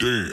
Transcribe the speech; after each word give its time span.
Damn. 0.00 0.32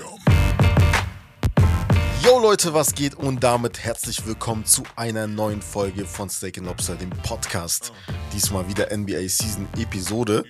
Yo 2.24 2.40
Leute, 2.40 2.74
was 2.74 2.96
geht? 2.96 3.16
Und 3.16 3.44
damit 3.44 3.84
herzlich 3.84 4.26
willkommen 4.26 4.64
zu 4.64 4.84
einer 4.96 5.28
neuen 5.28 5.62
Folge 5.62 6.06
von 6.06 6.30
Steak 6.30 6.58
and 6.58 6.68
Lobster, 6.68 6.96
dem 6.96 7.10
Podcast. 7.10 7.92
Diesmal 8.32 8.66
wieder 8.70 8.96
NBA 8.96 9.28
Season 9.28 9.68
Episode 9.78 10.46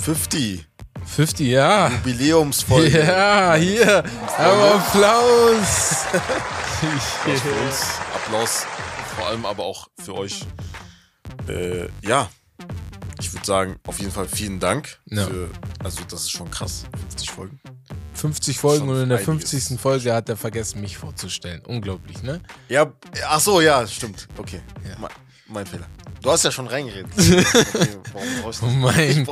50. 0.00 0.64
50, 1.04 1.48
ja. 1.48 1.88
Jubiläumsfolge. 1.88 3.00
Ja, 3.00 3.54
hier. 3.56 4.04
Aber 4.38 4.76
Applaus. 4.76 6.06
Applaus 6.12 7.40
für 7.40 7.64
uns. 7.64 7.82
Applaus 8.14 8.66
vor 9.16 9.26
allem 9.26 9.44
aber 9.44 9.64
auch 9.64 9.88
für 9.98 10.14
euch. 10.14 10.42
Äh, 11.48 11.88
ja, 12.06 12.30
würde 13.42 13.46
sagen, 13.46 13.76
auf 13.86 13.98
jeden 13.98 14.12
Fall 14.12 14.28
vielen 14.28 14.60
Dank. 14.60 14.98
Ja. 15.06 15.26
Für, 15.26 15.50
also, 15.82 16.02
das 16.08 16.22
ist 16.22 16.30
schon 16.30 16.50
krass. 16.50 16.84
50 16.98 17.30
Folgen. 17.30 17.60
50 18.14 18.58
Folgen 18.58 18.88
und 18.88 19.02
in 19.02 19.08
der 19.08 19.18
einiges. 19.18 19.50
50. 19.50 19.80
Folge 19.80 20.14
hat 20.14 20.28
er 20.28 20.36
vergessen, 20.36 20.80
mich 20.80 20.96
vorzustellen. 20.96 21.62
Unglaublich, 21.66 22.22
ne? 22.22 22.40
Ja, 22.68 22.92
ach 23.26 23.40
so, 23.40 23.60
ja, 23.60 23.86
stimmt. 23.86 24.28
Okay. 24.36 24.60
Ja. 24.88 25.08
Me- 25.46 25.54
mein 25.54 25.66
Fehler. 25.66 25.86
Du 26.22 26.30
hast 26.30 26.44
ja 26.44 26.52
schon 26.52 26.66
reingeredet. 26.68 27.10
Okay, 27.16 27.44
warum 28.12 28.28
brauchst 28.42 28.62
du 28.62 28.66
Oh 28.66 28.68
mein- 28.70 29.26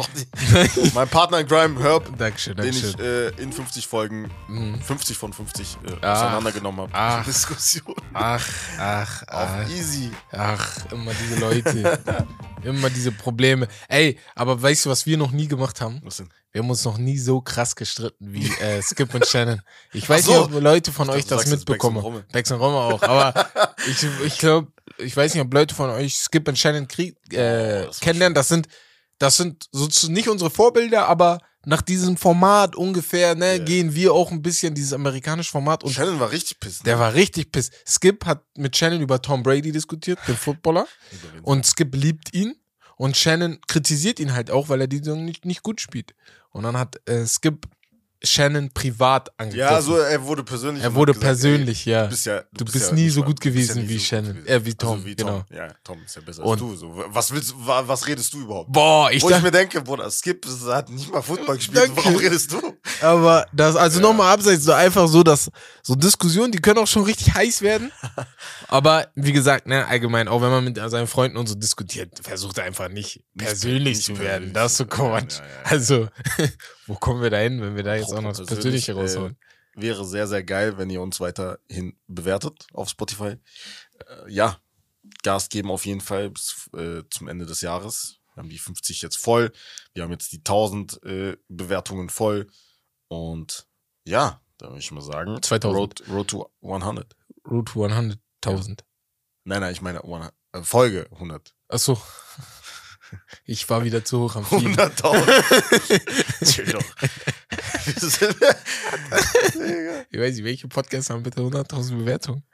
Ich 0.76 0.94
mein 0.94 1.08
Partner 1.08 1.38
in 1.40 1.46
Crime, 1.46 1.80
Herb, 1.80 2.16
Dankeschön, 2.18 2.56
den 2.56 2.66
ich 2.70 2.98
äh, 2.98 3.28
in 3.40 3.52
50 3.52 3.86
Folgen, 3.86 4.30
Mhm. 4.48 4.80
50 4.80 5.16
von 5.16 5.32
50 5.32 5.78
äh, 5.86 5.92
Ach. 6.02 6.16
auseinandergenommen 6.16 6.80
habe. 6.82 6.90
Ach. 6.94 7.24
Diskussion. 7.26 7.94
Ach, 8.12 8.46
ach, 8.78 9.22
Auf 9.28 9.48
ach. 9.64 9.68
easy. 9.70 10.10
Ach, 10.32 10.90
immer 10.92 11.12
diese 11.14 11.40
Leute. 11.40 11.98
immer 12.64 12.90
diese 12.90 13.12
Probleme. 13.12 13.68
Ey, 13.88 14.18
aber 14.34 14.60
weißt 14.60 14.86
du, 14.86 14.90
was 14.90 15.06
wir 15.06 15.16
noch 15.16 15.30
nie 15.30 15.46
gemacht 15.46 15.80
haben? 15.80 16.00
Was 16.04 16.16
denn? 16.16 16.28
Wir 16.52 16.62
haben 16.62 16.70
uns 16.70 16.84
noch 16.84 16.98
nie 16.98 17.16
so 17.16 17.40
krass 17.40 17.76
gestritten 17.76 18.32
wie 18.32 18.48
äh, 18.60 18.82
Skip 18.82 19.14
und 19.14 19.24
Shannon. 19.24 19.62
Ich 19.92 20.08
weiß 20.08 20.24
so. 20.24 20.32
nicht, 20.32 20.40
ob 20.56 20.60
Leute 20.60 20.90
von 20.90 21.08
Ich 21.10 21.14
euch 21.14 21.26
dachte, 21.26 21.44
das 21.44 21.50
mitbekommen. 21.52 22.24
Bex 22.32 22.50
und 22.50 22.58
Rommel 22.58 22.94
auch. 22.94 23.02
Aber 23.04 23.48
ich, 23.88 24.04
ich 24.26 24.38
glaube, 24.38 24.66
ich 24.98 25.16
weiß 25.16 25.34
nicht, 25.34 25.42
ob 25.42 25.52
Leute 25.52 25.74
von 25.74 25.90
euch 25.90 26.14
Skip 26.16 26.46
und 26.48 26.58
Shannon 26.58 26.88
krieg, 26.88 27.16
Oh, 27.32 27.34
äh, 27.36 27.86
das 27.86 28.00
war 28.00 28.04
kennenlernen. 28.04 28.34
Das 28.34 28.48
sind, 28.48 28.68
das 29.18 29.36
sind 29.36 29.66
sozusagen 29.72 30.14
nicht 30.14 30.28
unsere 30.28 30.50
Vorbilder, 30.50 31.06
aber 31.08 31.38
nach 31.66 31.82
diesem 31.82 32.16
Format 32.16 32.74
ungefähr, 32.74 33.34
ne, 33.34 33.56
Ja. 33.58 33.64
gehen 33.64 33.94
wir 33.94 34.14
auch 34.14 34.30
ein 34.30 34.40
bisschen 34.40 34.74
dieses 34.74 34.92
amerikanische 34.94 35.50
Format 35.50 35.84
und 35.84 35.92
Shannon 35.92 36.18
war 36.18 36.30
richtig 36.30 36.58
pissed. 36.58 36.86
der 36.86 36.98
war 36.98 37.12
richtig 37.14 37.52
piss. 37.52 37.70
Skip 37.86 38.24
hat 38.24 38.42
mit 38.56 38.76
Shannon 38.76 39.00
über 39.02 39.20
Tom 39.20 39.42
Brady 39.42 39.70
diskutiert, 39.72 40.18
den 40.26 40.36
Footballer. 40.36 40.86
Und 41.42 41.66
Skip 41.66 41.94
liebt 41.94 42.34
ihn. 42.34 42.54
Und 42.96 43.16
Shannon 43.16 43.58
kritisiert 43.66 44.20
ihn 44.20 44.32
halt 44.34 44.50
auch, 44.50 44.68
weil 44.68 44.80
er 44.82 44.86
die 44.86 44.98
Saison 44.98 45.24
nicht, 45.24 45.44
nicht 45.46 45.62
gut 45.62 45.80
spielt. 45.80 46.14
Und 46.50 46.64
dann 46.64 46.76
hat 46.78 46.96
äh, 47.08 47.26
Skip 47.26 47.66
Shannon 48.22 48.70
privat 48.72 49.30
angegriffen. 49.38 49.72
ja, 49.74 49.80
so, 49.80 49.96
er 49.96 50.22
wurde 50.24 50.44
persönlich. 50.44 50.82
er 50.84 50.94
wurde 50.94 51.12
gesagt, 51.12 51.24
persönlich, 51.26 51.86
ja. 51.86 52.00
Ey, 52.02 52.04
du 52.04 52.10
bist 52.10 52.26
ja. 52.26 52.40
Du 52.52 52.64
bist 52.64 52.72
bist 52.74 52.88
ja 52.90 52.94
nie 52.94 53.04
nicht 53.04 53.14
so 53.14 53.22
gut 53.22 53.42
du 53.42 53.48
ja 53.48 53.52
gewesen 53.54 53.82
nie 53.82 53.88
wie 53.88 53.98
so 53.98 54.04
Shannon. 54.04 54.34
gut 54.36 54.46
Äh, 54.46 54.64
wie 54.66 54.74
Tom, 54.74 54.92
also 54.92 55.04
wie 55.06 55.14
genau. 55.16 55.38
Tom. 55.48 55.56
Ja, 55.56 55.68
Tom 55.82 55.98
ist 56.04 56.16
ja 56.16 56.22
besser 56.22 56.44
Und- 56.44 56.50
als 56.52 56.60
du. 56.60 56.76
So. 56.76 57.04
Was 57.08 57.32
willst 57.32 57.54
wa- 57.56 57.82
was 57.86 58.06
redest 58.06 58.32
du 58.34 58.40
überhaupt? 58.42 58.70
Boah, 58.72 59.10
ich 59.10 59.22
Wo 59.22 59.30
ich 59.30 59.40
mir 59.42 59.50
denke, 59.50 59.80
Bruder, 59.80 60.10
Skip 60.10 60.46
hat 60.68 60.90
nicht 60.90 61.10
mal 61.10 61.22
Football 61.22 61.56
gespielt. 61.56 61.78
Danke. 61.78 61.96
Warum 61.96 62.16
redest 62.16 62.52
du? 62.52 62.60
aber 63.00 63.46
das, 63.54 63.74
also 63.76 64.00
Ja. 64.00 64.06
nochmal 64.06 64.34
abseits, 64.34 64.64
so 64.64 64.72
einfach 64.72 65.08
so, 65.08 65.22
dass 65.22 65.50
so 65.82 65.94
Diskussionen, 65.94 66.52
die 66.52 66.58
können 66.58 66.78
auch 66.78 66.86
schon 66.86 67.04
richtig 67.04 67.32
heiß 67.34 67.62
werden. 67.62 67.90
aber 68.68 69.08
wie 69.14 69.32
gesagt, 69.32 69.66
ne, 69.66 69.86
allgemein, 69.86 70.28
auch 70.28 70.42
wenn 70.42 70.50
man 70.50 70.64
mit 70.64 70.76
seinen 70.76 71.06
Freunden 71.06 71.36
und 71.36 71.46
so 71.48 71.54
diskutiert, 71.54 72.20
versucht 72.22 72.58
er 72.58 72.64
einfach 72.64 72.88
nicht 72.88 73.22
persönlich 73.36 73.96
nicht 73.96 74.04
zu 74.04 74.12
persönlich 74.12 74.30
werden. 74.32 74.52
Das 74.52 74.72
ist 74.72 74.78
so 74.78 74.86
Quatsch. 74.86 75.38
ja, 75.38 75.44
ja, 75.44 75.50
ja. 75.64 75.70
Also, 75.70 76.08
wo 76.86 76.94
kommen 76.94 77.22
wir 77.22 77.30
da 77.30 77.38
hin, 77.38 77.60
wenn 77.62 77.76
wir 77.76 77.82
da 77.82 77.94
jetzt 77.94 78.09
noch 78.12 78.36
das 78.36 78.46
Persönlich, 78.46 78.90
rausholen? 78.90 79.36
Äh, 79.76 79.82
wäre 79.82 80.04
sehr, 80.04 80.26
sehr 80.26 80.42
geil, 80.42 80.78
wenn 80.78 80.90
ihr 80.90 81.00
uns 81.00 81.20
weiterhin 81.20 81.96
bewertet 82.06 82.66
auf 82.72 82.88
Spotify. 82.88 83.36
Äh, 83.98 84.32
ja, 84.32 84.58
Gas 85.22 85.48
geben 85.48 85.70
auf 85.70 85.86
jeden 85.86 86.00
Fall 86.00 86.30
bis 86.30 86.68
äh, 86.76 87.02
zum 87.10 87.28
Ende 87.28 87.46
des 87.46 87.60
Jahres. 87.60 88.20
Wir 88.34 88.42
haben 88.42 88.48
die 88.48 88.58
50 88.58 89.02
jetzt 89.02 89.16
voll. 89.16 89.52
Wir 89.92 90.02
haben 90.02 90.10
jetzt 90.10 90.32
die 90.32 90.38
1000 90.38 91.02
äh, 91.04 91.36
Bewertungen 91.48 92.08
voll. 92.08 92.46
Und 93.08 93.66
ja, 94.04 94.40
da 94.58 94.68
würde 94.68 94.78
ich 94.78 94.90
mal 94.92 95.00
sagen, 95.00 95.42
2000. 95.42 95.78
Road, 95.78 96.02
Road 96.08 96.28
to 96.28 96.50
100. 96.62 97.16
Route 97.50 97.72
100.000. 97.72 98.80
Nein, 99.44 99.60
nein, 99.60 99.72
ich 99.72 99.82
meine 99.82 100.04
100, 100.04 100.32
äh, 100.52 100.62
Folge 100.62 101.08
100. 101.12 101.54
Achso. 101.68 102.00
Ich 103.44 103.68
war 103.68 103.82
wieder 103.82 104.04
zu 104.04 104.20
hoch 104.20 104.36
am 104.36 104.44
Fliegen. 104.44 104.76
100.000. 104.76 106.24
Digga. 106.40 106.78
Ich 110.10 110.18
weiß 110.20 110.34
nicht, 110.36 110.44
welche 110.44 110.68
Podcasts 110.68 111.10
haben 111.10 111.22
bitte 111.22 111.40
100.000 111.40 111.98
Bewertungen? 111.98 112.44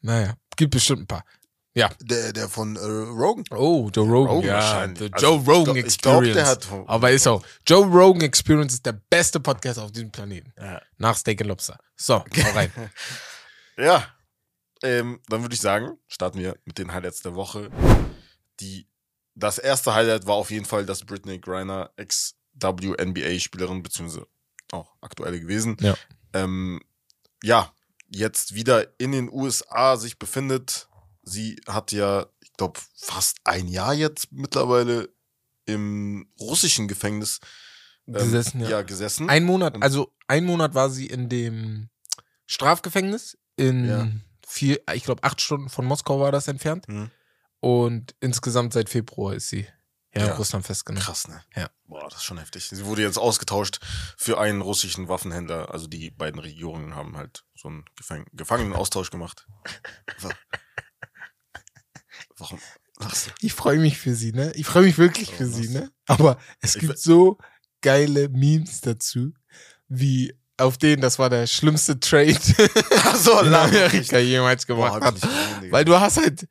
Naja, 0.00 0.34
gibt 0.56 0.72
bestimmt 0.72 1.02
ein 1.02 1.06
paar. 1.06 1.24
Ja. 1.72 1.88
der, 2.00 2.32
der 2.32 2.48
von 2.48 2.74
äh, 2.76 2.80
Rogan. 2.80 3.44
Oh, 3.52 3.88
Joe 3.94 4.06
Rogan. 4.08 4.34
Rogan 4.36 4.48
ja, 4.48 4.88
the 4.96 5.08
Also, 5.12 5.26
Joe 5.26 5.40
ich 5.42 5.48
Rogan 5.48 5.76
Experience. 5.76 5.98
glaub, 6.02 6.22
der 6.34 6.46
hat- 6.46 6.88
Aber 6.88 7.10
ist 7.12 7.26
auch. 7.28 7.44
Joe 7.66 7.84
Rogan 7.86 8.22
Experience 8.22 8.74
ist 8.74 8.86
der 8.86 8.92
beste 9.08 9.38
Podcast 9.38 9.78
auf 9.78 9.92
diesem 9.92 10.10
Planeten. 10.10 10.52
Ja. 10.58 10.82
Nach 10.98 11.16
Steak 11.16 11.40
and 11.40 11.48
Lobster. 11.48 11.78
So, 11.96 12.14
hau 12.24 12.50
rein. 12.54 12.72
Ja, 13.76 14.04
ähm, 14.82 15.20
dann 15.28 15.42
würde 15.42 15.54
ich 15.54 15.60
sagen, 15.60 15.96
starten 16.08 16.38
wir 16.40 16.56
mit 16.64 16.76
den 16.78 16.92
Highlights 16.92 17.22
der 17.22 17.34
Woche. 17.36 17.70
Die, 18.58 18.88
das 19.36 19.58
erste 19.58 19.94
Highlight 19.94 20.26
war 20.26 20.34
auf 20.34 20.50
jeden 20.50 20.64
Fall, 20.66 20.84
dass 20.84 21.04
Britney 21.04 21.38
Griner 21.38 21.92
Ex-WNBA-Spielerin, 22.54 23.82
beziehungsweise 23.82 24.26
auch 24.72 24.94
aktuelle 25.00 25.40
gewesen, 25.40 25.76
Ja. 25.80 25.96
ähm, 26.32 26.80
ja, 27.42 27.72
jetzt 28.08 28.54
wieder 28.54 28.98
in 28.98 29.12
den 29.12 29.30
USA 29.30 29.96
sich 29.96 30.18
befindet. 30.18 30.88
Sie 31.22 31.60
hat 31.66 31.92
ja, 31.92 32.26
ich 32.40 32.52
glaube, 32.54 32.80
fast 32.96 33.38
ein 33.44 33.68
Jahr 33.68 33.94
jetzt 33.94 34.30
mittlerweile 34.32 35.08
im 35.66 36.28
russischen 36.38 36.88
Gefängnis 36.88 37.40
ähm, 38.06 38.14
Gesessen, 38.14 38.60
ja. 38.60 38.68
ja, 38.70 38.82
gesessen. 38.82 39.28
Ein 39.28 39.44
Monat, 39.44 39.80
also 39.82 40.12
ein 40.26 40.44
Monat 40.44 40.74
war 40.74 40.90
sie 40.90 41.06
in 41.06 41.28
dem 41.28 41.88
Strafgefängnis 42.46 43.38
in 43.56 43.88
Ja. 43.88 44.08
vier, 44.46 44.80
ich 44.94 45.04
glaube 45.04 45.22
acht 45.22 45.40
Stunden 45.40 45.68
von 45.68 45.84
Moskau 45.84 46.18
war 46.20 46.32
das 46.32 46.48
entfernt. 46.48 46.86
Hm. 46.88 47.10
Und 47.60 48.14
insgesamt 48.20 48.72
seit 48.72 48.88
Februar 48.88 49.34
ist 49.34 49.48
sie 49.50 49.66
ja, 50.14 50.26
Ja. 50.26 50.34
Russland 50.34 50.66
festgenommen. 50.66 51.04
Krass, 51.04 51.28
ne? 51.28 51.42
Ja. 51.56 51.70
Boah, 51.86 52.04
das 52.08 52.18
ist 52.20 52.24
schon 52.24 52.38
heftig. 52.38 52.68
Sie 52.68 52.84
wurde 52.86 53.02
jetzt 53.02 53.18
ausgetauscht 53.18 53.78
für 54.16 54.38
einen 54.40 54.60
russischen 54.60 55.08
Waffenhändler. 55.08 55.70
Also 55.72 55.86
die 55.86 56.10
beiden 56.10 56.40
Regierungen 56.40 56.94
haben 56.94 57.16
halt 57.16 57.44
so 57.54 57.68
einen 57.68 57.84
Gefang 57.96 58.26
Gefangenenaustausch 58.32 59.10
gemacht. 59.10 59.46
Wa- 60.20 60.30
Warum 62.38 62.58
lachst 62.98 63.26
du? 63.26 63.30
Ich 63.40 63.52
freue 63.54 63.78
mich 63.78 63.98
für 63.98 64.14
sie, 64.14 64.32
ne? 64.32 64.52
Ich 64.54 64.66
freue 64.66 64.82
mich 64.84 64.98
wirklich 64.98 65.30
für 65.30 65.44
Oh, 65.46 65.50
sie, 65.52 65.68
ne? 65.68 65.90
Aber 66.06 66.38
es 66.60 66.74
gibt 66.74 66.98
so 66.98 67.38
geile 67.82 68.28
Memes 68.28 68.80
dazu, 68.80 69.32
wie 69.88 70.34
auf 70.56 70.76
denen, 70.76 71.00
das 71.00 71.18
war 71.18 71.30
der 71.30 71.46
schlimmste 71.46 71.98
Trade 72.00 72.38
so, 73.16 73.40
in 73.42 73.54
Amerika 73.54 74.18
jemals 74.18 74.66
Boah, 74.66 74.74
gemacht 74.76 75.02
hab 75.02 75.14
hat. 75.22 75.70
Weil 75.70 75.84
du 75.86 75.98
hast 75.98 76.18
halt 76.18 76.46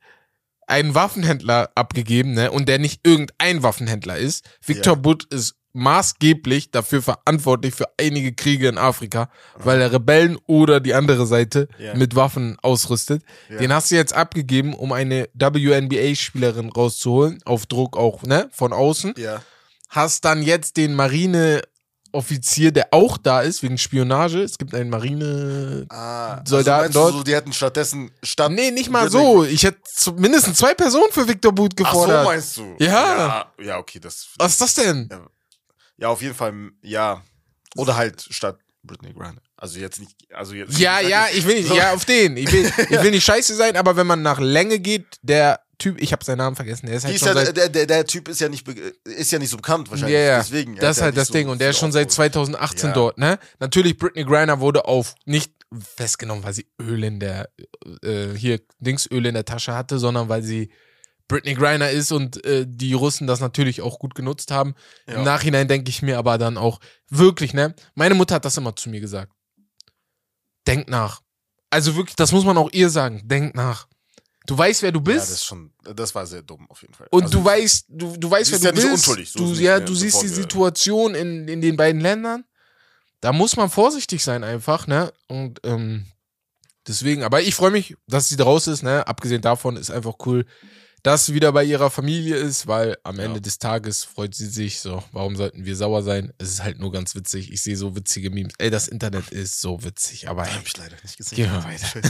einen 0.70 0.94
Waffenhändler 0.94 1.70
abgegeben, 1.74 2.32
ne? 2.32 2.50
Und 2.50 2.68
der 2.68 2.78
nicht 2.78 3.00
irgendein 3.06 3.62
Waffenhändler 3.62 4.16
ist. 4.16 4.48
Victor 4.64 4.94
Ja. 4.94 5.00
Butt 5.00 5.24
ist 5.24 5.54
maßgeblich 5.72 6.70
dafür 6.72 7.00
verantwortlich 7.00 7.74
für 7.74 7.86
einige 7.96 8.32
Kriege 8.32 8.68
in 8.68 8.76
Afrika, 8.78 9.30
weil 9.56 9.80
er 9.80 9.92
Rebellen 9.92 10.36
oder 10.46 10.80
die 10.80 10.94
andere 10.94 11.26
Seite 11.26 11.68
Ja. 11.78 11.94
mit 11.94 12.16
Waffen 12.16 12.56
ausrüstet. 12.62 13.22
Ja. 13.48 13.58
Den 13.58 13.72
hast 13.72 13.90
du 13.90 13.94
jetzt 13.94 14.12
abgegeben, 14.12 14.74
um 14.74 14.90
eine 14.92 15.28
WNBA-Spielerin 15.34 16.70
rauszuholen, 16.70 17.40
auf 17.44 17.66
Druck 17.66 17.96
auch, 17.96 18.22
ne? 18.22 18.48
Von 18.52 18.72
außen. 18.72 19.14
Ja. 19.16 19.42
Hast 19.88 20.24
dann 20.24 20.42
jetzt 20.42 20.76
den 20.76 20.94
Marineoffizier, 22.12 22.72
der 22.72 22.88
auch 22.92 23.16
da 23.18 23.40
ist, 23.40 23.62
wegen 23.62 23.78
Spionage. 23.78 24.42
Es 24.42 24.58
gibt 24.58 24.74
einen 24.74 24.90
Marine. 24.90 25.86
Ah, 25.88 26.42
Soldaten 26.44 26.86
also 26.86 27.00
dort? 27.00 27.12
So, 27.14 27.22
die 27.22 27.34
hätten 27.34 27.52
stattdessen 27.52 28.10
statt. 28.22 28.52
Nee, 28.52 28.70
nicht 28.70 28.90
mal 28.90 29.10
so. 29.10 29.44
Ich 29.44 29.62
hätte 29.62 29.80
mindestens 30.16 30.58
zwei 30.58 30.74
Personen 30.74 31.12
für 31.12 31.26
Victor 31.26 31.52
Boot 31.52 31.72
Ach 31.74 31.78
so 31.78 31.84
gefordert. 32.00 32.24
meinst 32.24 32.56
du? 32.56 32.76
Ja. 32.78 32.86
Ja, 33.58 33.64
ja 33.64 33.78
okay, 33.78 33.98
das. 34.00 34.28
Was 34.38 34.52
ist 34.52 34.60
das 34.60 34.74
denn? 34.74 35.08
Ja. 35.10 35.26
Ja, 35.98 36.08
auf 36.08 36.22
jeden 36.22 36.34
Fall, 36.34 36.54
ja. 36.82 37.22
Oder 37.76 37.94
halt 37.96 38.26
statt 38.30 38.58
Britney 38.82 39.12
Griner. 39.12 39.42
Also 39.56 39.78
jetzt 39.78 40.00
nicht, 40.00 40.16
also 40.32 40.54
jetzt. 40.54 40.78
Ja, 40.78 41.00
ja, 41.00 41.26
ich 41.32 41.46
will 41.46 41.56
nicht, 41.56 41.68
So. 41.68 41.74
ja, 41.74 41.92
auf 41.92 42.06
den. 42.06 42.38
Ich 42.38 42.50
will, 42.50 42.72
ich 42.88 43.02
will 43.02 43.10
nicht 43.10 43.24
scheiße 43.26 43.54
sein, 43.54 43.76
aber 43.76 43.96
wenn 43.96 44.06
man 44.06 44.22
nach 44.22 44.40
Länge 44.40 44.78
geht, 44.78 45.04
der 45.20 45.60
Typ, 45.80 46.00
ich 46.00 46.12
habe 46.12 46.24
seinen 46.24 46.38
Namen 46.38 46.54
vergessen, 46.54 46.86
der 46.86 46.96
ist 46.96 47.04
halt 47.04 47.14
ist 47.16 47.20
schon 47.20 47.36
ja, 47.36 47.44
seit, 47.44 47.56
der, 47.56 47.68
der, 47.68 47.86
der 47.86 48.04
Typ 48.06 48.28
ist 48.28 48.40
ja 48.40 48.48
nicht, 48.48 48.68
ist 49.04 49.32
ja 49.32 49.40
nicht 49.40 49.50
so 49.50 49.56
bekannt 49.56 49.90
wahrscheinlich. 49.90 50.16
Ja. 50.16 50.38
Deswegen. 50.38 50.76
Das 50.76 50.98
ist 50.98 51.02
halt 51.02 51.16
das 51.16 51.28
so 51.28 51.34
Ding 51.34 51.48
und 51.48 51.60
der 51.60 51.70
ist 51.70 51.78
schon 51.78 51.90
seit 51.90 52.08
aufgeholt. 52.08 52.32
2018 52.34 52.88
Ja. 52.90 52.94
dort, 52.94 53.18
ne? 53.18 53.38
Natürlich, 53.58 53.96
Britney 53.96 54.24
Griner 54.24 54.60
wurde 54.60 54.84
auf 54.84 55.16
nicht 55.24 55.52
festgenommen, 55.96 56.44
weil 56.44 56.52
sie 56.54 56.66
Öl 56.80 57.02
in 57.02 57.18
der, 57.18 57.48
äh, 58.04 58.28
hier, 58.36 58.60
Dingsöl 58.78 59.26
in 59.26 59.34
der 59.34 59.44
Tasche 59.44 59.74
hatte, 59.74 59.98
sondern 59.98 60.28
weil 60.28 60.42
sie 60.42 60.70
Britney 61.28 61.54
Griner 61.54 61.90
ist 61.90 62.12
und 62.12 62.44
äh, 62.44 62.66
die 62.68 62.92
Russen 62.92 63.26
das 63.26 63.40
natürlich 63.40 63.82
auch 63.82 63.98
gut 63.98 64.14
genutzt 64.14 64.50
haben. 64.50 64.74
Ja. 65.08 65.14
Im 65.14 65.24
Nachhinein 65.24 65.68
denke 65.68 65.88
ich 65.88 66.02
mir 66.02 66.18
aber 66.18 66.38
dann 66.38 66.58
auch, 66.58 66.80
wirklich, 67.08 67.54
ne? 67.54 67.74
Meine 67.94 68.14
Mutter 68.14 68.34
hat 68.36 68.44
das 68.44 68.56
immer 68.56 68.74
zu 68.76 68.90
mir 68.90 69.00
gesagt. 69.00 69.32
denk 70.66 70.88
nach. 70.88 71.20
Also 71.70 71.94
wirklich, 71.96 72.16
das 72.16 72.32
muss 72.32 72.44
man 72.44 72.58
auch 72.58 72.70
ihr 72.72 72.90
sagen. 72.90 73.22
Denk 73.24 73.54
nach. 73.54 73.86
Du 74.50 74.58
weißt, 74.58 74.82
wer 74.82 74.90
du 74.90 74.98
Ja, 74.98 75.04
bist. 75.04 75.18
das 75.18 75.30
ist 75.30 75.44
schon, 75.44 75.72
das 75.94 76.12
war 76.14 76.26
sehr 76.26 76.42
dumm 76.42 76.66
auf 76.68 76.82
jeden 76.82 76.92
Fall. 76.94 77.06
Und 77.12 77.22
Also, 77.24 77.38
du 77.38 77.44
weißt, 77.44 77.84
du, 77.88 78.16
du 78.16 78.30
weißt, 78.30 78.50
wer 78.50 78.58
du 78.58 78.64
ja 78.64 78.72
bist. 78.72 78.86
unschuldig, 78.88 79.30
so 79.30 79.38
du, 79.38 79.60
ja, 79.60 79.78
du 79.78 79.94
siehst 79.94 80.20
die 80.22 80.26
ja. 80.26 80.32
Situation 80.34 81.14
in, 81.14 81.46
in 81.46 81.60
den 81.60 81.76
beiden 81.76 82.00
Ländern. 82.00 82.44
Da 83.20 83.32
muss 83.32 83.54
man 83.56 83.70
vorsichtig 83.70 84.24
sein 84.24 84.42
einfach, 84.42 84.88
ne? 84.88 85.12
Und 85.28 85.60
ähm, 85.62 86.06
deswegen, 86.88 87.22
aber 87.22 87.42
ich 87.42 87.54
freue 87.54 87.70
mich, 87.70 87.94
dass 88.08 88.28
sie 88.28 88.40
raus 88.42 88.66
ist, 88.66 88.82
ne? 88.82 89.06
Abgesehen 89.06 89.40
davon 89.42 89.76
ist 89.76 89.90
einfach 89.90 90.14
cool, 90.26 90.44
dass 91.02 91.26
sie 91.26 91.34
wieder 91.34 91.52
bei 91.52 91.64
ihrer 91.64 91.90
Familie 91.90 92.36
ist, 92.36 92.66
weil 92.66 92.96
am 93.04 93.16
Ja. 93.16 93.24
Ende 93.24 93.40
des 93.40 93.58
Tages 93.58 94.04
freut 94.04 94.34
sie 94.34 94.46
sich. 94.46 94.80
So, 94.80 95.02
warum 95.12 95.36
sollten 95.36 95.64
wir 95.64 95.76
sauer 95.76 96.02
sein? 96.02 96.32
Es 96.38 96.48
ist 96.50 96.62
halt 96.62 96.78
nur 96.78 96.92
ganz 96.92 97.14
witzig. 97.14 97.52
Ich 97.52 97.62
sehe 97.62 97.76
so 97.76 97.96
witzige 97.96 98.30
Memes. 98.30 98.52
Ey, 98.58 98.70
das 98.70 98.88
Internet 98.88 99.28
ist 99.30 99.60
so 99.60 99.82
witzig, 99.84 100.28
aber 100.28 100.42
Habe 100.42 100.52
hey, 100.56 100.62
ich 100.64 100.76
leider 100.76 100.96
nicht 101.02 101.16
gesehen. 101.16 101.36
Gehen 101.36 101.52
wir 101.52 101.64
weiter. 101.64 102.00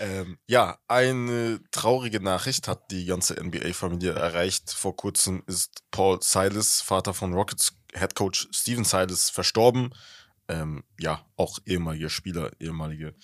ähm, 0.00 0.38
ja, 0.46 0.78
eine 0.88 1.60
traurige 1.70 2.20
Nachricht 2.20 2.68
hat 2.68 2.90
die 2.90 3.04
ganze 3.04 3.34
NBA-Familie 3.42 4.12
erreicht. 4.12 4.70
Vor 4.72 4.96
kurzem 4.96 5.42
ist 5.46 5.82
Paul 5.90 6.18
Silas, 6.22 6.80
Vater 6.80 7.14
von 7.14 7.32
Rockets 7.34 7.72
Headcoach 7.94 8.48
Steven 8.52 8.84
Silas, 8.84 9.30
verstorben. 9.30 9.94
Ähm, 10.48 10.82
ja, 10.98 11.24
auch 11.36 11.58
ehemaliger 11.66 12.08
Spieler, 12.10 12.50
ehemalige 12.58 13.14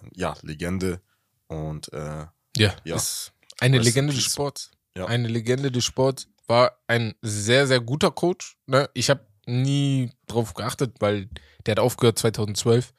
ähm, 0.00 0.10
ja, 0.14 0.36
Legende. 0.42 1.00
Und 1.48 1.92
äh, 1.92 2.26
ja, 2.56 2.74
Ja. 2.84 2.96
ist 2.96 3.32
eine 3.60 3.78
Rest 3.78 3.86
Legende 3.86 4.14
des. 4.14 4.24
Sports. 4.24 4.70
Ja. 4.96 5.06
Eine 5.06 5.28
Legende 5.28 5.70
des 5.70 5.84
Sports. 5.84 6.28
War 6.46 6.78
ein 6.86 7.14
sehr, 7.22 7.66
sehr 7.66 7.80
guter 7.80 8.10
Coach. 8.10 8.56
Ne? 8.66 8.88
Ich 8.94 9.10
habe 9.10 9.26
nie 9.46 10.10
drauf 10.26 10.54
geachtet, 10.54 10.96
weil 11.00 11.28
der 11.64 11.72
hat 11.72 11.80
aufgehört 11.80 12.18
2012. 12.18 12.92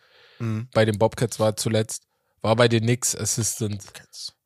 Bei 0.71 0.85
den 0.85 0.99
Bobcats 0.99 1.39
war 1.39 1.49
er 1.49 1.55
zuletzt. 1.57 2.03
War 2.41 2.55
bei 2.55 2.67
den 2.67 2.83
Knicks 2.83 3.15
Assistant. 3.15 3.83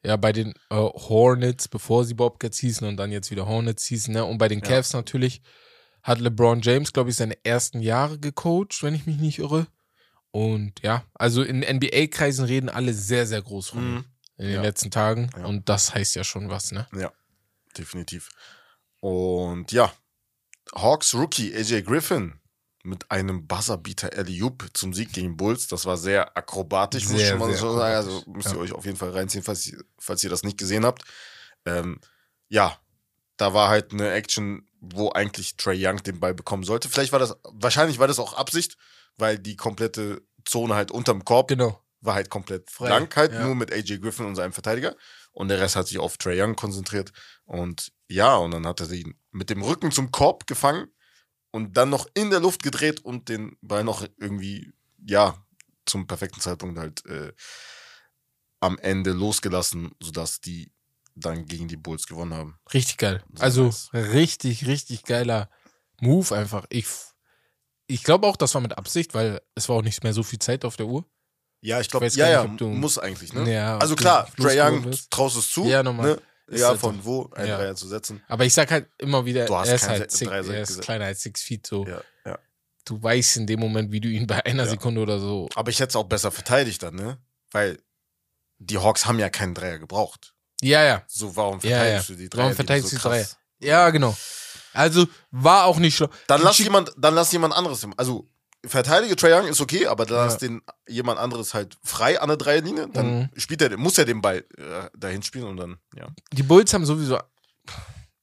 Ja, 0.05 0.15
bei 0.15 0.31
den 0.31 0.53
äh, 0.69 0.75
Hornets, 0.75 1.67
bevor 1.67 2.05
sie 2.05 2.13
Bobcats 2.13 2.59
hießen 2.59 2.87
und 2.87 2.95
dann 2.97 3.11
jetzt 3.11 3.29
wieder 3.29 3.45
Hornets 3.45 3.85
hießen. 3.87 4.13
Ne? 4.13 4.23
Und 4.23 4.37
bei 4.37 4.47
den 4.47 4.59
Ja. 4.59 4.65
Cavs 4.67 4.93
natürlich 4.93 5.41
hat 6.01 6.19
LeBron 6.19 6.61
James, 6.61 6.93
glaube 6.93 7.09
ich, 7.09 7.17
seine 7.17 7.37
ersten 7.43 7.81
Jahre 7.81 8.17
gecoacht, 8.19 8.81
wenn 8.83 8.95
ich 8.95 9.05
mich 9.05 9.17
nicht 9.17 9.39
irre. 9.39 9.67
Und 10.31 10.81
ja, 10.81 11.03
also 11.13 11.43
in 11.43 11.59
NBA-Kreisen 11.59 12.45
reden 12.45 12.69
alle 12.69 12.93
sehr, 12.93 13.27
sehr 13.27 13.41
groß 13.41 13.67
von 13.69 13.79
ihm 13.83 13.93
Mhm. 13.95 14.05
In 14.41 14.47
den 14.47 14.55
Ja. 14.55 14.61
letzten 14.63 14.89
Tagen. 14.89 15.29
Ja. 15.37 15.45
Und 15.45 15.69
das 15.69 15.93
heißt 15.93 16.15
ja 16.15 16.23
schon 16.23 16.49
was, 16.49 16.71
ne? 16.71 16.87
Ja, 16.95 17.11
definitiv. 17.77 18.29
Und 18.99 19.71
ja, 19.71 19.93
Hawks 20.75 21.13
Rookie 21.13 21.53
AJ 21.55 21.83
Griffin 21.83 22.39
mit 22.83 23.09
einem 23.11 23.45
Buzzerbeater 23.45 24.11
Alley 24.17 24.41
Oop 24.41 24.67
zum 24.73 24.93
Sieg 24.93 25.13
gegen 25.13 25.37
Bulls. 25.37 25.67
Das 25.67 25.85
war 25.85 25.97
sehr 25.97 26.35
akrobatisch, 26.35 27.07
muss 27.07 27.19
Sehr, 27.19 27.33
ich 27.33 27.39
mal 27.39 27.53
so 27.53 27.75
sagen. 27.77 27.95
Also 27.95 28.23
müsst 28.27 28.47
ja. 28.47 28.53
ihr 28.55 28.59
euch 28.59 28.71
auf 28.71 28.85
jeden 28.85 28.97
Fall 28.97 29.11
reinziehen, 29.11 29.43
falls 29.43 29.67
ihr, 29.67 29.83
falls 29.99 30.23
ihr 30.23 30.29
das 30.31 30.41
nicht 30.43 30.57
gesehen 30.57 30.85
habt. 30.85 31.03
Ähm, 31.65 31.99
ja, 32.49 32.75
da 33.37 33.53
war 33.53 33.69
halt 33.69 33.91
eine 33.93 34.11
Action, 34.11 34.67
wo 34.79 35.11
eigentlich 35.11 35.55
Trey 35.57 35.77
Young 35.85 36.01
den 36.01 36.19
Ball 36.19 36.33
bekommen 36.33 36.63
sollte. 36.63 36.89
Vielleicht 36.89 37.11
war 37.11 37.19
das, 37.19 37.35
wahrscheinlich 37.43 37.99
war 37.99 38.07
das 38.07 38.17
auch 38.17 38.33
Absicht, 38.33 38.77
weil 39.17 39.37
die 39.37 39.55
komplette 39.55 40.23
Zone 40.45 40.73
halt 40.73 40.89
unterm 40.91 41.23
Korb 41.23 41.49
Genau. 41.49 41.79
War 42.01 42.15
halt 42.15 42.29
komplett 42.29 42.69
Frei, 42.69 42.87
blank 42.87 43.15
halt, 43.15 43.33
ja. 43.33 43.45
nur 43.45 43.55
mit 43.55 43.71
AJ 43.71 43.99
Griffin 43.99 44.25
und 44.25 44.35
seinem 44.35 44.53
Verteidiger. 44.53 44.95
Und 45.31 45.47
der 45.47 45.59
Rest 45.59 45.75
hat 45.75 45.87
sich 45.87 45.99
auf 45.99 46.17
Trey 46.17 46.41
Young 46.41 46.55
konzentriert. 46.55 47.13
Und 47.45 47.93
ja, 48.09 48.35
und 48.35 48.51
dann 48.51 48.67
hat 48.67 48.81
er 48.81 48.91
ihn 48.91 49.15
mit 49.31 49.49
dem 49.49 49.61
Rücken 49.61 49.91
zum 49.91 50.11
Korb 50.11 50.47
gefangen 50.47 50.87
und 51.51 51.77
dann 51.77 51.89
noch 51.89 52.07
in 52.13 52.29
der 52.29 52.39
Luft 52.39 52.63
gedreht 52.63 52.99
und 52.99 53.29
den 53.29 53.57
Ball 53.61 53.83
noch 53.83 54.05
irgendwie, 54.17 54.73
ja, 55.05 55.37
zum 55.85 56.07
perfekten 56.07 56.41
Zeitpunkt 56.41 56.77
halt 56.77 57.05
äh, 57.05 57.33
am 58.59 58.77
Ende 58.79 59.11
losgelassen, 59.11 59.91
sodass 60.01 60.41
die 60.41 60.71
dann 61.15 61.45
gegen 61.45 61.67
die 61.67 61.77
Bulls 61.77 62.07
gewonnen 62.07 62.33
haben. 62.33 62.59
Richtig 62.73 62.97
geil. 62.97 63.23
Also 63.39 63.65
nice. 63.65 63.89
richtig, 63.93 64.67
richtig 64.67 65.03
geiler 65.03 65.49
Move 65.99 66.35
einfach. 66.35 66.65
Ich, 66.69 66.87
ich 67.87 68.03
glaube 68.03 68.27
auch, 68.27 68.37
das 68.37 68.53
war 68.53 68.61
mit 68.61 68.77
Absicht, 68.77 69.13
weil 69.13 69.41
es 69.55 69.67
war 69.67 69.77
auch 69.77 69.81
nicht 69.81 70.03
mehr 70.03 70.13
so 70.13 70.23
viel 70.23 70.39
Zeit 70.39 70.63
auf 70.63 70.77
der 70.77 70.87
Uhr. 70.87 71.05
Ja, 71.61 71.79
ich 71.79 71.89
glaube, 71.89 72.07
ja, 72.07 72.29
ja, 72.29 72.43
nicht, 72.45 72.59
muss 72.61 72.97
eigentlich, 72.97 73.33
ne? 73.33 73.51
Ja, 73.53 73.77
also 73.77 73.95
klar, 73.95 74.27
losgeworden 74.37 74.85
Young 74.85 74.95
traust 75.11 75.37
es 75.37 75.51
zu. 75.51 75.65
Ja, 75.65 75.83
nochmal. 75.83 76.15
Ne? 76.15 76.21
Ja, 76.57 76.69
halt 76.69 76.79
von 76.79 76.97
so. 76.97 77.05
wo? 77.05 77.29
Ein 77.35 77.47
Ja. 77.47 77.57
Dreier 77.57 77.75
zu 77.75 77.87
setzen. 77.87 78.21
Aber 78.27 78.43
ich 78.45 78.53
sag 78.53 78.69
halt 78.71 78.87
immer 78.97 79.23
wieder, 79.25 79.45
Du 79.45 79.55
hast 79.55 79.69
er 79.69 79.75
ist 79.75 79.87
halt 79.87 80.11
six, 80.11 80.29
Dreier 80.29 80.45
er 80.49 80.61
ist 80.63 80.81
kleiner 80.81 81.05
als 81.05 81.21
six 81.21 81.41
feet 81.43 81.65
so. 81.65 81.85
Ja, 81.85 82.01
ja. 82.25 82.39
Du 82.83 83.01
weißt 83.01 83.37
in 83.37 83.47
dem 83.47 83.59
Moment, 83.59 83.91
wie 83.91 84.01
du 84.01 84.09
ihn 84.09 84.25
bei 84.27 84.43
einer 84.45 84.63
Ja. 84.63 84.69
Sekunde 84.69 85.01
oder 85.01 85.19
so. 85.19 85.47
Aber 85.55 85.69
ich 85.69 85.79
hätte 85.79 85.89
es 85.89 85.95
auch 85.95 86.03
besser 86.05 86.31
verteidigt 86.31 86.81
dann, 86.83 86.95
ne? 86.95 87.19
Weil 87.51 87.79
die 88.57 88.77
Hawks 88.79 89.05
haben 89.05 89.19
ja 89.19 89.29
keinen 89.29 89.53
Dreier 89.53 89.77
gebraucht. 89.79 90.33
Ja, 90.61 90.83
ja. 90.83 91.03
So, 91.07 91.35
warum 91.35 91.61
verteidigst 91.61 92.09
du 92.09 92.15
die 92.15 92.27
Dreier? 92.29 92.39
Warum 92.39 92.51
die 92.51 92.55
verteidigst 92.55 92.89
so 92.91 92.95
du 92.97 93.01
die 93.01 93.07
Dreier? 93.07 93.21
krass- 93.23 93.37
Ja, 93.59 93.89
genau. 93.91 94.17
Also 94.73 95.05
war 95.31 95.65
auch 95.65 95.77
nicht 95.77 95.95
schlau. 95.95 96.09
Dann 96.27 96.41
lass 96.41 96.57
jemand, 96.57 96.91
dann 96.97 97.13
lass 97.13 97.31
jemand 97.31 97.53
anderes. 97.53 97.85
Also 97.97 98.27
verteidige 98.65 99.15
Trae 99.15 99.33
Young 99.39 99.47
ist 99.47 99.61
okay, 99.61 99.87
aber 99.87 100.05
dann 100.05 100.17
Ja. 100.17 100.25
lass 100.25 100.37
den 100.37 100.61
jemand 100.87 101.19
anderes 101.19 101.53
halt 101.53 101.77
frei 101.83 102.19
an 102.21 102.27
der 102.29 102.37
Dreierlinie. 102.37 102.87
Dann 102.89 103.19
Mhm. 103.21 103.29
spielt 103.35 103.61
er, 103.61 103.75
muss 103.77 103.97
er 103.97 104.05
den 104.05 104.21
Ball 104.21 104.45
äh, 104.57 104.89
dahin 104.97 105.23
spielen 105.23 105.45
und 105.45 105.57
dann, 105.57 105.77
ja. 105.95 106.07
Die 106.31 106.43
Bulls 106.43 106.73
haben 106.73 106.85
sowieso. 106.85 107.19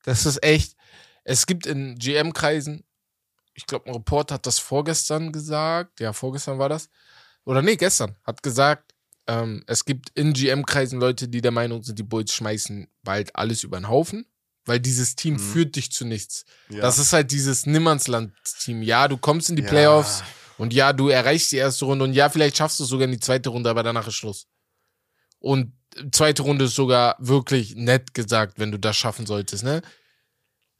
Das 0.04 0.26
ist 0.26 0.42
echt. 0.42 0.76
Es 1.24 1.46
gibt 1.46 1.66
in 1.66 1.96
GM-Kreisen, 1.98 2.84
ich 3.54 3.66
glaube, 3.66 3.86
ein 3.86 3.94
Reporter 3.94 4.36
hat 4.36 4.46
das 4.46 4.58
vorgestern 4.58 5.32
gesagt. 5.32 6.00
Ja, 6.00 6.12
vorgestern 6.12 6.58
war 6.58 6.68
das. 6.68 6.88
Oder 7.44 7.60
nee, 7.62 7.76
gestern. 7.76 8.16
Hat 8.24 8.42
gesagt, 8.42 8.94
ähm, 9.26 9.64
es 9.66 9.84
gibt 9.84 10.10
in 10.14 10.32
GM-Kreisen 10.32 11.00
Leute, 11.00 11.28
die 11.28 11.40
der 11.40 11.50
Meinung 11.50 11.82
sind, 11.82 11.98
die 11.98 12.02
Bulls 12.04 12.32
schmeißen 12.32 12.88
bald 13.02 13.34
alles 13.36 13.62
über 13.64 13.78
den 13.78 13.88
Haufen. 13.88 14.26
Weil 14.68 14.80
dieses 14.80 15.16
Team 15.16 15.34
Mhm. 15.34 15.38
führt 15.38 15.76
dich 15.76 15.90
zu 15.90 16.04
nichts. 16.04 16.44
ja. 16.68 16.80
Das 16.80 16.98
ist 16.98 17.12
halt 17.12 17.30
dieses 17.32 17.66
Nimmernsland-Team. 17.66 18.82
Ja, 18.82 19.08
du 19.08 19.16
kommst 19.16 19.50
in 19.50 19.56
die 19.56 19.62
Ja. 19.62 19.68
Playoffs 19.68 20.22
und 20.58 20.72
ja, 20.72 20.92
du 20.92 21.08
erreichst 21.08 21.50
die 21.52 21.56
erste 21.56 21.84
Runde 21.86 22.04
und 22.04 22.12
ja, 22.12 22.28
vielleicht 22.28 22.56
schaffst 22.56 22.78
du 22.78 22.84
es 22.84 22.90
sogar 22.90 23.06
in 23.06 23.12
die 23.12 23.20
zweite 23.20 23.48
Runde, 23.48 23.70
aber 23.70 23.82
danach 23.82 24.06
ist 24.06 24.14
Schluss. 24.14 24.46
Und 25.40 25.72
zweite 26.12 26.42
Runde 26.42 26.66
ist 26.66 26.74
sogar 26.74 27.16
wirklich 27.18 27.74
nett 27.76 28.12
gesagt, 28.14 28.58
wenn 28.58 28.70
du 28.70 28.78
das 28.78 28.96
schaffen 28.96 29.26
solltest, 29.26 29.64
ne? 29.64 29.82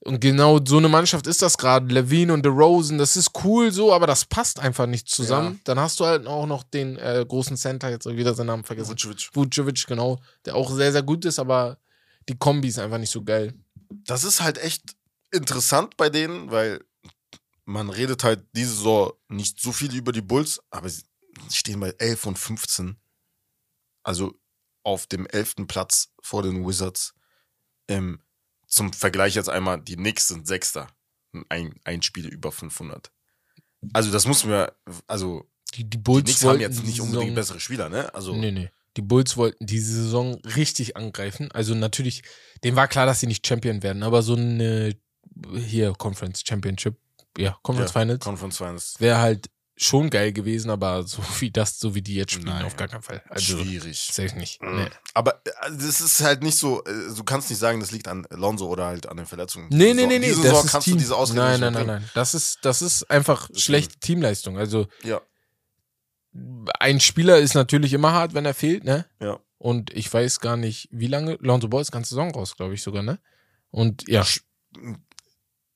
Und 0.01 0.21
genau 0.21 0.61
so 0.65 0.79
eine 0.79 0.89
Mannschaft 0.89 1.27
ist 1.27 1.43
das 1.43 1.59
gerade. 1.59 1.93
Levine 1.93 2.33
und 2.33 2.45
DeRozan, 2.45 2.99
das 2.99 3.17
ist 3.17 3.33
cool 3.43 3.73
so, 3.73 3.93
aber 3.93 4.07
das 4.07 4.25
passt 4.25 4.61
einfach 4.61 4.87
nicht 4.87 5.09
zusammen. 5.09 5.55
Ja. 5.55 5.61
Dann 5.65 5.81
hast 5.81 5.99
du 5.99 6.05
halt 6.07 6.25
auch 6.27 6.47
noch 6.47 6.63
den 6.63 6.97
äh, 6.99 7.25
großen 7.27 7.57
Center, 7.57 7.91
jetzt 7.91 8.07
wieder 8.07 8.33
seinen 8.33 8.47
Namen 8.47 8.65
vergessen. 8.65 8.91
Vucevic. 8.93 9.29
Vucevic, 9.35 9.87
genau, 9.89 10.21
der 10.45 10.55
auch 10.55 10.71
sehr, 10.71 10.93
sehr 10.93 11.03
gut 11.03 11.25
ist, 11.25 11.41
aber 11.41 11.79
die 12.29 12.39
Kombi 12.39 12.69
ist 12.69 12.79
einfach 12.79 12.99
nicht 12.99 13.11
so 13.11 13.25
geil. 13.25 13.55
Das 14.09 14.25
ist 14.25 14.41
halt 14.41 14.57
echt 14.59 14.97
interessant 15.33 15.97
bei 15.99 16.09
denen, 16.09 16.51
weil 16.51 16.83
man 17.67 17.91
redet 17.91 18.25
halt 18.25 18.47
diese 18.53 18.75
Saison 18.75 19.13
nicht 19.29 19.61
so 19.61 19.71
viel 19.73 19.95
über 19.95 20.13
die 20.13 20.23
Bulls, 20.23 20.63
aber 20.71 20.89
sie 20.89 21.05
stehen 21.53 21.79
bei 21.79 21.91
11 21.99 22.27
und 22.27 22.39
15. 22.39 22.97
Also 24.03 24.35
auf 24.83 25.07
dem 25.07 25.27
11. 25.27 25.67
Platz 25.69 26.15
vor 26.23 26.43
den 26.43 26.67
Wizards. 26.67 27.15
Ähm, 27.87 28.23
zum 28.67 28.95
Vergleich 28.95 29.35
jetzt 29.35 29.51
einmal, 29.51 29.81
die 29.83 29.97
Knicks 29.97 30.29
sind 30.29 30.47
Sechster. 30.47 30.89
Ein, 31.51 31.79
ein 31.85 32.01
Spiel 32.01 32.27
über 32.29 32.51
500. 32.51 33.13
Also 33.93 34.11
das 34.11 34.27
muss 34.27 34.45
man, 34.45 34.71
also 35.07 35.51
Die, 35.75 35.85
die 35.85 35.91
die 35.91 35.99
Bulls 35.99 36.25
Knicks 36.25 36.45
haben 36.45 36.61
jetzt 36.61 36.83
nicht 36.83 36.97
die 36.97 37.03
unbedingt 37.03 37.35
bessere 37.35 37.61
Spieler, 37.61 37.91
ne? 37.91 38.13
Also 38.15 38.35
Nee, 38.35 38.53
nee. 38.53 38.71
Die 38.99 39.03
Bulls 39.03 39.37
wollten 39.37 39.65
diese 39.65 39.93
Saison 40.03 40.41
richtig 40.57 40.97
angreifen. 40.97 41.53
Also 41.53 41.73
natürlich, 41.77 42.23
denen 42.65 42.77
war 42.77 42.89
klar, 42.89 43.07
dass 43.07 43.21
sie 43.21 43.29
nicht 43.29 43.47
Champion 43.47 43.85
werden, 43.85 44.03
aber 44.03 44.23
so 44.23 44.35
eine 44.35 44.97
hier 45.55 45.93
Conference 45.97 46.43
Championship, 46.45 46.97
ja, 47.37 47.57
Conference 47.63 47.95
Ja, 47.95 48.01
Finals 48.01 48.25
Conference 48.25 48.57
Finals. 48.57 48.95
wäre 48.99 49.19
halt 49.21 49.51
schon 49.77 50.11
geil 50.11 50.33
gewesen, 50.33 50.69
aber 50.73 51.03
so 51.07 51.23
wie 51.39 51.53
das, 51.53 51.79
so 51.79 51.95
wie 51.95 52.03
die 52.03 52.17
jetzt 52.17 52.33
spielen, 52.33 52.49
Nein. 52.49 52.65
auf 52.65 52.75
gar 52.75 52.89
keinen 52.89 53.03
Fall. 53.05 53.23
Also 53.29 53.59
Schwierig. 53.59 54.01
safe 54.13 54.37
nicht. 54.37 54.61
Mhm. 54.61 54.75
Nee. 54.79 54.89
Aber 55.15 55.35
äh, 55.45 55.51
das 55.71 56.01
ist 56.01 56.21
halt 56.21 56.43
nicht 56.43 56.59
so, 56.59 56.83
äh, 56.83 57.15
du 57.17 57.23
kannst 57.23 57.51
nicht 57.51 57.61
sagen, 57.61 57.79
das 57.79 57.93
liegt 57.93 58.09
an 58.09 58.27
Lonzo 58.31 58.67
oder 58.67 58.87
halt 58.87 59.09
an 59.09 59.17
den 59.17 59.27
Verletzungen. 59.27 59.69
Nee, 59.71 59.95
nee, 59.95 60.07
nee, 60.07 60.19
nee. 60.19 60.27
Diese 60.27 60.43
Saison 60.43 60.67
kannst 60.67 60.87
Team. 60.87 60.95
du 60.95 60.99
diese 60.99 61.15
Ausrede 61.15 61.39
nein, 61.43 61.61
nein, 61.61 61.73
nein, 61.73 61.87
nein. 61.87 62.11
Das 62.15 62.35
ist, 62.35 62.59
das 62.63 62.83
ist 62.83 63.09
einfach 63.09 63.49
schlechte 63.55 63.97
Teamleistung. 64.01 64.59
Also 64.59 64.89
Ja, 65.05 65.21
ein 66.79 67.01
Spieler 67.01 67.39
ist 67.39 67.55
natürlich 67.55 67.93
immer 67.93 68.13
hart, 68.13 68.35
wenn 68.35 68.45
er 68.45 68.55
fehlt, 68.55 68.85
ne? 68.85 69.07
ja. 69.21 69.39
Und 69.61 69.93
ich 69.93 70.13
weiß 70.13 70.39
gar 70.39 70.57
nicht, 70.57 70.89
wie 70.93 71.09
lange. 71.09 71.37
Lonzo 71.41 71.67
Ball 71.67 71.83
ist 71.83 71.91
ganze 71.91 72.11
Saison 72.11 72.31
raus, 72.31 72.57
glaube 72.57 72.75
ich 72.75 72.83
sogar, 72.83 73.03
ne? 73.03 73.19
Und 73.71 74.07
ja, 74.09 74.25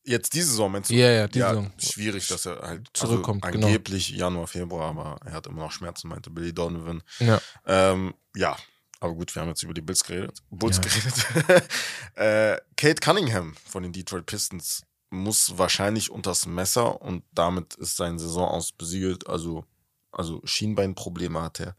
Jetzt 0.04 0.35
diese 0.35 0.49
Saison, 0.49 0.73
meinst 0.73 0.90
du? 0.90 0.94
ja, 0.94 1.11
ja, 1.11 1.28
die 1.28 1.38
ja, 1.38 1.50
Saison. 1.50 1.73
schwierig, 1.78 2.26
dass 2.26 2.47
er 2.47 2.61
halt 2.61 2.88
Zurückkommt, 2.92 3.44
also 3.44 3.54
genau. 3.54 3.68
angeblich 3.68 4.11
Januar, 4.11 4.49
Februar, 4.49 4.90
aber 4.90 5.16
er 5.25 5.32
hat 5.32 5.47
immer 5.47 5.62
noch 5.62 5.71
Schmerzen, 5.71 6.09
meinte 6.09 6.28
Billy 6.30 6.52
Donovan. 6.52 7.02
Ja. 7.21 7.40
Ähm, 7.66 8.12
ja, 8.35 8.56
aber 8.99 9.14
gut, 9.14 9.32
wir 9.35 9.42
haben 9.42 9.49
jetzt 9.49 9.62
über 9.62 9.75
die 9.75 9.80
Bulls 9.80 10.02
geredet. 10.02 10.38
Bulls 10.50 10.78
Ja. 10.78 10.82
geredet. 10.82 11.68
äh, 12.16 12.56
Kate 12.76 13.00
Cunningham 13.00 13.54
von 13.64 13.85
den 13.85 13.92
Detroit 13.92 14.26
Pistons 14.26 14.82
muss 15.11 15.56
wahrscheinlich 15.56 16.11
unters 16.11 16.47
Messer 16.47 17.00
und 17.00 17.23
damit 17.32 17.75
ist 17.75 17.97
seine 17.97 18.18
Saison 18.18 18.49
aus 18.49 18.73
besiegelt. 18.73 19.28
Also 19.28 19.64
also 20.12 20.40
Schienbeinprobleme 20.45 21.40
hat 21.42 21.61
er. 21.61 21.76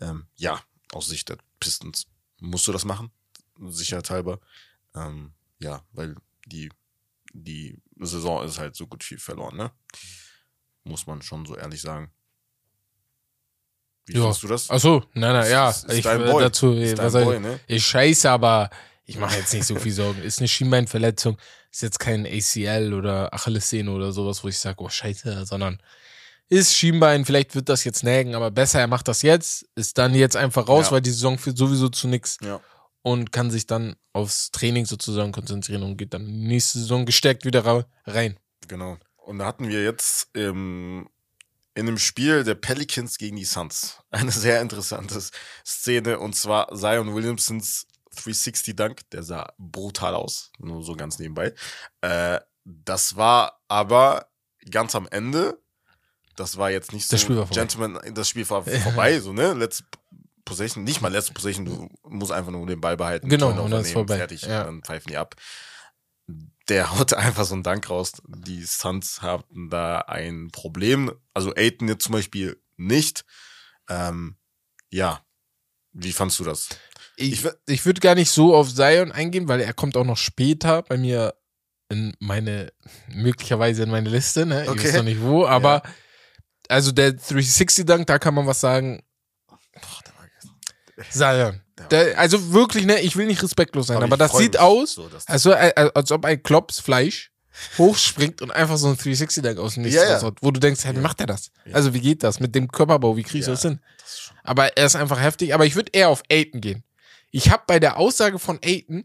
Ähm, 0.00 0.26
ja, 0.36 0.60
aus 0.92 1.06
Sicht 1.06 1.28
der 1.28 1.38
Pistons 1.60 2.06
musst 2.38 2.66
du 2.68 2.72
das 2.72 2.84
machen, 2.84 3.10
sicherheitshalber. 3.58 4.40
Ähm, 4.94 5.32
ja, 5.58 5.82
weil 5.92 6.16
die, 6.46 6.70
die 7.32 7.80
Saison 8.00 8.44
ist 8.44 8.58
halt 8.58 8.76
so 8.76 8.86
gut 8.86 9.08
wie 9.10 9.16
verloren, 9.16 9.56
ne? 9.56 9.70
Muss 10.84 11.06
man 11.06 11.22
schon 11.22 11.46
so 11.46 11.56
ehrlich 11.56 11.80
sagen. 11.80 12.10
Wie 14.06 14.14
Ja. 14.18 14.30
du 14.30 14.46
das? 14.46 14.70
Achso, 14.70 15.02
nein, 15.14 15.32
nein, 15.32 15.50
ja. 15.50 15.70
ist- 15.70 15.84
ist 15.84 15.98
ich 15.98 16.04
Boy. 16.04 16.42
dazu, 16.42 16.72
Ist 16.74 16.98
was 16.98 17.12
Boy, 17.14 17.36
ich, 17.36 17.42
ne? 17.42 17.60
ich 17.66 17.84
scheiße, 17.86 18.30
aber 18.30 18.70
ich 19.04 19.18
mache 19.18 19.36
jetzt 19.36 19.52
nicht 19.52 19.66
so 19.66 19.76
viel 19.76 19.92
Sorgen. 19.92 20.22
Ist 20.22 20.38
eine 20.38 20.48
Schienbeinverletzung, 20.48 21.38
ist 21.72 21.82
jetzt 21.82 21.98
kein 21.98 22.24
ACL 22.26 22.92
oder 22.94 23.32
Achillessehne 23.34 23.90
oder 23.90 24.12
sowas, 24.12 24.44
wo 24.44 24.48
ich 24.48 24.58
sage, 24.58 24.80
oh 24.82 24.88
scheiße, 24.88 25.44
sondern 25.46 25.80
ist 26.48 26.74
Schienbein, 26.74 27.24
vielleicht 27.24 27.54
wird 27.54 27.68
das 27.68 27.84
jetzt 27.84 28.04
nägen, 28.04 28.34
aber 28.34 28.50
besser, 28.50 28.80
er 28.80 28.86
macht 28.86 29.08
das 29.08 29.22
jetzt, 29.22 29.66
ist 29.74 29.98
dann 29.98 30.14
jetzt 30.14 30.36
einfach 30.36 30.68
raus, 30.68 30.86
Ja. 30.86 30.92
weil 30.92 31.00
die 31.02 31.10
Saison 31.10 31.38
führt 31.38 31.58
sowieso 31.58 31.88
zu 31.88 32.08
nichts 32.08 32.36
Ja. 32.42 32.60
und 33.02 33.32
kann 33.32 33.50
sich 33.50 33.66
dann 33.66 33.96
aufs 34.12 34.50
Training 34.50 34.86
sozusagen 34.86 35.32
konzentrieren 35.32 35.82
und 35.82 35.96
geht 35.96 36.14
dann 36.14 36.24
nächste 36.26 36.78
Saison 36.78 37.04
gestärkt 37.06 37.44
wieder 37.44 37.84
rein. 38.06 38.38
Genau. 38.68 38.96
Und 39.16 39.38
da 39.40 39.46
hatten 39.46 39.68
wir 39.68 39.82
jetzt 39.82 40.28
ähm, 40.34 41.08
in 41.74 41.88
einem 41.88 41.98
Spiel 41.98 42.44
der 42.44 42.54
Pelicans 42.54 43.18
gegen 43.18 43.36
die 43.36 43.44
Suns 43.44 43.98
eine 44.10 44.30
sehr 44.30 44.60
interessante 44.62 45.20
Szene 45.64 46.18
und 46.20 46.34
zwar 46.36 46.68
Zion 46.74 47.14
Williamsons 47.14 47.86
360 48.14 48.76
Dunk, 48.76 49.10
der 49.10 49.22
sah 49.22 49.52
brutal 49.58 50.14
aus, 50.14 50.50
nur 50.58 50.82
so 50.82 50.94
ganz 50.94 51.18
nebenbei. 51.18 51.52
Äh, 52.00 52.40
das 52.64 53.16
war 53.16 53.60
aber 53.68 54.28
ganz 54.70 54.94
am 54.94 55.06
Ende, 55.10 55.60
das 56.36 56.56
war 56.56 56.70
jetzt 56.70 56.92
nicht 56.92 57.06
so 57.08 57.14
Das 57.14 57.20
Spiel 57.22 57.36
war 57.36 57.46
vorbei. 57.46 57.60
Gentleman, 57.60 58.14
das 58.14 58.28
Spiel 58.28 58.48
war 58.50 58.62
vorbei, 58.82 59.18
so 59.20 59.32
ne, 59.32 59.52
letzte 59.54 59.84
Possession, 60.44 60.84
nicht 60.84 61.00
mal 61.00 61.10
letzte 61.12 61.32
Possession, 61.32 61.64
du 61.64 61.88
musst 62.08 62.30
einfach 62.32 62.52
nur 62.52 62.64
den 62.66 62.80
Ball 62.80 62.96
behalten, 62.96 63.28
Genau, 63.28 63.48
und 63.50 63.70
dann 63.70 63.80
ist 63.82 63.92
vorbei. 63.92 64.16
fertig, 64.18 64.42
Ja. 64.42 64.60
und 64.60 64.66
dann 64.66 64.82
pfeifen 64.82 65.10
die 65.10 65.16
ab 65.16 65.34
der 66.68 66.90
haut 66.98 67.14
einfach 67.14 67.44
so 67.44 67.54
einen 67.54 67.62
Dank 67.62 67.88
raus. 67.88 68.12
Die 68.26 68.64
Suns 68.64 69.22
hatten 69.22 69.70
da 69.70 69.98
ein 70.00 70.48
Problem. 70.50 71.12
Also 71.34 71.54
Aiton 71.54 71.86
jetzt 71.86 72.02
zum 72.04 72.12
Beispiel 72.14 72.60
nicht. 72.76 73.24
Ähm, 73.88 74.36
ja. 74.90 75.24
Wie 75.92 76.12
fandst 76.12 76.40
du 76.40 76.44
das? 76.44 76.68
Ich, 77.16 77.44
Ich 77.44 77.50
ich 77.66 77.86
würde 77.86 78.00
gar 78.00 78.16
nicht 78.16 78.30
so 78.30 78.54
auf 78.56 78.74
Zion 78.74 79.12
eingehen, 79.12 79.46
weil 79.46 79.60
er 79.60 79.72
kommt 79.72 79.96
auch 79.96 80.04
noch 80.04 80.16
später 80.16 80.82
bei 80.82 80.98
mir 80.98 81.34
in 81.88 82.14
meine, 82.18 82.72
möglicherweise 83.14 83.84
in 83.84 83.90
meine 83.90 84.10
Liste, 84.10 84.44
ne? 84.44 84.64
Ich 84.64 84.68
Okay. 84.70 84.88
weiß 84.88 84.94
noch 84.96 85.02
nicht 85.04 85.20
wo, 85.22 85.46
aber 85.46 85.82
also 86.68 86.92
der 86.92 87.12
360-Dunk, 87.12 88.06
da 88.06 88.18
kann 88.18 88.34
man 88.34 88.46
was 88.46 88.60
sagen. 88.60 89.02
Zion. 91.10 91.60
Der, 91.90 92.18
also 92.18 92.52
wirklich, 92.52 92.86
ne, 92.86 93.00
ich 93.00 93.16
will 93.16 93.26
nicht 93.26 93.42
respektlos 93.42 93.88
sein, 93.88 93.98
aber, 93.98 94.14
ich 94.14 94.18
das 94.18 94.36
sieht 94.36 94.58
aus, 94.58 94.94
So, 94.94 95.10
also, 95.26 95.52
als 95.52 96.10
ob 96.10 96.24
ein 96.24 96.42
Klopsfleisch 96.42 97.30
hochspringt 97.78 98.42
und 98.42 98.50
einfach 98.50 98.76
so 98.76 98.88
ein 98.88 98.96
360-Dunk 98.96 99.58
aus 99.58 99.74
dem 99.74 99.82
Nichts 99.82 99.96
ja. 100.02 100.14
raushaut, 100.14 100.38
wo 100.40 100.50
du 100.50 100.60
denkst, 100.60 100.84
hey, 100.84 100.94
wie 100.96 101.00
macht 101.00 101.20
er 101.20 101.26
das? 101.26 101.50
Ja. 101.64 101.74
Also 101.74 101.94
wie 101.94 102.00
geht 102.00 102.22
das 102.22 102.40
mit 102.40 102.54
dem 102.54 102.68
Körperbau, 102.68 103.16
wie 103.16 103.22
krieg 103.22 103.40
ich 103.40 103.46
Ja. 103.46 103.52
das 103.52 103.62
hin? 103.62 103.80
das 104.00 104.30
Aber 104.42 104.76
er 104.76 104.86
ist 104.86 104.96
einfach 104.96 105.20
heftig. 105.20 105.54
Aber 105.54 105.66
ich 105.66 105.74
würde 105.74 105.90
eher 105.92 106.08
auf 106.08 106.22
Aiton 106.30 106.60
gehen. 106.60 106.84
Ich 107.30 107.50
habe 107.50 107.64
bei 107.66 107.78
der 107.78 107.98
Aussage 107.98 108.38
von 108.38 108.58
Aiton, 108.62 109.04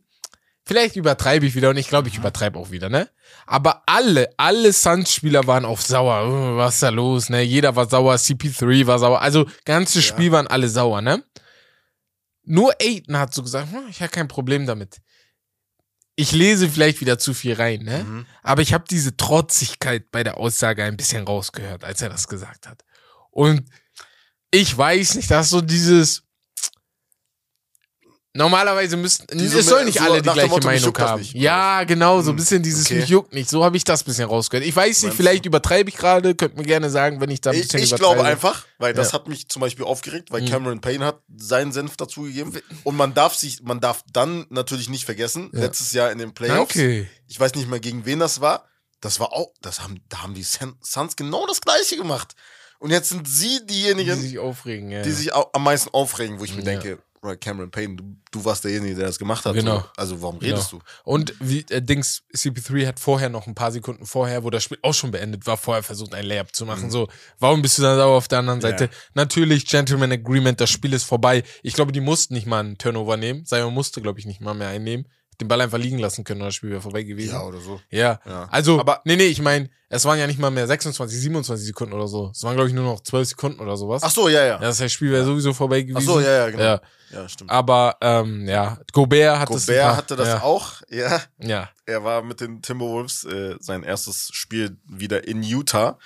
vielleicht 0.72 0.96
übertreibe 0.96 1.46
ich 1.46 1.56
wieder 1.56 1.70
und 1.70 1.78
ich 1.78 1.88
glaube, 1.90 2.08
ich 2.08 2.18
übertreibe 2.18 2.58
auch 2.58 2.72
wieder, 2.72 2.90
ne? 2.90 3.10
Aber 3.46 3.84
alle, 3.86 4.30
alle 4.38 4.72
Suns-Spieler 4.72 5.46
waren 5.48 5.66
auf 5.66 5.82
sauer. 5.82 6.28
Oh, 6.28 6.58
was 6.58 6.76
ist 6.76 6.84
da 6.84 6.90
los, 6.90 7.30
ne? 7.30 7.42
Jeder 7.42 7.76
war 7.76 7.90
sauer, 7.90 8.16
CP3 8.16 8.88
war 8.88 8.98
sauer. 9.00 9.22
Also, 9.22 9.46
ganzes 9.66 9.96
Ja. 10.08 10.14
Spiel 10.14 10.32
waren 10.32 10.48
alle 10.48 10.70
sauer, 10.70 11.02
ne? 11.02 11.24
Nur 12.44 12.74
Aiton 12.82 13.18
hat 13.18 13.34
so 13.34 13.44
gesagt, 13.44 13.72
hm, 13.72 13.88
ich 13.90 14.02
habe 14.02 14.12
kein 14.12 14.28
Problem 14.28 14.66
damit. 14.66 14.98
Ich 16.16 16.32
lese 16.32 16.70
vielleicht 16.70 17.02
wieder 17.02 17.18
zu 17.18 17.34
viel 17.34 17.54
rein, 17.54 17.84
ne? 17.84 18.04
Mhm. 18.04 18.26
Aber 18.44 18.62
ich 18.62 18.74
habe 18.74 18.86
diese 18.90 19.16
Trotzigkeit 19.18 20.12
bei 20.12 20.24
der 20.24 20.38
Aussage 20.38 20.84
ein 20.84 20.98
bisschen 20.98 21.26
rausgehört, 21.26 21.84
als 21.84 22.02
er 22.02 22.10
das 22.10 22.28
gesagt 22.28 22.68
hat. 22.68 22.84
Und 23.30 23.64
ich 24.52 24.78
weiß 24.78 25.16
nicht, 25.16 25.30
dass 25.32 25.50
so 25.50 25.62
dieses. 25.62 26.24
Normalerweise 28.34 28.96
müssten. 28.96 29.38
Diese- 29.38 29.60
es 29.60 29.66
sollen 29.66 29.86
nicht 29.88 29.98
so 29.98 30.06
alle 30.06 30.22
die 30.22 30.30
gleiche 30.30 30.48
Motto, 30.48 30.66
Meinung 30.68 30.94
das 30.94 31.10
haben. 31.10 31.20
nicht, 31.20 31.34
ja, 31.36 31.84
genau, 31.84 32.22
so 32.22 32.30
ein 32.30 32.34
Hm, 32.34 32.36
bisschen 32.38 32.64
dieses 32.64 32.86
okay. 32.86 32.96
mich 33.02 33.10
juckt 33.10 33.34
nicht. 33.34 33.50
So 33.50 33.66
habe 33.66 33.76
ich 33.76 33.84
das 33.84 34.04
bisschen 34.06 34.30
rausgehört. 34.30 34.66
Ich 34.66 34.74
weiß 34.74 35.04
nicht, 35.04 35.16
vielleicht 35.16 35.46
übertreibe 35.46 35.90
ich 35.90 35.98
gerade. 35.98 36.34
Könnt 36.34 36.56
mir 36.56 36.64
gerne 36.64 36.90
sagen, 36.90 37.20
wenn 37.20 37.30
ich 37.30 37.42
da 37.42 37.50
ein 37.50 37.58
Ich, 37.58 37.64
bisschen 37.64 37.82
ich 37.82 37.90
übertreibe. 37.92 38.16
glaube 38.16 38.30
einfach, 38.30 38.66
weil 38.78 38.94
das 38.94 39.10
Ja. 39.10 39.14
hat 39.16 39.28
mich 39.28 39.50
zum 39.50 39.60
Beispiel 39.60 39.84
aufgeregt, 39.84 40.32
weil 40.32 40.44
Mhm. 40.44 40.48
Cameron 40.50 40.80
Payne 40.82 41.04
hat 41.06 41.20
seinen 41.36 41.74
Senf 41.74 41.98
dazugegeben. 41.98 42.58
Und 42.86 42.96
man 42.96 43.14
darf 43.14 43.36
sich, 43.36 43.64
man 43.64 43.82
darf 43.82 44.04
dann 44.14 44.46
natürlich 44.50 44.88
nicht 44.88 45.04
vergessen, 45.04 45.50
Ja. 45.54 45.60
letztes 45.62 45.92
Jahr 45.92 46.10
in 46.10 46.18
den 46.18 46.34
Playoffs, 46.34 46.72
Okay. 46.76 47.10
ich 47.28 47.38
weiß 47.38 47.54
nicht 47.56 47.70
mehr 47.70 47.82
gegen 47.82 48.06
wen 48.06 48.20
das 48.20 48.40
war, 48.40 48.66
das 49.02 49.20
war 49.20 49.34
auch, 49.34 49.52
das 49.62 49.82
haben, 49.82 50.00
da 50.08 50.24
haben 50.24 50.36
die 50.36 50.44
Sun- 50.44 50.78
Suns 50.82 51.18
genau 51.18 51.46
das 51.48 51.60
gleiche 51.60 51.98
gemacht. 51.98 52.34
Und 52.80 52.92
jetzt 52.92 53.10
sind 53.10 53.28
sie 53.28 53.60
Die 53.66 53.74
diejenigen, 53.74 54.20
sich 54.20 54.40
aufregen, 54.40 54.90
ja. 54.90 55.02
die 55.02 55.12
sich 55.12 55.34
am 55.36 55.64
meisten 55.64 55.90
aufregen, 55.94 56.40
wo 56.40 56.46
ich 56.46 56.56
mir 56.56 56.64
denke, 56.64 56.98
Bro, 57.22 57.36
Cameron 57.40 57.70
Payne, 57.70 57.96
du, 57.98 58.16
du 58.32 58.44
warst 58.46 58.64
derjenige, 58.64 58.96
der 58.96 59.06
das 59.06 59.20
gemacht 59.20 59.46
hat. 59.46 59.54
Genau. 59.54 59.80
So. 59.82 59.86
Also 59.96 60.22
warum 60.24 60.40
Genau. 60.40 60.56
redest 60.56 60.72
du? 60.72 60.80
Und 61.04 61.36
wie 61.40 61.64
äh, 61.70 61.80
Dings, 61.80 62.24
CP3 62.36 62.88
hat 62.88 63.00
vorher 63.00 63.30
noch 63.30 63.46
ein 63.46 63.54
paar 63.54 63.72
Sekunden 63.72 64.08
vorher, 64.08 64.44
wo 64.44 64.50
das 64.50 64.64
Spiel 64.64 64.80
auch 64.82 64.94
schon 64.96 65.12
beendet 65.12 65.46
war, 65.46 65.56
vorher 65.56 65.84
versucht, 65.84 66.16
ein 66.16 66.26
Layup 66.26 66.56
zu 66.56 66.66
machen. 66.66 66.90
So, 66.90 67.08
warum 67.38 67.62
bist 67.62 67.78
du 67.78 67.84
dann 67.84 67.96
sauer 67.98 68.18
auf 68.18 68.28
der 68.28 68.40
anderen 68.40 68.58
Mhm. 68.60 68.66
Ja. 68.66 68.70
Seite? 68.72 68.90
Natürlich, 69.14 69.68
Gentleman 69.68 70.12
Agreement, 70.12 70.60
das 70.60 70.72
Spiel 70.72 70.94
ist 70.94 71.04
vorbei. 71.04 71.44
Ich 71.62 71.76
glaube, 71.76 71.92
die 71.92 72.02
mussten 72.02 72.34
nicht 72.34 72.48
mal 72.48 72.60
einen 72.62 72.80
Turnover 72.80 73.18
nehmen. 73.18 73.46
Zion 73.46 73.72
musste, 73.74 74.02
glaube 74.02 74.20
ich, 74.20 74.26
nicht 74.26 74.42
mal 74.42 74.56
mehr 74.56 74.70
einnehmen. 74.70 75.06
Den 75.42 75.48
Ball 75.48 75.60
einfach 75.60 75.80
liegen 75.80 75.98
lassen 75.98 76.24
können 76.24 76.42
und 76.42 76.48
das 76.48 76.56
Spiel 76.56 76.70
wäre 76.70 76.82
vorbei 76.82 77.02
gewesen. 77.04 77.32
Ja, 77.34 77.42
oder 77.44 77.60
so. 77.60 77.82
Ja. 77.90 78.20
Ja. 78.26 78.48
Also, 78.52 78.80
Aber- 78.80 79.02
nee, 79.06 79.16
nee, 79.16 79.26
ich 79.26 79.42
meine, 79.42 79.70
es 79.90 80.06
waren 80.06 80.20
ja 80.20 80.28
nicht 80.28 80.38
mal 80.40 80.52
mehr 80.52 80.68
26, 80.68 81.20
27 81.20 81.66
Sekunden 81.66 81.94
oder 81.94 82.08
so. 82.08 82.30
Es 82.34 82.44
waren, 82.44 82.54
glaube 82.56 82.70
ich, 82.70 82.76
nur 82.76 82.84
noch 82.86 83.02
12 83.02 83.30
Sekunden 83.30 83.60
oder 83.60 83.76
sowas. 83.76 84.04
Ach 84.04 84.12
so, 84.12 84.30
ja, 84.30 84.42
ja. 84.42 84.48
Ja, 84.54 84.58
das 84.60 84.76
heißt, 84.76 84.82
das 84.82 84.92
Spiel 84.94 85.12
wäre 85.12 85.26
sowieso 85.26 85.52
vorbei 85.54 85.82
gewesen. 85.82 85.98
Ach 85.98 86.14
so, 86.14 86.20
ja, 86.22 86.32
ja, 86.32 86.50
genau. 86.52 86.64
Ja. 86.64 86.82
Ja, 87.12 87.28
stimmt. 87.28 87.50
Aber, 87.50 87.98
ähm, 88.00 88.48
ja, 88.48 88.78
Gobert 88.94 89.40
hat 89.40 89.50
das. 89.50 89.66
Gobert 89.66 89.84
paar- 89.84 89.98
hatte 89.98 90.16
das 90.16 90.28
ja. 90.30 90.42
auch, 90.44 90.82
ja. 90.90 91.22
Ja. 91.40 91.70
Er 91.86 92.04
war 92.04 92.22
mit 92.22 92.40
den 92.40 92.62
Timberwolves 92.62 93.26
äh, 93.26 93.56
sein 93.60 93.84
erstes 93.84 94.30
Spiel 94.32 94.78
wieder 94.88 95.28
in 95.28 95.44
Utah. 95.44 95.98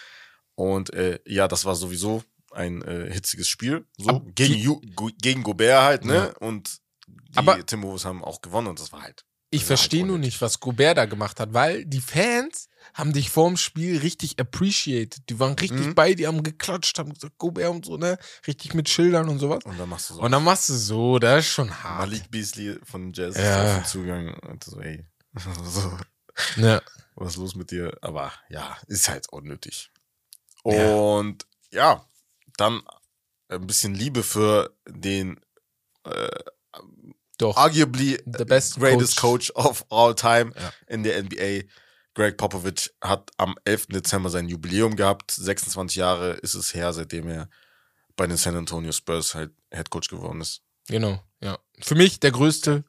Und 0.56 0.94
äh, 0.94 1.20
ja, 1.26 1.48
das 1.48 1.66
war 1.66 1.76
sowieso 1.76 2.24
ein 2.52 2.82
äh, 2.84 3.12
hitziges 3.12 3.48
Spiel. 3.50 3.86
So, 3.98 4.22
gegen, 4.34 4.56
Ju 4.56 4.80
gegen 5.22 5.44
Gobert 5.44 5.84
halt, 5.84 6.06
ne? 6.06 6.14
Ja. 6.16 6.48
Und 6.48 6.78
die 7.36 7.40
Aber- 7.40 7.66
Timberwolves 7.66 8.06
haben 8.06 8.24
auch 8.24 8.42
gewonnen 8.42 8.68
und 8.68 8.80
das 8.80 8.92
war 8.92 9.02
halt. 9.04 9.26
Ich 9.52 9.62
war 9.62 9.68
verstehe 9.68 10.02
halt 10.02 10.08
nur 10.10 10.18
nicht, 10.18 10.42
was 10.42 10.60
Gobert 10.60 10.98
da 10.98 11.06
gemacht 11.06 11.40
hat, 11.40 11.54
weil 11.54 11.86
die 11.86 12.02
Fans 12.02 12.68
haben 12.94 13.14
dich 13.14 13.30
vorm 13.30 13.56
Spiel 13.58 14.00
richtig 14.00 14.40
appreciated. 14.40 15.30
Die 15.30 15.40
waren 15.40 15.54
richtig 15.54 15.86
Mhm. 15.88 15.96
bei, 15.96 16.14
die 16.14 16.28
haben 16.28 16.44
geklatscht, 16.44 16.98
haben 17.00 17.14
gesagt, 17.14 17.38
Gobert 17.38 17.70
und 17.70 17.86
so, 17.86 17.96
ne? 17.98 18.18
Richtig 18.48 18.74
mit 18.74 18.90
Schildern 18.90 19.30
und 19.30 19.40
sowas. 19.40 19.64
Und 19.64 19.80
dann 19.80 19.88
machst 19.88 20.10
du 20.10 20.16
so. 20.16 20.22
Und 20.22 20.32
dann 20.32 20.44
machst 20.44 20.68
du 20.70 20.74
so, 20.74 21.20
das 21.20 21.46
ist 21.46 21.52
schon 21.52 21.84
hart. 21.84 22.00
Malik 22.00 22.30
Beasley 22.32 22.78
von 22.84 23.14
Jazz 23.14 23.38
Ja. 23.38 23.78
auf 23.78 23.86
Zugang 23.86 24.34
und 24.50 24.64
so, 24.64 24.80
ey, 24.82 25.06
so, 25.64 25.98
Ja. 26.58 26.82
was 27.16 27.34
ist 27.34 27.38
los 27.38 27.56
mit 27.56 27.72
dir? 27.72 27.98
Aber 28.02 28.34
ja, 28.50 28.78
ist 28.88 29.08
halt 29.08 29.30
unnötig. 29.32 29.90
Ja. 30.66 30.96
Und 30.96 31.46
ja, 31.72 32.06
dann 32.58 32.82
ein 33.48 33.68
bisschen 33.68 33.94
Liebe 33.94 34.24
für 34.24 34.76
den 34.88 35.40
äh, 36.04 36.30
Doch. 37.38 37.58
arguably 37.58 38.18
The 38.26 38.46
best 38.46 38.76
greatest 38.80 39.18
coach. 39.18 39.52
coach, 39.56 39.66
of 39.66 39.86
all 39.90 40.14
time 40.16 40.52
Ja. 40.56 40.74
in 40.88 41.04
der 41.04 41.18
NBA. 41.22 41.64
Greg 42.14 42.38
Popovich 42.38 42.92
hat 43.02 43.30
am 43.38 43.56
11. 43.66 43.88
Dezember 43.90 44.30
sein 44.30 44.48
Jubiläum 44.48 44.96
gehabt. 44.96 45.32
26 45.32 45.98
Jahre 45.98 46.32
ist 46.36 46.54
es 46.54 46.74
her, 46.74 46.94
seitdem 46.94 47.28
er 47.28 47.50
bei 48.16 48.26
den 48.26 48.38
San 48.38 48.56
Antonio 48.56 48.94
Spurs 48.94 49.36
halt 49.36 49.52
Head 49.74 49.90
Coach 49.90 50.08
geworden 50.10 50.40
ist. 50.40 50.62
Genau, 50.88 51.22
ja. 51.42 51.58
Für 51.82 51.96
mich 51.96 52.20
der 52.22 52.32
größte 52.32 52.86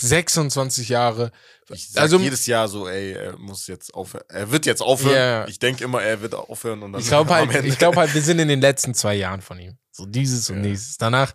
26 0.00 0.88
Jahre. 0.88 1.30
Ich 1.68 1.90
Also- 1.98 2.18
jedes 2.18 2.46
Jahr 2.46 2.68
so, 2.68 2.88
ey, 2.88 3.12
er 3.12 3.36
muss 3.38 3.66
jetzt 3.66 3.92
aufhören. 3.94 4.24
Er 4.28 4.50
wird 4.50 4.66
jetzt 4.66 4.80
aufhören. 4.82 5.14
Ja. 5.14 5.48
Ich 5.48 5.58
denke 5.58 5.84
immer, 5.84 6.02
er 6.02 6.20
wird 6.22 6.34
aufhören 6.34 6.82
und 6.82 6.92
dann 6.92 7.00
Ich 7.02 7.08
glaube 7.08 7.34
halt, 7.34 7.64
ich 7.64 7.78
glaube 7.78 7.96
halt, 7.98 8.14
wir 8.14 8.22
sind 8.22 8.38
in 8.38 8.48
den 8.48 8.60
letzten 8.60 8.94
zwei 8.94 9.14
Jahren 9.14 9.42
von 9.42 9.58
ihm. 9.58 9.78
So 9.90 10.06
dieses 10.06 10.48
und 10.50 10.56
Ja. 10.56 10.62
nächstes. 10.62 10.96
Danach, 10.96 11.32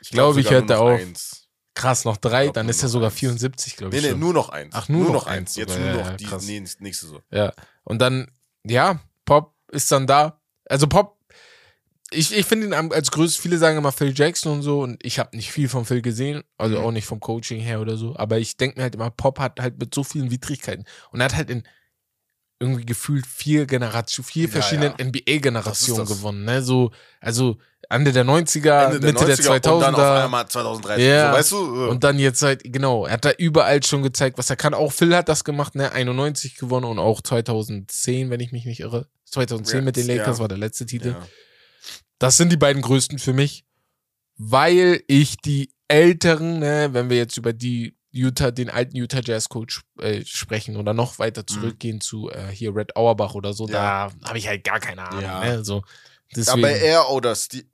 ich 0.00 0.10
glaube 0.10 0.40
ich, 0.40 0.46
sogar 0.46 0.60
hört 0.60 0.68
nur 0.70 0.76
er 0.78 0.84
noch 0.84 0.92
auf. 0.94 1.00
Eins. 1.00 1.45
Krass, 1.76 2.04
noch 2.04 2.16
drei, 2.16 2.48
dann 2.48 2.66
nur 2.66 2.70
ist 2.70 2.82
er 2.82 2.86
noch 2.86 2.92
sogar 2.94 3.10
eins. 3.10 3.18
74, 3.20 3.76
glaube 3.76 3.92
Nee, 3.92 3.98
ich. 3.98 4.04
nee, 4.04 4.10
schon. 4.10 4.20
nur 4.20 4.32
noch 4.34 4.48
eins. 4.48 4.74
Ach, 4.74 4.88
nur 4.88 5.12
noch 5.12 5.26
eins 5.28 5.54
Jetzt 5.54 5.72
sogar. 5.74 5.86
nur 5.86 5.94
Ja, 5.96 6.02
noch 6.02 6.10
ja, 6.20 6.38
die 6.38 6.46
nee, 6.46 6.64
nächste 6.80 7.06
so. 7.06 7.20
Ja. 7.30 7.52
Und 7.84 8.00
dann, 8.02 8.30
ja, 8.64 8.98
Pop 9.24 9.54
ist 9.70 9.92
dann 9.92 10.06
da. 10.08 10.40
Also 10.68 10.88
Pop, 10.88 11.16
ich, 12.10 12.32
ich 12.36 12.46
finde 12.46 12.66
ihn 12.66 12.72
als 12.92 13.10
größtes, 13.10 13.40
viele 13.40 13.58
sagen 13.58 13.78
immer 13.78 13.92
Phil 13.92 14.12
Jackson 14.16 14.52
und 14.52 14.62
so, 14.62 14.80
und 14.80 15.04
ich 15.04 15.18
habe 15.18 15.36
nicht 15.36 15.52
viel 15.52 15.68
von 15.68 15.84
Phil 15.84 16.02
gesehen, 16.02 16.42
also 16.56 16.78
Mhm. 16.78 16.84
auch 16.84 16.90
nicht 16.92 17.06
vom 17.06 17.20
Coaching 17.20 17.60
her 17.60 17.80
oder 17.80 17.96
so, 17.96 18.16
aber 18.16 18.38
ich 18.38 18.56
denke 18.56 18.78
mir 18.78 18.84
halt 18.84 18.94
immer, 18.94 19.10
Pop 19.10 19.38
hat 19.40 19.60
halt 19.60 19.78
mit 19.78 19.94
so 19.94 20.04
vielen 20.04 20.30
Widrigkeiten 20.30 20.84
und 21.10 21.20
er 21.20 21.24
hat 21.26 21.36
halt 21.36 21.50
in 21.50 21.64
irgendwie 22.58 22.86
gefühlt 22.86 23.26
vier 23.26 23.66
Generation, 23.66 24.24
vier 24.24 24.44
Ja, 24.44 24.50
verschiedenen 24.50 24.94
ja. 24.98 25.04
NBA-Generationen 25.04 26.06
gewonnen. 26.06 26.44
Ne? 26.44 26.62
So, 26.62 26.90
also 27.20 27.58
Ende 27.88 28.12
der 28.12 28.24
90er, 28.24 28.86
Ende 28.86 29.00
der 29.00 29.12
Mitte 29.12 29.26
der 29.26 29.36
90er 29.36 29.70
und 29.70 29.80
dann 29.80 29.94
auf 29.94 30.00
2000er. 30.00 30.24
einmal 30.24 30.48
2013. 30.48 31.06
Ja. 31.06 31.30
So, 31.32 31.38
weißt 31.38 31.52
du? 31.52 31.56
äh, 31.84 31.88
Und 31.88 32.02
dann 32.04 32.18
jetzt 32.18 32.42
halt, 32.42 32.62
genau, 32.64 33.06
er 33.06 33.12
hat 33.12 33.24
da 33.24 33.30
überall 33.32 33.82
schon 33.82 34.02
gezeigt, 34.02 34.38
was 34.38 34.50
er 34.50 34.56
kann. 34.56 34.74
Auch 34.74 34.92
Phil 34.92 35.14
hat 35.14 35.28
das 35.28 35.44
gemacht, 35.44 35.74
ne? 35.74 35.92
91 35.92 36.56
gewonnen 36.56 36.86
und 36.86 36.98
auch 36.98 37.20
2010, 37.22 38.30
wenn 38.30 38.40
ich 38.40 38.52
mich 38.52 38.64
nicht 38.64 38.80
irre. 38.80 39.06
2010 39.26 39.78
Ja, 39.80 39.84
mit 39.84 39.96
den 39.96 40.06
Lakers 40.06 40.38
ja. 40.38 40.40
war 40.40 40.48
der 40.48 40.58
letzte 40.58 40.86
Titel. 40.86 41.14
Das 42.18 42.36
sind 42.36 42.50
die 42.50 42.56
beiden 42.56 42.80
größten 42.82 43.18
für 43.18 43.32
mich, 43.34 43.64
weil 44.36 45.02
ich 45.06 45.36
die 45.36 45.70
älteren, 45.88 46.58
ne, 46.58 46.88
wenn 46.92 47.10
wir 47.10 47.16
jetzt 47.16 47.36
über 47.36 47.52
die 47.52 47.95
Utah, 48.16 48.50
den 48.50 48.70
alten 48.70 48.96
Utah 48.96 49.20
Jazz 49.22 49.48
Coach 49.48 49.82
äh, 50.00 50.24
sprechen 50.24 50.76
oder 50.76 50.94
noch 50.94 51.18
weiter 51.18 51.46
zurückgehen 51.46 52.00
zu 52.00 52.30
äh, 52.30 52.48
hier 52.48 52.74
Red 52.74 52.96
Auerbach 52.96 53.34
oder 53.34 53.52
so, 53.52 53.66
Mhm. 53.66 53.72
Ja. 53.74 54.08
da 54.20 54.28
habe 54.28 54.38
ich 54.38 54.48
halt 54.48 54.64
gar 54.64 54.80
keine 54.80 55.06
Ahnung. 55.08 55.22
Ja. 55.22 55.40
Ne? 55.44 55.64
So, 55.64 55.82
deswegen, 56.34 56.64
Aber 56.64 56.70
er 56.70 57.10
oder 57.10 57.34
Steve, 57.34 57.66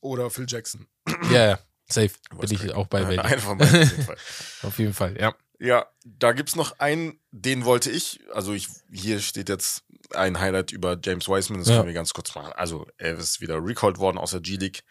oder 0.00 0.30
Phil 0.30 0.46
Jackson. 0.48 0.86
ja, 1.30 1.46
ja, 1.50 1.58
safe, 1.88 2.10
bin 2.40 2.50
ich 2.52 2.72
auch 2.74 2.86
bei 2.86 3.06
Welt. 3.08 3.20
Von 3.40 3.58
beiden 3.58 3.82
auf 3.82 3.90
jeden 3.90 4.02
Fall. 4.04 4.16
Auf 4.62 4.78
jeden 4.78 4.94
Fall, 4.94 5.16
ja. 5.20 5.34
Ja, 5.58 5.86
da 6.04 6.32
gibt's 6.32 6.56
noch 6.56 6.78
einen, 6.80 7.20
den 7.30 7.64
wollte 7.64 7.88
ich, 7.90 8.20
also 8.34 8.52
ich, 8.52 8.66
hier 8.90 9.20
steht 9.20 9.48
jetzt 9.48 9.84
ein 10.12 10.40
Highlight 10.40 10.72
über 10.72 10.98
James 11.00 11.28
Wiseman, 11.28 11.60
das 11.60 11.68
Ja. 11.68 11.76
können 11.76 11.86
wir 11.86 11.94
ganz 11.94 12.12
kurz 12.12 12.34
machen. 12.34 12.52
Also 12.54 12.86
er 12.98 13.16
ist 13.16 13.40
wieder 13.40 13.64
recalled 13.64 13.98
worden 13.98 14.18
aus 14.18 14.32
der 14.32 14.40
G-League, 14.40 14.82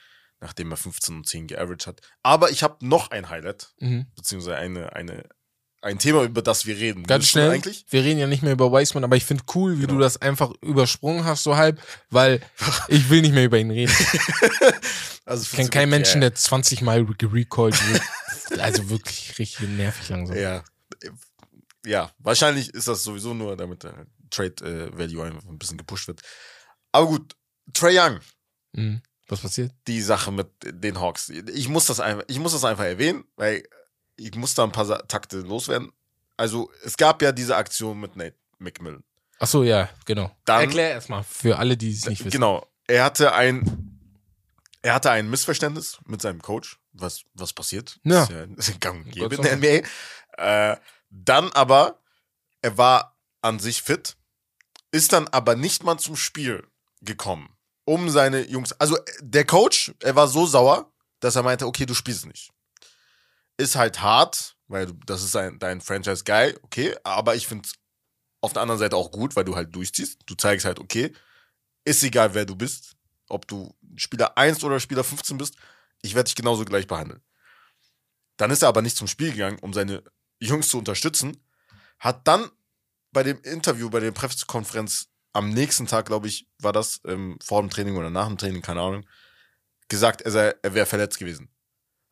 nachdem 0.42 0.72
er 0.72 0.78
15 0.78 1.16
und 1.18 1.28
10 1.28 1.48
geaveraged 1.48 1.88
hat. 1.88 2.02
Aber 2.24 2.50
ich 2.50 2.64
habe 2.64 2.86
noch 2.86 3.12
ein 3.12 3.30
Highlight, 3.30 3.74
Mhm. 3.80 4.08
beziehungsweise 4.16 4.58
eine, 4.58 4.94
eine, 4.94 5.24
ein 5.84 5.98
Thema, 6.00 6.24
über 6.24 6.42
das 6.42 6.66
wir 6.66 6.76
reden. 6.78 7.04
Ganz 7.04 7.28
schnell, 7.30 7.50
eigentlich? 7.52 7.86
wir 7.90 8.04
reden 8.04 8.20
ja 8.20 8.28
nicht 8.28 8.44
mehr 8.44 8.54
über 8.54 8.72
Wiseman, 8.72 9.04
aber 9.04 9.16
ich 9.16 9.26
finde 9.26 9.44
cool, 9.56 9.78
wie 9.78 9.82
Genau. 9.82 9.94
du 9.96 10.00
das 10.00 10.18
einfach 10.22 10.52
übersprungen 10.62 11.26
hast, 11.26 11.44
so 11.44 11.56
halb, 11.58 11.82
weil 12.10 12.42
ich 12.88 13.10
will 13.10 13.22
nicht 13.22 13.34
mehr 13.34 13.46
über 13.46 13.58
ihn 13.58 13.72
reden. 13.72 13.94
Also 15.24 15.44
Ich 15.44 15.52
kenne 15.52 15.70
keinen 15.70 15.90
Menschen, 15.92 16.20
der 16.20 16.34
20 16.34 16.82
Mal 16.82 17.06
gerecallt 17.06 17.80
wird. 17.90 18.60
Also 18.60 18.90
wirklich 18.90 19.38
richtig 19.40 19.70
nervig 19.70 20.10
langsam. 20.10 20.36
Ja. 20.36 20.64
Ja, 21.86 22.12
wahrscheinlich 22.18 22.74
ist 22.74 22.88
das 22.88 23.04
sowieso 23.04 23.34
nur, 23.34 23.56
damit 23.56 23.84
der 23.84 24.08
Trade 24.30 24.90
äh, 24.92 24.98
Value 24.98 25.24
einfach 25.24 25.46
ein 25.48 25.58
bisschen 25.58 25.78
gepusht 25.78 26.08
wird. 26.08 26.22
Aber 26.92 27.08
gut, 27.08 27.36
Trey 27.74 27.98
Young, 27.98 28.20
Mhm. 28.74 29.02
Was 29.32 29.40
passiert? 29.42 29.72
die 29.88 30.02
Sache 30.02 30.32
mit 30.32 30.48
den 30.64 31.00
Hawks. 31.00 31.30
Ich 31.30 31.68
muss 31.70 31.86
das 31.88 32.00
einfach, 32.00 32.24
ich 32.28 32.38
muss 32.40 32.52
das 32.52 32.64
einfach 32.66 32.84
erwähnen, 32.84 33.24
weil 33.36 33.64
ich 34.18 34.36
muss 34.36 34.54
da 34.54 34.64
ein 34.64 34.72
paar 34.72 35.08
Takte 35.08 35.38
loswerden. 35.40 35.92
Also, 36.38 36.72
es 36.84 36.98
gab 36.98 37.22
ja 37.22 37.32
diese 37.32 37.56
Aktion 37.56 38.00
mit 38.00 38.16
Nate 38.16 38.36
McMillan. 38.60 39.04
Ach 39.40 39.48
so, 39.48 39.64
ja, 39.64 39.90
genau. 40.06 40.36
Dann- 40.46 40.62
Erklär 40.62 40.92
erstmal 40.92 41.24
für 41.24 41.58
alle, 41.58 41.78
die 41.78 41.92
es 41.92 42.06
nicht 42.06 42.20
wissen. 42.20 42.32
Genau. 42.32 42.68
Er 42.88 43.04
hatte 43.04 43.34
ein, 43.34 44.00
er 44.82 44.94
hatte 44.96 45.12
ein 45.12 45.30
Missverständnis 45.30 45.98
mit 46.06 46.22
seinem 46.22 46.42
Coach. 46.42 46.78
Was, 46.94 47.24
was 47.34 47.54
passiert? 47.54 48.00
Ja. 48.04 48.24
Ist 48.24 48.30
ja, 48.32 48.44
ist 48.44 48.68
ja 48.70 48.76
gang 48.80 49.06
und 49.06 49.12
gäbe 49.12 49.36
Gott 49.36 49.46
in 49.46 49.62
der 49.62 49.82
NBA. 49.82 49.88
Äh, 50.74 50.78
dann 51.10 51.52
aber, 51.54 52.00
er 52.62 52.78
war 52.78 53.18
an 53.42 53.60
sich 53.60 53.82
fit, 53.82 54.18
ist 54.92 55.14
dann 55.14 55.28
aber 55.30 55.56
nicht 55.56 55.84
mal 55.84 55.98
zum 55.98 56.16
Spiel 56.18 56.68
gekommen, 57.02 57.50
um 57.86 58.10
seine 58.10 58.48
Jungs. 58.48 58.72
Also 58.74 58.98
äh, 58.98 59.02
der 59.22 59.46
Coach, 59.46 59.94
er 60.00 60.16
war 60.16 60.28
so 60.28 60.46
sauer, 60.46 60.92
dass 61.20 61.36
er 61.36 61.44
meinte, 61.44 61.66
okay, 61.66 61.86
du 61.86 61.94
spielst 61.94 62.26
nicht. 62.26 62.52
Ist 63.58 63.76
halt 63.76 64.02
hart, 64.02 64.56
weil 64.68 64.88
das 65.06 65.24
ist 65.24 65.36
ein, 65.36 65.60
dein 65.60 65.82
Franchise-Guy, 65.82 66.56
okay, 66.64 66.96
aber 67.04 67.36
ich 67.36 67.48
finde 67.48 67.68
es 67.68 67.76
auf 68.42 68.54
der 68.54 68.64
anderen 68.64 68.80
Seite 68.80 68.96
auch 68.96 69.12
gut, 69.12 69.36
weil 69.36 69.46
du 69.46 69.56
halt 69.56 69.74
durchziehst. 69.76 70.20
Du 70.26 70.36
zeigst 70.36 70.66
halt, 70.66 70.80
okay, 70.80 71.14
ist 71.86 72.04
egal, 72.04 72.34
wer 72.34 72.46
du 72.46 72.56
bist, 72.56 72.96
ob 73.30 73.48
du 73.48 73.76
Spieler 73.96 74.38
1 74.38 74.64
oder 74.64 74.80
Spieler 74.80 75.04
15 75.04 75.38
bist, 75.38 75.56
ich 76.02 76.16
werde 76.16 76.26
dich 76.26 76.36
genauso 76.36 76.66
gleich 76.66 76.88
behandeln. 76.88 77.22
Dann 78.38 78.50
ist 78.50 78.64
er 78.64 78.70
aber 78.70 78.82
nicht 78.82 78.98
zum 78.98 79.08
Spiel 79.08 79.32
gegangen, 79.32 79.60
um 79.60 79.74
seine 79.74 80.04
Jungs 80.40 80.70
zu 80.70 80.80
unterstützen, 80.80 81.38
hat 82.00 82.28
dann 82.28 82.50
bei 83.12 83.24
dem 83.24 83.40
Interview, 83.42 83.90
bei 83.90 84.00
der 84.00 84.12
Pressekonferenz 84.12 85.11
am 85.34 85.50
nächsten 85.50 85.88
Tag, 85.88 86.06
glaube 86.06 86.28
ich, 86.28 86.48
war 86.60 86.74
das 86.74 87.02
ähm, 87.06 87.38
vor 87.44 87.62
dem 87.62 87.70
Training 87.70 87.96
oder 87.96 88.10
nach 88.10 88.28
dem 88.28 88.38
Training, 88.38 88.62
keine 88.62 88.82
Ahnung, 88.82 89.06
gesagt, 89.88 90.22
er, 90.22 90.32
sei, 90.32 90.56
er 90.62 90.74
wäre 90.74 90.86
verletzt 90.86 91.20
gewesen. 91.20 91.50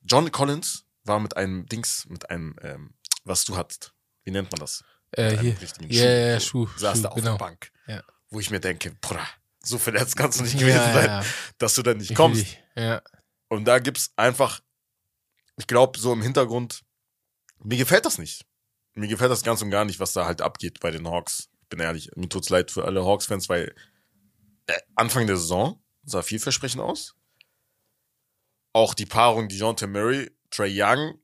John 0.01 0.32
Collins 0.32 0.86
war 1.03 1.19
mit 1.19 1.36
einem 1.38 1.65
Dings, 1.65 2.05
mit 2.08 2.29
einem, 2.29 2.55
ähm, 2.62 2.93
was 3.23 3.45
du 3.45 3.58
hattest. 3.58 3.93
Wie 4.23 4.32
nennt 4.32 4.51
man 4.51 4.60
das? 4.60 4.84
Äh, 5.12 5.38
hier. 5.38 5.60
richtigen 5.60 5.91
Ja, 5.91 6.05
ja, 6.05 6.27
ja, 6.34 6.39
Schuh. 6.39 6.67
saß 6.77 6.97
Schuh, 6.97 7.03
da 7.03 7.10
auf 7.10 7.15
genau. 7.15 7.32
der 7.32 7.38
Bank. 7.38 7.71
Ja. 7.88 8.03
Wo 8.29 8.39
ich 8.39 8.51
mir 8.51 8.60
denke, 8.60 8.91
bruder, 9.01 9.25
so 9.63 9.77
verletzt 9.77 10.15
kannst 10.15 10.39
du 10.39 10.43
nicht 10.43 10.58
gewesen 10.58 10.77
ja, 10.77 10.93
sein, 10.93 11.05
ja. 11.05 11.25
dass 11.58 11.73
du 11.73 11.82
dann 11.82 11.97
nicht 11.97 12.12
Ich 12.12 12.15
kommst. 12.15 12.45
Ja. 12.75 13.01
Und 13.47 13.65
da 13.65 13.79
gibt's 13.79 14.12
einfach, 14.15 14.62
ich 15.58 15.67
glaube, 15.67 15.97
so 15.99 16.13
im 16.13 16.21
Hintergrund, 16.21 16.84
mir 17.63 17.77
gefällt 17.77 18.05
das 18.05 18.17
nicht. 18.17 18.45
Mir 18.93 19.08
gefällt 19.08 19.32
das 19.32 19.43
ganz 19.43 19.62
und 19.62 19.71
gar 19.71 19.86
nicht, 19.86 19.99
was 19.99 20.13
da 20.13 20.25
halt 20.25 20.41
abgeht 20.41 20.79
bei 20.79 20.91
den 20.91 21.08
Hawks. 21.08 21.49
Ich 21.69 21.77
bin 21.77 21.86
ehrlich, 21.86 22.10
mir 22.15 22.27
tut's 22.27 22.49
leid 22.49 22.71
für 22.71 22.86
alle 22.86 23.05
Hawks-Fans, 23.05 23.47
weil 23.47 23.75
äh, 24.65 24.73
Anfang 24.95 25.27
der 25.27 25.38
Saison 25.38 25.79
sah 26.03 26.23
vielversprechend 26.23 26.82
aus. 26.82 27.15
Auch 28.73 28.95
die 28.95 29.05
Paarung 29.05 29.49
DeJounte 29.49 29.86
Murray, 29.86 30.32
Trey 30.49 30.71
Young, 30.73 31.19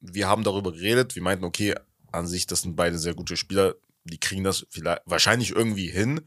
wir 0.00 0.26
haben 0.26 0.42
darüber 0.42 0.72
geredet. 0.72 1.14
Wir 1.16 1.22
meinten, 1.22 1.44
okay, 1.44 1.74
an 2.12 2.26
sich, 2.26 2.46
das 2.46 2.62
sind 2.62 2.76
beide 2.76 2.98
sehr 2.98 3.14
gute 3.14 3.36
Spieler. 3.36 3.74
Die 4.04 4.18
kriegen 4.18 4.42
das 4.42 4.66
vielleicht 4.70 5.02
wahrscheinlich 5.04 5.50
irgendwie 5.50 5.90
hin. 5.90 6.26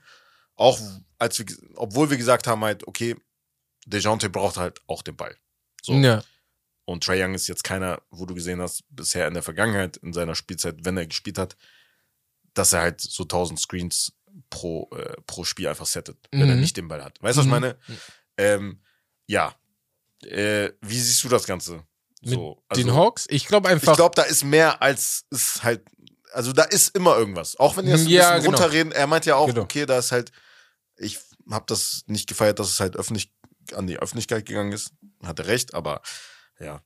Auch 0.55 0.79
als 1.17 1.39
wir, 1.39 1.45
obwohl 1.73 2.11
wir 2.11 2.17
gesagt 2.17 2.45
haben 2.45 2.63
halt, 2.63 2.87
okay, 2.87 3.15
DeJounte 3.87 4.29
braucht 4.29 4.57
halt 4.57 4.81
auch 4.85 5.01
den 5.01 5.15
Ball. 5.15 5.35
So. 5.81 5.93
ja. 5.93 6.23
Und 6.85 7.03
Trae 7.03 7.23
Young 7.23 7.33
ist 7.33 7.47
jetzt 7.47 7.63
keiner, 7.63 8.03
wo 8.11 8.27
du 8.27 8.35
gesehen 8.35 8.61
hast, 8.61 8.83
bisher 8.89 9.27
in 9.27 9.33
der 9.33 9.41
Vergangenheit, 9.41 9.97
in 9.97 10.13
seiner 10.13 10.35
Spielzeit, 10.35 10.85
wenn 10.85 10.97
er 10.97 11.07
gespielt 11.07 11.39
hat, 11.39 11.55
dass 12.53 12.73
er 12.73 12.81
halt 12.81 13.01
so 13.01 13.23
1000 13.23 13.59
Screens 13.59 14.13
pro, 14.49 14.89
äh, 14.95 15.15
pro 15.27 15.43
Spiel 15.43 15.67
einfach 15.67 15.85
settet, 15.85 16.17
wenn 16.31 16.49
er 16.49 16.55
Mhm. 16.55 16.61
nicht 16.61 16.77
den 16.77 16.87
Ball 16.87 17.03
hat. 17.03 17.21
Weißt 17.21 17.37
du, 17.37 17.39
was 17.39 17.45
ich 17.45 17.51
Mhm. 17.51 17.51
meine? 17.51 17.77
Ähm, 18.37 18.81
ja. 19.27 19.55
Äh, 20.23 20.71
wie 20.81 20.99
siehst 20.99 21.23
du 21.23 21.29
das 21.29 21.45
Ganze? 21.45 21.83
Mit 22.21 22.33
So, 22.33 22.63
Den 22.75 22.89
also, 22.89 22.95
Hawks? 22.95 23.25
Ich 23.29 23.45
glaube 23.47 23.67
ich 23.67 23.73
einfach. 23.73 23.95
glaube, 23.95 24.15
da 24.15 24.23
ist 24.23 24.43
mehr 24.43 24.81
als 24.81 25.25
ist 25.29 25.63
halt, 25.63 25.83
also 26.31 26.53
da 26.53 26.63
ist 26.63 26.95
immer 26.95 27.17
irgendwas. 27.17 27.57
Auch 27.57 27.75
wenn 27.77 27.85
die 27.85 27.91
das 27.91 28.01
ein 28.01 28.07
Ja, 28.07 28.35
bisschen 28.37 28.51
genau. 28.51 28.57
runterreden, 28.57 28.91
er 28.93 29.07
meint 29.07 29.25
ja 29.25 29.35
auch, 29.35 29.47
Genau. 29.47 29.61
okay, 29.61 29.85
da 29.85 29.97
ist 29.99 30.11
halt, 30.11 30.31
ich 30.95 31.19
habe 31.51 31.65
das 31.67 32.03
nicht 32.07 32.27
gefeiert, 32.27 32.59
dass 32.59 32.69
es 32.69 32.79
halt 32.79 32.95
öffentlich 32.95 33.33
an 33.75 33.87
die 33.87 33.97
Öffentlichkeit 33.99 34.45
gegangen 34.45 34.71
ist. 34.71 34.91
Hat 35.23 35.39
er 35.39 35.47
recht, 35.47 35.73
aber 35.73 36.01
ja. 36.59 36.81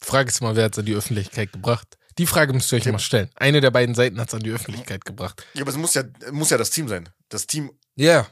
Frage 0.00 0.28
ist 0.30 0.40
mal, 0.40 0.56
wer 0.56 0.64
hat 0.64 0.72
es 0.72 0.78
an 0.80 0.86
die 0.86 0.94
Öffentlichkeit 0.94 1.52
gebracht? 1.52 1.96
Die 2.20 2.26
Frage 2.26 2.52
müsst 2.52 2.70
ihr 2.70 2.76
euch 2.76 2.84
Ja. 2.84 2.92
mal 2.92 2.98
stellen. 2.98 3.30
Eine 3.34 3.62
der 3.62 3.70
beiden 3.70 3.94
Seiten 3.94 4.20
hat 4.20 4.28
es 4.28 4.34
an 4.34 4.42
die 4.42 4.50
Öffentlichkeit 4.50 5.06
gebracht. 5.06 5.42
Ja, 5.54 5.62
aber 5.62 5.70
es 5.70 5.78
muss 5.78 5.94
ja, 5.94 6.02
muss 6.32 6.50
ja 6.50 6.58
das 6.58 6.68
Team 6.68 6.86
sein. 6.86 7.08
Das 7.30 7.46
Team 7.46 7.70
Ja. 7.96 8.26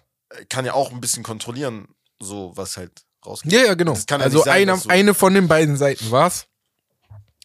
kann 0.51 0.67
ja 0.67 0.75
auch 0.75 0.93
ein 0.93 1.01
bisschen 1.01 1.23
kontrollieren, 1.23 1.89
so 2.21 2.53
was 2.55 2.77
halt 2.77 2.93
rausgeht. 3.25 3.51
Ja, 3.51 3.65
ja, 3.65 3.73
genau. 3.73 3.95
Ja 3.95 4.17
also 4.19 4.43
sein, 4.43 4.67
du- 4.69 4.89
eine 4.91 5.15
von 5.15 5.33
den 5.33 5.49
beiden 5.49 5.79
Seiten 5.79 6.11
war's. 6.11 6.49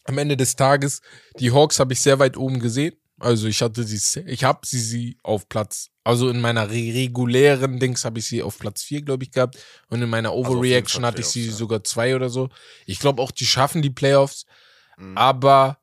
Am 0.04 0.18
Ende 0.18 0.36
des 0.36 0.54
Tages, 0.54 1.00
die 1.38 1.50
Hawks 1.50 1.80
habe 1.80 1.94
ich 1.94 2.02
sehr 2.02 2.18
weit 2.18 2.36
oben 2.36 2.60
gesehen. 2.60 2.94
Also 3.18 3.46
ich 3.46 3.62
hatte 3.62 3.82
sie, 3.84 4.20
ich 4.26 4.44
habe 4.44 4.66
sie, 4.66 4.80
sie 4.80 5.18
auf 5.22 5.48
Platz, 5.48 5.88
also 6.02 6.28
in 6.28 6.42
meiner 6.42 6.68
re 6.68 6.74
regulären 6.92 7.80
Dings 7.80 8.04
habe 8.04 8.18
ich 8.18 8.26
sie 8.26 8.42
auf 8.42 8.58
Platz 8.58 8.82
4, 8.82 9.00
glaube 9.00 9.24
ich, 9.24 9.30
gehabt. 9.30 9.56
Und 9.88 10.02
in 10.02 10.10
meiner 10.10 10.34
jeden 10.34 10.46
Overreaction 10.46 11.00
Fall 11.00 11.08
hatte 11.12 11.22
ich 11.22 11.28
sie 11.28 11.46
ja. 11.46 11.52
sogar 11.54 11.82
zwei 11.84 12.14
oder 12.14 12.28
so. 12.28 12.50
Ich 12.84 12.98
glaube 12.98 13.22
auch, 13.22 13.30
die 13.30 13.46
schaffen 13.46 13.80
die 13.80 13.88
Playoffs. 13.90 14.44
Mhm. 14.96 15.16
aber 15.18 15.78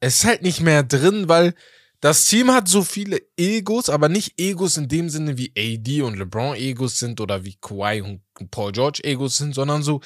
es 0.00 0.18
ist 0.18 0.24
halt 0.24 0.42
nicht 0.42 0.60
mehr 0.60 0.82
drin, 0.82 1.28
weil 1.28 1.54
das 2.00 2.26
Team 2.26 2.50
hat 2.52 2.68
so 2.68 2.82
viele 2.82 3.20
Egos, 3.36 3.88
aber 3.88 4.08
nicht 4.08 4.38
Egos 4.38 4.76
in 4.76 4.88
dem 4.88 5.08
Sinne 5.08 5.38
wie 5.38 5.52
AD 5.56 6.02
und 6.02 6.16
LeBron 6.16 6.54
Egos 6.56 6.98
sind 6.98 7.20
oder 7.20 7.44
wie 7.44 7.56
Kawhi 7.60 8.02
und 8.02 8.20
Paul 8.50 8.72
George 8.72 9.00
Egos 9.02 9.38
sind, 9.38 9.54
sondern 9.54 9.82
so 9.82 10.00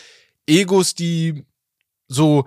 Egos, 0.47 0.95
die 0.95 1.45
so 2.09 2.47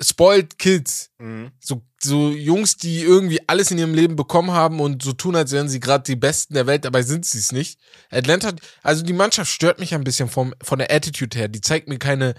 spoiled 0.00 0.58
Kids, 0.58 1.10
Mhm. 1.18 1.52
so, 1.60 1.82
so 2.02 2.30
Jungs, 2.30 2.76
die 2.76 3.00
irgendwie 3.00 3.40
alles 3.46 3.70
in 3.70 3.78
ihrem 3.78 3.94
Leben 3.94 4.16
bekommen 4.16 4.50
haben 4.50 4.80
und 4.80 5.02
so 5.02 5.12
tun, 5.12 5.36
als 5.36 5.52
wären 5.52 5.68
sie 5.68 5.80
gerade 5.80 6.04
die 6.04 6.16
Besten 6.16 6.54
der 6.54 6.66
Welt, 6.66 6.84
dabei 6.84 7.02
sind 7.02 7.24
sie 7.24 7.38
es 7.38 7.52
nicht. 7.52 7.78
Atlanta, 8.10 8.52
also 8.82 9.02
die 9.04 9.12
Mannschaft 9.12 9.50
stört 9.50 9.78
mich 9.78 9.94
ein 9.94 10.04
bisschen 10.04 10.28
vom, 10.28 10.52
von 10.62 10.78
der 10.78 10.92
Attitude 10.92 11.38
her. 11.38 11.48
Die 11.48 11.60
zeigt 11.60 11.88
mir 11.88 11.98
keine, 11.98 12.34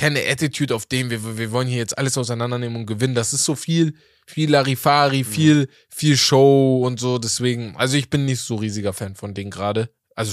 keine 0.00 0.26
Attitude 0.26 0.74
auf 0.74 0.86
dem, 0.86 1.10
wir, 1.10 1.36
wir 1.36 1.52
wollen 1.52 1.68
hier 1.68 1.76
jetzt 1.76 1.98
alles 1.98 2.16
auseinandernehmen 2.16 2.76
und 2.76 2.86
gewinnen. 2.86 3.14
Das 3.14 3.34
ist 3.34 3.44
so 3.44 3.54
viel, 3.54 3.94
viel 4.26 4.50
Larifari, 4.50 5.24
viel, 5.24 5.68
viel 5.90 6.16
Show 6.16 6.82
und 6.86 6.98
so. 6.98 7.18
Deswegen, 7.18 7.76
also 7.76 7.96
ich 7.98 8.08
bin 8.08 8.24
nicht 8.24 8.40
so 8.40 8.56
riesiger 8.56 8.94
Fan 8.94 9.14
von 9.14 9.34
denen 9.34 9.50
gerade. 9.50 9.94
Also 10.14 10.32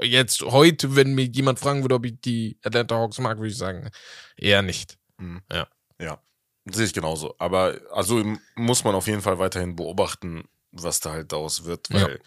jetzt 0.00 0.42
heute, 0.42 0.94
wenn 0.94 1.14
mir 1.14 1.24
jemand 1.24 1.58
fragen 1.58 1.82
würde, 1.82 1.96
ob 1.96 2.06
ich 2.06 2.20
die 2.20 2.56
Atlanta 2.62 2.94
Hawks 2.94 3.18
mag, 3.18 3.38
würde 3.38 3.50
ich 3.50 3.56
sagen, 3.56 3.90
eher 4.36 4.62
nicht. 4.62 4.96
Mhm. 5.18 5.42
Ja. 5.50 5.66
Ja, 6.00 6.22
sehe 6.70 6.86
ich 6.86 6.94
genauso. 6.94 7.34
Aber 7.38 7.80
also 7.90 8.24
muss 8.54 8.84
man 8.84 8.94
auf 8.94 9.08
jeden 9.08 9.22
Fall 9.22 9.40
weiterhin 9.40 9.74
beobachten, 9.74 10.44
was 10.70 11.00
da 11.00 11.10
halt 11.12 11.32
daraus 11.32 11.64
wird, 11.64 11.88
Ja. 11.90 12.02
weil 12.02 12.20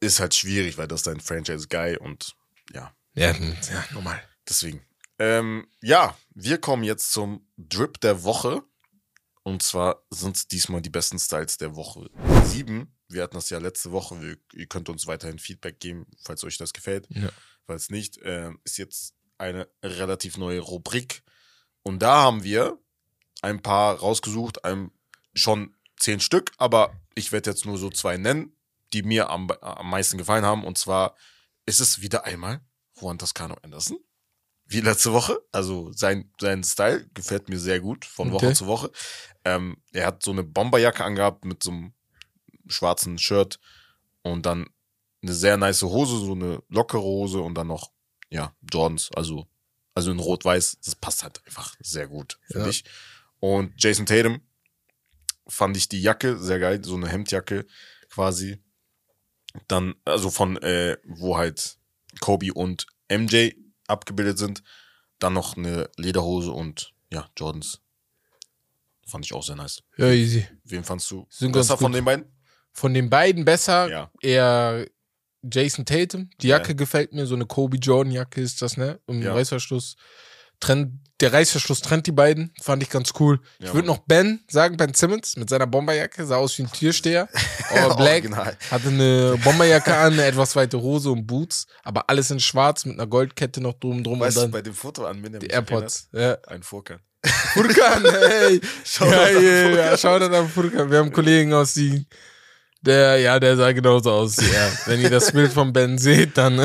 ist 0.00 0.20
halt 0.20 0.34
schwierig, 0.34 0.78
weil 0.78 0.88
das 0.88 1.00
ist 1.00 1.06
dein 1.06 1.20
Franchise-Guy 1.20 1.98
und 1.98 2.34
ja. 2.72 2.94
Ja, 3.14 3.32
ja, 3.32 3.84
normal. 3.92 4.22
Deswegen. 4.48 4.85
Ähm, 5.18 5.66
ja, 5.82 6.16
wir 6.34 6.58
kommen 6.58 6.84
jetzt 6.84 7.12
zum 7.12 7.46
Drip 7.56 8.00
der 8.00 8.22
Woche. 8.24 8.62
Und 9.42 9.62
zwar 9.62 10.02
sind 10.10 10.36
es 10.36 10.48
diesmal 10.48 10.82
die 10.82 10.90
besten 10.90 11.18
Styles 11.18 11.56
der 11.56 11.76
Woche 11.76 12.10
sieben. 12.44 12.96
Wir 13.08 13.22
hatten 13.22 13.36
das 13.36 13.50
ja 13.50 13.58
letzte 13.58 13.92
Woche. 13.92 14.20
Wir, 14.20 14.36
ihr 14.52 14.66
könnt 14.66 14.88
uns 14.88 15.06
weiterhin 15.06 15.38
Feedback 15.38 15.78
geben, 15.78 16.06
falls 16.20 16.42
euch 16.42 16.58
das 16.58 16.72
gefällt. 16.72 17.06
Ja. 17.10 17.28
Falls 17.64 17.90
nicht, 17.90 18.18
äh, 18.18 18.50
ist 18.64 18.78
jetzt 18.78 19.14
eine 19.38 19.68
relativ 19.82 20.36
neue 20.36 20.60
Rubrik. 20.60 21.22
Und 21.82 22.00
da 22.00 22.22
haben 22.22 22.42
wir 22.42 22.78
ein 23.42 23.62
paar 23.62 23.96
rausgesucht, 23.96 24.64
ein, 24.64 24.90
schon 25.34 25.76
zehn 25.96 26.18
Stück, 26.20 26.52
aber 26.58 27.00
ich 27.14 27.32
werde 27.32 27.50
jetzt 27.50 27.64
nur 27.64 27.78
so 27.78 27.90
zwei 27.90 28.16
nennen, 28.16 28.56
die 28.92 29.02
mir 29.02 29.30
am, 29.30 29.48
am 29.50 29.90
meisten 29.90 30.18
gefallen 30.18 30.44
haben. 30.44 30.64
Und 30.64 30.78
zwar 30.78 31.14
ist 31.66 31.80
es 31.80 32.00
wieder 32.00 32.24
einmal 32.24 32.60
Juan 33.00 33.18
Toscano 33.18 33.54
Anderson. 33.62 33.98
Wie 34.68 34.80
letzte 34.80 35.12
Woche. 35.12 35.40
Also 35.52 35.92
sein, 35.92 36.32
sein 36.40 36.64
Style 36.64 37.08
gefällt 37.14 37.48
mir 37.48 37.58
sehr 37.58 37.80
gut 37.80 38.04
von 38.04 38.32
Woche 38.32 38.46
Okay. 38.46 38.54
zu 38.54 38.66
Woche. 38.66 38.90
Ähm, 39.44 39.76
er 39.92 40.06
hat 40.06 40.22
so 40.22 40.32
eine 40.32 40.42
Bomberjacke 40.42 41.04
angehabt 41.04 41.44
mit 41.44 41.62
so 41.62 41.70
einem 41.70 41.92
schwarzen 42.66 43.18
Shirt 43.18 43.60
und 44.22 44.44
dann 44.44 44.68
eine 45.22 45.32
sehr 45.34 45.56
nice 45.56 45.82
Hose, 45.82 46.18
so 46.18 46.32
eine 46.32 46.62
lockere 46.68 47.00
Hose 47.02 47.40
und 47.40 47.54
dann 47.54 47.68
noch, 47.68 47.92
ja, 48.28 48.54
Jordans, 48.72 49.10
also, 49.14 49.46
also 49.94 50.10
in 50.10 50.18
Rot-Weiß. 50.18 50.78
Das 50.84 50.96
passt 50.96 51.22
halt 51.22 51.40
einfach 51.46 51.74
sehr 51.80 52.08
gut, 52.08 52.38
finde 52.46 52.64
Ja. 52.64 52.70
ich. 52.70 52.84
Und 53.38 53.72
Jason 53.80 54.06
Tatum 54.06 54.40
fand 55.46 55.76
ich 55.76 55.88
die 55.88 56.02
Jacke 56.02 56.38
sehr 56.38 56.58
geil, 56.58 56.82
so 56.84 56.96
eine 56.96 57.08
Hemdjacke 57.08 57.66
quasi. 58.10 58.58
Dann, 59.68 59.94
also 60.04 60.30
von, 60.30 60.56
äh, 60.58 60.98
wo 61.04 61.36
halt 61.36 61.78
Kobe 62.20 62.52
und 62.52 62.86
MJ 63.08 63.52
abgebildet 63.88 64.38
sind. 64.38 64.62
Dann 65.18 65.32
noch 65.32 65.56
eine 65.56 65.88
Lederhose 65.96 66.50
und 66.50 66.92
ja, 67.12 67.26
Jordans. 67.38 67.80
Fand 69.06 69.24
ich 69.24 69.32
auch 69.32 69.42
sehr 69.42 69.56
nice. 69.56 69.82
Ja, 69.96 70.10
easy. 70.10 70.46
Wen 70.64 70.82
fandst 70.84 71.10
du 71.10 71.26
Sind 71.30 71.52
besser 71.52 71.78
von 71.78 71.92
den 71.92 72.04
beiden? 72.04 72.26
Von 72.72 72.92
den 72.92 73.08
beiden 73.08 73.44
besser 73.44 73.88
Ja. 73.88 74.10
eher 74.20 74.86
Jason 75.42 75.86
Tatum. 75.86 76.28
Die 76.40 76.48
Jacke 76.48 76.68
Ja. 76.70 76.74
gefällt 76.74 77.12
mir, 77.12 77.26
so 77.26 77.34
eine 77.36 77.46
Kobe 77.46 77.76
Jordan 77.76 78.12
Jacke 78.12 78.40
ist 78.40 78.60
das, 78.62 78.76
ne? 78.76 79.00
Im 79.06 79.22
Ja. 79.22 79.32
Reißverschluss. 79.32 79.96
Trennt, 80.60 80.92
der 81.20 81.32
Reißverschluss 81.32 81.80
trennt 81.80 82.06
die 82.06 82.12
beiden, 82.12 82.52
fand 82.60 82.82
ich 82.82 82.90
ganz 82.90 83.12
cool. 83.18 83.40
Ja, 83.58 83.68
ich 83.68 83.74
würde 83.74 83.86
noch 83.86 83.98
Ben 83.98 84.40
sagen, 84.48 84.76
Ben 84.76 84.92
Simmons 84.92 85.36
mit 85.36 85.48
seiner 85.48 85.66
Bomberjacke, 85.66 86.26
sah 86.26 86.36
aus 86.36 86.58
wie 86.58 86.64
ein 86.64 86.72
Türsteher. 86.72 87.28
Aber 87.70 87.96
Black 87.96 88.30
hatte 88.34 88.88
eine 88.88 89.38
Bomberjacke 89.42 89.96
an, 89.96 90.14
eine 90.14 90.24
etwas 90.24 90.54
weite 90.56 90.80
Hose 90.80 91.10
und 91.10 91.26
Boots, 91.26 91.66
aber 91.84 92.08
alles 92.10 92.30
in 92.30 92.40
schwarz 92.40 92.84
mit 92.84 92.98
einer 92.98 93.06
Goldkette 93.06 93.60
noch 93.60 93.74
drum 93.74 94.04
drum 94.04 94.20
Weißt 94.20 94.36
und 94.36 94.42
du, 94.42 94.46
dann 94.46 94.50
bei 94.52 94.62
dem 94.62 94.74
Foto 94.74 95.06
an 95.06 95.20
mir 95.20 95.30
die 95.30 95.46
AirPods. 95.46 96.08
Ja. 96.12 96.36
Ein 96.46 96.62
Furkan. 96.62 97.00
Furkan, 97.54 98.04
hey. 98.04 98.60
Shoutout 98.84 99.12
ja, 99.12 99.24
an 99.24 99.42
ja, 99.42 99.68
ja, 99.70 99.96
schau 99.96 100.18
dann 100.18 100.34
an 100.34 100.48
Furkan. 100.48 100.90
Wir 100.90 100.98
haben 100.98 101.06
einen 101.06 101.14
Kollegen 101.14 101.54
aus 101.54 101.72
die, 101.72 102.06
der, 102.82 103.18
ja, 103.18 103.40
der 103.40 103.56
sah 103.56 103.72
genauso 103.72 104.12
aus 104.12 104.36
wie 104.36 104.50
er. 104.50 104.70
Wenn 104.84 105.00
ihr 105.00 105.10
das 105.10 105.32
Bild 105.32 105.52
von 105.52 105.72
Ben 105.72 105.98
seht, 105.98 106.36
dann, 106.36 106.58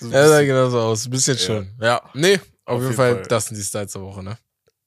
So 0.00 0.10
er 0.10 0.28
sah 0.28 0.42
genauso 0.42 0.80
aus. 0.80 1.06
Ein 1.06 1.10
bisschen 1.10 1.38
schon. 1.38 1.74
Ja, 1.80 2.02
nee, 2.14 2.34
auf, 2.34 2.42
Auf 2.64 2.74
jeden 2.76 2.82
jeden 2.84 2.94
Fall, 2.96 3.14
Fall. 3.16 3.22
das 3.24 3.46
sind 3.46 3.56
die 3.56 3.62
Styles 3.64 3.92
der 3.92 4.02
Woche, 4.02 4.22
ne? 4.22 4.38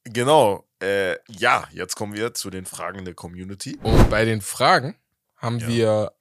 Genau. 0.04 0.66
Äh, 0.82 1.16
ja, 1.28 1.68
jetzt 1.72 1.94
kommen 1.96 2.14
wir 2.14 2.34
zu 2.34 2.50
den 2.50 2.66
Fragen 2.66 3.04
der 3.04 3.14
Community. 3.14 3.78
Und 3.82 4.10
bei 4.10 4.24
den 4.24 4.40
Fragen 4.40 4.96
haben 5.36 5.58
Ja. 5.60 5.68
wir 5.68 6.12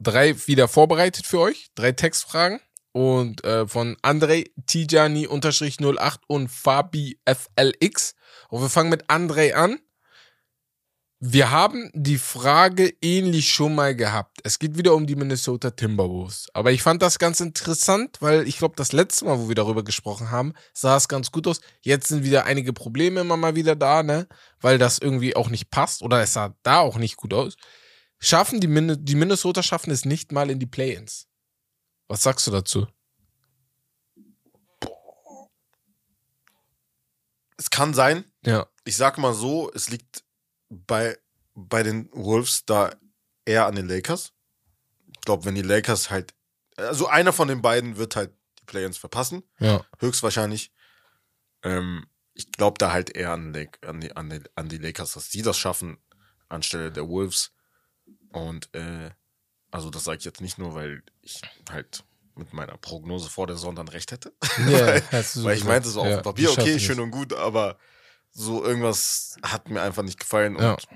drei 0.00 0.34
wieder 0.46 0.66
vorbereitet 0.68 1.26
für 1.26 1.38
euch. 1.40 1.70
Drei 1.74 1.92
Textfragen. 1.92 2.60
Und 2.92 3.44
äh, 3.44 3.68
von 3.68 3.96
Andrei 4.02 4.46
Tijani-08 4.66 6.18
und 6.26 6.48
Fabi 6.50 7.20
FLX. 7.24 8.14
Und 8.48 8.62
wir 8.62 8.68
fangen 8.68 8.90
mit 8.90 9.04
Andrei 9.08 9.54
an. 9.54 9.78
Wir 11.22 11.50
haben 11.50 11.90
die 11.92 12.16
Frage 12.16 12.94
ähnlich 13.02 13.52
schon 13.52 13.74
mal 13.74 13.94
gehabt. 13.94 14.38
Es 14.42 14.58
geht 14.58 14.78
wieder 14.78 14.94
um 14.94 15.06
die 15.06 15.16
Minnesota 15.16 15.70
Timberwolves. 15.70 16.48
Aber 16.54 16.72
ich 16.72 16.82
fand 16.82 17.02
das 17.02 17.18
ganz 17.18 17.40
interessant, 17.40 18.16
weil 18.20 18.48
ich 18.48 18.56
glaube, 18.56 18.74
das 18.76 18.92
letzte 18.92 19.26
Mal, 19.26 19.38
wo 19.38 19.48
wir 19.48 19.54
darüber 19.54 19.84
gesprochen 19.84 20.30
haben, 20.30 20.54
sah 20.72 20.96
es 20.96 21.08
ganz 21.08 21.30
gut 21.30 21.46
aus. 21.46 21.60
Jetzt 21.82 22.08
sind 22.08 22.24
wieder 22.24 22.46
einige 22.46 22.72
Probleme 22.72 23.20
immer 23.20 23.36
mal 23.36 23.54
wieder 23.54 23.76
da, 23.76 24.02
ne? 24.02 24.28
Weil 24.62 24.78
das 24.78 24.98
irgendwie 24.98 25.36
auch 25.36 25.50
nicht 25.50 25.68
passt 25.68 26.00
oder 26.00 26.22
es 26.22 26.32
sah 26.32 26.56
da 26.62 26.78
auch 26.78 26.96
nicht 26.96 27.16
gut 27.16 27.34
aus. 27.34 27.56
Schaffen 28.18 28.58
die, 28.60 28.66
Min 28.66 28.96
die 29.04 29.14
Minnesota 29.14 29.62
schaffen 29.62 29.90
es 29.90 30.06
nicht 30.06 30.32
mal 30.32 30.48
in 30.48 30.58
die 30.58 30.66
Play-ins. 30.66 31.26
Was 32.08 32.22
sagst 32.22 32.46
du 32.46 32.50
dazu? 32.50 32.86
Es 37.58 37.68
kann 37.68 37.92
sein, 37.92 38.24
Ja. 38.42 38.66
ich 38.84 38.96
sag 38.96 39.18
mal 39.18 39.34
so, 39.34 39.70
es 39.74 39.90
liegt 39.90 40.24
bei, 40.70 41.18
bei 41.54 41.82
den 41.82 42.08
Wolves 42.12 42.64
da 42.64 42.94
eher 43.44 43.66
an 43.66 43.74
den 43.74 43.88
Lakers. 43.88 44.32
Ich 45.14 45.20
glaube, 45.22 45.44
wenn 45.44 45.54
die 45.54 45.62
Lakers 45.62 46.10
halt, 46.10 46.32
also 46.76 47.06
einer 47.06 47.32
von 47.32 47.48
den 47.48 47.60
beiden 47.60 47.96
wird 47.96 48.16
halt 48.16 48.32
die 48.60 48.64
Play-ins 48.64 48.96
verpassen, 48.96 49.42
Ja. 49.58 49.84
höchstwahrscheinlich. 49.98 50.72
Ähm, 51.62 52.06
ich 52.34 52.50
glaube 52.52 52.78
da 52.78 52.92
halt 52.92 53.14
eher 53.14 53.32
an, 53.32 53.52
Lake, 53.52 53.86
an, 53.86 54.00
die, 54.00 54.16
an, 54.16 54.30
die, 54.30 54.40
an 54.54 54.68
die 54.68 54.78
Lakers, 54.78 55.12
dass 55.12 55.28
die 55.28 55.42
das 55.42 55.58
schaffen 55.58 55.98
anstelle 56.48 56.90
der 56.90 57.06
Wolves. 57.06 57.52
Und 58.32 58.72
äh, 58.74 59.10
also 59.70 59.90
das 59.90 60.04
sage 60.04 60.18
ich 60.18 60.24
jetzt 60.24 60.40
nicht 60.40 60.58
nur, 60.58 60.74
weil 60.74 61.02
ich 61.20 61.40
halt 61.70 62.04
mit 62.34 62.52
meiner 62.52 62.76
Prognose 62.78 63.28
vor 63.28 63.46
der 63.46 63.56
Saison 63.56 63.74
dann 63.74 63.88
recht 63.88 64.12
hätte. 64.12 64.32
Du 64.56 65.22
so 65.22 65.44
Weil 65.44 65.56
ich 65.56 65.64
meinte 65.64 65.88
so 65.90 66.00
auf 66.00 66.08
Ja, 66.08 66.16
dem 66.16 66.22
Papier, 66.22 66.50
okay, 66.50 66.74
es. 66.76 66.82
schön 66.82 67.00
und 67.00 67.10
gut, 67.10 67.32
aber 67.34 67.78
so 68.32 68.64
irgendwas 68.64 69.36
hat 69.42 69.68
mir 69.68 69.82
einfach 69.82 70.02
nicht 70.02 70.20
gefallen 70.20 70.56
Ja. 70.58 70.72
und 70.72 70.86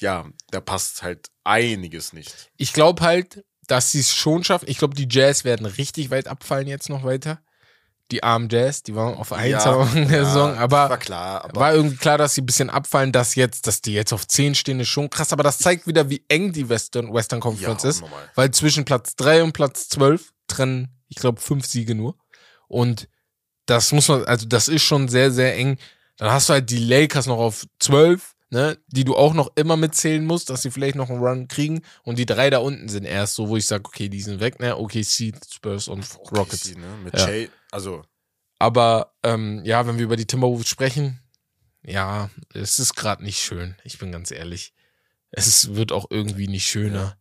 ja, 0.00 0.26
da 0.50 0.60
passt 0.60 1.02
halt 1.02 1.28
einiges 1.44 2.12
nicht. 2.12 2.50
Ich 2.56 2.72
glaube 2.72 3.02
halt, 3.02 3.44
dass 3.68 3.92
sie 3.92 4.00
es 4.00 4.14
schon 4.14 4.42
schaffen. 4.44 4.68
Ich 4.68 4.78
glaube, 4.78 4.94
die 4.94 5.06
Jazz 5.08 5.44
werden 5.44 5.66
richtig 5.66 6.10
weit 6.10 6.26
abfallen 6.28 6.66
jetzt 6.66 6.88
noch 6.88 7.04
weiter. 7.04 7.40
Die 8.10 8.22
armen 8.22 8.48
Jazz, 8.50 8.82
die 8.82 8.94
waren 8.94 9.14
auf 9.14 9.32
1 9.32 9.64
am 9.64 9.80
Anfang 9.82 10.08
der 10.08 10.24
Saison, 10.26 10.58
aber 10.58 10.90
war 10.90 10.98
klar, 10.98 11.44
aber 11.44 11.60
war 11.60 11.72
irgendwie 11.74 11.96
klar, 11.96 12.18
dass 12.18 12.34
sie 12.34 12.42
ein 12.42 12.46
bisschen 12.46 12.68
abfallen, 12.68 13.10
dass 13.12 13.36
jetzt, 13.36 13.66
dass 13.66 13.80
die 13.80 13.94
jetzt 13.94 14.12
auf 14.12 14.26
10 14.26 14.54
stehen, 14.54 14.80
ist 14.80 14.88
schon 14.88 15.08
krass, 15.08 15.32
aber 15.32 15.42
das 15.44 15.58
zeigt 15.58 15.86
wieder, 15.86 16.10
wie 16.10 16.22
eng 16.28 16.52
die 16.52 16.68
Western, 16.68 17.14
Western 17.14 17.40
Conference 17.40 17.84
Ja, 17.84 17.88
ist. 17.88 18.00
normal. 18.02 18.28
Weil 18.34 18.50
zwischen 18.50 18.84
Platz 18.84 19.14
3 19.16 19.44
und 19.44 19.52
Platz 19.52 19.88
12 19.88 20.32
trennen, 20.46 20.88
ich 21.08 21.16
glaube, 21.16 21.40
fünf 21.40 21.64
Siege 21.64 21.94
nur. 21.94 22.18
Und 22.68 23.08
das 23.66 23.92
muss 23.92 24.08
man, 24.08 24.24
also 24.24 24.46
das 24.46 24.68
ist 24.68 24.82
schon 24.82 25.08
sehr, 25.08 25.30
sehr 25.30 25.56
eng. 25.56 25.78
Dann 26.22 26.30
hast 26.30 26.48
du 26.48 26.52
halt 26.52 26.70
die 26.70 26.78
Lakers 26.78 27.26
noch 27.26 27.38
auf 27.38 27.66
12, 27.80 28.36
ne, 28.50 28.78
die 28.86 29.02
du 29.02 29.16
auch 29.16 29.34
noch 29.34 29.50
immer 29.56 29.76
mitzählen 29.76 30.24
musst, 30.24 30.50
dass 30.50 30.62
sie 30.62 30.70
vielleicht 30.70 30.94
noch 30.94 31.10
einen 31.10 31.18
Run 31.18 31.48
kriegen. 31.48 31.82
Und 32.04 32.16
die 32.16 32.26
drei 32.26 32.48
da 32.48 32.58
unten 32.58 32.88
sind 32.88 33.02
erst 33.02 33.34
so, 33.34 33.48
wo 33.48 33.56
ich 33.56 33.66
sage, 33.66 33.82
okay, 33.84 34.08
die 34.08 34.20
sind 34.20 34.38
weg, 34.38 34.60
ne, 34.60 34.76
OKC, 34.76 35.32
Spurs 35.52 35.88
und 35.88 36.06
Rockets. 36.30 36.68
OKC, 36.68 36.78
ne? 36.78 36.86
Mit 37.02 37.18
Ja. 37.18 37.48
Also 37.72 38.04
Aber 38.60 39.16
ähm, 39.24 39.62
ja, 39.64 39.84
wenn 39.84 39.98
wir 39.98 40.04
über 40.04 40.14
die 40.14 40.28
Timberwolves 40.28 40.68
sprechen, 40.68 41.18
ja, 41.82 42.30
es 42.54 42.78
ist 42.78 42.94
gerade 42.94 43.24
nicht 43.24 43.40
schön. 43.40 43.74
Ich 43.82 43.98
bin 43.98 44.12
ganz 44.12 44.30
ehrlich. 44.30 44.74
Es 45.32 45.74
wird 45.74 45.90
auch 45.90 46.06
irgendwie 46.08 46.46
nicht 46.46 46.68
schöner. 46.68 47.02
Ja. 47.02 47.16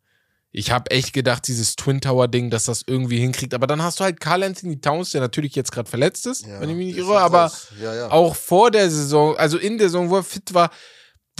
Ich 0.54 0.72
habe 0.72 0.92
echt 0.92 1.14
gedacht, 1.14 1.48
dieses 1.48 1.78
Twin 1.78 2.02
Tower 2.02 2.28
Ding, 2.28 2.50
dass 2.50 2.66
das 2.66 2.84
irgendwie 2.86 3.20
hinkriegt. 3.20 3.54
Aber 3.54 3.68
dann 3.68 3.82
hast 3.82 4.00
du 4.00 4.04
halt 4.04 4.20
Carl 4.20 4.44
Anthony 4.44 4.82
Towns, 4.82 5.12
der 5.12 5.22
natürlich 5.22 5.56
jetzt 5.56 5.72
gerade 5.72 5.90
verletzt 5.90 6.28
ist, 6.28 6.46
wenn 6.46 6.70
ich 6.70 6.76
mich 6.76 6.88
nicht 6.88 6.98
irre. 6.98 7.20
Aber 7.20 7.52
ja, 7.82 7.96
ja. 7.96 8.12
auch 8.12 8.36
vor 8.36 8.70
der 8.70 8.90
Saison, 8.90 9.38
also 9.38 9.58
in 9.58 9.78
der 9.78 9.88
Saison, 9.88 10.10
wo 10.10 10.18
er 10.18 10.24
fit 10.24 10.54
war, 10.54 10.70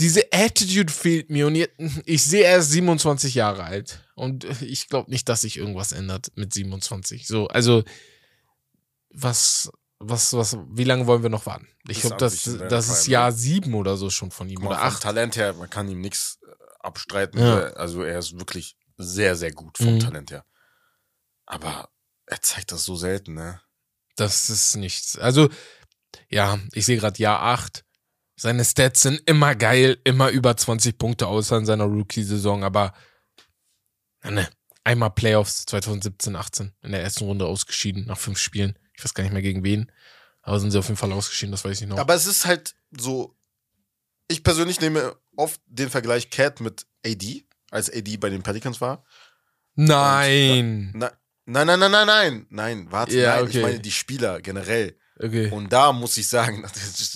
diese 0.00 0.32
Attitude 0.32 0.90
fehlt 0.90 1.28
mir. 1.28 1.46
Und 1.46 1.56
jetzt, 1.56 1.74
ich 2.06 2.24
sehe, 2.24 2.44
er 2.44 2.58
ist 2.58 2.70
27 2.70 3.34
Jahre 3.34 3.64
alt. 3.64 4.02
Und 4.14 4.46
ich 4.62 4.88
glaube 4.88 5.10
nicht, 5.10 5.28
dass 5.28 5.42
sich 5.42 5.58
irgendwas 5.58 5.92
ändert 5.92 6.32
mit 6.34 6.54
27. 6.54 7.26
So, 7.26 7.48
also, 7.48 7.84
was, 9.10 9.70
was, 9.98 10.32
was, 10.32 10.56
wie 10.70 10.84
lange 10.84 11.06
wollen 11.06 11.22
wir 11.22 11.30
noch 11.30 11.44
warten? 11.44 11.68
Ich 11.86 12.00
glaube, 12.00 12.16
das, 12.16 12.44
das 12.68 12.88
ist 12.88 13.04
Prime, 13.04 13.12
Jahr 13.12 13.30
ne? 13.30 13.36
sieben 13.36 13.74
oder 13.74 13.96
so 13.96 14.08
schon 14.08 14.30
von 14.30 14.48
ihm. 14.48 14.60
Mal, 14.62 14.68
Oder 14.68 14.82
acht. 14.82 15.02
Talent 15.02 15.36
her, 15.36 15.52
man 15.52 15.68
kann 15.68 15.88
ihm 15.88 16.00
nichts 16.00 16.38
abstreiten. 16.80 17.38
Ja. 17.38 17.64
Also 17.74 18.02
er 18.02 18.18
ist 18.18 18.38
wirklich 18.38 18.76
sehr, 19.02 19.36
sehr 19.36 19.52
gut 19.52 19.78
vom 19.78 19.94
Mhm. 19.94 20.00
Talent 20.00 20.30
her. 20.30 20.44
Aber 21.46 21.90
er 22.26 22.40
zeigt 22.40 22.72
das 22.72 22.84
so 22.84 22.96
selten, 22.96 23.34
ne? 23.34 23.60
Das 24.16 24.50
ist 24.50 24.76
nichts. 24.76 25.18
Also, 25.18 25.48
ja, 26.28 26.58
ich 26.72 26.84
sehe 26.84 26.98
gerade 26.98 27.18
Jahr 27.20 27.42
8. 27.42 27.84
Seine 28.36 28.64
Stats 28.64 29.02
sind 29.02 29.20
immer 29.26 29.54
geil, 29.54 30.00
immer 30.04 30.30
über 30.30 30.56
20 30.56 30.98
Punkte, 30.98 31.26
außer 31.26 31.56
in 31.58 31.66
seiner 31.66 31.84
Rookie-Saison, 31.84 32.64
aber 32.64 32.92
ne, 34.24 34.48
einmal 34.84 35.10
Playoffs 35.10 35.64
2017, 35.66 36.36
18 36.36 36.72
in 36.82 36.92
der 36.92 37.02
ersten 37.02 37.24
Runde 37.24 37.46
ausgeschieden 37.46 38.06
nach 38.06 38.18
fünf 38.18 38.38
Spielen. 38.38 38.78
Ich 38.94 39.04
weiß 39.04 39.14
gar 39.14 39.22
nicht 39.24 39.32
mehr 39.32 39.42
gegen 39.42 39.64
wen. 39.64 39.90
Aber 40.42 40.58
sind 40.58 40.72
sie 40.72 40.78
auf 40.78 40.88
jeden 40.88 40.96
Fall 40.96 41.12
ausgeschieden, 41.12 41.52
das 41.52 41.64
weiß 41.64 41.80
ich 41.80 41.86
noch. 41.86 41.98
Aber 41.98 42.14
es 42.14 42.26
ist 42.26 42.46
halt 42.46 42.74
so, 42.90 43.36
ich 44.28 44.42
persönlich 44.42 44.80
nehme 44.80 45.16
oft 45.36 45.60
den 45.66 45.88
Vergleich 45.88 46.30
Cat 46.30 46.60
mit 46.60 46.86
AD, 47.06 47.46
als 47.72 47.90
AD 47.92 48.16
bei 48.18 48.30
den 48.30 48.42
Pelicans 48.42 48.80
war. 48.80 49.04
Nein. 49.74 50.92
Na, 50.94 51.10
nein, 51.46 51.66
nein, 51.66 51.78
nein, 51.80 51.90
nein, 51.90 52.06
nein, 52.06 52.46
nein, 52.50 52.86
warte, 52.90 53.16
Ja, 53.18 53.34
nein, 53.36 53.44
okay. 53.44 53.56
ich 53.58 53.62
meine 53.62 53.80
die 53.80 53.90
Spieler 53.90 54.40
generell. 54.40 54.96
Okay. 55.18 55.50
Und 55.50 55.72
da 55.72 55.92
muss 55.92 56.16
ich 56.16 56.28
sagen, 56.28 56.62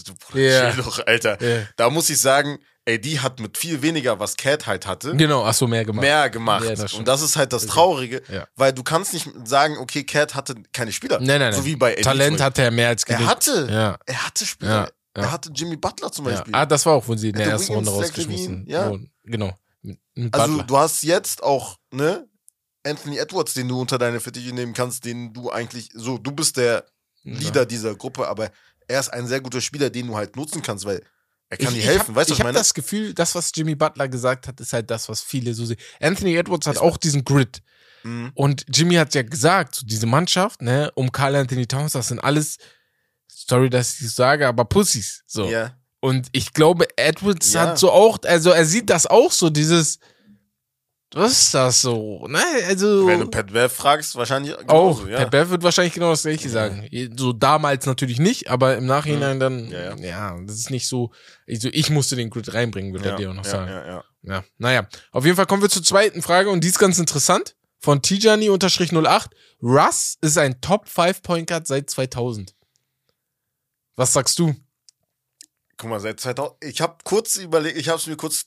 du 0.06 0.14
Bruder, 0.14 0.72
chill 0.72 0.82
doch, 0.84 1.06
Alter. 1.06 1.42
Ja. 1.42 1.66
Da 1.76 1.90
muss 1.90 2.08
ich 2.10 2.20
sagen, 2.20 2.58
die 2.88 3.18
hat 3.20 3.40
mit 3.40 3.58
viel 3.58 3.82
weniger, 3.82 4.20
was 4.20 4.36
Cat 4.36 4.66
halt 4.66 4.86
hatte, 4.86 5.16
Genau, 5.16 5.44
ach 5.44 5.54
so, 5.54 5.66
mehr 5.66 5.84
gemacht. 5.84 6.02
mehr 6.02 6.30
gemacht. 6.30 6.64
Ja, 6.64 6.74
das 6.76 6.92
und 6.94 7.08
das 7.08 7.20
ist 7.22 7.36
halt 7.36 7.52
das 7.52 7.66
Traurige, 7.66 8.22
Ja. 8.28 8.46
weil 8.54 8.72
du 8.72 8.82
kannst 8.84 9.12
nicht 9.12 9.28
sagen, 9.44 9.76
okay, 9.78 10.04
Cat 10.04 10.34
hatte 10.34 10.54
keine 10.72 10.92
Spieler. 10.92 11.18
Nein, 11.18 11.26
nein, 11.26 11.40
nein. 11.40 11.54
So 11.54 11.64
wie 11.64 11.74
bei 11.76 11.92
AD 11.94 12.02
Talent 12.02 12.40
hatte 12.40 12.62
er 12.62 12.70
mehr 12.70 12.88
als 12.88 13.04
genug. 13.04 13.22
Er 13.22 13.26
hatte, 13.26 13.68
Ja. 13.70 13.98
er 14.06 14.26
hatte 14.26 14.46
Spieler. 14.46 14.90
Er 15.14 15.32
hatte 15.32 15.50
Jimmy 15.54 15.76
Butler 15.76 16.12
zum. 16.12 16.26
Beispiel. 16.26 16.54
Ah, 16.54 16.66
das 16.66 16.84
war 16.84 16.92
auch, 16.92 17.08
wo 17.08 17.16
sie 17.16 17.30
in 17.30 17.36
der 17.36 17.46
ersten 17.46 17.72
Runde 17.72 17.90
rausgeschmissen 17.90 18.58
Levine, 18.66 18.70
ja. 18.70 18.90
wurden. 18.90 19.10
Genau. 19.24 19.58
Also 20.32 20.62
du 20.62 20.76
hast 20.76 21.02
jetzt 21.02 21.42
auch, 21.42 21.76
ne, 21.90 22.28
Anthony 22.84 23.18
Edwards, 23.18 23.54
den 23.54 23.68
du 23.68 23.80
unter 23.80 23.98
deine 23.98 24.20
Fittiche 24.20 24.54
nehmen 24.54 24.72
kannst, 24.72 25.04
den 25.04 25.32
du 25.32 25.50
eigentlich, 25.50 25.90
so, 25.92 26.18
du 26.18 26.32
bist 26.32 26.56
der 26.56 26.86
Leader 27.24 27.66
dieser 27.66 27.94
Gruppe, 27.96 28.28
aber 28.28 28.50
er 28.86 29.00
ist 29.00 29.08
ein 29.08 29.26
sehr 29.26 29.40
guter 29.40 29.60
Spieler, 29.60 29.90
den 29.90 30.06
du 30.06 30.16
halt 30.16 30.36
nutzen 30.36 30.62
kannst, 30.62 30.84
weil 30.84 31.02
er 31.48 31.56
kann 31.58 31.74
ich, 31.74 31.80
dir 31.80 31.86
helfen, 31.86 32.02
ich 32.02 32.08
hab, 32.08 32.14
weißt 32.16 32.30
du, 32.30 32.34
ich 32.34 32.38
was 32.38 32.38
ich 32.38 32.38
habe 32.40 32.48
meine? 32.48 32.58
das 32.58 32.74
Gefühl, 32.74 33.14
das, 33.14 33.34
was 33.34 33.50
Jimmy 33.54 33.74
Butler 33.74 34.08
gesagt 34.08 34.46
hat, 34.48 34.60
ist 34.60 34.72
halt 34.72 34.90
das, 34.90 35.08
was 35.08 35.22
viele 35.22 35.54
so 35.54 35.64
sehen. 35.64 35.78
Anthony 36.00 36.36
Edwards 36.36 36.66
hat 36.66 36.76
Ist- 36.76 36.82
auch 36.82 36.96
diesen 36.96 37.24
Grit. 37.24 37.62
Mhm. 38.04 38.30
Und 38.34 38.64
Jimmy 38.72 38.94
hat 38.94 39.14
ja 39.14 39.22
gesagt, 39.22 39.74
so 39.74 39.86
diese 39.86 40.06
Mannschaft, 40.06 40.62
ne, 40.62 40.92
um 40.94 41.10
Carl 41.10 41.34
Anthony 41.34 41.66
Towns, 41.66 41.92
das 41.92 42.08
sind 42.08 42.20
alles, 42.20 42.58
sorry, 43.26 43.68
dass 43.70 43.94
ich 43.94 44.06
das 44.06 44.14
sage, 44.16 44.46
aber 44.46 44.64
Pussys. 44.64 45.24
So. 45.26 45.48
Ja. 45.48 45.76
Und 46.00 46.28
ich 46.32 46.52
glaube, 46.52 46.86
Edwards 46.96 47.52
Ja. 47.52 47.62
hat 47.62 47.78
so 47.78 47.90
auch, 47.90 48.18
also 48.24 48.50
er 48.50 48.64
sieht 48.64 48.90
das 48.90 49.06
auch 49.06 49.32
so, 49.32 49.50
dieses, 49.50 49.98
was 51.14 51.32
ist 51.32 51.54
das 51.54 51.80
so? 51.82 52.26
Ne? 52.28 52.42
Also. 52.68 53.06
Wenn 53.06 53.20
du 53.20 53.28
Pat 53.30 53.52
Bev 53.52 53.72
fragst, 53.72 54.14
wahrscheinlich 54.16 54.54
auch, 54.54 54.58
genauso, 54.58 55.08
ja. 55.08 55.18
Pat 55.20 55.30
Bev 55.30 55.50
wird 55.50 55.62
wahrscheinlich 55.62 55.94
genau 55.94 56.10
das 56.10 56.22
gleiche 56.22 56.48
sagen. 56.50 56.86
So 57.16 57.32
damals 57.32 57.86
natürlich 57.86 58.18
nicht, 58.18 58.50
aber 58.50 58.76
im 58.76 58.86
Nachhinein 58.86 59.40
dann, 59.40 59.68
Ja, 59.70 59.94
ja, 59.96 60.04
ja. 60.04 60.38
das 60.46 60.56
ist 60.56 60.70
nicht 60.70 60.86
so, 60.86 61.12
also 61.48 61.68
ich 61.72 61.90
musste 61.90 62.16
den 62.16 62.28
Grid 62.30 62.52
reinbringen, 62.52 62.92
würde 62.92 63.08
er 63.10 63.16
dir 63.16 63.30
auch 63.30 63.34
noch 63.34 63.44
sagen. 63.44 63.70
Ja, 63.70 63.86
ja. 63.86 64.04
Ja, 64.22 64.44
naja. 64.58 64.88
Auf 65.12 65.24
jeden 65.24 65.36
Fall 65.36 65.46
kommen 65.46 65.62
wir 65.62 65.70
zur 65.70 65.84
zweiten 65.84 66.20
Frage 66.20 66.50
und 66.50 66.62
die 66.64 66.68
ist 66.68 66.78
ganz 66.78 66.98
interessant. 66.98 67.54
Von 67.78 68.02
Tijani-08. 68.02 69.26
Russ 69.62 70.16
ist 70.20 70.36
ein 70.38 70.60
Top 70.60 70.88
5 70.88 71.22
Point 71.22 71.48
Guard 71.48 71.66
seit 71.66 71.88
2000. 71.88 72.54
Was 73.94 74.12
sagst 74.12 74.38
du? 74.40 74.54
Guck 75.78 75.90
mal, 75.90 76.00
seit 76.00 76.20
2000, 76.20 76.56
ich 76.64 76.80
habe 76.80 76.96
kurz 77.04 77.36
überlegt, 77.36 77.76
ich 77.78 77.88
habe 77.88 77.98
es 77.98 78.06
mir 78.06 78.16
kurz, 78.16 78.46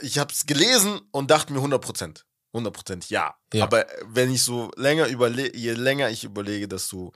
ich 0.00 0.18
habe 0.18 0.32
es 0.32 0.46
gelesen 0.46 1.00
und 1.10 1.30
dachte 1.30 1.52
mir 1.52 1.58
100 1.58 1.82
Prozent. 1.82 2.26
100 2.52 2.72
Prozent, 2.74 3.10
ja. 3.10 3.34
Ja. 3.52 3.64
Aber 3.64 3.86
wenn 4.06 4.32
ich 4.32 4.42
so 4.42 4.70
länger 4.76 5.06
überlege, 5.08 5.56
je 5.56 5.72
länger 5.72 6.08
ich 6.10 6.24
überlege, 6.24 6.66
desto 6.66 7.12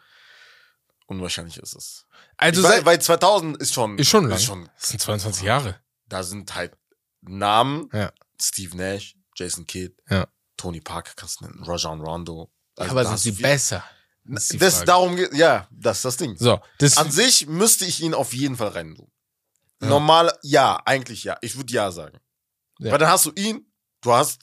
unwahrscheinlich 1.07 1.57
ist 1.59 1.75
es. 1.75 2.07
Also, 2.37 2.63
ich 2.63 2.67
seit, 2.69 2.85
weil 2.85 3.01
2000 3.01 3.57
ist 3.59 3.75
schon, 3.75 3.99
ist 3.99 4.09
schon 4.09 4.25
lang. 4.29 4.37
Ist 4.39 4.45
schon, 4.45 4.71
das 4.79 4.89
sind 4.89 5.01
22 5.01 5.43
Jahre. 5.43 5.81
da 6.07 6.23
sind 6.23 6.55
halt 6.55 6.77
Namen, 7.23 7.89
Ja. 7.93 8.13
Steve 8.41 8.77
Nash, 8.77 9.17
Jason 9.37 9.67
Kidd, 9.67 9.95
Ja. 10.09 10.27
Tony 10.57 10.81
Parker 10.81 11.13
kannst 11.17 11.41
du 11.41 11.47
nennen, 11.47 11.63
Rajon 11.65 12.01
Rondo. 12.01 12.53
Also 12.77 12.91
aber 12.93 13.05
sind 13.07 13.19
sie 13.19 13.33
viel- 13.33 13.43
besser? 13.43 13.85
Das 14.27 14.45
ist 14.45 14.53
die 14.55 14.59
Das, 14.59 14.85
darum 14.85 15.17
geht, 15.17 15.35
ja, 15.35 15.69
das 15.71 15.99
ist 15.99 16.05
das 16.07 16.17
Ding. 16.17 16.37
So, 16.39 16.61
das, 16.79 16.97
An 16.97 17.11
sich 17.11 17.47
müsste 17.47 17.85
ich 17.85 18.01
ihn 18.03 18.15
auf 18.15 18.33
jeden 18.33 18.57
Fall 18.57 18.69
rein. 18.69 18.97
Ja. 19.85 19.90
Normal, 19.90 20.33
ja, 20.42 20.81
eigentlich 20.85 21.25
ja. 21.25 21.37
Ich 21.40 21.57
würde 21.57 21.73
ja 21.73 21.90
sagen. 21.90 22.18
Ja. 22.79 22.92
Weil 22.92 22.99
dann 22.99 23.09
hast 23.09 23.27
du 23.27 23.33
ihn, 23.37 23.66
du 24.01 24.12
hast 24.12 24.40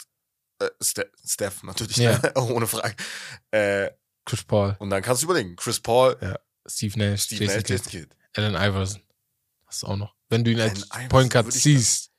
äh, 0.60 0.70
Ste 0.82 1.12
Steph 1.26 1.64
natürlich, 1.64 1.98
Ja. 1.98 2.18
ne? 2.20 2.34
ohne 2.36 2.68
Frage. 2.68 2.96
Äh, 3.52 3.90
Chris 4.26 4.44
Paul, 4.44 4.76
und 4.80 4.90
dann 4.92 5.02
kannst 5.02 5.24
du 5.24 5.26
überlegen, 5.26 5.56
Chris 5.56 5.80
Paul, 5.80 6.16
Steve 6.68 6.98
Nash, 7.00 7.24
Steve 7.24 7.44
Jason 7.46 7.58
Nash, 7.58 7.66
Kidd, 7.66 7.90
Kidd. 7.90 8.08
Allen 8.36 8.56
Iverson. 8.56 9.02
Hast 9.66 9.84
du 9.84 9.88
auch 9.88 9.98
noch. 9.98 10.16
Wenn 10.30 10.44
du 10.44 10.52
ihn 10.52 10.62
als 10.62 10.90
Allen 10.92 11.10
Point 11.10 11.32
Guard 11.34 11.52
siehst, 11.52 12.12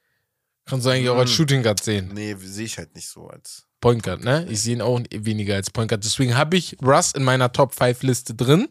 kannst 0.66 0.84
du 0.84 0.90
eigentlich 0.90 1.08
auch 1.08 1.16
als 1.16 1.30
Mm. 1.30 1.34
Shooting 1.34 1.62
Guard 1.62 1.82
sehen. 1.82 2.10
Nee, 2.12 2.34
sehe 2.38 2.66
ich 2.66 2.76
halt 2.76 2.94
nicht 2.94 3.08
so 3.08 3.28
als. 3.28 3.66
Point 3.80 4.02
Guard, 4.02 4.22
ne? 4.22 4.46
Ich 4.50 4.60
sehe 4.62 4.74
ihn 4.74 4.82
auch 4.82 5.00
weniger 5.10 5.54
als 5.54 5.70
Point 5.70 5.88
Guard. 5.88 6.04
Deswegen 6.04 6.36
habe 6.36 6.56
ich 6.56 6.76
Russ 6.82 7.12
in 7.12 7.22
meiner 7.24 7.52
Top 7.52 7.74
5 7.74 8.02
Liste 8.02 8.34
drin. 8.34 8.68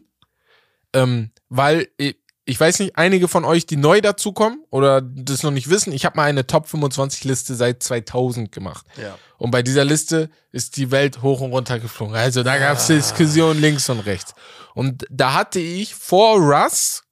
Ähm, 0.94 1.32
weil 1.48 1.88
ich, 1.96 2.16
ich 2.44 2.58
weiß 2.58 2.80
nicht, 2.80 2.96
einige 2.96 3.28
von 3.28 3.44
euch, 3.44 3.66
die 3.66 3.76
neu 3.76 4.00
dazukommen 4.00 4.64
oder 4.70 5.00
das 5.00 5.42
noch 5.42 5.52
nicht 5.52 5.70
wissen, 5.70 5.92
ich 5.92 6.04
habe 6.04 6.16
mal 6.16 6.24
eine 6.24 6.46
Top 6.46 6.68
25 6.68 7.24
Liste 7.24 7.54
seit 7.54 7.82
2000 7.82 8.50
gemacht. 8.50 8.84
Ja. 9.00 9.16
Und 9.38 9.52
bei 9.52 9.62
dieser 9.62 9.84
Liste 9.84 10.28
ist 10.50 10.76
die 10.76 10.90
Welt 10.90 11.22
hoch 11.22 11.40
und 11.40 11.52
runter 11.52 11.78
geflogen. 11.78 12.16
Also 12.16 12.42
da 12.42 12.58
gab 12.58 12.78
es 12.78 12.86
Diskussionen 12.88 13.60
links 13.60 13.88
und 13.88 14.00
rechts. 14.00 14.34
Und 14.74 15.04
da 15.10 15.34
hatte 15.34 15.60
ich 15.60 15.94
vor 15.94 16.38
Russ 16.38 17.02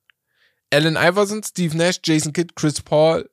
Allen 0.72 0.96
Iverson, 0.96 1.42
Steve 1.42 1.76
Nash, 1.76 2.00
Jason 2.02 2.32
Kidd, 2.32 2.54
Chris 2.54 2.80
Paul, 2.80 3.28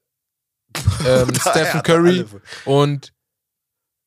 ähm, 1.07 1.31
Stephen 1.35 1.83
Curry 1.83 2.25
und 2.65 3.13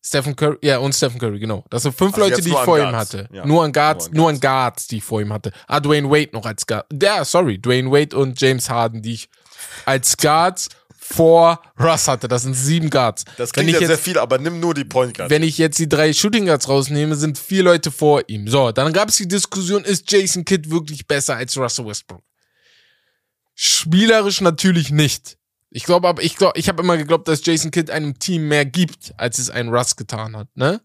Stephen 0.03 0.35
Curry, 0.35 0.57
ja, 0.63 0.79
und 0.79 0.95
Stephen 0.95 1.19
Curry, 1.19 1.39
genau. 1.39 1.65
Das 1.69 1.83
sind 1.83 1.95
fünf 1.95 2.15
Also 2.15 2.29
Leute, 2.29 2.41
die 2.43 2.49
ich 2.49 2.57
vor 2.57 2.79
ihm 2.79 2.91
Guards. 2.91 3.13
hatte. 3.15 3.29
Ja. 3.33 3.47
Nur 3.47 3.65
an 3.65 3.73
Guards, 3.73 4.11
Nur 4.11 4.31
an 4.31 4.41
Guards, 4.41 4.87
die 4.87 4.97
ich 4.99 5.05
vor 5.05 5.21
ihm 5.21 5.33
hatte. 5.33 5.53
Ah, 5.67 5.79
Dwayne 5.81 6.09
Wade 6.09 6.31
noch 6.33 6.47
als 6.47 6.67
Guard. 6.67 6.87
Ja, 7.03 7.25
sorry, 7.25 7.59
Dwayne 7.61 7.91
Wade 7.91 8.17
und 8.17 8.41
James 8.41 8.71
Harden, 8.71 9.03
die 9.03 9.13
ich 9.13 9.29
als 9.85 10.17
Guards 10.17 10.69
vor 10.99 11.61
Russ 11.79 12.09
hatte. 12.09 12.29
Das 12.29 12.43
sind 12.45 12.55
sieben 12.55 12.89
Guards. 12.89 13.25
Das 13.37 13.53
klingt 13.53 13.71
jetzt 13.71 13.87
sehr 13.89 13.99
viel, 13.99 14.17
aber 14.19 14.39
nimm 14.39 14.59
nur 14.61 14.73
die 14.75 14.85
Point 14.85 15.17
Guard. 15.17 15.29
wenn 15.29 15.43
ich 15.43 15.59
jetzt 15.59 15.79
die 15.79 15.89
drei 15.89 16.13
Shooting 16.15 16.47
Guards 16.47 16.69
rausnehme, 16.69 17.15
sind 17.17 17.37
vier 17.37 17.63
Leute 17.65 17.91
vor 17.91 18.23
ihm. 18.29 18.49
So, 18.49 18.73
dann 18.73 18.93
gab 18.95 19.09
es 19.11 19.17
die 19.17 19.29
Diskussion, 19.29 19.85
ist 19.85 20.11
Jason 20.11 20.45
Kidd 20.45 20.71
wirklich 20.71 21.07
besser 21.07 21.37
als 21.37 21.59
Russell 21.59 21.85
Westbrook? 21.87 22.23
Spielerisch 23.55 24.41
natürlich 24.41 24.91
nicht. 24.91 25.37
Ich 25.71 25.85
glaube 25.85 26.09
aber, 26.09 26.23
ich 26.23 26.37
glaube, 26.37 26.59
ich 26.59 26.69
habe 26.69 26.83
immer 26.83 26.97
geglaubt, 26.97 27.29
dass 27.29 27.45
Jason 27.45 27.71
Kidd 27.71 27.91
einem 27.93 28.19
Team 28.19 28.49
mehr 28.49 28.65
gibt, 28.65 29.13
als 29.17 29.39
es 29.39 29.51
ein 29.51 29.69
Russ 29.69 29.95
getan 29.97 30.37
hat, 30.37 30.49
ne? 30.55 30.81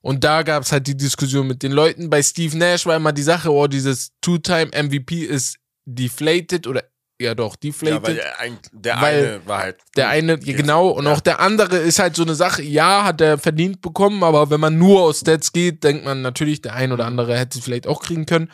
Und 0.00 0.22
da 0.24 0.42
gab 0.42 0.62
es 0.64 0.72
halt 0.72 0.86
die 0.86 0.96
Diskussion 0.96 1.46
mit 1.46 1.62
den 1.62 1.72
Leuten. 1.72 2.10
Bei 2.10 2.22
Steve 2.22 2.56
Nash 2.58 2.84
war 2.84 2.96
immer 2.96 3.12
die 3.12 3.22
Sache, 3.22 3.50
oh, 3.50 3.66
dieses 3.66 4.12
Two-Time-MVP 4.20 5.20
ist 5.24 5.56
deflated 5.86 6.66
oder 6.66 6.84
ja 7.20 7.34
doch, 7.34 7.54
ja, 7.54 7.58
deflated. 7.62 8.02
weil 8.02 8.14
der, 8.16 8.40
ein- 8.40 8.58
der 8.72 9.00
Weil 9.00 9.24
eine 9.26 9.46
war 9.46 9.58
halt. 9.60 9.76
Der 9.96 10.08
eine, 10.08 10.38
ja, 10.42 10.56
genau, 10.56 10.88
und 10.88 11.06
Ja. 11.06 11.12
auch 11.12 11.20
der 11.20 11.40
andere 11.40 11.76
ist 11.78 11.98
halt 12.00 12.16
so 12.16 12.22
eine 12.22 12.34
Sache, 12.34 12.62
ja, 12.62 13.04
hat 13.04 13.20
er 13.20 13.38
verdient 13.38 13.80
bekommen, 13.80 14.22
aber 14.24 14.50
wenn 14.50 14.60
man 14.60 14.76
nur 14.76 15.02
aus 15.02 15.20
Stats 15.20 15.52
geht, 15.52 15.84
denkt 15.84 16.04
man 16.04 16.22
natürlich, 16.22 16.60
der 16.60 16.74
ein 16.74 16.92
oder 16.92 17.06
andere 17.06 17.38
hätte 17.38 17.58
es 17.58 17.64
vielleicht 17.64 17.86
auch 17.86 18.02
kriegen 18.02 18.26
können. 18.26 18.50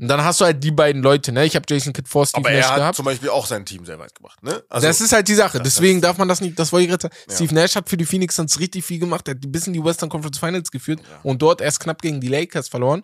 Und 0.00 0.08
dann 0.08 0.24
hast 0.24 0.40
du 0.40 0.46
halt 0.46 0.64
die 0.64 0.70
beiden 0.70 1.02
Leute, 1.02 1.30
ne? 1.30 1.44
Ich 1.44 1.54
habe 1.54 1.66
Jason 1.68 1.92
Kidd 1.92 2.08
vor 2.08 2.24
Steve 2.26 2.46
Aber 2.46 2.50
Nash 2.56 2.64
er 2.64 2.70
hat 2.70 2.76
gehabt. 2.78 2.96
zum 2.96 3.04
Beispiel 3.04 3.28
auch 3.28 3.44
sein 3.44 3.66
Team 3.66 3.84
sehr 3.84 3.98
weit 3.98 4.14
gebracht, 4.14 4.42
ne? 4.42 4.62
Also, 4.70 4.86
das 4.86 5.00
ist 5.00 5.12
halt 5.12 5.28
die 5.28 5.34
Sache. 5.34 5.60
Deswegen 5.60 6.00
darf 6.00 6.16
man 6.16 6.26
das 6.26 6.40
nicht, 6.40 6.58
das 6.58 6.72
wollte 6.72 6.84
ich 6.84 6.90
gerade 6.90 7.02
sagen. 7.02 7.14
Ja. 7.28 7.34
Steve 7.36 7.54
Nash 7.54 7.74
hat 7.76 7.88
für 7.90 7.96
die 7.98 8.06
Phoenix 8.06 8.36
Suns 8.36 8.58
richtig 8.58 8.84
viel 8.84 8.98
gemacht. 8.98 9.28
Er 9.28 9.34
hat 9.34 9.40
bis 9.46 9.66
in 9.66 9.72
die 9.74 9.84
Western 9.84 10.08
Conference 10.08 10.38
Finals 10.38 10.70
geführt 10.70 11.00
Ja. 11.00 11.20
und 11.22 11.42
dort 11.42 11.60
erst 11.60 11.80
knapp 11.80 12.00
gegen 12.00 12.20
die 12.20 12.28
Lakers 12.28 12.68
verloren. 12.68 13.02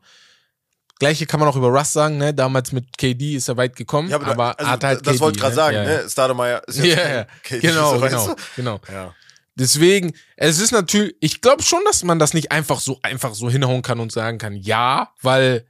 Gleiche 0.98 1.26
kann 1.26 1.40
man 1.40 1.48
auch 1.50 1.56
über 1.56 1.68
Russ 1.68 1.92
sagen, 1.92 2.16
ne? 2.16 2.32
Damals 2.32 2.72
mit 2.72 2.96
KD 2.96 3.34
ist 3.36 3.48
er 3.48 3.58
weit 3.58 3.76
gekommen, 3.76 4.08
ja, 4.08 4.16
aber, 4.16 4.28
aber, 4.28 4.58
also, 4.58 4.70
hat 4.70 4.84
halt 4.84 5.06
das 5.06 5.20
wollte 5.20 5.36
ich 5.36 5.42
gerade 5.42 5.54
ne? 5.54 5.56
sagen, 5.62 5.76
ja, 5.76 5.84
ne? 5.84 6.08
Stademeyer 6.08 6.62
ist 6.66 6.78
Ja, 6.78 6.84
jetzt 6.84 6.96
kein 7.04 7.26
KD, 7.42 7.60
genau, 7.60 8.00
weißt 8.00 8.14
genau, 8.14 8.26
du? 8.28 8.34
genau. 8.56 8.80
Ja. 8.90 9.14
Deswegen, 9.56 10.14
es 10.36 10.58
ist 10.58 10.70
natürlich, 10.72 11.14
ich 11.20 11.42
glaube 11.42 11.62
schon, 11.62 11.80
dass 11.84 12.02
man 12.04 12.18
das 12.18 12.32
nicht 12.32 12.52
einfach 12.52 12.80
so 12.80 12.98
einfach 13.02 13.34
so 13.34 13.50
hinhauen 13.50 13.82
kann 13.82 14.00
und 14.00 14.12
sagen 14.12 14.38
kann, 14.38 14.54
ja, 14.54 15.10
weil 15.20 15.66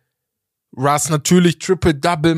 Russ 0.77 1.09
natürlich 1.09 1.59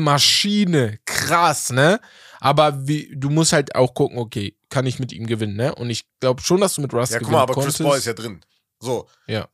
Triple-Double-Maschine, 0.03 0.99
krass, 1.05 1.71
ne? 1.71 1.99
Aber 2.39 2.87
wie, 2.87 3.11
du 3.15 3.29
musst 3.29 3.51
halt 3.53 3.75
auch 3.75 3.93
gucken, 3.93 4.17
okay, 4.17 4.55
kann 4.69 4.85
ich 4.85 4.99
mit 4.99 5.11
ihm 5.11 5.27
gewinnen, 5.27 5.55
ne? 5.55 5.75
Und 5.75 5.89
ich 5.89 6.05
glaube 6.19 6.41
schon, 6.41 6.61
dass 6.61 6.75
du 6.75 6.81
mit 6.81 6.93
Russ 6.93 7.09
Ja, 7.09 7.17
guck 7.17 7.27
gewinnen 7.27 7.35
mal, 7.37 7.41
aber 7.43 7.53
Chris 7.53 7.63
konntest. 7.63 7.81
Paul 7.83 7.97
ist 7.97 8.05
ja 8.05 8.13
drin. 8.13 8.41
So. 8.79 9.07
Ja. 9.27 9.47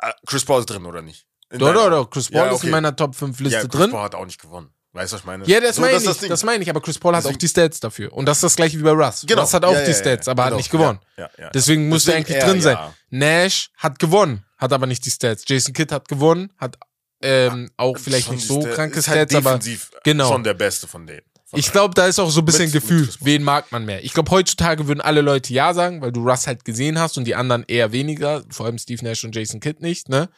Äh, 0.00 0.12
Chris 0.26 0.44
Paul 0.44 0.60
ist 0.60 0.66
drin, 0.66 0.86
oder 0.86 1.02
nicht? 1.02 1.26
In 1.50 1.58
Doch, 1.58 1.72
doch, 1.74 1.90
doch, 1.90 2.10
Chris 2.10 2.28
Paul 2.30 2.36
Ja, 2.42 2.46
ist 2.50 2.54
okay. 2.56 2.66
in 2.66 2.72
meiner 2.72 2.94
Top 2.94 3.14
5 3.16 3.40
Liste 3.40 3.58
ja, 3.58 3.66
Chris 3.66 3.70
drin. 3.80 3.90
Paul 3.90 4.02
hat 4.02 4.14
auch 4.14 4.26
nicht 4.26 4.40
gewonnen. 4.40 4.70
Weißt 4.92 5.12
du, 5.12 5.14
was 5.16 5.20
ich 5.20 5.26
meine? 5.26 5.44
Ja, 5.46 5.60
das 5.60 5.76
So, 5.76 5.82
meine 5.82 5.94
ist 5.96 6.02
ich, 6.02 6.08
das 6.08 6.28
das 6.28 6.44
meine 6.44 6.62
ich, 6.62 6.70
aber 6.70 6.80
Chris 6.80 6.98
Paul 6.98 7.14
hat 7.14 7.26
auch 7.26 7.36
die 7.36 7.48
Stats 7.48 7.78
dafür. 7.80 8.12
Und 8.12 8.26
das 8.26 8.38
ist 8.38 8.44
das 8.44 8.56
gleiche 8.56 8.78
wie 8.78 8.82
bei 8.82 8.90
Russ. 8.92 9.24
Genau. 9.26 9.42
Russ 9.42 9.52
hat 9.54 9.64
auch 9.64 9.72
Ja, 9.74 9.82
die 9.84 9.90
ja, 9.90 9.96
Stats, 9.96 10.26
ja, 10.26 10.30
aber 10.32 10.44
hat 10.44 10.50
genau. 10.50 10.56
nicht 10.58 10.70
gewonnen. 10.70 10.98
Ja, 11.16 11.24
ja, 11.36 11.44
ja. 11.44 11.50
Deswegen 11.50 11.88
musste 11.88 12.12
er 12.12 12.18
eigentlich 12.18 12.38
drin 12.38 12.60
sein. 12.60 12.76
ja. 12.76 12.94
Nash 13.10 13.70
hat 13.76 13.98
gewonnen, 13.98 14.44
hat 14.56 14.72
aber 14.72 14.86
nicht 14.86 15.04
die 15.04 15.10
Stats. 15.10 15.44
Jason 15.46 15.72
Kidd 15.74 15.92
hat 15.92 16.08
gewonnen, 16.08 16.52
hat 16.56 16.76
ähm, 17.22 17.70
auch 17.76 17.98
vielleicht 17.98 18.30
nicht 18.30 18.46
so 18.46 18.60
Sta- 18.60 18.70
kranke 18.70 18.98
ist 18.98 19.08
halt 19.08 19.30
Stats, 19.30 19.46
aber 19.46 19.58
genau. 20.04 20.28
schon 20.28 20.44
der 20.44 20.54
Beste 20.54 20.86
von 20.86 21.06
denen. 21.06 21.22
Von 21.46 21.58
ich 21.58 21.72
glaube, 21.72 21.94
da 21.94 22.06
ist 22.06 22.18
auch 22.18 22.30
so 22.30 22.40
ein 22.40 22.44
bisschen 22.44 22.66
Mit- 22.66 22.74
mit 22.74 22.82
Gefühl, 22.82 23.06
Paul. 23.06 23.16
wen 23.20 23.42
mag 23.42 23.72
man 23.72 23.84
mehr. 23.86 24.04
Ich 24.04 24.12
glaube, 24.12 24.30
heutzutage 24.30 24.86
würden 24.86 25.00
alle 25.00 25.22
Leute 25.22 25.52
ja 25.52 25.72
sagen, 25.74 26.00
weil 26.02 26.12
du 26.12 26.28
Russ 26.28 26.46
halt 26.46 26.64
gesehen 26.64 26.98
hast 26.98 27.16
und 27.16 27.24
die 27.24 27.34
anderen 27.34 27.64
eher 27.66 27.90
weniger, 27.92 28.44
vor 28.50 28.66
allem 28.66 28.78
Steve 28.78 29.02
Nash 29.04 29.24
und 29.24 29.34
Jason 29.34 29.58
Kidd 29.60 29.80
nicht, 29.80 30.08
ne? 30.08 30.28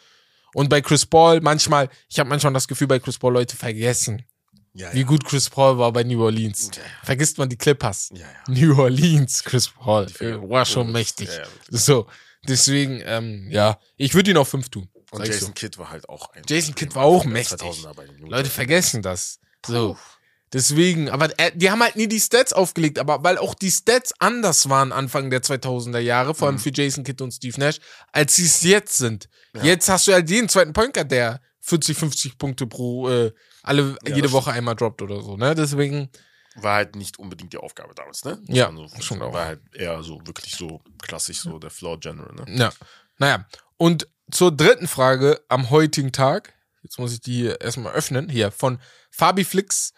Und 0.55 0.69
bei 0.69 0.81
Chris 0.81 1.07
Paul 1.07 1.41
manchmal, 1.41 1.89
ich 2.09 2.19
habe 2.19 2.29
manchmal 2.29 2.53
das 2.53 2.67
Gefühl, 2.69 2.87
bei 2.87 2.99
Chris 2.99 3.19
Paul 3.19 3.33
Leute 3.35 3.57
vergessen, 3.57 4.25
ja, 4.73 4.93
wie 4.95 5.01
ja. 5.01 5.05
gut 5.07 5.25
Chris 5.25 5.51
Paul 5.51 5.79
war 5.79 5.93
bei 5.93 6.05
New 6.05 6.23
Orleans. 6.23 6.71
Ja, 6.75 6.83
ja. 6.83 6.89
Vergisst 7.03 7.39
man 7.39 7.49
die 7.49 7.57
Clippers. 7.57 8.11
Ja, 8.15 8.21
ja. 8.21 8.27
New 8.55 8.79
Orleans, 8.81 9.43
Chris 9.45 9.69
Paul, 9.69 10.07
äh, 10.21 10.35
war 10.49 10.65
schon 10.65 10.91
mächtig. 10.93 11.29
So, 11.71 12.07
Deswegen, 12.49 13.03
ähm, 13.05 13.49
ja, 13.51 13.79
ich 13.99 14.15
würde 14.15 14.31
ihn 14.31 14.37
auf 14.39 14.49
5 14.49 14.71
tun. 14.71 14.89
Und 15.13 15.27
Jason 15.27 15.49
so. 15.49 15.53
Kidd 15.55 15.79
war 15.79 15.91
halt 15.91 16.09
auch 16.09 16.31
ein. 16.33 16.43
Jason 16.49 16.75
Kidd 16.75 16.95
war 16.95 17.05
auch 17.05 17.25
mächtig. 17.25 17.61
2000er 17.61 17.95
bei 17.95 18.07
den 18.07 18.19
Jungen. 18.19 18.31
Leute 18.31 18.51
vergessen 18.51 19.03
das. 19.03 19.39
So. 19.67 19.97
Deswegen, 20.53 21.09
aber 21.11 21.31
äh, 21.39 21.53
die 21.55 21.71
haben 21.71 21.81
halt 21.81 21.95
nie 21.95 22.09
die 22.09 22.19
Stats 22.19 22.53
aufgelegt, 22.53 22.99
aber 22.99 23.23
weil 23.23 23.39
auch 23.39 23.55
die 23.55 23.71
Stats 23.71 24.13
anders 24.19 24.69
waren 24.69 24.91
Anfang 24.91 25.31
der 25.31 25.43
2000er 25.43 26.01
Jahre, 26.01 26.35
vor 26.35 26.49
allem 26.49 26.57
Mhm. 26.57 26.61
für 26.61 26.73
Jason 26.75 27.05
Kidd 27.05 27.23
und 27.23 27.31
Steve 27.31 27.59
Nash, 27.61 27.79
als 28.11 28.35
sie 28.35 28.47
es 28.47 28.63
jetzt 28.63 28.97
sind. 28.99 29.29
Ja. 29.55 29.63
Jetzt 29.63 29.89
hast 29.89 30.09
du 30.09 30.13
halt 30.13 30.29
jeden 30.29 30.49
zweiten 30.49 30.73
Point 30.73 30.95
Guard, 30.95 31.11
der 31.13 31.41
40, 31.61 31.97
50 31.97 32.37
Punkte 32.39 32.67
pro, 32.67 33.09
äh, 33.09 33.33
alle, 33.63 33.97
Ja, 34.05 34.17
jede 34.17 34.33
Woche 34.33 34.51
einmal 34.51 34.75
droppt 34.75 35.03
oder 35.03 35.23
so, 35.23 35.37
ne? 35.37 35.55
Deswegen, 35.55 36.09
War 36.57 36.75
halt 36.77 36.97
nicht 36.97 37.17
unbedingt 37.21 37.53
die 37.53 37.59
Aufgabe 37.59 37.95
damals, 37.95 38.25
ne? 38.25 38.43
Ja, 38.49 38.73
so 38.75 38.89
schon 39.01 39.23
auch. 39.23 39.33
War 39.33 39.47
halt 39.47 39.61
eher 39.73 40.03
so 40.03 40.21
wirklich 40.25 40.57
so 40.57 40.81
klassisch, 41.01 41.39
so 41.43 41.61
der 41.61 41.71
Floor 41.71 42.01
General, 42.01 42.35
ne? 42.35 42.45
ja. 42.59 42.73
Naja. 43.19 43.47
Und 43.77 44.09
zur 44.31 44.55
dritten 44.57 44.89
Frage 44.89 45.41
am 45.49 45.71
heutigen 45.71 46.13
Tag, 46.13 46.55
jetzt 46.83 46.99
muss 46.99 47.13
ich 47.13 47.21
die 47.21 47.45
erstmal 47.45 47.93
öffnen, 47.93 48.29
hier 48.29 48.51
von 48.51 48.81
Fabi 49.11 49.45
Flix. 49.45 49.93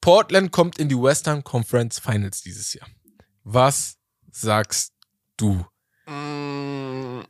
Portland 0.00 0.52
kommt 0.52 0.78
in 0.78 0.88
die 0.88 1.00
Western 1.00 1.42
Conference 1.44 1.98
Finals 1.98 2.42
dieses 2.42 2.74
Jahr. 2.74 2.86
Was 3.42 3.96
sagst 4.30 4.92
du? 5.36 5.66
Mm, 6.06 7.22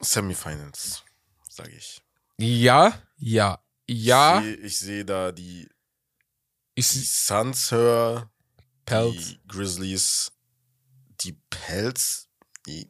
Semifinals, 0.00 1.04
sage 1.48 1.72
ich. 1.76 2.02
Ja, 2.38 3.00
ja, 3.16 3.62
ja. 3.86 4.40
Ich 4.42 4.78
sehe 4.78 4.98
seh 4.98 5.04
da 5.04 5.32
die, 5.32 5.68
Ich 6.74 6.90
die 6.90 6.98
Suns 7.04 7.70
höher, 7.70 8.30
Pelz. 8.84 9.14
die 9.14 9.40
Grizzlies, 9.48 10.32
die 11.20 11.32
Pelz. 11.50 12.28
Die, 12.66 12.88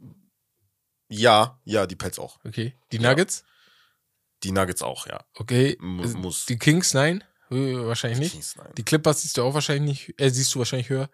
ja, 1.09 1.61
ja, 1.65 1.87
die 1.87 1.97
Pelz 1.97 2.19
auch. 2.19 2.39
Okay. 2.45 2.75
Die 2.93 2.97
Ja. 2.99 3.11
Nuggets? 3.11 3.45
Die 4.43 4.53
Nuggets 4.53 4.83
auch, 4.83 5.07
ja. 5.07 5.25
Okay. 5.35 5.77
Mu- 5.81 6.03
Äh, 6.03 6.09
muss. 6.09 6.47
Die 6.47 6.59
Kings, 6.59 6.95
nein. 6.95 7.25
Äh, 7.51 7.75
Wahrscheinlich 7.87 8.19
nicht. 8.21 8.33
Kings, 8.33 8.57
nein. 8.57 8.73
Die 8.77 8.83
Clippers 8.85 9.23
siehst 9.23 9.37
du 9.37 9.43
auch 9.45 9.55
wahrscheinlich 9.55 10.09
nicht, 10.09 10.21
äh, 10.21 10.29
siehst 10.31 10.55
du 10.55 10.59
wahrscheinlich 10.59 10.89
höher. 10.91 11.09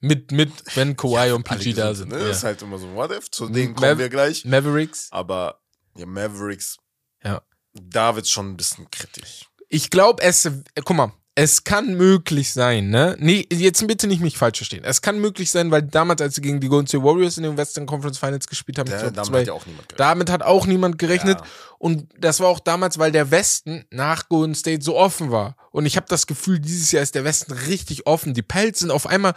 Mit, 0.00 0.30
mit, 0.30 0.50
wenn 0.76 0.94
Kawhi 0.96 1.32
und 1.32 1.48
Alle 1.50 1.58
PG 1.60 1.72
da 1.74 1.94
sind. 1.94 2.10
Ne? 2.12 2.18
Ja. 2.20 2.28
Das 2.28 2.38
ist 2.38 2.44
halt 2.44 2.60
immer 2.62 2.78
so, 2.78 2.92
what 2.94 3.10
if? 3.12 3.30
Zu 3.30 3.46
M- 3.46 3.52
denen 3.52 3.74
kommen 3.74 3.98
wir 3.98 4.08
gleich. 4.08 4.44
Mavericks. 4.44 5.08
Aber 5.10 5.62
ja, 5.96 6.04
Mavericks, 6.06 6.76
Ja. 7.22 7.40
da 7.72 8.14
wird's 8.14 8.30
schon 8.30 8.50
ein 8.50 8.56
bisschen 8.56 8.90
kritisch. 8.90 9.46
Ich 9.68 9.88
glaube, 9.90 10.22
es, 10.22 10.44
äh, 10.44 10.52
guck 10.84 10.96
mal, 10.96 11.12
es 11.38 11.64
kann 11.64 11.94
möglich 11.94 12.54
sein, 12.54 12.88
ne? 12.88 13.14
Nee, 13.20 13.46
jetzt 13.50 13.86
bitte 13.86 14.06
nicht 14.06 14.22
mich 14.22 14.38
falsch 14.38 14.56
verstehen. 14.56 14.84
Es 14.84 15.02
kann 15.02 15.20
möglich 15.20 15.50
sein, 15.50 15.70
weil 15.70 15.82
damals, 15.82 16.22
als 16.22 16.34
sie 16.34 16.40
gegen 16.40 16.60
die 16.60 16.68
Golden 16.68 16.88
State 16.88 17.04
Warriors 17.04 17.36
in 17.36 17.42
den 17.42 17.58
Western 17.58 17.84
Conference 17.84 18.16
Finals 18.16 18.46
gespielt 18.46 18.78
haben, 18.78 18.88
Da, 18.88 18.96
glaub, 18.96 19.12
damit 19.12 19.28
zwei, 19.28 19.40
hat 19.40 19.46
ja 19.46 19.52
auch 19.52 19.66
niemand 19.66 19.88
gerechnet. 19.88 20.00
damit 20.00 20.30
hat 20.30 20.42
auch 20.42 20.66
niemand 20.66 20.98
gerechnet. 20.98 21.38
Ja. 21.38 21.46
Und 21.78 22.08
das 22.18 22.40
war 22.40 22.48
auch 22.48 22.58
damals, 22.58 22.98
weil 22.98 23.12
der 23.12 23.30
Westen 23.30 23.84
nach 23.90 24.30
Golden 24.30 24.54
State 24.54 24.82
so 24.82 24.96
offen 24.96 25.30
war. 25.30 25.56
Und 25.72 25.84
ich 25.84 25.98
habe 25.98 26.06
das 26.08 26.26
Gefühl, 26.26 26.58
dieses 26.58 26.90
Jahr 26.90 27.02
ist 27.02 27.14
der 27.14 27.24
Westen 27.24 27.52
richtig 27.52 28.06
offen. 28.06 28.32
Die 28.32 28.40
Pelts 28.40 28.78
sind 28.80 28.90
auf 28.90 29.06
einmal 29.06 29.34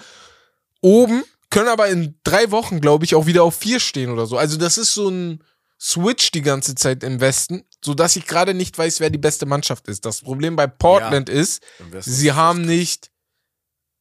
oben, 0.80 1.26
können 1.50 1.68
aber 1.68 1.90
in 1.90 2.16
drei 2.24 2.50
Wochen, 2.52 2.80
glaube 2.80 3.04
ich, 3.04 3.14
auch 3.14 3.26
wieder 3.26 3.44
auf 3.44 3.58
vier 3.58 3.82
stehen 3.82 4.10
oder 4.10 4.26
so. 4.26 4.38
Also 4.38 4.56
das 4.56 4.78
ist 4.78 4.94
so 4.94 5.10
ein 5.10 5.44
Switch 5.78 6.32
die 6.32 6.44
ganze 6.44 6.76
Zeit 6.76 7.04
im 7.04 7.20
Westen, 7.20 7.64
sodass 7.84 8.16
ich 8.16 8.26
gerade 8.26 8.54
nicht 8.54 8.78
weiß, 8.78 9.00
wer 9.00 9.10
die 9.10 9.18
beste 9.18 9.46
Mannschaft 9.46 9.88
ist. 9.88 10.06
Das 10.06 10.22
Problem 10.22 10.56
bei 10.56 10.68
Portland 10.68 11.30
ist, 11.30 11.64
Im 11.80 11.92
Westen 11.94 12.12
sie 12.12 12.28
ist 12.30 12.36
haben 12.36 12.62
nicht 12.64 13.10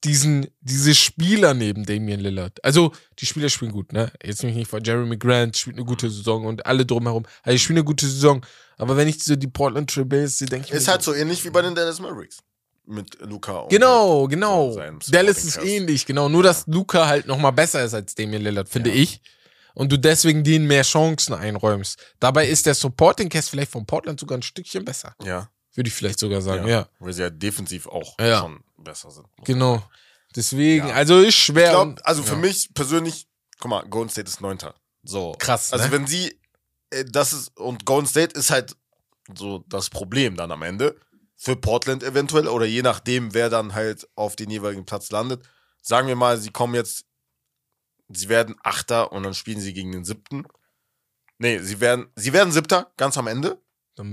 diesen, 0.05 0.47
diese 0.61 0.95
Spieler 0.95 1.55
neben 1.55 1.85
Damian 1.85 2.21
Lillard. 2.21 2.63
Also, 2.65 2.93
die 3.19 3.27
Spieler 3.27 3.49
spielen 3.49 3.73
gut, 3.73 3.93
ne? 3.93 4.13
Jetzt 4.23 4.45
mich 4.45 4.55
nicht 4.55 4.71
vor. 4.71 4.81
Jeremy 4.83 5.17
Grant 5.17 5.57
spielt 5.57 5.77
eine 5.77 5.85
gute 5.85 6.09
Saison 6.09 6.47
und 6.47 6.67
alle 6.67 6.87
drumherum. 6.87 7.27
Also, 7.43 7.55
die 7.55 7.59
spielen 7.59 7.79
eine 7.79 7.85
gute 7.85 8.07
Saison. 8.07 8.45
Aber 8.77 8.97
wenn 8.97 9.09
ich 9.09 9.23
so 9.25 9.35
die 9.35 9.49
Portland 9.49 9.91
Trailblazers 9.91 10.39
sehe, 10.39 10.49
denke 10.49 10.69
ich 10.69 10.73
Ist 10.75 10.87
halt 10.87 11.03
so 11.03 11.13
ähnlich 11.15 11.45
wie 11.45 11.51
bei 11.51 11.63
den 11.63 11.75
Dallas 11.75 11.99
Mavericks. 12.01 12.39
Mit 12.87 13.21
Luca 13.21 13.67
Genau, 13.69 14.21
halt 14.23 14.31
genau. 14.31 14.77
Dallas 15.09 15.45
ist 15.45 15.59
ähnlich, 15.59 16.07
genau. 16.07 16.29
Nur, 16.29 16.43
dass 16.45 16.67
Luca 16.69 17.07
halt 17.07 17.27
noch 17.27 17.37
mal 17.39 17.51
besser 17.51 17.85
ist 17.85 17.93
als 17.93 18.15
Damian 18.15 18.41
Lillard, 18.43 18.69
finde 18.69 18.91
Ja. 18.91 18.97
ich. 18.97 19.21
Und 19.75 19.93
du 19.93 19.99
deswegen 19.99 20.45
denen 20.45 20.67
mehr 20.67 20.83
Chancen 20.83 21.35
einräumst. 21.35 21.99
Dabei 22.21 22.47
ist 22.49 22.67
der 22.67 22.75
Supporting 22.75 23.29
Cast 23.29 23.51
vielleicht 23.51 23.71
von 23.73 23.87
Portland 23.87 24.19
sogar 24.21 24.39
ein 24.39 24.43
Stückchen 24.43 24.85
besser. 24.85 25.15
Ja, 25.23 25.51
Würde 25.75 25.89
ich 25.89 25.95
vielleicht 25.95 26.19
sogar 26.19 26.43
sagen, 26.43 26.67
ja. 26.67 26.89
Weil 26.99 27.13
sie 27.13 27.23
ja 27.23 27.31
defensiv 27.31 27.87
auch 27.87 28.17
Ja. 28.19 28.41
schon 28.41 28.61
besser 28.79 29.11
sind. 29.13 29.27
Genau. 29.45 29.83
Deswegen, 30.35 30.89
Ja. 30.89 30.95
also 30.95 31.21
ist 31.21 31.37
schwer. 31.37 31.65
Ich 31.67 31.71
glaube, 31.71 31.91
und- 31.91 32.07
also 32.07 32.23
für 32.23 32.33
ja. 32.35 32.39
mich 32.41 32.75
persönlich, 32.75 33.29
guck 33.61 33.71
mal, 33.71 33.83
Golden 33.89 34.11
State 34.11 34.29
ist 34.29 34.41
Neunter. 34.41 34.75
So. 35.05 35.37
Krass, 35.39 35.73
Also 35.73 35.87
ne? 35.87 35.93
wenn 35.93 36.07
sie, 36.07 36.39
äh, 36.91 37.05
das 37.05 37.33
ist, 37.33 37.57
und 37.57 37.85
Golden 37.85 38.09
State 38.09 38.37
ist 38.39 38.51
halt 38.51 38.75
so 39.37 39.65
das 39.69 39.89
Problem 39.91 40.37
dann 40.37 40.51
am 40.51 40.63
Ende. 40.63 40.99
Für 41.37 41.55
Portland 41.55 42.03
eventuell 42.03 42.49
oder 42.49 42.67
je 42.67 42.83
nachdem, 42.83 43.33
wer 43.33 43.49
dann 43.49 43.75
halt 43.75 44.09
auf 44.17 44.35
den 44.35 44.51
jeweiligen 44.51 44.85
Platz 44.85 45.11
landet. 45.13 45.45
Sagen 45.83 46.09
wir 46.09 46.17
mal, 46.17 46.39
sie 46.39 46.51
kommen 46.51 46.75
jetzt, 46.75 47.05
sie 48.09 48.29
werden 48.29 48.57
Achter 48.63 49.13
und 49.13 49.23
dann 49.23 49.35
spielen 49.35 49.61
sie 49.61 49.73
gegen 49.75 49.93
den 49.93 50.05
Siebten. 50.05 50.45
Nee, 51.39 51.59
sie 51.59 51.81
werden, 51.81 52.07
sie 52.17 52.33
werden 52.33 52.53
Siebter, 52.53 52.93
ganz 52.97 53.17
am 53.19 53.27
Ende. 53.27 53.61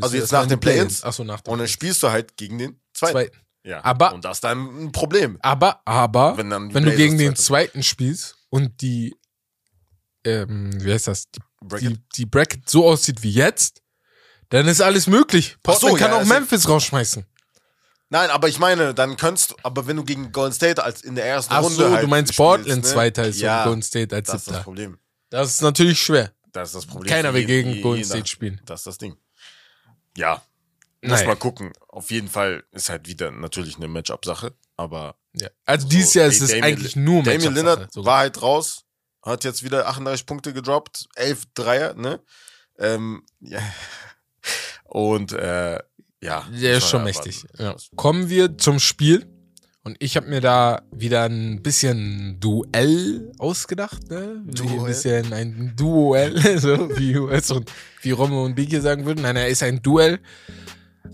Also 0.02 0.18
jetzt 0.18 0.32
nach 0.32 0.46
den 0.48 0.60
Play-ins. 0.60 1.00
Play-ins. 1.02 1.04
Achso, 1.04 1.24
nach 1.24 1.42
den 1.42 1.52
Und 1.54 1.60
dann 1.60 1.68
spielst 1.68 2.02
du 2.04 2.10
halt 2.10 2.38
gegen 2.38 2.58
den 2.58 2.80
Zweiten. 2.94 3.14
Zweiten. 3.14 3.38
Ja. 3.64 3.84
Aber- 3.84 4.14
und 4.14 4.24
das 4.26 4.38
ist 4.38 4.44
dann 4.44 4.86
ein 4.86 4.92
Problem. 4.92 5.38
Aber, 5.42 5.82
aber, 5.86 6.38
Wenn 6.38 6.50
dann 6.50 6.74
wenn 6.74 6.86
du 6.86 6.96
gegen 6.96 7.18
den 7.18 7.36
Zweite 7.36 7.72
zweiten 7.72 7.84
spielst 7.84 8.36
und 8.50 8.82
die, 8.82 9.16
ähm, 10.24 10.72
wie 10.84 10.92
heißt 10.94 11.08
das, 11.08 11.30
die, 11.32 11.40
Bracket. 11.62 11.90
die, 11.92 12.00
die 12.16 12.26
Bracket 12.26 12.70
so 12.70 12.88
aussieht 12.88 13.24
wie 13.24 13.32
jetzt, 13.32 13.82
dann 14.50 14.68
ist 14.68 14.82
alles 14.82 15.08
möglich. 15.08 15.58
Ach 15.66 15.74
so, 15.74 15.88
Portland 15.88 15.98
kann 16.00 16.12
ja, 16.12 16.18
auch 16.18 16.22
ist- 16.22 16.30
Memphis 16.30 16.70
rausschmeißen. 16.70 17.26
Nein, 18.10 18.30
aber 18.30 18.48
ich 18.48 18.60
meine, 18.60 18.94
dann 18.94 19.18
könntest 19.18 19.52
du, 19.52 19.56
aber 19.64 19.88
wenn 19.88 19.98
du 19.98 20.04
gegen 20.04 20.32
Golden 20.32 20.54
State 20.54 20.84
als 20.84 21.02
in 21.02 21.16
der 21.16 21.26
ersten 21.26 21.54
Ach 21.54 21.64
Runde 21.64 21.76
so, 21.76 21.92
halt 21.92 22.04
du 22.04 22.08
meinst 22.08 22.34
spielst, 22.34 22.38
Portland 22.38 22.84
ne? 22.84 22.88
Zweiter 22.90 23.24
ist 23.26 23.40
ja, 23.40 23.60
und 23.64 23.66
Golden 23.70 23.82
State 23.82 24.16
als 24.16 24.28
das 24.28 24.36
ist 24.36 24.48
das 24.48 24.54
Siebter. 24.54 24.64
Problem. 24.64 25.00
Das 25.32 25.50
ist 25.50 25.62
natürlich 25.62 26.00
schwer. 26.00 26.32
Das 26.52 26.70
ist 26.70 26.76
das 26.76 26.86
Problem. 26.86 27.10
Keiner 27.12 27.34
will 27.34 27.42
jeden- 27.42 27.48
gegen 27.66 27.70
je- 27.78 27.82
Golden. 27.82 28.06
State 28.06 28.28
spielen. 28.28 28.62
Das 28.66 28.82
ist 28.82 28.88
das 28.88 28.98
Ding. 29.00 29.18
Ja, 30.16 30.42
muss 31.02 31.12
Naja. 31.14 31.28
mal 31.28 31.36
gucken. 31.36 31.74
Auf 31.90 32.12
jeden 32.12 32.30
Fall 32.30 32.64
ist 32.72 32.90
halt 32.90 33.08
wieder 33.08 33.32
natürlich 33.32 33.76
eine 33.78 33.88
Matchup-Sache, 33.88 34.54
aber 34.78 35.16
Ja. 35.34 35.50
Also 35.66 35.84
so, 35.84 35.90
dieses 35.90 36.14
Jahr 36.14 36.28
ist 36.28 36.40
ey, 36.40 36.44
es 36.46 36.50
Damian 36.52 36.64
eigentlich 36.64 36.96
Li- 36.96 37.02
nur 37.02 37.24
Damian 37.24 37.54
Matchup-Sache 37.54 37.56
Lillard 37.76 37.94
sogar. 37.94 38.12
war 38.14 38.20
halt 38.20 38.42
raus, 38.42 38.86
hat 39.24 39.44
jetzt 39.44 39.64
wieder 39.64 39.88
38 39.88 40.26
Punkte 40.26 40.54
gedroppt, 40.54 41.08
11 41.16 41.44
Dreier, 41.56 41.94
ne? 41.96 42.22
Ähm, 42.78 43.24
ja. 43.42 43.60
Und 44.86 45.34
äh, 45.34 45.80
ja. 46.26 46.46
Der 46.62 46.78
ist 46.78 46.90
schon 46.90 47.04
mächtig. 47.04 47.46
Ja. 47.58 47.76
Kommen 47.96 48.30
wir 48.30 48.58
zum 48.58 48.80
Spiel. 48.80 49.26
Und 49.84 49.98
ich 50.00 50.18
habe 50.18 50.28
mir 50.28 50.42
da 50.42 50.82
wieder 50.92 51.26
ein 51.26 51.62
bisschen 51.62 52.40
Duell 52.40 53.32
ausgedacht, 53.38 54.10
ne? 54.10 54.42
Wie 54.44 54.62
Ein 54.62 54.68
Duell? 54.78 54.88
bisschen 54.88 55.32
ein 55.32 55.74
Duell, 55.76 56.58
so 56.60 56.90
wie 56.98 57.16
US 57.20 57.52
und 57.52 57.72
wie 58.02 58.10
Romme 58.10 58.42
und 58.42 58.56
Biki 58.56 58.82
sagen 58.82 59.06
würden. 59.06 59.22
Nein, 59.22 59.36
er 59.36 59.48
ist 59.48 59.62
ein 59.62 59.84
Duell. 59.84 60.20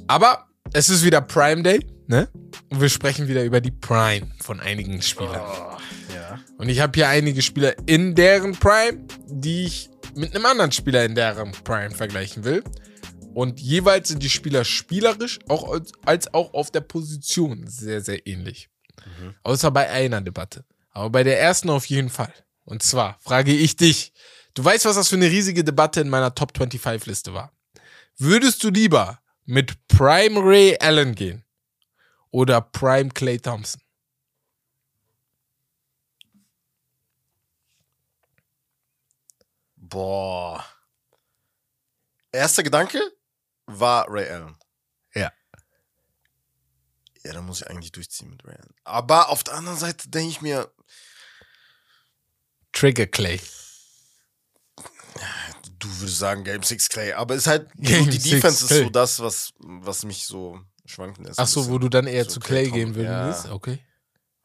Aber 0.08 0.48
es 0.72 0.88
ist 0.88 1.04
wieder 1.04 1.20
Prime 1.20 1.64
Day, 1.64 1.86
ne? 2.08 2.30
Und 2.70 2.80
wir 2.80 2.88
sprechen 2.88 3.28
wieder 3.28 3.44
über 3.44 3.60
die 3.60 3.72
Prime 3.72 4.28
von 4.42 4.62
einigen 4.62 5.02
Spielern. 5.02 5.42
Oh, 5.42 5.78
ja. 6.16 6.40
Und 6.58 6.70
ich 6.70 6.80
habe 6.80 6.94
hier 6.96 7.10
einige 7.10 7.42
Spieler 7.42 7.74
in 7.88 8.16
deren 8.16 8.54
Prime, 8.54 9.00
die 9.28 9.66
ich 9.66 9.90
mit 10.16 10.34
einem 10.34 10.46
anderen 10.46 10.72
Spieler 10.72 11.04
in 11.04 11.14
deren 11.16 11.52
Prime 11.52 11.92
vergleichen 11.92 12.46
will. 12.46 12.64
Und 13.34 13.60
jeweils 13.60 14.10
sind 14.10 14.24
die 14.24 14.30
Spieler 14.30 14.66
spielerisch 14.66 15.40
auch 15.48 15.70
als, 15.72 15.92
als 16.06 16.34
auch 16.34 16.54
auf 16.54 16.72
der 16.72 16.82
Position 16.82 17.66
sehr, 17.68 18.02
sehr 18.02 18.28
ähnlich. 18.28 18.70
Mhm. 19.06 19.36
Außer 19.44 19.72
bei 19.72 19.90
einer 19.90 20.22
Debatte. 20.22 20.66
Aber 20.92 21.10
bei 21.10 21.24
der 21.24 21.40
ersten 21.40 21.70
auf 21.70 21.86
jeden 21.86 22.10
Fall. 22.10 22.34
Und 22.66 22.84
zwar 22.84 23.18
frage 23.20 23.54
ich 23.54 23.76
dich, 23.76 24.14
du 24.54 24.64
weißt, 24.64 24.86
was 24.86 24.96
das 24.96 25.08
für 25.08 25.16
eine 25.16 25.30
riesige 25.30 25.64
Debatte 25.64 26.02
in 26.02 26.10
meiner 26.10 26.36
Top 26.36 26.58
25 26.58 27.06
Liste 27.08 27.34
war. 27.34 27.52
Würdest 28.18 28.64
du 28.64 28.70
lieber 28.70 29.20
mit 29.46 29.88
Prime 29.88 30.40
Ray 30.44 30.78
Allen 30.80 31.16
gehen 31.16 31.44
oder 32.30 32.62
Prime 32.62 33.10
Clay 33.10 33.40
Thompson? 33.40 33.82
Boah. 39.76 40.64
Erster 42.32 42.64
Gedanke 42.64 43.02
war 43.68 44.06
Ray 44.10 44.30
Allen. 44.30 44.56
Ja. 45.14 45.32
Ja, 47.24 47.34
da 47.34 47.42
muss 47.42 47.62
ich 47.62 47.68
eigentlich 47.70 47.92
durchziehen 47.92 48.30
mit 48.30 48.44
Ray 48.46 48.56
Allen. 48.56 48.76
Aber 48.84 49.30
auf 49.30 49.44
der 49.44 49.56
anderen 49.56 49.78
Seite 49.78 50.10
denke 50.10 50.30
ich 50.30 50.42
mir, 50.42 50.72
Trigger 52.72 53.08
Clay. 53.08 53.40
du 55.80 56.00
würdest 56.00 56.20
sagen 56.20 56.44
Game 56.44 56.64
6 56.64 56.90
Clay, 56.90 57.14
aber 57.14 57.36
ist 57.36 57.48
halt, 57.48 57.70
Game 57.76 58.10
die 58.10 58.18
Defense 58.18 58.66
Clay. 58.66 58.78
ist 58.80 58.84
so 58.86 58.90
das, 58.90 59.20
was, 59.20 59.54
was 59.60 60.04
mich 60.04 60.26
so 60.26 60.60
schwanken 60.86 61.26
lässt. 61.26 61.40
Ach 61.40 61.48
so, 61.48 61.70
wo 61.70 61.78
du 61.78 61.90
dann 61.90 62.08
eher 62.08 62.24
So 62.26 62.32
zu 62.32 62.40
Clay 62.40 62.70
Clay 62.70 62.80
gehen 62.80 62.96
würdest? 62.96 63.46
ja. 63.46 63.52
Okay. 63.52 63.80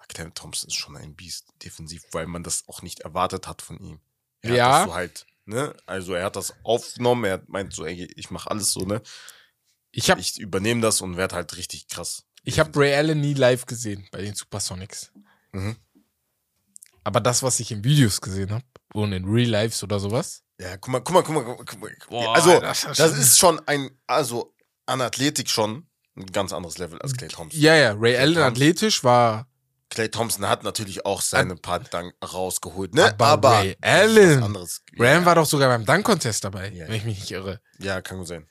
Clay 0.09 0.31
Thompson 0.33 0.69
ist 0.69 0.77
schon 0.77 0.97
ein 0.97 1.15
Biest 1.15 1.47
defensiv, 1.63 2.05
weil 2.13 2.27
man 2.27 2.43
das 2.43 2.65
auch 2.69 2.83
nicht 2.83 3.01
erwartet 3.01 3.47
hat 3.49 3.61
von 3.63 3.79
ihm. 3.79 4.01
Er 4.43 4.55
Ja. 4.55 4.65
Hat 4.65 4.81
das 4.81 4.87
so 4.87 4.95
halt 4.95 5.27
Ne? 5.47 5.75
Also 5.87 6.15
er 6.15 6.25
hat 6.25 6.37
das 6.37 6.53
aufgenommen, 6.65 7.25
er 7.25 7.43
meint 7.47 7.73
so, 7.73 7.85
ey, 7.87 8.09
ich 8.17 8.31
mache 8.31 8.51
alles 8.51 8.73
so, 8.73 8.81
ne? 8.81 9.01
Ich 9.93 10.11
habe 10.11 10.21
Ich 10.21 10.39
übernehme 10.39 10.81
das 10.83 11.01
und 11.01 11.17
werde 11.17 11.37
halt 11.37 11.57
richtig 11.57 11.89
krass. 11.89 12.25
ich 12.43 12.59
hab 12.59 12.77
Ray 12.77 12.95
Allen 12.95 13.21
nie 13.21 13.35
live 13.35 13.65
gesehen 13.65 14.07
bei 14.11 14.21
den 14.23 14.35
Supersonics. 14.35 15.13
Mhm. 15.53 15.77
Aber 17.05 17.21
das, 17.21 17.43
was 17.43 17.61
ich 17.61 17.71
in 17.71 17.85
Videos 17.85 18.21
gesehen 18.21 18.51
habe 18.51 18.65
und 18.93 19.13
in 19.13 19.25
Real 19.25 19.49
Lives 19.49 19.83
oder 19.83 20.01
sowas. 20.01 20.43
Ja, 20.61 20.77
guck 20.77 20.89
mal, 20.93 21.01
guck 21.01 21.15
mal, 21.15 21.23
guck 21.23 21.35
mal, 21.35 21.55
guck 21.65 21.81
mal. 21.81 21.97
Boah, 22.09 22.35
also, 22.35 22.59
das 22.61 22.81
das, 22.83 22.99
ist 22.99 22.99
schon- 23.07 23.19
ist 23.21 23.39
schon 23.39 23.69
ein, 23.69 23.91
also 24.07 24.55
an 24.87 25.01
Athletik 25.01 25.49
schon 25.49 25.87
ein 26.17 26.27
ganz 26.27 26.53
anderes 26.53 26.79
Level 26.79 27.01
als 27.01 27.13
Clay 27.15 27.29
Thompson. 27.29 27.61
Ja, 27.61 27.75
ja, 27.77 27.93
Ray 27.93 28.17
Allen 28.17 28.35
Thompson. 28.35 28.53
athletisch 28.53 29.05
war 29.05 29.49
Clay 29.89 30.09
Thompson 30.09 30.49
hat 30.49 30.65
natürlich 30.65 31.07
auch 31.07 31.21
seine 31.21 31.55
paar 31.57 31.79
Dank 31.81 32.13
rausgeholt, 32.33 32.95
ne? 32.95 33.05
Aber 33.13 33.27
Aber, 33.27 33.51
Ray 33.61 33.77
Allen- 33.81 34.43
anderes. 34.43 34.83
Ray 34.99 35.09
Allen 35.11 35.21
ja, 35.21 35.27
war 35.27 35.35
doch 35.37 35.47
sogar 35.47 35.69
beim 35.69 35.85
Dunk-Contest 35.85 36.45
dabei, 36.45 36.71
Ja, 36.71 36.89
wenn 36.89 36.95
ich 36.95 37.05
mich 37.05 37.19
nicht 37.21 37.31
irre. 37.31 37.61
ja, 37.79 38.01
kann 38.01 38.19
gut 38.19 38.27
sein. 38.29 38.47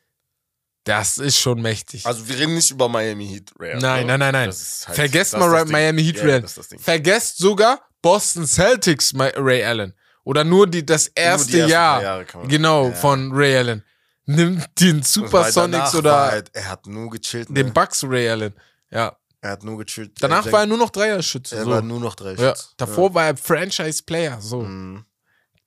Das 0.85 1.17
ist 1.17 1.39
schon 1.39 1.61
mächtig. 1.61 2.05
Also 2.05 2.27
wir 2.27 2.37
reden 2.37 2.53
nicht 2.53 2.69
über 2.71 2.87
Miami 2.87 3.27
Heat 3.27 3.51
Ray 3.59 3.75
nein, 3.79 4.05
ne? 4.05 4.17
nein, 4.17 4.19
nein, 4.19 4.33
nein. 4.33 4.49
Halt- 4.49 4.95
Vergesst 4.95 5.35
mal. 5.37 5.65
Miami 5.65 6.03
Heat 6.03 6.17
Ja, 6.17 6.23
Ray. 6.23 6.43
Vergesst 6.77 7.37
sogar 7.37 7.81
Boston 8.01 8.45
Celtics 8.45 9.11
Ray 9.17 9.63
Allen. 9.63 9.93
Oder 10.23 10.43
nur 10.43 10.67
die, 10.67 10.85
das 10.85 11.07
erste 11.07 11.57
ersten 11.57 11.69
Jahr. 11.69 12.01
Jahre 12.01 12.25
genau, 12.47 12.87
Ja. 12.89 12.93
von 12.93 13.31
Ray 13.33 13.57
Allen. 13.57 13.83
Nimmt 14.27 14.67
den 14.79 15.01
Supersonics 15.03 15.93
oder 15.95 16.31
Halt, 16.31 16.49
er 16.53 16.69
hat 16.69 16.85
nur 16.87 17.09
gechillt. 17.09 17.49
den 17.49 17.67
Ne? 17.67 17.71
Bucks 17.71 18.03
Ray 18.03 18.29
Allen. 18.29 18.53
Ja. 18.91 19.17
Er 19.45 19.51
hat 19.51 19.63
nur 19.63 19.77
gechillt. 19.77 20.13
Danach 20.21 20.47
er, 20.47 20.51
war 20.51 20.61
er 20.61 20.65
nur 20.65 20.79
noch 20.79 20.89
Dreierschütze. 20.89 21.55
er 21.55 21.65
so. 21.65 21.69
war 21.69 21.83
nur 21.83 21.99
noch 21.99 22.15
drei 22.15 22.33
ja. 22.33 22.55
Davor 22.77 23.13
war 23.13 23.25
er 23.27 23.37
Franchise-Player. 23.37 24.41
So. 24.41 24.63
Ja. 24.63 24.67
Mhm. 24.67 25.05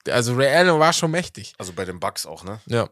Also 0.08 0.34
Ray 0.34 0.52
Allen 0.52 0.80
war 0.80 0.92
schon 0.92 1.12
mächtig. 1.12 1.54
Also 1.58 1.72
bei 1.72 1.84
den 1.84 2.00
Bucks 2.00 2.26
auch, 2.26 2.42
ne? 2.42 2.60
Ja. 2.66 2.88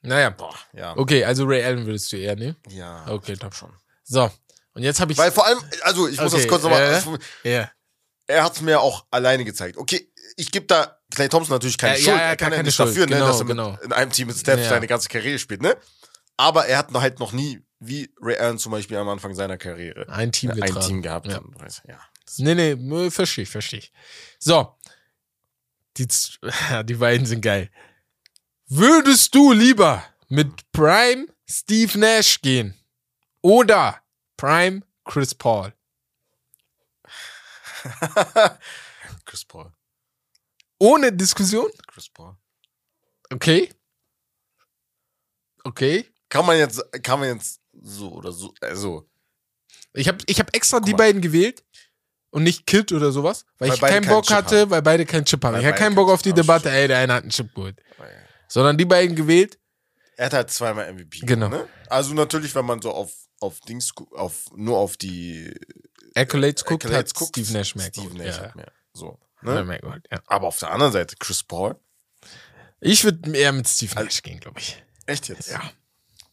Naja. 0.00 0.30
Boah, 0.30 0.54
ja. 0.72 0.96
Okay, 0.96 1.22
also 1.24 1.44
Ray 1.44 1.62
Allen 1.62 1.84
würdest 1.84 2.10
du 2.12 2.16
eher 2.16 2.34
nehmen. 2.34 2.56
Ja. 2.70 3.06
Okay, 3.08 3.36
top 3.36 3.54
schon. 3.54 3.74
So. 4.04 4.30
Und 4.72 4.82
jetzt 4.84 5.00
habe 5.00 5.12
ich. 5.12 5.18
Weil 5.18 5.32
vor 5.32 5.44
allem, 5.44 5.58
also 5.82 6.08
ich 6.08 6.18
muss 6.18 6.32
Okay, 6.32 6.42
das 6.44 6.48
kurz 6.50 6.62
nochmal. 6.62 7.20
äh, 7.44 7.56
ja. 7.58 7.70
er 8.26 8.42
hat 8.44 8.54
es 8.54 8.62
mir 8.62 8.80
auch 8.80 9.04
alleine 9.10 9.44
gezeigt. 9.44 9.76
Okay, 9.76 10.10
ich 10.36 10.50
gebe 10.50 10.64
da 10.64 10.98
Clay 11.14 11.28
Thompson 11.28 11.54
natürlich 11.54 11.76
keine 11.76 11.98
Ja, 11.98 11.98
ja, 11.98 12.04
Schuld. 12.04 12.16
ja, 12.16 12.22
er 12.22 12.36
kann 12.36 12.46
keine 12.46 12.56
ja 12.56 12.62
nicht 12.62 12.74
Schuld. 12.74 12.88
dafür, 12.88 13.06
Genau, 13.06 13.18
ne, 13.20 13.26
dass 13.26 13.40
er 13.40 13.44
genau. 13.46 13.72
mit, 13.72 13.82
in 13.82 13.92
einem 13.92 14.10
Team 14.12 14.28
mit 14.28 14.38
Steph 14.38 14.60
Ja. 14.60 14.68
seine 14.70 14.86
ganze 14.86 15.08
Karriere 15.10 15.38
spielt, 15.38 15.60
ne? 15.60 15.76
Aber 16.38 16.64
er 16.66 16.78
hat 16.78 16.90
noch 16.90 17.02
halt 17.02 17.18
noch 17.18 17.32
nie, 17.32 17.62
wie 17.80 18.12
Ray 18.20 18.36
Allen 18.36 18.58
zum 18.58 18.72
Beispiel 18.72 18.98
am 18.98 19.08
Anfang 19.08 19.34
seiner 19.34 19.56
Karriere, 19.58 20.08
Ein 20.08 20.32
Team 20.32 20.50
ein 20.50 20.60
getragen. 20.60 20.86
Team 20.86 21.02
gehabt. 21.02 21.26
Ja. 21.26 21.40
Weiß, 21.42 21.82
ja. 21.88 21.98
Nee, 22.38 22.54
nee, 22.76 23.10
verstehe 23.10 23.42
ich, 23.42 23.50
verstehe 23.50 23.80
ich. 23.80 23.92
So. 24.38 24.76
Die, 25.96 26.06
die 26.84 26.94
beiden 26.94 27.26
sind 27.26 27.40
geil. 27.40 27.70
Würdest 28.66 29.34
du 29.34 29.52
lieber 29.52 30.04
mit 30.28 30.70
Prime 30.72 31.26
Steve 31.48 31.98
Nash 31.98 32.40
gehen 32.40 32.78
oder 33.42 34.00
Prime 34.36 34.82
Chris 35.04 35.34
Paul? 35.34 35.72
Chris 39.24 39.44
Paul. 39.44 39.72
Ohne 40.78 41.12
Diskussion? 41.12 41.70
Chris 41.88 42.08
Paul. 42.08 42.36
Okay. 43.32 43.72
Okay. 45.64 46.06
Kann 46.28 46.46
man 46.46 46.58
jetzt, 46.58 46.80
kann 47.02 47.20
man 47.20 47.36
jetzt 47.36 47.59
so 47.82 48.12
oder 48.12 48.32
so, 48.32 48.52
also, 48.60 49.08
Ich 49.94 50.08
habe 50.08 50.18
ich 50.26 50.38
hab 50.40 50.54
extra 50.54 50.80
die 50.80 50.94
beiden 50.94 51.20
gewählt 51.20 51.64
und 52.30 52.42
nicht 52.44 52.66
Kid 52.66 52.92
oder 52.92 53.10
sowas, 53.12 53.44
weil, 53.58 53.68
Weil 53.70 53.74
ich 53.76 53.80
keinen 53.80 54.06
Bock 54.08 54.24
Chip 54.24 54.36
hatte, 54.36 54.60
haben. 54.60 54.70
weil 54.70 54.82
beide 54.82 55.04
keinen 55.06 55.24
Chip 55.24 55.42
haben. 55.44 55.54
Weil 55.54 55.60
ich 55.62 55.66
hatte 55.66 55.78
keinen 55.78 55.94
Bock 55.94 56.08
auf 56.10 56.22
die. 56.22 56.32
Debatte, 56.32 56.70
ey, 56.70 56.86
der 56.88 56.98
eine 56.98 57.12
hat 57.14 57.22
einen 57.22 57.30
Chip 57.32 57.54
geholt. 57.54 57.80
Sondern 58.48 58.76
die 58.78 58.84
beiden 58.84 59.14
gewählt. 59.16 59.58
er 60.16 60.26
hat 60.26 60.32
halt 60.34 60.50
zweimal 60.50 60.92
MVP. 60.92 61.20
Genau. 61.26 61.48
Ne? 61.48 61.68
Also 61.88 62.14
natürlich, 62.14 62.54
wenn 62.54 62.64
man 62.66 62.80
so 62.82 62.90
auf, 62.92 63.12
auf 63.40 63.60
Dings, 63.60 63.92
auf, 64.12 64.44
nur 64.54 64.76
auf 64.78 64.96
die 64.96 65.54
Accolades 66.14 66.64
guckt, 66.64 66.84
Accolades 66.84 67.10
hat 67.12 67.18
guckt, 67.18 67.36
Steve 67.36 67.52
Nash 67.52 67.74
mehr 67.74 67.86
Steve. 67.86 68.14
Nash 68.16 68.36
ja. 68.36 68.42
hat 68.42 68.56
mehr. 68.56 68.72
So. 68.92 69.18
Ja, 69.42 69.54
Ne? 69.54 69.64
mehr 69.64 69.78
geholt, 69.78 70.06
ja. 70.10 70.20
Aber 70.26 70.48
auf 70.48 70.58
der 70.58 70.70
anderen 70.72 70.92
Seite, 70.92 71.16
Chris 71.18 71.42
Paul. 71.42 71.76
Ich 72.80 73.04
würde 73.04 73.32
eher 73.38 73.52
mit 73.52 73.66
Steve 73.68 73.92
Also- 73.96 74.04
Nash 74.04 74.22
gehen, 74.22 74.38
glaube 74.40 74.58
ich. 74.60 74.82
Echt 75.06 75.28
jetzt? 75.28 75.50
Ja. 75.50 75.62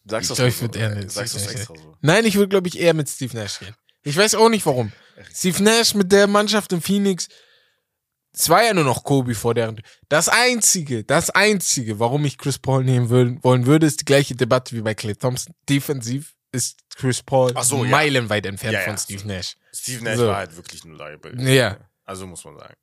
Sagst 0.10 0.30
du 0.30 0.36
glaub, 0.36 0.45
das 0.47 0.55
ich 0.55 0.62
nur 0.62 0.70
würd 0.70 0.74
so? 0.74 0.80
eher 0.80 0.91
Äh, 0.91 0.95
mit 0.95 1.12
Sagst 1.12 1.34
du 1.36 1.39
Steve 1.39 1.51
Nash 1.53 1.62
extra 1.62 1.76
so? 1.76 1.97
Nein, 2.01 2.26
ich 2.26 2.36
würde, 2.36 2.49
glaube 2.49 2.68
ich, 2.68 2.80
eher 2.80 2.93
mit 2.93 3.10
Steve 3.10 3.36
Nash 3.38 3.60
gehen. 3.60 3.76
Ich 4.03 4.16
weiß 4.18 4.36
auch 4.36 4.49
nicht 4.49 4.66
warum. 4.66 4.91
Steve 5.34 5.64
Nash 5.64 5.93
mit 5.95 6.12
der 6.12 6.28
Mannschaft 6.28 6.72
in 6.74 6.82
Phoenix. 6.82 7.28
Es 8.32 8.49
war 8.49 8.64
ja 8.64 8.74
nur 8.74 8.84
noch 8.84 9.03
Kobe 9.03 9.34
vor 9.34 9.53
deren. 9.55 9.82
Das 10.10 10.30
einzige, 10.30 11.03
das 11.03 11.32
einzige, 11.32 11.99
warum 11.99 12.24
ich 12.26 12.38
Chris 12.38 12.60
Paul 12.60 12.84
nehmen 12.84 13.10
will, 13.10 13.39
wollen 13.41 13.66
würde, 13.66 13.88
ist 13.88 14.01
die 14.01 14.05
gleiche 14.05 14.36
Debatte 14.36 14.76
wie 14.76 14.82
bei 14.82 14.93
Clay 14.93 15.16
Thompson. 15.16 15.53
Defensiv 15.68 16.36
ist 16.51 16.78
Chris 16.95 17.24
Paul 17.24 17.53
so, 17.64 17.84
ja. 17.84 17.89
meilenweit 17.89 18.45
entfernt 18.45 18.74
Ja, 18.74 18.82
ja. 18.82 18.86
von 18.86 18.97
Steve 18.97 19.28
Nash. 19.28 19.55
Steve 19.74 20.03
Nash 20.03 20.18
So. 20.18 20.28
war 20.28 20.38
halt 20.38 20.55
wirklich 20.55 20.84
ein 20.86 20.93
Liable. 20.93 21.36
Ja. 21.51 21.78
Also 22.05 22.28
muss 22.28 22.45
man 22.45 22.58
sagen. 22.58 22.76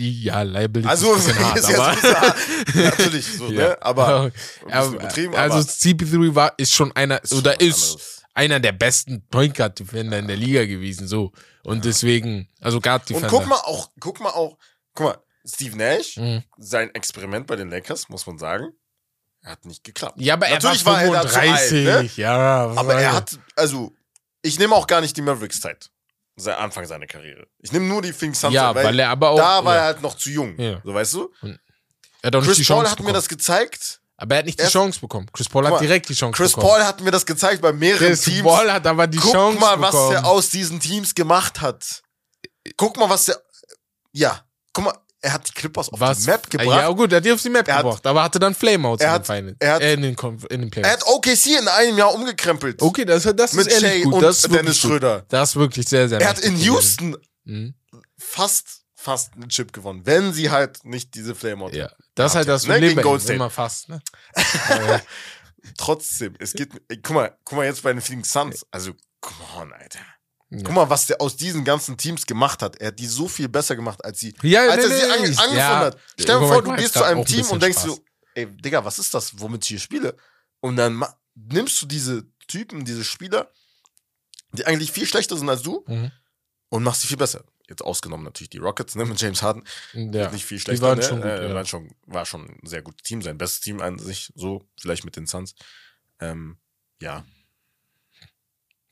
Ja, 0.00 0.42
Liability 0.42 0.88
Also, 0.88 1.14
ist 1.14 1.28
ein 1.28 1.52
bisschen 1.54 1.76
hart, 1.84 1.96
ist 1.98 2.04
aber. 2.06 2.34
Natürlich, 2.74 3.26
so, 3.26 3.46
Ja. 3.52 3.68
ne? 3.68 3.78
Aber 3.82 4.06
Aber- 4.06 4.32
also 4.72 4.98
aber 4.98 5.60
CP3 5.60 6.34
war, 6.34 6.54
ist 6.56 6.72
schon 6.72 6.90
einer, 6.96 7.22
ist 7.22 7.30
schon 7.30 7.38
oder 7.40 7.52
was 7.52 7.58
ist 7.66 7.90
anderes. 7.92 8.22
einer 8.34 8.60
der 8.60 8.72
besten 8.72 9.26
Point 9.28 9.54
Guard 9.56 9.78
Defender 9.78 10.18
in 10.18 10.26
der 10.26 10.36
Liga 10.36 10.64
gewesen, 10.64 11.06
so. 11.06 11.32
Und 11.64 11.84
deswegen, 11.84 12.48
also 12.60 12.80
Guard 12.80 13.02
Und 13.02 13.10
Defender. 13.10 13.28
guck 13.28 13.46
mal 13.46 13.56
auch, 13.56 13.90
guck 14.00 14.20
mal 14.20 14.30
auch, 14.30 14.56
guck 14.94 15.06
mal, 15.06 15.18
Steve 15.46 15.76
Nash, 15.76 16.16
Mhm. 16.16 16.42
sein 16.58 16.94
Experiment 16.94 17.46
bei 17.46 17.56
den 17.56 17.68
Lakers, 17.70 18.08
muss 18.08 18.26
man 18.26 18.38
sagen, 18.38 18.68
hat 19.44 19.64
nicht 19.64 19.84
geklappt. 19.84 20.14
Ja, 20.20 20.34
aber 20.34 20.48
Natürlich 20.48 20.80
er 20.82 20.86
war 20.86 20.94
war 20.94 21.02
er 21.02 21.12
da 21.12 21.22
zu 21.22 21.28
35, 21.28 21.88
alt, 21.88 22.02
ne? 22.04 22.10
ja. 22.16 22.72
Aber 22.76 22.94
er 22.94 23.12
hat, 23.14 23.38
also, 23.56 23.92
ich 24.42 24.58
nehme 24.58 24.74
auch 24.74 24.86
gar 24.86 25.00
nicht 25.02 25.16
die 25.16 25.22
Mavericks-Zeit. 25.22 25.90
Sein 26.40 26.54
Anfang 26.56 26.86
seiner 26.86 27.06
Karriere. 27.06 27.46
Ich 27.58 27.70
nehme 27.72 27.86
nur 27.86 28.02
die 28.02 28.12
Phoenix 28.12 28.40
Suns, 28.40 28.54
Ja, 28.54 28.74
weil, 28.74 28.84
weil 28.84 28.98
er 28.98 29.10
aber 29.10 29.30
auch. 29.30 29.36
da 29.38 29.64
war 29.64 29.74
ja. 29.74 29.80
er 29.80 29.84
halt 29.86 30.02
noch 30.02 30.16
zu 30.16 30.30
jung. 30.30 30.58
Ja. 30.58 30.80
So, 30.84 30.94
weißt 30.94 31.14
du? 31.14 31.30
Er 31.42 32.26
hat 32.26 32.36
auch 32.36 32.40
nicht 32.42 32.52
die 32.58 32.64
Chris 32.64 32.68
Paul 32.68 32.84
hat 32.84 32.90
mir 32.90 32.96
bekommen. 32.96 33.14
das 33.14 33.28
gezeigt. 33.28 34.00
aber 34.16 34.34
er 34.34 34.38
hat 34.40 34.46
nicht 34.46 34.60
die 34.60 34.66
Chance 34.66 35.00
bekommen. 35.00 35.26
Chris 35.32 35.48
Paul 35.48 35.62
Guck 35.62 35.72
hat 35.72 35.80
mal, 35.80 35.86
direkt 35.86 36.08
die 36.08 36.14
Chance 36.14 36.36
Chris 36.36 36.52
bekommen. 36.52 36.72
Paul 36.72 36.84
hat 36.84 37.00
mir 37.00 37.10
das 37.10 37.24
gezeigt 37.26 37.62
bei 37.62 37.72
mehreren 37.72 38.06
Chris 38.08 38.22
Teams. 38.22 38.42
Paul 38.42 38.72
hat 38.72 38.86
aber 38.86 39.06
die 39.06 39.18
Guck 39.18 39.32
Chance 39.32 39.58
mal, 39.58 39.80
was 39.80 39.90
bekommen. 39.92 40.10
der 40.12 40.26
aus 40.26 40.50
diesen 40.50 40.80
Teams 40.80 41.14
gemacht 41.14 41.60
hat. 41.60 42.02
Guck 42.76 42.96
mal, 42.98 43.08
was 43.08 43.26
der. 43.26 43.40
Ja, 44.12 44.40
guck 44.72 44.84
mal, 44.84 44.94
er 45.22 45.32
hat 45.34 45.48
die 45.48 45.52
Clippers 45.52 45.88
auf 45.90 46.00
was? 46.00 46.20
die 46.20 46.30
Map 46.30 46.48
gebracht. 46.50 46.66
Ja, 46.68 46.88
gut, 46.90 47.12
er 47.12 47.16
hat 47.18 47.24
die 47.24 47.32
auf 47.32 47.42
die 47.42 47.50
Map 47.50 47.68
Er 47.68 47.74
hat- 47.76 47.82
gebracht, 47.84 48.06
aber 48.06 48.22
hatte 48.22 48.38
dann 48.38 48.54
Flameouts 48.54 49.02
Er 49.02 49.08
in 49.08 49.12
hat- 49.14 49.22
den 49.28 49.36
Finals. 49.36 49.56
er 49.60 49.72
hat- 49.74 49.82
äh, 49.82 49.92
in 49.94 50.02
den, 50.02 50.16
in 50.50 50.70
den 50.70 50.84
er 50.84 50.92
hat 50.92 51.06
OKC 51.06 51.46
in 51.58 51.68
einem 51.68 51.98
Jahr 51.98 52.14
umgekrempelt. 52.14 52.80
Okay, 52.82 53.04
das, 53.04 53.24
das 53.34 53.52
Mit 53.52 53.66
ist 53.66 53.72
ehrlich 53.74 53.92
Shea 53.98 54.04
gut. 54.04 54.14
und 54.14 54.20
das 54.22 54.36
ist 54.38 54.44
Dennis 54.44 54.56
wirklich 54.56 54.82
gut. 54.82 54.90
Schröder. 54.90 55.24
Das 55.28 55.50
ist 55.50 55.56
wirklich 55.56 55.88
sehr, 55.88 56.08
sehr 56.08 56.20
Er 56.20 56.28
hat 56.30 56.38
in. 56.40 56.56
Houston 56.56 57.16
Mhm. 57.44 57.74
fast, 58.18 58.82
fast 58.94 59.34
einen 59.34 59.48
Chip 59.48 59.72
gewonnen, 59.72 60.02
wenn 60.04 60.32
sie 60.32 60.50
halt 60.50 60.84
nicht 60.84 61.14
diese 61.14 61.34
Flameout 61.34 61.70
Ja, 61.72 61.90
das 62.14 62.32
ist 62.32 62.36
halt 62.36 62.48
das 62.48 62.62
ne, 62.66 62.74
Problem 62.74 62.96
gegen 62.96 63.18
bei. 63.26 63.34
Immer 63.34 63.50
fast, 63.50 63.88
ne? 63.88 64.00
Trotzdem, 65.76 66.34
es 66.38 66.52
geht. 66.54 66.70
Ey, 66.88 66.98
guck 67.02 67.14
mal, 67.14 67.36
guck 67.44 67.56
mal 67.58 67.64
jetzt 67.66 67.82
bei 67.82 67.92
den 67.92 68.00
Phoenix 68.00 68.32
Suns. 68.32 68.64
Also, 68.70 68.92
come 69.20 69.38
on, 69.58 69.72
Alter. 69.72 69.98
Ja. 70.50 70.58
Guck 70.64 70.74
mal, 70.74 70.90
was 70.90 71.06
der 71.06 71.20
aus 71.20 71.36
diesen 71.36 71.64
ganzen 71.64 71.96
Teams 71.96 72.26
gemacht 72.26 72.60
hat. 72.62 72.76
Er 72.80 72.88
hat 72.88 72.98
die 72.98 73.06
so 73.06 73.28
viel 73.28 73.48
besser 73.48 73.76
gemacht, 73.76 74.04
als 74.04 74.18
sie, 74.20 74.34
Ja, 74.42 74.68
als 74.68 74.84
nee, 74.86 74.92
er 74.92 74.98
sie 75.00 75.06
nee, 75.06 75.12
ange 75.12 75.20
nee. 75.22 75.26
angefangen 75.28 75.56
Ja. 75.56 75.78
hat. 75.78 75.98
Stell 76.18 76.40
dir 76.40 76.46
vor, 76.48 76.62
du 76.62 76.74
gehst 76.74 76.94
zu 76.94 77.04
einem 77.04 77.20
ein 77.20 77.24
Team 77.26 77.46
und 77.50 77.62
denkst 77.62 77.78
Spaß. 77.80 77.90
so, 77.96 78.04
ey, 78.34 78.46
Digga, 78.46 78.84
was 78.84 78.98
ist 78.98 79.14
das, 79.14 79.38
womit 79.38 79.62
ich 79.64 79.68
hier 79.68 79.78
spiele? 79.78 80.16
Und 80.60 80.76
dann 80.76 81.04
nimmst 81.36 81.80
du 81.80 81.86
diese 81.86 82.24
Typen, 82.48 82.84
diese 82.84 83.04
Spieler, 83.04 83.50
die 84.52 84.66
eigentlich 84.66 84.90
viel 84.90 85.06
schlechter 85.06 85.36
sind 85.36 85.48
als 85.48 85.62
du, 85.62 85.84
Mhm. 85.86 86.10
und 86.68 86.82
machst 86.82 87.02
sie 87.02 87.06
viel 87.08 87.16
besser. 87.16 87.44
Jetzt 87.68 87.82
ausgenommen 87.82 88.24
natürlich 88.24 88.50
die 88.50 88.58
Rockets, 88.58 88.96
ne, 88.96 89.04
mit 89.04 89.20
James 89.20 89.42
Harden. 89.42 89.62
Ja. 89.92 90.32
Nicht 90.32 90.44
viel 90.44 90.58
Die 90.58 90.62
schlechter. 90.64 90.84
waren 90.88 90.98
ne? 90.98 91.04
schon 91.04 91.20
gut, 91.22 91.30
äh, 91.30 91.54
waren 91.54 91.66
schon, 91.66 91.94
war 92.06 92.26
schon 92.26 92.46
ein 92.48 92.66
sehr 92.66 92.82
gutes 92.82 93.04
Team, 93.04 93.22
sein 93.22 93.38
bestes 93.38 93.60
Team 93.60 93.80
an 93.80 94.00
sich, 94.00 94.32
so, 94.34 94.66
vielleicht 94.80 95.04
mit 95.04 95.14
den 95.14 95.28
Suns. 95.28 95.54
Ähm, 96.18 96.58
ja. 97.00 97.24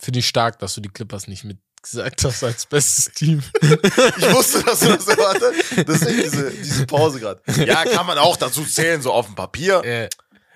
Finde 0.01 0.21
ich 0.21 0.29
stark, 0.29 0.59
dass 0.59 0.75
du 0.75 0.81
die 0.81 0.89
Clippers 0.89 1.27
nicht 1.29 1.45
mit 1.45 1.59
gesagt 1.83 2.25
hast 2.25 2.43
als 2.45 2.67
bestes 2.67 3.13
Team. 3.15 3.43
Ich 3.63 4.33
wusste, 4.35 4.63
dass 4.65 4.81
du 4.81 4.89
das 4.89 5.07
erwartet. 5.09 5.55
Deswegen 5.89 6.23
diese, 6.23 6.51
diese 6.51 6.87
Pause 6.87 7.21
gerade. 7.21 7.41
Ja, 7.65 7.85
kann 7.85 8.07
man 8.07 8.19
auch 8.19 8.37
dazu 8.37 8.65
zählen, 8.65 9.01
so 9.03 9.13
auf 9.13 9.27
dem 9.27 9.35
Papier. 9.35 9.83
äh, 9.85 10.09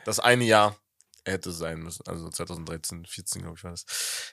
Das 0.04 0.18
eine 0.20 0.44
Jahr 0.44 0.76
hätte 1.24 1.52
sein 1.52 1.78
müssen. 1.80 2.02
Also 2.08 2.28
2013, 2.28 3.06
14, 3.06 3.42
glaube 3.42 3.56
ich, 3.56 3.62
war 3.64 3.70
das. 3.70 3.84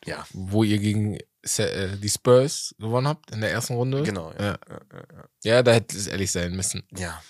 Ja, 0.06 0.26
wo 0.34 0.64
ihr 0.64 0.80
gegen 0.80 1.18
äh, 1.58 1.98
die 1.98 2.10
Spurs 2.10 2.74
gewonnen 2.80 3.08
habt 3.08 3.30
in 3.32 3.42
der 3.42 3.52
ersten 3.52 3.74
Runde. 3.76 4.02
genau. 4.04 4.32
Ja, 4.40 4.46
Ja, 4.46 4.58
ja, 4.70 4.80
ja, 4.94 5.00
ja. 5.16 5.24
ja 5.44 5.64
da 5.64 5.72
hätte 5.74 5.96
es 5.96 6.08
ehrlich 6.08 6.32
sein 6.32 6.56
müssen. 6.56 6.84
ja. 6.98 7.22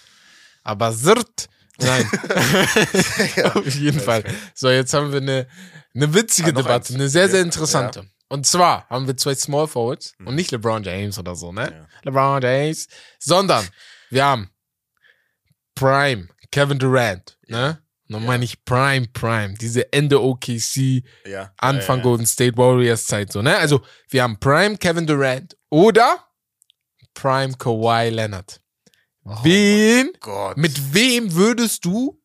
Aber 0.63 0.91
Sirt, 0.93 1.49
nein. 1.81 2.09
Ja. 3.35 3.53
Auf 3.55 3.65
jeden 3.75 3.99
Fall. 3.99 4.23
So, 4.53 4.69
jetzt 4.69 4.93
haben 4.93 5.11
wir 5.11 5.21
eine, 5.21 5.47
eine 5.95 6.13
witzige 6.13 6.49
Ah, 6.49 6.53
Debatte, 6.53 6.87
eins. 6.89 6.95
eine 6.95 7.09
sehr, 7.09 7.27
sehr 7.29 7.39
Ja, 7.39 7.45
interessante. 7.45 8.05
Und 8.27 8.45
zwar 8.45 8.87
haben 8.89 9.07
wir 9.07 9.17
zwei 9.17 9.33
Small 9.35 9.67
Forwards 9.67 10.13
und 10.23 10.35
nicht 10.35 10.51
LeBron 10.51 10.83
James 10.83 11.17
oder 11.17 11.35
so, 11.35 11.51
ne? 11.51 11.71
Ja. 11.71 11.87
LeBron 12.03 12.41
James, 12.41 12.87
sondern 13.19 13.67
wir 14.11 14.23
haben 14.23 14.49
Prime, 15.75 16.27
Kevin 16.51 16.79
Durant, 16.79 17.37
ne? 17.47 17.81
Dann 18.11 18.25
meine 18.25 18.43
ich 18.43 18.65
Prime, 18.65 19.07
Prime, 19.13 19.53
diese 19.53 19.93
Ende 19.93 20.19
OKC, 20.21 21.03
Ja. 21.25 21.53
Anfang 21.57 21.97
ja, 21.97 22.03
ja. 22.03 22.03
Golden 22.03 22.25
State 22.25 22.57
Warriors 22.57 23.05
Zeit, 23.05 23.31
so, 23.31 23.41
ne? 23.41 23.55
Also, 23.57 23.81
wir 24.09 24.23
haben 24.23 24.39
Prime 24.39 24.77
Kevin 24.77 25.05
Durant 25.05 25.55
oder 25.69 26.23
Prime 27.13 27.53
Kawhi 27.57 28.09
Leonard. 28.09 28.59
Wen, 29.43 30.11
Gott. 30.19 30.57
mit 30.57 30.93
wem 30.93 31.33
würdest 31.33 31.85
du 31.85 32.21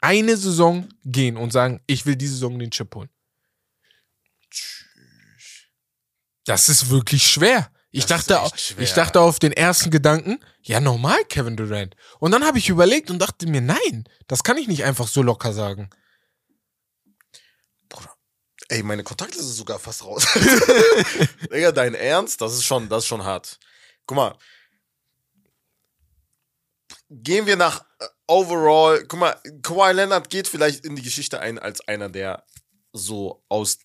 eine 0.00 0.36
Saison 0.36 0.88
gehen 1.04 1.36
und 1.36 1.52
sagen, 1.52 1.82
ich 1.86 2.06
will 2.06 2.16
diese 2.16 2.34
Saison 2.34 2.58
den 2.58 2.70
Chip 2.70 2.94
holen? 2.94 3.08
Das 6.44 6.68
ist 6.68 6.90
wirklich 6.90 7.26
schwer. 7.26 7.70
Ich 7.90 8.06
Das 8.06 8.26
dachte, 8.26 8.58
schwer. 8.58 8.82
ich 8.84 8.92
dachte 8.92 9.20
auf 9.20 9.38
den 9.38 9.52
ersten 9.52 9.90
Gedanken, 9.90 10.38
ja 10.62 10.80
normal 10.80 11.24
Kevin 11.24 11.56
Durant. 11.56 11.96
Und 12.20 12.30
dann 12.32 12.44
habe 12.44 12.58
ich 12.58 12.68
überlegt 12.68 13.10
und 13.10 13.18
dachte 13.18 13.46
mir, 13.48 13.60
nein, 13.60 14.04
das 14.28 14.44
kann 14.44 14.58
ich 14.58 14.68
nicht 14.68 14.84
einfach 14.84 15.08
so 15.08 15.22
locker 15.22 15.52
sagen. 15.52 15.88
Bruder. 17.88 18.14
Ey, 18.68 18.82
meine 18.82 19.02
Kontakte 19.02 19.42
sind 19.42 19.54
sogar 19.54 19.78
fast 19.78 20.04
raus. 20.04 20.26
Digga, 21.52 21.72
dein 21.72 21.94
Ernst? 21.94 22.40
Das 22.40 22.52
ist 22.52 22.64
schon, 22.64 22.88
das 22.88 23.04
ist 23.04 23.08
schon 23.08 23.24
hart. 23.24 23.58
Guck 24.06 24.16
mal. 24.16 24.36
Gehen 27.08 27.46
wir 27.46 27.56
nach 27.56 27.84
äh, 28.00 28.06
overall. 28.26 29.04
Guck 29.06 29.20
mal, 29.20 29.40
Kawhi 29.62 29.92
Leonard 29.92 30.28
geht 30.30 30.48
vielleicht 30.48 30.84
in 30.84 30.96
die 30.96 31.02
Geschichte 31.02 31.38
ein 31.40 31.58
als 31.58 31.86
einer, 31.86 32.08
der 32.08 32.44
so 32.92 33.44
aus, 33.48 33.78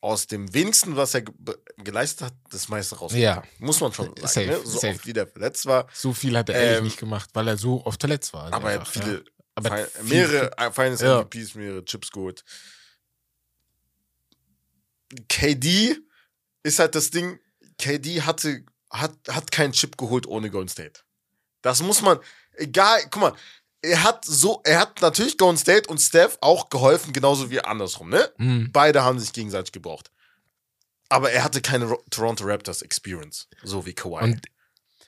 aus 0.00 0.26
dem 0.26 0.52
wenigsten, 0.54 0.96
was 0.96 1.14
er 1.14 1.22
ge 1.22 1.34
geleistet 1.78 2.26
hat, 2.26 2.34
das 2.50 2.68
meiste 2.68 2.96
raus. 2.96 3.12
Ja, 3.14 3.42
Muss 3.60 3.80
man 3.80 3.92
schon 3.92 4.06
sagen. 4.16 4.26
Safe, 4.26 4.46
ne? 4.46 4.60
So 4.64 4.78
safe. 4.80 4.94
oft 4.94 5.06
wie 5.06 5.12
der 5.12 5.26
verletzt 5.28 5.66
war. 5.66 5.86
so 5.92 6.12
viel 6.12 6.36
hat 6.36 6.48
er 6.48 6.56
ehrlich 6.56 6.78
Ähm, 6.78 6.84
nicht 6.84 6.98
gemacht, 6.98 7.30
weil 7.34 7.46
er 7.46 7.56
so 7.56 7.84
oft 7.86 8.00
verletzt 8.00 8.32
war. 8.32 8.52
Aber 8.52 8.72
er 8.72 8.80
hat 8.80 8.88
viele, 8.88 9.14
ja. 9.18 9.20
Aber 9.54 9.76
viel- 9.76 10.02
mehrere 10.04 10.56
äh, 10.58 10.72
Finals 10.72 11.00
Ja. 11.00 11.20
MVPs, 11.22 11.54
mehrere 11.54 11.84
Chips 11.84 12.10
geholt. 12.10 12.44
KD 15.28 15.96
ist 16.62 16.78
halt 16.78 16.94
das 16.94 17.10
Ding, 17.10 17.38
KD 17.78 18.22
hatte, 18.22 18.64
hat, 18.90 19.16
hat 19.28 19.50
keinen 19.52 19.72
Chip 19.72 19.96
geholt 19.96 20.26
ohne 20.26 20.50
Golden 20.50 20.68
State. 20.68 21.00
Das 21.62 21.82
muss 21.82 22.02
man, 22.02 22.18
egal, 22.58 23.00
guck 23.10 23.22
mal, 23.22 23.32
er 23.80 24.02
hat 24.02 24.24
so, 24.24 24.60
er 24.64 24.80
hat 24.80 25.00
natürlich 25.00 25.38
Golden 25.38 25.56
State 25.58 25.88
und 25.88 25.98
Steph 25.98 26.36
auch 26.40 26.68
geholfen, 26.68 27.12
genauso 27.12 27.50
wie 27.50 27.60
andersrum, 27.60 28.08
ne? 28.10 28.30
Mhm. 28.38 28.70
Beide 28.72 29.02
haben 29.04 29.18
sich 29.18 29.32
gegenseitig 29.32 29.72
gebraucht. 29.72 30.10
Aber 31.08 31.30
er 31.30 31.42
hatte 31.44 31.62
keine 31.62 31.86
Ro 31.86 32.02
Toronto 32.10 32.44
Raptors 32.44 32.82
Experience, 32.82 33.48
so 33.62 33.86
wie 33.86 33.94
Kawhi. 33.94 34.24
Und 34.24 34.42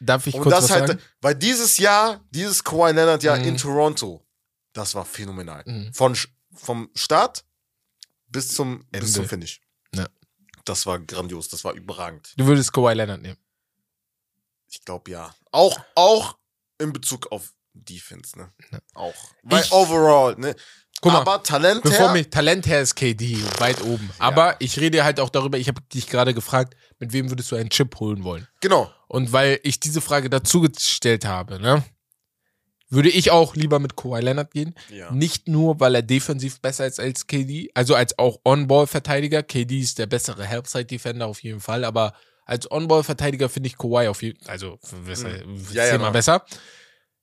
darf 0.01 0.27
ich 0.27 0.35
Und 0.35 0.43
kurz 0.43 0.55
das 0.55 0.65
was 0.65 0.71
halt, 0.71 0.87
sagen? 0.89 1.03
weil 1.21 1.35
dieses 1.35 1.77
Jahr, 1.79 2.25
dieses 2.31 2.65
Kawhi 2.65 2.93
Leonard 2.93 3.23
Jahr 3.23 3.39
Mhm. 3.39 3.45
in 3.49 3.57
Toronto, 3.59 4.25
das 4.73 4.95
war 4.95 5.05
phänomenal. 5.05 5.63
Mhm. 5.67 5.93
Von, 5.93 6.17
vom 6.55 6.91
Start 6.95 7.45
bis 8.29 8.49
zum, 8.55 8.87
bis 8.91 9.01
Ende. 9.01 9.13
zum 9.13 9.29
Finish. 9.29 9.61
Ja. 9.95 10.09
Das 10.65 10.87
war 10.87 10.99
grandios, 11.01 11.49
das 11.49 11.65
war 11.65 11.75
überragend. 11.75 12.33
Du 12.37 12.47
würdest 12.47 12.73
Kawhi 12.73 12.95
Leonard 12.95 13.21
nehmen. 13.21 13.37
Ich 14.69 14.85
glaube 14.85 15.11
ja. 15.11 15.35
Auch, 15.51 15.79
auch 15.97 16.39
in 16.81 16.93
Bezug 16.93 17.31
auf 17.33 17.53
Defense, 17.73 18.37
ne? 18.39 18.53
Ja. 18.73 18.79
Auch. 18.95 19.15
Weil 19.43 19.63
Ich- 19.63 19.73
overall, 19.73 20.35
ne? 20.37 20.55
Guck 21.03 21.13
mal, 21.13 21.21
Aber 21.21 21.43
Talent 21.43 21.83
Bevor 21.83 22.07
her, 22.09 22.13
mich 22.13 22.29
Talent 22.29 22.67
her 22.67 22.83
ist 22.83 22.95
KD 22.95 23.39
weit 23.59 23.81
oben. 23.83 24.11
Aber 24.19 24.57
ich 24.59 24.79
rede 24.79 25.03
halt 25.03 25.19
auch 25.19 25.31
darüber, 25.31 25.57
ich 25.57 25.69
habe 25.69 25.81
dich 25.95 26.07
gerade 26.09 26.35
gefragt, 26.35 26.77
mit 26.99 27.15
wem 27.15 27.31
würdest 27.31 27.51
du 27.51 27.57
einen 27.57 27.71
Chip 27.71 27.99
holen 28.01 28.23
wollen? 28.25 28.47
genau. 28.61 28.93
Und 29.09 29.33
weil 29.33 29.59
ich 29.63 29.81
diese 29.81 30.01
Frage 30.03 30.29
dazu 30.31 30.61
gestellt 30.61 31.25
habe, 31.25 31.59
ne, 31.59 31.83
würde 32.91 33.09
ich 33.09 33.31
auch 33.31 33.55
lieber 33.55 33.79
mit 33.79 33.97
Kawhi 33.97 34.21
Leonard 34.21 34.51
gehen. 34.53 34.75
Ja. 34.91 35.11
Nicht 35.11 35.49
nur, 35.49 35.81
weil 35.81 35.95
er 35.95 36.03
defensiv 36.03 36.61
besser 36.61 36.87
ist 36.87 37.01
als 37.01 37.27
KD, 37.27 37.71
also 37.75 37.95
als 37.95 38.19
auch 38.19 38.39
On-Ball-Verteidiger. 38.45 39.43
KD 39.43 39.81
ist 39.81 39.99
der 39.99 40.07
bessere 40.07 40.45
Help-Side-Defender 40.45 41.27
auf 41.27 41.43
jeden 41.43 41.61
Fall, 41.61 41.85
aber 41.85 42.13
als 42.51 42.71
On-Ball-Verteidiger 42.71 43.49
finde 43.49 43.69
ich 43.69 43.79
Kawhi 43.79 44.09
auf 44.09 44.23
jeden 44.23 44.41
Fall, 44.43 44.53
also 44.53 44.79
besser, 45.07 45.29
Mhm. 45.29 45.67
Ja, 45.73 45.87
ja, 45.87 45.97
genau. 45.97 46.11
besser. 46.11 46.45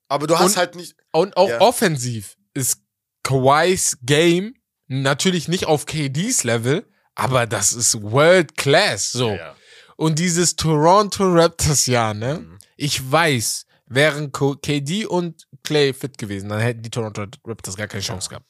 Aber 0.08 0.26
du 0.26 0.38
hast 0.38 0.52
Und- 0.52 0.56
halt 0.56 0.74
nicht. 0.74 0.96
Und 1.12 1.36
auch 1.36 1.48
Ja. 1.48 1.60
offensiv 1.60 2.36
ist 2.54 2.80
Kawhis 3.22 3.98
Game 4.02 4.54
natürlich 4.86 5.48
nicht 5.48 5.66
auf 5.66 5.84
KDs 5.86 6.44
Level, 6.44 6.86
aber 7.14 7.46
das 7.46 7.72
ist 7.72 8.00
World 8.02 8.56
Class. 8.56 9.12
So. 9.12 9.30
Ja, 9.30 9.36
ja. 9.36 9.56
Und 9.96 10.18
dieses 10.18 10.56
Toronto 10.56 11.24
Raptors 11.24 11.86
Jahr, 11.86 12.14
ne? 12.14 12.38
Mhm. 12.40 12.58
Ich 12.76 13.10
weiß, 13.10 13.66
wären 13.86 14.32
KD 14.32 15.04
und 15.06 15.46
Clay 15.64 15.92
fit 15.92 16.16
gewesen, 16.16 16.48
dann 16.48 16.60
hätten 16.60 16.82
die 16.82 16.90
Toronto 16.90 17.26
Raptors 17.44 17.76
gar 17.76 17.88
keine 17.88 18.02
Chance 18.02 18.28
gehabt. 18.30 18.46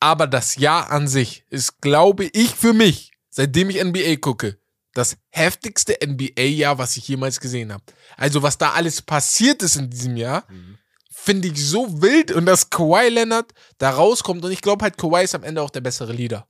Aber 0.00 0.26
das 0.26 0.56
Jahr 0.56 0.90
an 0.90 1.08
sich 1.08 1.44
ist, 1.48 1.80
glaube 1.80 2.24
ich, 2.32 2.54
für 2.54 2.74
mich, 2.74 3.12
seitdem 3.30 3.70
ich 3.70 3.76
NBA 3.82 4.16
gucke, 4.16 4.58
das 4.96 5.16
heftigste 5.30 5.96
NBA-Jahr, 6.04 6.78
was 6.78 6.96
ich 6.96 7.06
jemals 7.08 7.40
gesehen 7.40 7.72
habe. 7.72 7.84
Also, 8.16 8.42
was 8.42 8.58
da 8.58 8.72
alles 8.72 9.02
passiert 9.02 9.62
ist 9.62 9.76
in 9.76 9.90
diesem 9.90 10.16
Jahr, 10.16 10.44
Mhm. 10.50 10.78
finde 11.10 11.48
ich 11.48 11.64
so 11.64 12.00
wild 12.02 12.32
und 12.32 12.46
dass 12.46 12.70
Kawhi 12.70 13.08
Leonard 13.08 13.52
da 13.78 13.90
rauskommt 13.90 14.44
und 14.44 14.52
ich 14.52 14.60
glaube 14.62 14.84
halt, 14.84 14.96
Kawhi 14.96 15.24
ist 15.24 15.34
am 15.34 15.42
Ende 15.44 15.62
auch 15.62 15.70
der 15.70 15.80
bessere 15.80 16.12
Leader. 16.12 16.48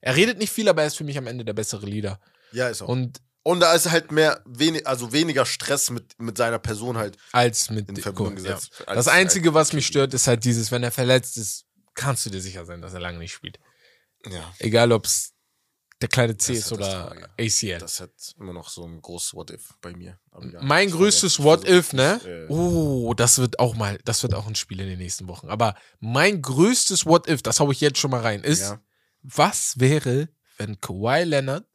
Er 0.00 0.16
redet 0.16 0.38
nicht 0.38 0.52
viel, 0.52 0.68
aber 0.68 0.82
er 0.82 0.88
ist 0.88 0.96
für 0.96 1.04
mich 1.04 1.18
am 1.18 1.26
Ende 1.26 1.44
der 1.44 1.52
bessere 1.54 1.86
Leader. 1.86 2.20
Ja, 2.52 2.68
ist 2.68 2.82
auch. 2.82 2.88
Und, 2.88 3.20
Und 3.42 3.60
da 3.60 3.72
ist 3.74 3.90
halt 3.90 4.12
mehr, 4.12 4.42
wenig, 4.46 4.86
also 4.86 5.12
weniger 5.12 5.46
Stress 5.46 5.90
mit, 5.90 6.18
mit 6.20 6.36
seiner 6.36 6.58
Person 6.58 6.98
halt 6.98 7.16
als 7.32 7.70
mit 7.70 7.88
in 7.88 7.96
Verbindung 7.96 8.36
ja. 8.36 8.42
gesetzt. 8.54 8.72
Das 8.86 8.88
als- 8.88 9.08
Einzige, 9.08 9.54
was 9.54 9.72
mich 9.72 9.86
stört, 9.86 10.12
ist 10.12 10.26
halt 10.26 10.44
dieses, 10.44 10.70
wenn 10.70 10.82
er 10.82 10.90
verletzt 10.92 11.38
ist, 11.38 11.64
kannst 11.94 12.26
du 12.26 12.30
dir 12.30 12.40
sicher 12.42 12.64
sein, 12.66 12.82
dass 12.82 12.92
er 12.92 13.00
lange 13.00 13.18
nicht 13.18 13.32
spielt. 13.32 13.58
Ja. 14.26 14.52
Egal, 14.58 14.92
ob 14.92 15.06
es 15.06 15.32
der 16.00 16.08
kleine 16.08 16.36
C 16.36 16.52
ist 16.54 16.70
halt 16.70 16.80
oder. 16.80 17.16
ACL. 17.38 17.78
Das 17.78 18.00
hat 18.00 18.10
immer 18.38 18.52
noch 18.52 18.68
so 18.68 18.84
ein 18.84 19.00
großes 19.02 19.34
What-If 19.34 19.74
bei 19.80 19.92
mir. 19.94 20.18
Ja, 20.52 20.62
mein 20.62 20.90
größtes 20.90 21.36
versuche- 21.36 21.44
What 21.62 21.68
If, 21.68 21.92
ne? 21.92 22.20
äh, 22.24 22.46
Oh, 22.48 23.14
das 23.14 23.38
wird 23.38 23.58
auch 23.58 23.74
mal, 23.74 23.98
das 24.04 24.22
wird 24.22 24.34
auch 24.34 24.46
ein 24.46 24.54
Spiel 24.54 24.78
in 24.80 24.86
den 24.88 24.98
nächsten 24.98 25.26
Wochen. 25.26 25.48
Aber 25.48 25.74
mein 25.98 26.40
größtes 26.40 27.04
What 27.06 27.28
If, 27.28 27.42
das 27.42 27.58
hau 27.60 27.70
ich 27.72 27.80
jetzt 27.80 27.98
schon 27.98 28.10
mal 28.12 28.20
rein, 28.20 28.42
ist, 28.44 28.60
Ja. 28.60 28.80
was 29.22 29.74
wäre, 29.80 30.28
wenn 30.56 30.80
Kawhi 30.80 31.24
Leonard 31.24 31.66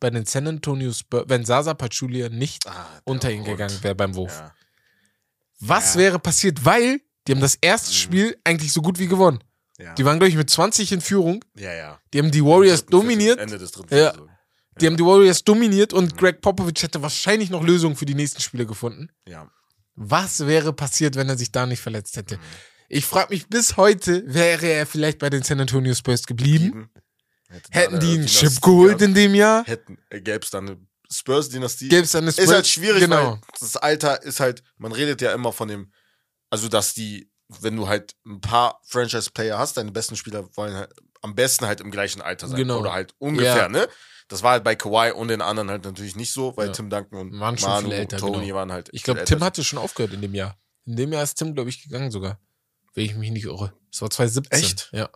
bei 0.00 0.10
den 0.10 0.26
San 0.26 0.46
Antonio 0.48 0.92
Spurs, 0.92 1.24
wenn 1.28 1.44
Sasa 1.46 1.72
Pachulia 1.74 2.28
nicht 2.28 2.66
Ah, 2.66 3.00
unter 3.04 3.30
ihn 3.30 3.44
gegangen 3.44 3.82
wäre 3.82 3.94
beim 3.94 4.14
Wurf? 4.14 4.38
Ja. 4.40 4.54
Was 5.60 5.96
wäre 5.96 6.18
passiert? 6.18 6.64
Weil 6.64 7.00
die 7.26 7.32
haben 7.32 7.40
das 7.40 7.54
erste 7.60 7.90
Mhm. 7.90 7.94
Spiel 7.94 8.36
eigentlich 8.44 8.72
so 8.72 8.82
gut 8.82 8.98
wie 8.98 9.06
gewonnen. 9.06 9.42
Ja. 9.82 9.94
Die 9.94 10.04
waren, 10.04 10.18
glaube 10.18 10.28
ich, 10.28 10.36
mit 10.36 10.48
20 10.50 10.92
in 10.92 11.00
Führung. 11.00 11.44
ja, 11.56 11.72
ja. 11.72 12.00
Die 12.12 12.18
haben 12.18 12.30
die 12.30 12.44
Warriors 12.44 12.86
dominiert. 12.86 13.38
Ende 13.38 13.58
des 13.58 13.72
dritten 13.72 13.94
Ja. 13.94 14.12
Die 14.80 14.86
haben 14.86 14.96
die 14.96 15.04
Warriors 15.04 15.44
dominiert 15.44 15.92
Mhm. 15.92 15.98
und 15.98 16.16
Greg 16.18 16.40
Popovich 16.40 16.82
hätte 16.82 17.02
wahrscheinlich 17.02 17.50
noch 17.50 17.62
Lösungen 17.62 17.96
für 17.96 18.06
die 18.06 18.14
nächsten 18.14 18.40
Spiele 18.40 18.64
gefunden. 18.66 19.08
Ja. 19.28 19.50
Was 19.94 20.46
wäre 20.46 20.72
passiert, 20.72 21.16
wenn 21.16 21.28
er 21.28 21.36
sich 21.36 21.52
da 21.52 21.66
nicht 21.66 21.80
verletzt 21.80 22.16
hätte? 22.16 22.36
Mhm. 22.36 22.42
Ich 22.88 23.04
frage 23.06 23.34
mich 23.34 23.48
bis 23.48 23.76
heute, 23.76 24.22
wäre 24.26 24.66
er 24.66 24.86
vielleicht 24.86 25.18
bei 25.18 25.28
den 25.30 25.42
San 25.42 25.60
Antonio 25.60 25.94
Spurs 25.94 26.24
geblieben? 26.24 26.64
Lieben. 26.64 26.90
Hätte 27.48 27.70
da 27.70 27.78
Hätten 27.80 28.00
die 28.00 28.14
einen 28.14 28.26
Chip 28.26 28.60
geholt 28.62 29.02
in 29.02 29.12
dem 29.14 29.34
Jahr? 29.34 29.64
Hätten, 29.64 29.98
äh, 30.10 30.20
gäbe 30.20 30.40
es 30.42 30.50
dann 30.50 30.68
eine 30.68 30.78
Spurs-Dynastie. 31.10 31.88
Gäbe 31.88 32.02
es 32.04 32.14
eine 32.14 32.32
Spurs? 32.32 32.44
Ist 32.46 32.52
halt 32.54 32.66
schwierig, 32.66 33.00
Genau. 33.00 33.32
weil 33.32 33.40
das 33.60 33.76
Alter 33.76 34.22
ist 34.22 34.40
halt, 34.40 34.62
man 34.78 34.92
redet 34.92 35.20
ja 35.20 35.32
immer 35.34 35.52
von 35.52 35.68
dem, 35.68 35.92
also 36.50 36.68
dass 36.68 36.94
die, 36.94 37.30
wenn 37.48 37.76
du 37.76 37.88
halt 37.88 38.14
ein 38.26 38.40
paar 38.40 38.80
Franchise-Player 38.84 39.58
hast, 39.58 39.76
deine 39.76 39.92
besten 39.92 40.16
Spieler 40.16 40.48
wollen 40.56 40.74
halt 40.74 40.92
am 41.20 41.34
besten 41.34 41.66
halt 41.66 41.80
im 41.80 41.90
gleichen 41.90 42.20
Alter 42.20 42.48
sein. 42.48 42.56
Genau. 42.56 42.80
Oder 42.80 42.92
halt 42.92 43.14
ungefähr, 43.18 43.56
Ja. 43.56 43.68
ne? 43.68 43.88
Das 44.28 44.42
war 44.42 44.52
halt 44.52 44.64
bei 44.64 44.74
Kawhi 44.74 45.12
und 45.12 45.28
den 45.28 45.40
anderen 45.42 45.68
halt 45.70 45.84
natürlich 45.84 46.16
nicht 46.16 46.32
so, 46.32 46.56
weil 46.56 46.68
Ja. 46.68 46.72
Tim 46.72 46.88
Duncan 46.90 47.18
und 47.18 47.38
Waren 47.38 47.58
schon 47.58 47.68
Manu 47.68 47.90
älter, 47.90 48.16
und 48.16 48.20
Tony 48.20 48.46
genau. 48.46 48.56
waren 48.56 48.72
halt. 48.72 48.88
Ich 48.92 49.02
glaube, 49.02 49.20
älter. 49.20 49.34
Tim 49.36 49.44
hatte 49.44 49.62
schon 49.62 49.78
aufgehört 49.78 50.12
in 50.14 50.20
dem 50.22 50.34
Jahr. 50.34 50.56
In 50.86 50.96
dem 50.96 51.12
Jahr 51.12 51.22
ist 51.22 51.34
Tim, 51.34 51.54
glaube 51.54 51.70
ich, 51.70 51.82
gegangen 51.82 52.10
sogar. 52.10 52.40
Wenn 52.94 53.04
ich 53.04 53.14
mich 53.14 53.30
nicht 53.30 53.44
irre. 53.44 53.72
Das 53.90 54.02
war 54.02 54.10
2017. 54.10 54.58
Echt? 54.60 54.88
Ja. 54.92 55.10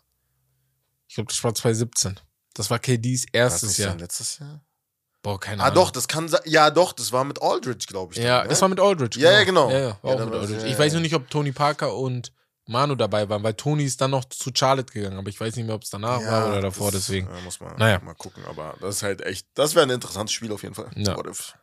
Ich 1.09 1.14
glaube, 1.14 1.29
das 1.29 1.43
war 1.43 1.55
2017. 1.55 2.20
Das 2.55 2.70
war 2.70 2.79
KDs 2.79 3.22
das 3.22 3.31
erstes 3.33 3.68
nicht 3.70 3.79
Jahr. 3.79 3.97
letztes 3.97 4.39
Jahr? 4.39 4.64
Boah, 5.27 5.41
keine 5.41 5.61
Ah, 5.61 5.66
Ahnung. 5.66 5.74
doch, 5.74 5.91
das 5.91 6.07
kann 6.07 6.29
sein. 6.29 6.41
Ja, 6.45 6.70
doch, 6.70 6.93
das 6.93 7.11
war 7.11 7.24
mit 7.24 7.43
Aldridge, 7.43 7.87
glaube 7.89 8.14
ich. 8.14 8.20
Ja, 8.20 8.39
dann, 8.39 8.43
ne? 8.45 8.49
das 8.51 8.62
war 8.62 8.68
mit 8.68 8.79
Aldridge. 8.79 9.18
Ja, 9.18 9.33
ja, 9.33 9.43
genau. 9.45 9.68
Ja, 9.70 9.79
ja, 9.79 9.99
war 10.03 10.14
Ja, 10.14 10.22
auch 10.22 10.24
mit 10.31 10.35
Aldridge. 10.35 10.61
ja, 10.66 10.72
ich 10.72 10.79
weiß 10.79 10.93
ja. 10.93 10.99
nur 10.99 11.03
nicht, 11.03 11.14
ob 11.16 11.29
Tony 11.29 11.51
Parker 11.51 11.97
und 11.97 12.33
Manu 12.66 12.95
dabei 12.95 13.29
waren, 13.29 13.43
weil 13.43 13.55
Tony 13.55 13.83
ist 13.85 14.01
dann 14.01 14.12
noch 14.12 14.24
zu 14.24 14.51
Charlotte 14.55 14.93
gegangen, 14.93 15.18
aber 15.18 15.29
ich 15.29 15.41
weiß 15.41 15.57
nicht 15.57 15.66
mehr, 15.66 15.74
ob 15.74 15.83
es 15.83 15.91
danach 15.91 16.20
war 16.24 16.49
oder 16.51 16.61
davor, 16.61 16.93
das, 16.93 17.07
deswegen. 17.07 17.29
Ja, 17.33 17.41
muss 17.43 17.59
man 17.61 17.77
Naja. 17.77 18.01
mal 18.05 18.14
gucken, 18.14 18.45
aber 18.47 18.77
das 18.81 18.97
ist 18.97 19.03
halt 19.03 19.20
echt, 19.22 19.49
das 19.55 19.74
wäre 19.74 19.85
ein 19.87 19.91
interessantes 19.91 20.33
Spiel 20.33 20.53
auf 20.53 20.62
jeden 20.62 20.74
Fall. 20.77 20.91
Ja. 20.95 21.16
What 21.16 21.27
if? 21.27 21.55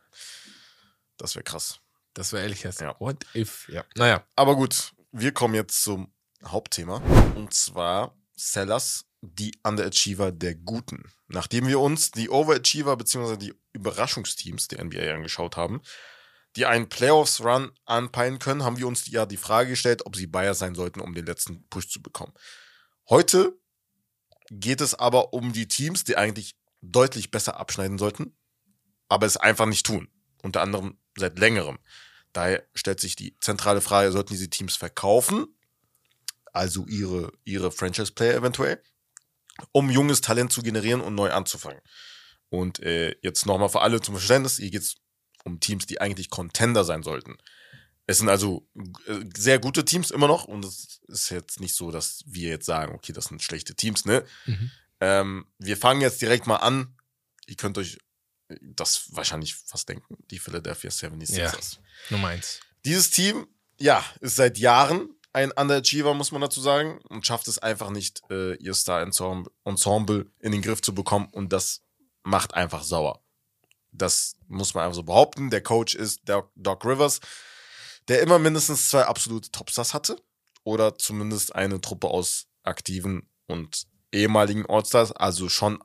Das 1.17 1.35
wäre 1.35 1.43
krass. 1.43 1.79
Das 2.13 2.33
war 2.33 2.39
ehrlich 2.41 2.63
jetzt. 2.63 2.81
Ja. 2.81 2.95
What 2.99 3.17
if? 3.33 3.67
Ja. 3.69 3.83
Naja. 3.95 4.23
Aber 4.35 4.55
gut, 4.55 4.93
wir 5.11 5.31
kommen 5.33 5.55
jetzt 5.55 5.83
zum 5.83 6.11
Hauptthema. 6.45 7.01
Und 7.35 7.53
zwar 7.53 8.15
Sellers, 8.35 9.05
die 9.25 9.57
Underachiever 9.63 10.33
der 10.33 10.53
Guten. 10.53 11.03
Nachdem 11.27 11.65
wir 11.67 11.79
uns 11.79 12.11
die 12.11 12.29
Overachiever 12.29 12.97
bzw. 12.97 13.37
die 13.37 13.53
Überraschungsteams 13.71 14.67
der 14.67 14.83
NBA 14.83 15.13
angeschaut 15.13 15.55
haben, 15.55 15.81
die 16.57 16.65
einen 16.65 16.89
Playoffs-Run 16.89 17.71
anpeilen 17.85 18.39
können, 18.39 18.63
haben 18.63 18.77
wir 18.77 18.85
uns 18.85 19.07
ja 19.07 19.25
die 19.25 19.37
Frage 19.37 19.71
gestellt, 19.71 20.05
ob 20.05 20.17
sie 20.17 20.27
Bayer 20.27 20.53
sein 20.53 20.75
sollten, 20.75 20.99
um 20.99 21.13
den 21.13 21.25
letzten 21.25 21.67
Push 21.69 21.87
zu 21.87 22.01
bekommen. 22.01 22.33
Heute 23.09 23.57
geht 24.51 24.81
es 24.81 24.93
aber 24.93 25.33
um 25.33 25.53
die 25.53 25.69
Teams, 25.69 26.03
die 26.03 26.17
eigentlich 26.17 26.55
deutlich 26.81 27.31
besser 27.31 27.57
abschneiden 27.57 27.97
sollten, 27.97 28.35
aber 29.07 29.25
es 29.25 29.37
einfach 29.37 29.65
nicht 29.65 29.85
tun. 29.85 30.09
Unter 30.43 30.61
anderem 30.61 30.97
seit 31.17 31.39
längerem. 31.39 31.79
Daher 32.33 32.67
stellt 32.75 32.99
sich 32.99 33.15
die 33.15 33.39
zentrale 33.39 33.79
Frage, 33.79 34.11
sollten 34.11 34.33
diese 34.33 34.49
Teams 34.49 34.75
verkaufen, 34.75 35.47
also 36.51 36.85
ihre, 36.87 37.31
ihre 37.45 37.71
Franchise-Player 37.71 38.35
eventuell, 38.35 38.83
um 39.71 39.89
junges 39.89 40.21
Talent 40.21 40.51
zu 40.51 40.61
generieren 40.61 41.01
und 41.01 41.15
neu 41.15 41.31
anzufangen. 41.31 41.81
Und 42.49 42.79
äh, 42.79 43.15
jetzt 43.21 43.45
nochmal 43.45 43.69
für 43.69 43.81
alle 43.81 44.01
zum 44.01 44.15
Verständnis, 44.15 44.57
hier 44.57 44.71
geht 44.71 44.81
es 44.81 44.95
um 45.43 45.59
Teams, 45.59 45.85
die 45.85 45.99
eigentlich 46.01 46.29
Contender 46.29 46.83
sein 46.83 47.03
sollten. 47.03 47.37
Es 48.05 48.17
sind 48.17 48.29
also 48.29 48.67
äh, 49.07 49.23
sehr 49.35 49.59
gute 49.59 49.85
Teams 49.85 50.11
immer 50.11 50.27
noch 50.27 50.45
und 50.45 50.65
es 50.65 50.99
ist 51.07 51.29
jetzt 51.29 51.59
nicht 51.59 51.73
so, 51.73 51.91
dass 51.91 52.23
wir 52.25 52.49
jetzt 52.49 52.65
sagen, 52.65 52.93
okay, 52.93 53.13
das 53.13 53.25
sind 53.25 53.41
schlechte 53.41 53.75
Teams, 53.75 54.05
ne? 54.05 54.25
Mhm. 54.45 54.71
Ähm, 54.99 55.45
wir 55.57 55.77
fangen 55.77 56.01
jetzt 56.01 56.21
direkt 56.21 56.47
mal 56.47 56.57
an. 56.57 56.95
Ihr 57.47 57.55
könnt 57.55 57.77
euch 57.77 57.97
das 58.61 59.07
wahrscheinlich 59.11 59.55
fast 59.55 59.89
denken, 59.89 60.17
die 60.31 60.39
Philadelphia 60.39 60.89
76ers. 60.89 61.35
Ja. 61.35 61.53
Nummer 62.09 62.29
eins. 62.29 62.59
Dieses 62.85 63.09
Team, 63.09 63.47
ja, 63.79 64.03
ist 64.19 64.35
seit 64.35 64.57
Jahren 64.57 65.09
ein 65.33 65.51
Underachiever, 65.51 66.13
muss 66.13 66.31
man 66.31 66.41
dazu 66.41 66.61
sagen, 66.61 66.99
und 67.09 67.25
schafft 67.25 67.47
es 67.47 67.59
einfach 67.59 67.89
nicht, 67.89 68.21
äh, 68.29 68.55
ihr 68.55 68.73
Star-Ensemble 68.73 70.31
in 70.39 70.51
den 70.51 70.61
Griff 70.61 70.81
zu 70.81 70.93
bekommen 70.93 71.27
und 71.31 71.51
das 71.51 71.81
macht 72.23 72.53
einfach 72.53 72.83
sauer. 72.83 73.21
Das 73.91 74.35
muss 74.47 74.73
man 74.73 74.85
einfach 74.85 74.95
so 74.95 75.03
behaupten. 75.03 75.49
Der 75.49 75.61
Coach 75.61 75.95
ist 75.95 76.27
Doc, 76.29 76.51
Doc 76.55 76.85
Rivers, 76.85 77.19
der 78.07 78.21
immer 78.21 78.39
mindestens 78.39 78.89
zwei 78.89 79.03
absolute 79.03 79.51
Topstars 79.51 79.93
hatte 79.93 80.21
oder 80.63 80.97
zumindest 80.97 81.55
eine 81.55 81.81
Truppe 81.81 82.07
aus 82.07 82.47
aktiven 82.63 83.29
und 83.47 83.87
ehemaligen 84.11 84.65
Allstars, 84.67 85.11
also 85.11 85.49
schon 85.49 85.79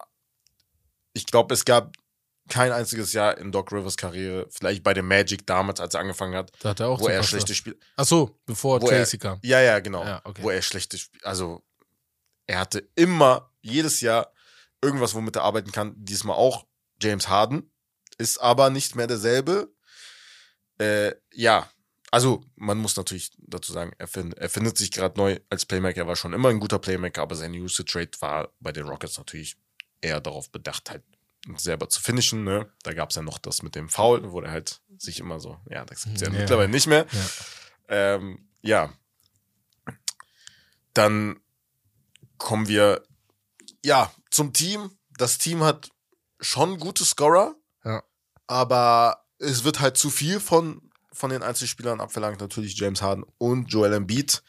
ich 1.19 1.27
glaube, 1.27 1.53
es 1.53 1.65
gab 1.65 1.97
kein 2.49 2.73
einziges 2.73 3.13
Jahr 3.13 3.39
in 3.39 3.53
Doc 3.53 3.71
Rivers 3.73 3.97
Karriere, 3.97 4.47
vielleicht 4.51 4.83
bei 4.83 4.95
dem 4.95 5.07
Magic 5.07 5.47
damals, 5.47 5.81
als 5.81 5.95
er 5.95 6.01
angefangen 6.01 6.35
hat, 6.35 6.53
Da 6.61 6.71
hat 6.71 6.81
er 6.81 6.89
auch 6.89 7.01
wo 7.01 7.09
er 7.09 7.23
schlechte 7.23 7.55
Spiele. 7.55 7.77
Ach 7.97 8.05
so, 8.05 8.39
bevor 8.47 8.81
Wo 8.83 8.89
er- 8.89 8.99
Tracy 8.99 9.19
kam. 9.19 9.39
Ja, 9.43 9.61
ja, 9.61 9.79
genau. 9.81 10.05
Ja, 10.05 10.21
okay. 10.25 10.43
Wo 10.43 10.51
er 10.51 10.63
schlechte 10.63 10.99
Spiele. 10.99 11.25
Also, 11.25 11.63
er 12.47 12.61
hatte 12.61 12.89
immer, 12.95 13.53
jedes 13.61 14.01
Jahr, 14.01 14.33
irgendwas, 14.83 15.15
womit 15.15 15.37
er 15.37 15.43
arbeiten 15.43 15.73
kann. 15.73 15.95
Diesmal 15.97 16.37
auch 16.37 16.67
James 17.01 17.29
Harden. 17.29 17.71
Ist 18.17 18.39
aber 18.39 18.71
nicht 18.71 18.97
mehr 18.97 19.07
derselbe. 19.07 19.73
Äh, 20.79 21.13
ja, 21.33 21.71
also, 22.11 22.43
man 22.57 22.79
muss 22.79 22.97
natürlich 22.97 23.31
dazu 23.39 23.73
sagen, 23.73 23.93
er, 23.99 24.09
find, 24.09 24.37
er 24.39 24.49
findet 24.49 24.79
sich 24.79 24.91
gerade 24.91 25.19
neu 25.19 25.39
als 25.51 25.67
Playmaker. 25.67 26.01
Er 26.03 26.07
war 26.07 26.17
schon 26.17 26.33
immer 26.33 26.49
ein 26.49 26.61
guter 26.61 26.79
Playmaker, 26.79 27.23
aber 27.23 27.35
sein 27.37 27.53
Usage 27.53 27.99
Rate 27.99 28.21
war 28.23 28.49
bei 28.61 28.73
den 28.73 28.87
Rockets 28.89 29.19
natürlich 29.19 29.57
eher 30.01 30.21
darauf 30.21 30.51
bedacht, 30.51 30.91
halt 30.91 31.03
selber 31.57 31.89
zu 31.89 32.01
finishen. 32.01 32.45
Ne? 32.45 32.71
Da 32.83 32.93
gab 32.95 33.11
es 33.11 33.17
ja 33.17 33.23
noch 33.23 33.39
das 33.39 33.63
mit 33.63 33.75
dem 33.75 33.89
Foul, 33.89 34.31
wo 34.33 34.41
er 34.41 34.51
halt 34.51 34.81
sich 34.99 35.21
immer 35.21 35.41
so, 35.41 35.59
ja, 35.71 35.85
das 35.85 36.05
gibt's 36.05 36.21
ja, 36.21 36.29
Ja. 36.31 36.39
mittlerweile 36.39 36.69
nicht 36.69 36.87
mehr. 36.87 37.07
Ja. 37.11 37.27
Ähm, 37.89 38.49
ja. 38.61 38.93
Dann 40.95 41.41
kommen 42.39 42.69
wir 42.69 43.03
ja 43.85 44.13
zum 44.31 44.53
Team. 44.53 44.91
Das 45.17 45.39
Team 45.39 45.63
hat 45.63 45.91
schon 46.41 46.79
gute 46.79 47.05
Scorer, 47.05 47.55
Ja. 47.85 48.03
aber 48.47 49.25
es 49.39 49.65
wird 49.65 49.81
halt 49.81 49.97
zu 49.97 50.11
viel 50.11 50.41
von, 50.41 50.91
von 51.13 51.31
den 51.31 51.43
Einzelspielern 51.43 52.01
abverlangt. 52.01 52.41
Natürlich 52.41 52.77
James 52.79 53.03
Harden 53.03 53.25
und 53.39 53.67
Joel 53.73 53.93
Embiid. 53.95 54.43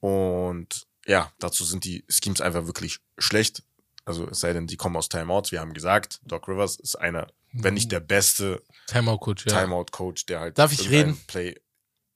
Und 0.00 0.86
ja, 1.06 1.32
dazu 1.38 1.64
sind 1.64 1.84
die 1.84 2.04
Schemes 2.08 2.40
einfach 2.40 2.66
wirklich 2.66 3.00
schlecht. 3.18 3.62
Also 4.08 4.26
es 4.26 4.40
sei 4.40 4.54
denn, 4.54 4.66
die 4.66 4.76
kommen 4.76 4.96
aus 4.96 5.10
Timeouts. 5.10 5.52
Wir 5.52 5.60
haben 5.60 5.74
gesagt, 5.74 6.20
Doc 6.22 6.48
Rivers 6.48 6.76
ist 6.76 6.96
einer, 6.96 7.26
wenn 7.52 7.74
nicht 7.74 7.92
der 7.92 8.00
beste 8.00 8.62
Timeout-Coach, 8.86 9.44
ja. 9.46 9.60
Timeout-Coach, 9.60 10.24
der 10.26 10.40
halt 10.40 10.58
Darf 10.58 10.72
ich 10.72 10.88
reden? 10.88 11.20
Play. 11.26 11.54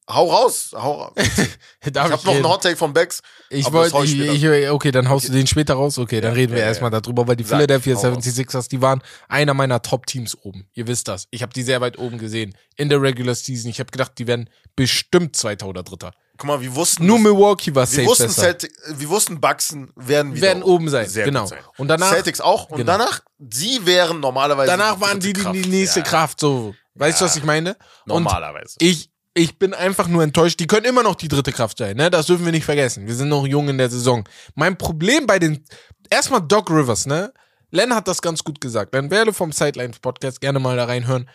Hau 0.08 0.30
raus, 0.30 0.70
hau 0.72 1.02
raus. 1.02 1.12
Ich 1.84 1.96
habe 1.96 2.10
noch 2.10 2.26
einen 2.26 2.48
Hot 2.48 2.62
Take 2.62 2.76
von 2.76 2.92
Becks. 2.92 3.22
Ich 3.50 3.70
wollte, 3.72 4.72
okay, 4.72 4.90
dann 4.90 5.08
haust 5.08 5.28
du 5.28 5.32
den 5.32 5.46
später 5.46 5.74
raus. 5.74 5.98
Okay, 5.98 6.20
dann 6.20 6.32
Ja, 6.32 6.36
reden 6.36 6.52
wir 6.52 6.60
ja, 6.60 6.66
erstmal 6.66 6.92
ja. 6.92 7.00
darüber, 7.00 7.28
weil 7.28 7.36
die 7.36 7.44
Sag, 7.44 7.58
Philadelphia 7.58 7.94
hau 7.96 8.00
raus. 8.00 8.24
76ers, 8.24 8.68
die 8.68 8.80
waren 8.80 9.02
einer 9.28 9.52
meiner 9.52 9.82
Top-Teams 9.82 10.36
oben. 10.42 10.66
Ihr 10.72 10.86
wisst 10.86 11.08
das. 11.08 11.28
Ich 11.30 11.42
habe 11.42 11.52
die 11.52 11.62
sehr 11.62 11.80
weit 11.80 11.98
oben 11.98 12.18
gesehen. 12.18 12.56
In 12.76 12.88
der 12.88 13.02
Regular 13.02 13.34
Season. 13.34 13.70
Ich 13.70 13.80
habe 13.80 13.90
gedacht, 13.90 14.12
die 14.18 14.26
werden 14.26 14.48
bestimmt 14.76 15.36
Zweiter 15.36 15.66
oder 15.66 15.82
Dritter. 15.82 16.12
Guck 16.42 16.48
mal, 16.48 16.60
wir 16.60 16.74
wussten, 16.74 17.06
Nur 17.06 17.20
Milwaukee 17.20 17.72
war 17.72 17.82
wir 17.82 17.86
safe 17.86 18.04
wussten, 18.04 18.24
besser. 18.24 18.42
Celtic, 18.42 18.72
wir 18.96 19.08
wussten, 19.08 19.40
Buxton 19.40 19.92
werden 19.94 20.34
wieder 20.34 20.48
werden 20.48 20.64
oben 20.64 20.88
sein, 20.88 21.08
sehr 21.08 21.24
genau. 21.24 21.46
sein. 21.46 21.60
Und 21.76 21.86
danach, 21.86 22.10
Celtics 22.10 22.40
auch. 22.40 22.68
Und 22.68 22.78
Genau. 22.78 22.98
danach, 22.98 23.20
sie 23.48 23.86
wären 23.86 24.18
normalerweise. 24.18 24.66
danach 24.68 25.00
waren 25.00 25.20
die 25.20 25.32
die, 25.34 25.44
die 25.52 25.68
nächste 25.68 26.00
Ja, 26.00 26.04
Kraft. 26.04 26.40
So, 26.40 26.74
weißt 26.96 27.20
du, 27.20 27.24
Ja. 27.24 27.30
was 27.30 27.36
ich 27.36 27.44
meine? 27.44 27.76
Und 28.06 28.24
Normalerweise. 28.24 28.74
ich, 28.80 29.12
ich 29.34 29.56
bin 29.56 29.72
einfach 29.72 30.08
nur 30.08 30.24
enttäuscht. 30.24 30.58
Die 30.58 30.66
können 30.66 30.84
immer 30.84 31.04
noch 31.04 31.14
die 31.14 31.28
dritte 31.28 31.52
Kraft 31.52 31.78
sein, 31.78 31.96
ne? 31.96 32.10
Das 32.10 32.26
dürfen 32.26 32.44
wir 32.44 32.50
nicht 32.50 32.64
vergessen. 32.64 33.06
Wir 33.06 33.14
sind 33.14 33.28
noch 33.28 33.46
jung 33.46 33.68
in 33.68 33.78
der 33.78 33.88
Saison. 33.88 34.28
Mein 34.56 34.76
Problem 34.76 35.28
bei 35.28 35.38
den, 35.38 35.64
erstmal 36.10 36.40
Doc 36.42 36.70
Rivers, 36.70 37.06
ne? 37.06 37.32
Len 37.70 37.94
hat 37.94 38.08
das 38.08 38.20
ganz 38.20 38.42
gut 38.42 38.60
gesagt. 38.60 38.92
Len 38.96 39.12
Werle 39.12 39.32
vom 39.32 39.52
Sidelines 39.52 40.00
Podcast, 40.00 40.40
gerne 40.40 40.58
mal 40.58 40.76
da 40.76 40.86
reinhören, 40.86 41.30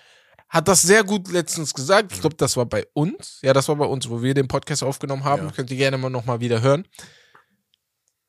hat 0.49 0.67
das 0.67 0.81
sehr 0.81 1.03
gut 1.03 1.29
letztens 1.29 1.73
gesagt. 1.73 2.11
Ich 2.13 2.21
glaube, 2.21 2.35
das 2.37 2.55
war 2.55 2.65
bei 2.65 2.85
uns. 2.93 3.39
Ja, 3.41 3.53
das 3.53 3.67
war 3.67 3.75
bei 3.75 3.85
uns, 3.85 4.09
wo 4.09 4.21
wir 4.21 4.33
den 4.33 4.47
Podcast 4.47 4.83
aufgenommen 4.83 5.23
haben. 5.23 5.47
Ja. 5.47 5.51
Könnt 5.51 5.71
ihr 5.71 5.77
gerne 5.77 5.97
mal 5.97 6.09
nochmal 6.09 6.39
wieder 6.39 6.61
hören. 6.61 6.87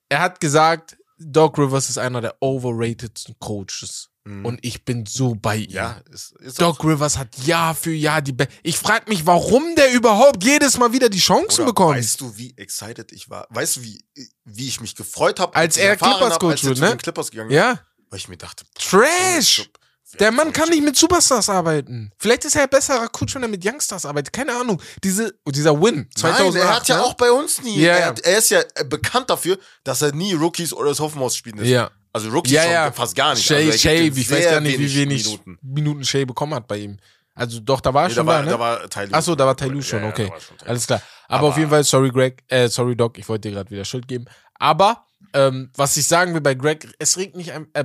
Er 0.08 0.20
hat 0.20 0.40
gesagt, 0.40 0.96
Doc 1.18 1.58
Rivers 1.58 1.90
ist 1.90 1.98
einer 1.98 2.20
der 2.20 2.36
overratedsten 2.40 3.38
Coaches. 3.38 4.08
Mhm. 4.24 4.44
Und 4.44 4.58
ich 4.62 4.84
bin 4.84 5.06
so 5.06 5.34
bei 5.34 5.56
ihm. 5.56 5.70
ja, 5.70 6.00
ist, 6.10 6.32
ist 6.40 6.60
Doc 6.60 6.84
Rivers 6.84 7.16
hat 7.18 7.36
Jahr 7.46 7.74
für 7.74 7.92
Jahr 7.92 8.20
die 8.20 8.32
Be 8.32 8.46
Ich 8.62 8.78
frage 8.78 9.08
mich, 9.08 9.24
warum 9.26 9.74
der 9.74 9.92
überhaupt 9.92 10.44
jedes 10.44 10.76
Mal 10.78 10.92
wieder 10.92 11.08
die 11.08 11.18
Chancen 11.18 11.62
Oder 11.62 11.72
bekommt. 11.72 11.96
Weißt 11.96 12.20
du, 12.20 12.36
wie 12.36 12.52
excited 12.56 13.10
ich 13.12 13.30
war? 13.30 13.46
Weißt 13.50 13.76
du, 13.76 13.82
wie, 13.82 14.04
wie 14.44 14.68
ich 14.68 14.80
mich 14.80 14.94
gefreut 14.94 15.40
habe, 15.40 15.54
Als 15.54 15.76
er 15.76 15.96
Clippers 15.96 16.38
Coach 16.38 16.52
als 16.52 16.62
er 16.62 16.68
wird, 16.68 16.78
zu 16.78 16.84
ne? 16.84 16.96
Clippers 16.96 17.30
gegangen 17.30 17.50
ist? 17.50 17.56
ja, 17.56 17.80
Weil 18.10 18.18
ich 18.18 18.28
mir 18.28 18.36
dachte, 18.36 18.64
Trash. 18.74 19.70
Der 20.18 20.32
Mann 20.32 20.52
kann 20.52 20.68
ich- 20.68 20.76
nicht 20.76 20.84
mit 20.84 20.96
Superstars 20.96 21.48
arbeiten. 21.50 22.10
Vielleicht 22.18 22.44
ist 22.44 22.56
er 22.56 22.62
ein 22.62 22.68
besserer 22.70 23.08
Coach, 23.08 23.34
wenn 23.34 23.42
er 23.42 23.48
mit 23.48 23.64
Youngstars 23.64 24.06
arbeitet. 24.06 24.32
Keine 24.32 24.52
Ahnung. 24.54 24.80
Diese, 25.04 25.34
dieser 25.46 25.80
Win 25.80 26.08
2008. 26.16 26.54
Nein, 26.54 26.62
er 26.68 26.76
hat 26.76 26.88
ja 26.88 26.96
ne? 26.96 27.04
auch 27.04 27.14
bei 27.14 27.30
uns 27.30 27.62
nie. 27.62 27.80
Ja, 27.80 27.92
er, 27.92 27.98
ja. 28.00 28.06
hat- 28.06 28.20
er 28.20 28.38
ist 28.38 28.50
ja 28.50 28.60
äh, 28.74 28.84
bekannt 28.84 29.28
dafür, 29.28 29.58
dass 29.84 30.00
er 30.02 30.12
nie 30.12 30.32
Rookies 30.34 30.72
oder 30.72 30.94
Sophomores 30.94 31.36
spielen 31.36 31.58
lässt. 31.58 31.70
Ja. 31.70 31.90
Also 32.12 32.30
Rookies 32.30 32.52
Ja, 32.52 32.64
ja. 32.64 32.90
fast 32.92 33.14
gar 33.14 33.34
nicht. 33.34 33.44
Shay, 33.46 33.66
also 33.66 33.78
Shay, 33.78 34.08
ich 34.08 34.30
weiß 34.30 34.44
gar 34.46 34.60
nicht, 34.60 34.78
wie 34.78 34.94
wenig 34.94 35.24
Minuten. 35.26 35.58
Minuten 35.62 36.04
Shay 36.04 36.24
bekommen 36.24 36.54
hat 36.54 36.66
bei 36.66 36.78
ihm. 36.78 36.98
Also 37.34 37.60
doch, 37.60 37.80
da 37.80 37.92
war 37.94 38.04
er 38.04 38.08
Nee, 38.08 38.14
schon 38.14 38.26
da 38.26 38.32
war, 38.32 38.42
ne? 38.42 38.50
da 38.50 38.58
war 38.58 38.88
Ty 38.90 39.00
Lue. 39.04 39.14
Achso, 39.14 39.34
da 39.36 39.46
war 39.46 39.56
Ty 39.56 39.66
Lue 39.66 39.76
Ja, 39.76 39.82
schon, 39.82 40.02
ja, 40.02 40.08
okay. 40.08 40.30
war 40.30 40.40
schon. 40.40 40.56
Alles 40.66 40.86
klar. 40.86 41.02
Aber, 41.28 41.38
Aber- 41.40 41.48
auf 41.48 41.58
jeden 41.58 41.70
Fall, 41.70 41.84
sorry 41.84 42.10
Greg, 42.10 42.42
äh, 42.48 42.68
sorry 42.68 42.96
Doc, 42.96 43.18
ich 43.18 43.28
wollte 43.28 43.48
dir 43.48 43.54
gerade 43.54 43.70
wieder 43.70 43.84
Schuld 43.84 44.08
geben. 44.08 44.24
Aber 44.54 45.04
ähm, 45.34 45.70
was 45.76 45.96
ich 45.98 46.08
sagen 46.08 46.32
will 46.34 46.40
bei 46.40 46.54
Greg, 46.54 46.88
es 46.98 47.16
regt 47.18 47.36
mich 47.36 47.52
ein, 47.52 47.68
äh, 47.74 47.84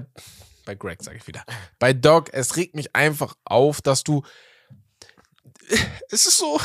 bei 0.65 0.75
Greg 0.75 1.03
sage 1.03 1.17
ich 1.17 1.27
wieder, 1.27 1.43
bei 1.79 1.93
Doc, 1.93 2.29
es 2.33 2.55
regt 2.55 2.75
mich 2.75 2.95
einfach 2.95 3.35
auf, 3.45 3.81
dass 3.81 4.03
du, 4.03 4.23
es 6.09 6.25
ist 6.25 6.37
so, 6.37 6.59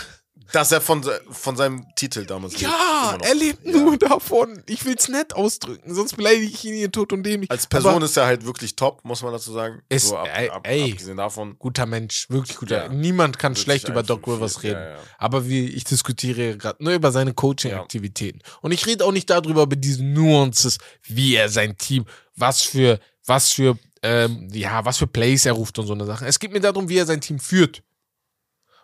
Dass 0.52 0.72
er 0.72 0.80
von, 0.80 1.04
von 1.30 1.56
seinem 1.56 1.84
Titel 1.94 2.24
damals 2.24 2.52
lebt, 2.54 2.62
ja, 2.64 3.16
noch. 3.18 3.26
er 3.26 3.34
lebt 3.34 3.66
Ja. 3.66 3.72
nur 3.72 3.98
davon. 3.98 4.62
Ich 4.66 4.84
will's 4.86 5.08
nett 5.08 5.34
ausdrücken, 5.34 5.94
sonst 5.94 6.16
beleidige 6.16 6.46
ich 6.46 6.64
ihn 6.64 6.74
hier 6.74 6.90
tot 6.90 7.12
und 7.12 7.22
dämlich. 7.22 7.50
Als 7.50 7.66
Person 7.66 7.96
Aber 7.96 8.04
ist 8.06 8.16
er 8.16 8.24
halt 8.24 8.46
wirklich 8.46 8.74
top, 8.74 9.04
muss 9.04 9.22
man 9.22 9.32
dazu 9.32 9.52
sagen. 9.52 9.82
Ist- 9.90 10.08
so 10.08 10.16
ab, 10.16 10.26
ey, 10.34 10.48
ab, 10.48 10.66
ey. 10.66 10.92
abgesehen 10.92 11.18
davon. 11.18 11.56
guter 11.58 11.84
Mensch, 11.84 12.30
wirklich 12.30 12.56
guter. 12.56 12.84
Ja. 12.84 12.88
Niemand 12.88 13.38
kann 13.38 13.52
Wirklich 13.52 13.64
schlecht 13.64 13.88
über 13.90 14.02
Doc 14.02 14.26
Rivers 14.26 14.62
reden. 14.62 14.80
Ja. 14.80 14.96
Aber 15.18 15.46
wie 15.48 15.66
ich 15.68 15.84
diskutiere 15.84 16.56
gerade 16.56 16.82
nur 16.82 16.94
über 16.94 17.12
seine 17.12 17.34
Coaching-Aktivitäten. 17.34 18.40
Und 18.62 18.72
ich 18.72 18.86
rede 18.86 19.04
auch 19.04 19.12
nicht 19.12 19.28
darüber, 19.28 19.64
über 19.64 19.76
diese 19.76 20.02
Nuances, 20.02 20.78
wie 21.02 21.34
er 21.34 21.50
sein 21.50 21.76
Team, 21.76 22.06
was 22.36 22.62
für, 22.62 23.00
was 23.26 23.52
für, 23.52 23.76
ähm, 24.02 24.48
ja, 24.52 24.84
was 24.84 24.98
für 24.98 25.06
Plays 25.06 25.46
er 25.46 25.52
ruft 25.52 25.78
und 25.78 25.86
so 25.86 25.92
eine 25.92 26.04
Sache. 26.06 26.26
Es 26.26 26.38
geht 26.38 26.52
mir 26.52 26.60
darum, 26.60 26.88
wie 26.88 26.96
er 26.98 27.06
sein 27.06 27.20
Team 27.20 27.38
führt. 27.38 27.82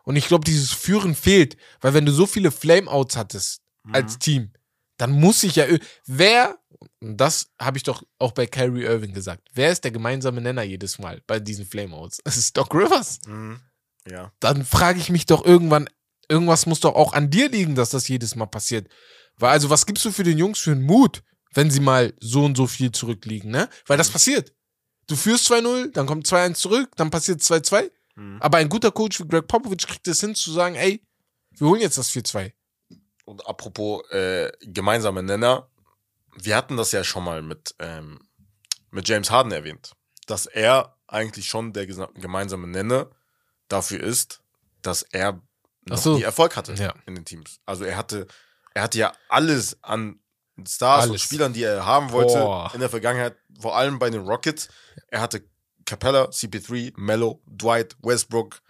Und 0.05 0.17
ich 0.17 0.27
glaube, 0.29 0.45
dieses 0.45 0.73
Führen 0.73 1.15
fehlt, 1.15 1.57
weil 1.81 1.95
wenn 1.95 2.05
du 2.07 2.13
so 2.13 2.27
viele 2.27 2.51
Flameouts 2.51 3.17
hattest 3.17 3.63
Mhm. 3.85 3.95
als 3.95 4.19
Team, 4.19 4.53
dann 4.99 5.13
muss 5.13 5.43
ich 5.43 5.57
ja, 5.57 5.67
wer, 6.07 6.59
und 7.01 7.17
das 7.19 7.49
habe 7.59 7.77
ich 7.79 7.83
doch 7.83 8.03
auch 8.19 8.33
bei 8.33 8.47
Kyrie 8.47 8.85
Irving 8.85 9.13
gesagt, 9.13 9.49
wer 9.55 9.71
ist 9.71 9.83
der 9.85 9.91
gemeinsame 9.91 10.41
Nenner 10.41 10.63
jedes 10.63 10.99
Mal 10.99 11.23
bei 11.27 11.41
diesen 11.41 11.67
Flameouts? 11.67 12.21
Es 12.25 12.37
ist 12.37 12.57
Doc 12.57 12.75
Rivers 12.75 13.19
Mhm. 13.27 13.61
Ja. 14.09 14.33
dann 14.41 14.65
frage 14.67 14.99
ich 15.01 15.09
mich 15.11 15.25
doch 15.27 15.45
irgendwann, 15.45 15.89
irgendwas 16.29 16.67
muss 16.67 16.81
doch 16.81 16.95
auch 16.95 17.15
an 17.15 17.31
dir 17.31 17.49
liegen, 17.49 17.75
dass 17.75 17.91
das 17.91 18.07
jedes 18.09 18.35
Mal 18.37 18.47
passiert. 18.47 18.89
Weil, 19.37 19.51
also, 19.51 19.71
was 19.71 19.87
gibst 19.87 20.05
du 20.05 20.11
für 20.13 20.23
den 20.25 20.39
Jungs 20.39 20.59
für 20.61 20.73
einen 20.73 20.83
Mut, 20.83 21.23
wenn 21.55 21.71
sie 21.71 21.81
mal 21.81 22.13
so 22.21 22.45
und 22.45 22.57
so 22.57 22.67
viel 22.67 22.93
zurückliegen, 22.93 23.51
ne? 23.51 23.69
Weil 23.87 23.97
das 23.99 24.11
passiert. 24.11 24.53
Du 25.07 25.17
führst 25.17 25.51
2-0, 25.51 25.93
dann 25.93 26.07
kommt 26.07 26.27
2-1 26.27 26.55
zurück, 26.55 26.91
dann 26.97 27.11
passiert 27.11 27.41
2-2. 27.41 27.91
Mhm. 28.17 28.39
Aber 28.41 28.59
ein 28.59 28.69
guter 28.69 28.91
Coach 28.91 29.21
wie 29.21 29.29
Greg 29.29 29.47
Popovich 29.47 29.87
kriegt 29.87 30.07
es 30.09 30.21
hin 30.21 30.35
zu 30.35 30.53
sagen, 30.53 30.75
ey, 30.77 31.03
wir 31.51 31.69
holen 31.69 31.81
jetzt 31.81 31.99
das 31.99 32.11
4-2. 32.11 32.53
Und 33.25 33.47
apropos 33.47 34.03
äh, 34.11 34.51
gemeinsame 34.61 35.23
Nenner, 35.23 35.69
wir 36.37 36.57
hatten 36.57 36.77
das 36.77 36.93
ja 36.93 37.05
schon 37.05 37.25
mal 37.25 37.43
mit, 37.43 37.75
ähm, 37.79 38.21
mit 38.91 39.09
James 39.09 39.31
Harden 39.31 39.53
erwähnt, 39.53 39.93
dass 40.27 40.47
er 40.47 40.97
eigentlich 41.07 41.47
schon 41.47 41.73
der 41.73 41.87
gemeinsame 41.87 42.67
Nenner 42.67 43.11
dafür 43.69 44.01
ist, 44.01 44.41
dass 44.83 45.03
er 45.03 45.41
noch 45.87 45.99
so. 45.99 46.17
nie 46.17 46.23
Erfolg 46.23 46.57
hatte 46.57 46.75
Ja. 46.75 46.95
in 47.07 47.15
den 47.15 47.25
Teams. 47.25 47.61
Also 47.67 47.85
er 47.85 47.97
hatte, 47.97 48.27
er 48.75 48.83
hatte 48.83 48.99
ja 48.99 49.13
alles 49.29 49.83
an 49.83 50.21
Stars 50.67 51.05
und 51.05 51.11
Alles. 51.11 51.23
Spielern, 51.23 51.53
die 51.53 51.63
er 51.65 51.85
haben 51.85 52.13
wollte 52.13 52.35
Boah. 52.35 52.71
in 52.75 52.81
der 52.81 52.89
Vergangenheit, 52.91 53.37
vor 53.59 53.77
allem 53.77 53.99
bei 53.99 54.11
den 54.11 54.23
Rockets. 54.23 54.69
Er 55.09 55.21
hatte 55.21 55.43
Capella, 55.85 56.25
CP3, 56.31 56.93
Mello, 56.97 57.43
Dwight, 57.47 57.97
Westbrook 58.03 58.61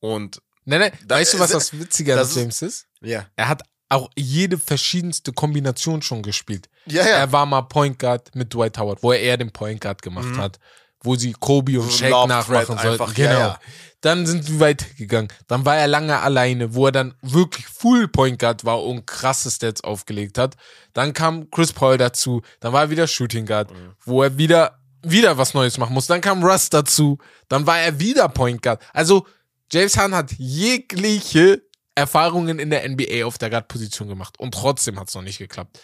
und 0.00 0.40
Nein, 0.66 0.80
nein, 0.80 0.92
Da 1.06 1.16
weißt 1.16 1.34
du, 1.34 1.38
was 1.38 1.50
das 1.50 1.78
Witzige 1.78 2.18
an 2.18 2.26
James 2.34 2.62
ist? 2.62 2.86
ja. 3.02 3.26
Er 3.36 3.48
hat 3.48 3.62
auch 3.90 4.10
jede 4.16 4.56
verschiedenste 4.58 5.32
Kombination 5.32 6.00
schon 6.02 6.22
gespielt. 6.22 6.68
Ja, 6.86 7.02
ja. 7.02 7.16
Er 7.16 7.32
war 7.32 7.44
mal 7.46 7.62
Point 7.62 7.98
Guard 7.98 8.34
mit 8.34 8.52
Dwight 8.54 8.78
Howard, 8.78 9.02
wo 9.02 9.12
er 9.12 9.20
eher 9.20 9.36
den 9.36 9.52
Point 9.52 9.80
Guard 9.82 10.00
gemacht 10.02 10.24
Mhm. 10.26 10.38
hat, 10.38 10.58
wo 11.04 11.14
sie 11.16 11.32
Kobe 11.32 11.80
und 11.80 11.92
Shaq 11.92 12.10
Love 12.10 12.28
nachmachen 12.28 12.66
sollten. 12.78 12.88
einfach, 12.88 13.16
ja, 13.16 13.28
genau. 13.28 13.38
ja. 13.40 13.60
Dann 14.00 14.26
sind 14.26 14.46
wir 14.50 14.60
weitergegangen. 14.60 15.28
Dann 15.46 15.64
war 15.64 15.76
er 15.76 15.86
lange 15.86 16.18
alleine, 16.20 16.74
wo 16.74 16.86
er 16.86 16.92
dann 16.92 17.14
wirklich 17.22 17.66
Full 17.66 18.08
Point 18.08 18.38
Guard 18.38 18.64
war 18.64 18.82
und 18.84 19.06
krasse 19.06 19.50
Stats 19.50 19.82
aufgelegt 19.82 20.36
hat. 20.36 20.56
Dann 20.92 21.14
kam 21.14 21.50
Chris 21.50 21.72
Paul 21.72 21.96
dazu. 21.96 22.42
Dann 22.60 22.72
war 22.74 22.82
er 22.82 22.90
wieder 22.90 23.06
Shooting 23.06 23.46
Guard, 23.46 23.70
Mhm. 23.70 23.94
wo 24.04 24.22
er 24.22 24.36
wieder 24.36 24.78
wieder 25.06 25.36
was 25.36 25.52
Neues 25.54 25.76
machen 25.78 25.92
muss. 25.94 26.06
Dann 26.06 26.20
kam 26.22 26.42
Russ 26.42 26.70
dazu. 26.70 27.18
Dann 27.48 27.66
war 27.66 27.78
er 27.78 27.98
wieder 28.00 28.28
Point 28.28 28.62
Guard. 28.62 28.82
Also 28.94 29.26
James 29.70 29.96
Harden 29.98 30.14
hat 30.16 30.32
jegliche 30.38 31.62
Erfahrungen 31.94 32.58
in 32.58 32.70
der 32.70 32.84
NBA 32.88 33.24
auf 33.24 33.38
der 33.38 33.50
Guard-Position 33.50 34.08
gemacht 34.08 34.38
und 34.38 34.52
trotzdem 34.54 34.98
hat 34.98 35.08
es 35.08 35.14
noch 35.14 35.22
nicht 35.22 35.38
geklappt. 35.38 35.78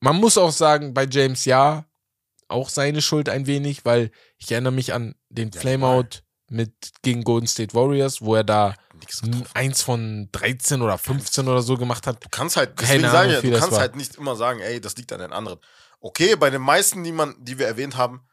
Man 0.00 0.16
muss 0.16 0.36
auch 0.36 0.52
sagen, 0.52 0.92
bei 0.92 1.06
James 1.10 1.44
ja, 1.44 1.84
auch 2.48 2.68
seine 2.68 3.02
Schuld 3.02 3.28
ein 3.28 3.46
wenig, 3.46 3.84
weil 3.84 4.10
ich 4.38 4.50
erinnere 4.52 4.72
mich 4.72 4.92
an 4.92 5.14
den 5.28 5.50
Ja, 5.50 5.60
Flameout 5.60 6.22
mit 6.48 6.72
gegen 7.02 7.24
Golden 7.24 7.46
State 7.46 7.74
Warriors, 7.74 8.20
wo 8.20 8.34
er 8.34 8.44
da 8.44 8.74
eins 9.54 9.82
von 9.82 10.28
13 10.32 10.82
oder 10.82 10.98
15 10.98 11.48
oder 11.48 11.62
so 11.62 11.76
gemacht 11.76 12.06
hat. 12.06 12.22
Du 12.24 12.28
kannst 12.30 12.56
halt, 12.56 12.80
deswegen 12.80 13.02
sage 13.02 13.34
ich 13.34 13.40
du 13.40 13.50
kannst 13.52 13.72
war. 13.72 13.80
halt 13.80 13.96
nicht 13.96 14.16
immer 14.16 14.36
sagen, 14.36 14.60
ey, 14.60 14.80
das 14.80 14.96
liegt 14.96 15.12
an 15.12 15.20
den 15.20 15.32
anderen. 15.32 15.58
Okay, 16.00 16.36
bei 16.36 16.50
den 16.50 16.62
meisten, 16.62 17.02
die 17.02 17.12
man, 17.12 17.34
die 17.38 17.58
wir 17.58 17.66
erwähnt 17.66 17.96
haben, 17.96 18.26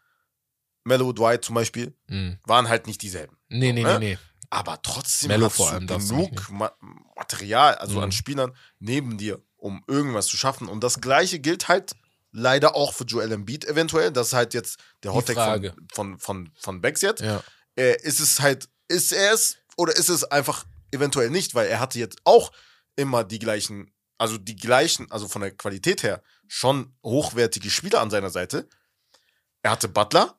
Mello, 0.84 1.14
Dwight 1.14 1.46
zum 1.46 1.56
Beispiel, 1.56 1.96
Mhm. 2.08 2.38
waren 2.46 2.68
halt 2.68 2.88
nicht 2.88 3.02
dieselben. 3.02 3.38
Nee, 3.50 3.72
nee, 3.72 3.84
ne? 3.84 4.00
nee, 4.00 4.12
nee. 4.14 4.18
Aber 4.50 4.82
trotzdem 4.82 5.30
Mello 5.30 5.46
hast 5.46 5.56
vor 5.56 5.70
allem 5.72 5.88
du 5.88 5.98
genug 5.98 6.50
Ma 6.50 6.72
Material, 7.16 7.76
also 7.76 7.98
Mhm. 7.98 8.04
an 8.04 8.12
Spielern 8.12 8.56
neben 8.80 9.18
dir, 9.18 9.42
um 9.56 9.84
irgendwas 9.88 10.26
zu 10.28 10.36
schaffen. 10.38 10.68
Und 10.68 10.84
das 10.84 11.00
Gleiche 11.00 11.40
gilt 11.40 11.68
halt 11.70 11.96
leider 12.32 12.76
auch 12.76 12.94
für 12.94 13.04
Joel 13.04 13.32
Embiid 13.32 13.66
eventuell. 13.66 14.12
Das 14.12 14.28
ist 14.28 14.34
halt 14.34 14.54
jetzt 14.54 14.80
der 15.04 15.14
Hottag 15.14 15.36
von, 15.36 15.74
von, 15.94 16.20
von, 16.20 16.52
von 16.60 16.82
Becks 16.82 17.02
jetzt. 17.02 17.22
Ja. 17.22 17.44
äh, 17.76 18.02
ist 18.02 18.20
es 18.20 18.40
halt, 18.40 18.70
ist 18.88 19.12
er 19.12 19.34
es 19.34 19.58
oder 19.78 19.96
ist 19.96 20.10
es 20.10 20.24
einfach 20.26 20.66
eventuell 20.92 21.30
nicht, 21.30 21.56
weil 21.56 21.68
er 21.68 21.80
hatte 21.80 22.00
jetzt 22.00 22.20
auch 22.26 22.52
immer 22.96 23.24
die 23.24 23.40
gleichen, 23.40 23.94
also 24.18 24.38
die 24.38 24.56
gleichen, 24.56 25.10
also 25.12 25.28
von 25.28 25.42
der 25.42 25.52
Qualität 25.52 26.04
her, 26.04 26.22
schon 26.48 26.94
hochwertige 27.04 27.70
Spieler 27.70 28.02
an 28.02 28.10
seiner 28.10 28.30
Seite. 28.30 28.68
Er 29.64 29.72
hatte 29.72 29.88
Butler, 29.88 30.38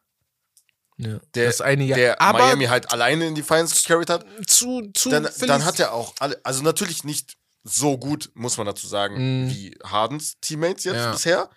ja. 0.99 1.19
der, 1.35 1.47
das 1.47 1.61
eine 1.63 1.85
Jahr. 1.85 1.99
der 1.99 2.21
aber 2.21 2.39
Miami 2.41 2.67
halt 2.67 2.91
alleine 2.93 3.27
in 3.27 3.35
die 3.35 3.43
Finals 3.43 3.83
gecarried 3.83 4.11
hat. 4.11 4.27
zu, 4.47 4.91
zu 4.93 5.09
Dann, 5.09 5.29
dann 5.41 5.65
hat 5.65 5.81
er 5.81 5.93
auch 5.93 6.15
alle, 6.21 6.39
also 6.45 6.63
natürlich 6.63 7.05
nicht 7.05 7.37
so 7.65 7.97
gut, 7.97 8.31
muss 8.35 8.57
man 8.57 8.67
dazu 8.67 8.87
sagen, 8.87 9.47
Mm. 9.47 9.49
wie 9.49 9.79
Hardens 9.85 10.39
Teammates 10.41 10.85
jetzt 10.85 10.97
Ja. 10.97 11.13
bisher. 11.13 11.51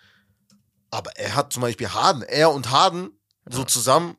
Aber 0.90 1.10
er 1.16 1.34
hat 1.34 1.52
zum 1.52 1.62
Beispiel 1.62 1.88
Harden, 1.88 2.22
er 2.22 2.50
und 2.52 2.70
Harden 2.70 3.10
so 3.48 3.64
zusammen, 3.64 4.16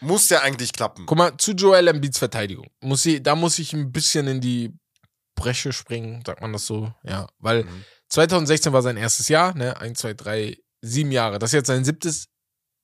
muss 0.00 0.28
ja 0.28 0.40
eigentlich 0.40 0.72
klappen. 0.72 1.06
Guck 1.06 1.16
mal, 1.18 1.36
zu 1.38 1.52
Joel 1.52 1.88
Embiids 1.88 2.18
Verteidigung. 2.18 2.68
Muss 2.80 3.06
ich, 3.06 3.22
da 3.22 3.34
muss 3.34 3.58
ich 3.58 3.72
ein 3.72 3.90
bisschen 3.90 4.26
in 4.26 4.40
die 4.40 4.76
Bresche 5.34 5.72
springen, 5.72 6.22
sagt 6.26 6.40
man 6.40 6.52
das 6.52 6.66
so? 6.66 6.92
Ja, 7.02 7.26
weil 7.38 7.64
Mhm. 7.64 7.84
2016 8.08 8.72
war 8.72 8.82
sein 8.82 8.96
erstes 8.96 9.28
Jahr, 9.28 9.54
ne? 9.54 9.80
1, 9.80 9.98
2, 9.98 10.14
3, 10.14 10.58
sieben 10.82 11.10
Jahre. 11.10 11.38
Das 11.38 11.50
ist 11.50 11.54
jetzt 11.54 11.66
sein 11.66 11.84
siebtes 11.84 12.26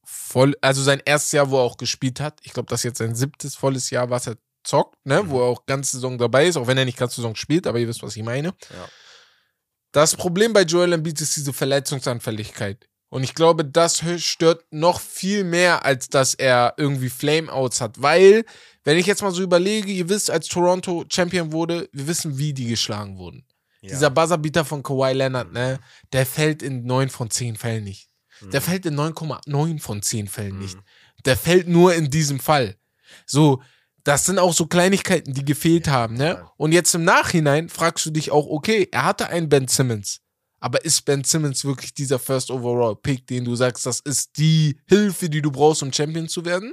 voll, 0.04 0.56
also 0.60 0.82
sein 0.82 1.00
erstes 1.04 1.32
Jahr, 1.32 1.50
wo 1.50 1.58
er 1.58 1.62
auch 1.62 1.76
gespielt 1.76 2.20
hat. 2.20 2.40
Ich 2.42 2.52
glaube, 2.52 2.68
das 2.68 2.80
ist 2.80 2.84
jetzt 2.84 2.98
sein 2.98 3.14
siebtes 3.14 3.54
volles 3.54 3.90
Jahr, 3.90 4.10
was 4.10 4.26
er 4.26 4.36
zockt, 4.64 4.96
ne? 5.06 5.28
Wo 5.28 5.40
er 5.40 5.44
auch 5.46 5.66
ganze 5.66 5.92
Saison 5.92 6.18
dabei 6.18 6.46
ist, 6.46 6.56
auch 6.56 6.66
wenn 6.66 6.78
er 6.78 6.84
nicht 6.84 6.98
ganze 6.98 7.16
Saison 7.16 7.36
spielt, 7.36 7.66
aber 7.66 7.78
ihr 7.78 7.86
wisst, 7.86 8.02
was 8.02 8.16
ich 8.16 8.22
meine. 8.22 8.48
Ja. 8.48 8.88
Das 9.92 10.16
Problem 10.16 10.52
bei 10.52 10.62
Joel 10.62 10.92
Embiid 10.94 11.20
ist 11.20 11.36
diese 11.36 11.52
Verletzungsanfälligkeit. 11.52 12.88
Und 13.10 13.24
ich 13.24 13.34
glaube, 13.34 13.64
das 13.64 14.02
stört 14.18 14.64
noch 14.70 15.00
viel 15.00 15.44
mehr, 15.44 15.84
als 15.84 16.08
dass 16.08 16.34
er 16.34 16.74
irgendwie 16.76 17.10
Flameouts 17.10 17.80
hat. 17.80 18.00
Weil, 18.00 18.44
wenn 18.84 18.98
ich 18.98 19.06
jetzt 19.06 19.20
mal 19.22 19.32
so 19.32 19.42
überlege, 19.42 19.90
ihr 19.90 20.08
wisst, 20.08 20.30
als 20.30 20.46
Toronto 20.46 21.04
Champion 21.10 21.52
wurde, 21.52 21.88
wir 21.92 22.06
wissen, 22.06 22.38
wie 22.38 22.54
die 22.54 22.68
geschlagen 22.68 23.18
wurden. 23.18 23.44
Ja. 23.82 23.90
Dieser 23.90 24.10
Buzzerbeater 24.10 24.64
von 24.64 24.82
Kawhi 24.82 25.12
Leonard, 25.12 25.52
ne, 25.52 25.80
der 26.12 26.24
fällt 26.24 26.62
in 26.62 26.84
9 26.84 27.08
von 27.08 27.30
10 27.30 27.56
Fällen 27.56 27.84
nicht. 27.84 28.08
Der 28.52 28.62
fällt 28.62 28.86
in 28.86 28.94
9,9 28.94 29.80
von 29.80 30.00
10 30.00 30.28
Fällen 30.28 30.58
nicht. 30.58 30.78
Der 31.26 31.36
fällt 31.36 31.68
nur 31.68 31.94
in 31.94 32.10
diesem 32.10 32.40
Fall. 32.40 32.76
So, 33.26 33.60
das 34.04 34.24
sind 34.24 34.38
auch 34.38 34.54
so 34.54 34.66
Kleinigkeiten, 34.66 35.34
die 35.34 35.44
gefehlt 35.44 35.88
haben, 35.88 36.14
ne? 36.14 36.46
Und 36.56 36.72
jetzt 36.72 36.94
im 36.94 37.04
Nachhinein 37.04 37.68
fragst 37.68 38.06
du 38.06 38.10
dich 38.10 38.30
auch, 38.30 38.46
okay, 38.46 38.88
er 38.92 39.04
hatte 39.04 39.28
einen 39.28 39.48
Ben 39.48 39.68
Simmons. 39.68 40.20
Aber 40.60 40.84
ist 40.84 41.04
Ben 41.06 41.24
Simmons 41.24 41.64
wirklich 41.64 41.94
dieser 41.94 42.18
First 42.18 42.50
Overall 42.50 42.94
Pick, 42.94 43.26
den 43.26 43.44
du 43.44 43.56
sagst, 43.56 43.86
das 43.86 44.00
ist 44.00 44.36
die 44.36 44.78
Hilfe, 44.86 45.30
die 45.30 45.40
du 45.40 45.50
brauchst, 45.50 45.82
um 45.82 45.92
Champion 45.92 46.28
zu 46.28 46.44
werden? 46.44 46.72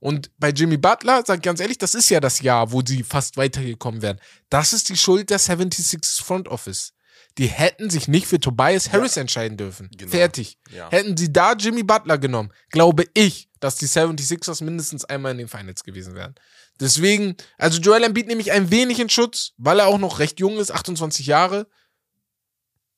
Und 0.00 0.30
bei 0.38 0.50
Jimmy 0.50 0.76
Butler, 0.76 1.22
sag 1.24 1.36
ich 1.36 1.42
ganz 1.42 1.60
ehrlich, 1.60 1.78
das 1.78 1.94
ist 1.94 2.10
ja 2.10 2.20
das 2.20 2.40
Jahr, 2.40 2.72
wo 2.72 2.82
sie 2.84 3.04
fast 3.04 3.36
weitergekommen 3.36 4.02
wären. 4.02 4.20
Das 4.48 4.72
ist 4.72 4.88
die 4.88 4.96
Schuld 4.96 5.30
der 5.30 5.38
76 5.38 6.24
Front 6.24 6.48
Office. 6.48 6.92
Die 7.38 7.46
hätten 7.46 7.88
sich 7.88 8.08
nicht 8.08 8.26
für 8.26 8.40
Tobias 8.40 8.92
Harris 8.92 9.16
entscheiden 9.16 9.56
dürfen. 9.56 9.88
Genau. 9.96 10.10
Fertig. 10.10 10.58
Ja. 10.74 10.90
Hätten 10.90 11.16
sie 11.16 11.32
da 11.32 11.52
Jimmy 11.52 11.84
Butler 11.84 12.18
genommen, 12.18 12.52
glaube 12.70 13.04
ich, 13.14 13.48
dass 13.60 13.76
die 13.76 13.86
76ers 13.86 14.64
mindestens 14.64 15.04
einmal 15.04 15.32
in 15.32 15.38
den 15.38 15.48
Finals 15.48 15.84
gewesen 15.84 16.14
wären. 16.14 16.34
Deswegen, 16.80 17.36
also 17.58 17.80
Joel 17.80 18.04
Embiid 18.04 18.26
nehme 18.26 18.40
ich 18.40 18.52
ein 18.52 18.70
wenig 18.70 18.98
in 18.98 19.10
Schutz, 19.10 19.52
weil 19.58 19.78
er 19.78 19.86
auch 19.86 19.98
noch 19.98 20.18
recht 20.18 20.40
jung 20.40 20.58
ist, 20.58 20.72
28 20.72 21.26
Jahre. 21.26 21.68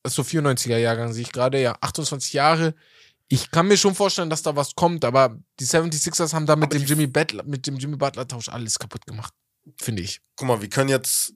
Ist 0.04 0.14
so 0.14 0.22
94er 0.22 0.78
Jahrgang, 0.78 1.12
sehe 1.12 1.22
ich 1.22 1.32
gerade, 1.32 1.60
ja, 1.60 1.76
28 1.80 2.32
Jahre. 2.32 2.74
Ich 3.28 3.50
kann 3.50 3.68
mir 3.68 3.76
schon 3.76 3.94
vorstellen, 3.94 4.30
dass 4.30 4.42
da 4.42 4.56
was 4.56 4.74
kommt, 4.74 5.04
aber 5.04 5.38
die 5.60 5.64
76ers 5.64 6.34
haben 6.34 6.44
da 6.46 6.56
mit 6.56 6.64
Aber 6.70 6.78
dem 6.78 6.84
Jimmy 6.86 7.06
Butler, 7.06 7.44
mit 7.44 7.66
dem 7.66 7.76
Jimmy 7.76 7.96
Butler 7.96 8.26
Tausch 8.28 8.48
alles 8.48 8.78
kaputt 8.78 9.06
gemacht. 9.06 9.32
Finde 9.80 10.02
ich. 10.02 10.20
Guck 10.36 10.48
mal, 10.48 10.60
wir 10.60 10.68
können 10.68 10.90
jetzt 10.90 11.34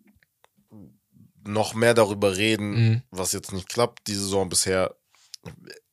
noch 1.44 1.74
mehr 1.74 1.94
darüber 1.94 2.36
reden, 2.36 2.70
Mhm. 2.70 3.02
was 3.10 3.32
jetzt 3.32 3.52
nicht 3.52 3.68
klappt, 3.68 4.08
die 4.08 4.14
Saison 4.14 4.48
bisher. 4.48 4.96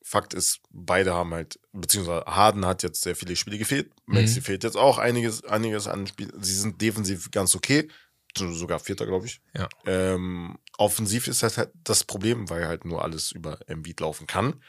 Fakt 0.05 0.33
ist, 0.33 0.59
beide 0.71 1.13
haben 1.13 1.33
halt, 1.33 1.59
beziehungsweise 1.71 2.25
Harden 2.25 2.65
hat 2.65 2.83
jetzt 2.83 3.01
sehr 3.03 3.15
viele 3.15 3.35
Spiele 3.35 3.57
gefehlt. 3.59 3.91
Maxi 4.05 4.39
Mhm. 4.39 4.43
fehlt 4.43 4.63
jetzt 4.63 4.75
auch 4.77 4.97
einiges, 4.97 5.45
einiges 5.45 5.87
an 5.87 6.07
Spielen. 6.07 6.33
Sie 6.43 6.55
sind 6.55 6.81
defensiv 6.81 7.29
ganz 7.31 7.55
okay. 7.55 7.87
So- 8.35 8.51
Sogar 8.51 8.79
Vierter, 8.79 9.05
glaube 9.05 9.27
ich. 9.27 9.39
Ja. 9.55 9.69
Ähm, 9.85 10.57
offensiv 10.77 11.27
ist 11.27 11.43
das 11.43 11.57
halt 11.57 11.71
das 11.83 12.03
Problem, 12.03 12.49
weil 12.49 12.67
halt 12.67 12.85
nur 12.85 13.01
alles 13.03 13.31
über 13.31 13.59
Embiid 13.67 13.99
laufen 13.99 14.27
kann. 14.27 14.61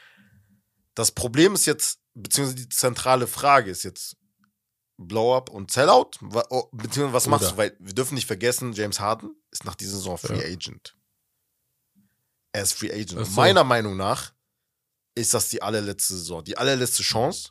Das 0.93 1.11
Problem 1.11 1.53
ist 1.53 1.65
jetzt, 1.65 1.99
beziehungsweise 2.13 2.55
die 2.63 2.69
zentrale 2.69 3.27
Frage 3.27 3.71
ist 3.71 3.83
jetzt 3.83 4.17
Blow-up 4.97 5.49
und 5.49 5.71
Sellout? 5.71 6.11
Oh, 6.49 6.69
Beziehungsweise 6.71 7.13
was 7.13 7.27
machst 7.27 7.43
Oder. 7.47 7.51
du? 7.51 7.57
Weil 7.57 7.75
wir 7.79 7.93
dürfen 7.93 8.15
nicht 8.15 8.27
vergessen, 8.27 8.71
James 8.71 8.99
Harden 9.01 9.35
ist 9.51 9.65
nach 9.65 9.75
dieser 9.75 9.97
Saison 9.97 10.17
Free 10.17 10.39
Ja. 10.39 10.45
Agent. 10.55 10.95
Er 12.53 12.63
ist 12.63 12.73
Free 12.73 12.91
Agent. 12.93 13.25
So. 13.25 13.31
Meiner 13.33 13.65
Meinung 13.65 13.97
nach 13.97 14.33
ist 15.15 15.33
das 15.33 15.49
die 15.49 15.61
allerletzte 15.61 16.13
Saison, 16.13 16.43
die 16.43 16.57
allerletzte 16.57 17.03
Chance. 17.03 17.49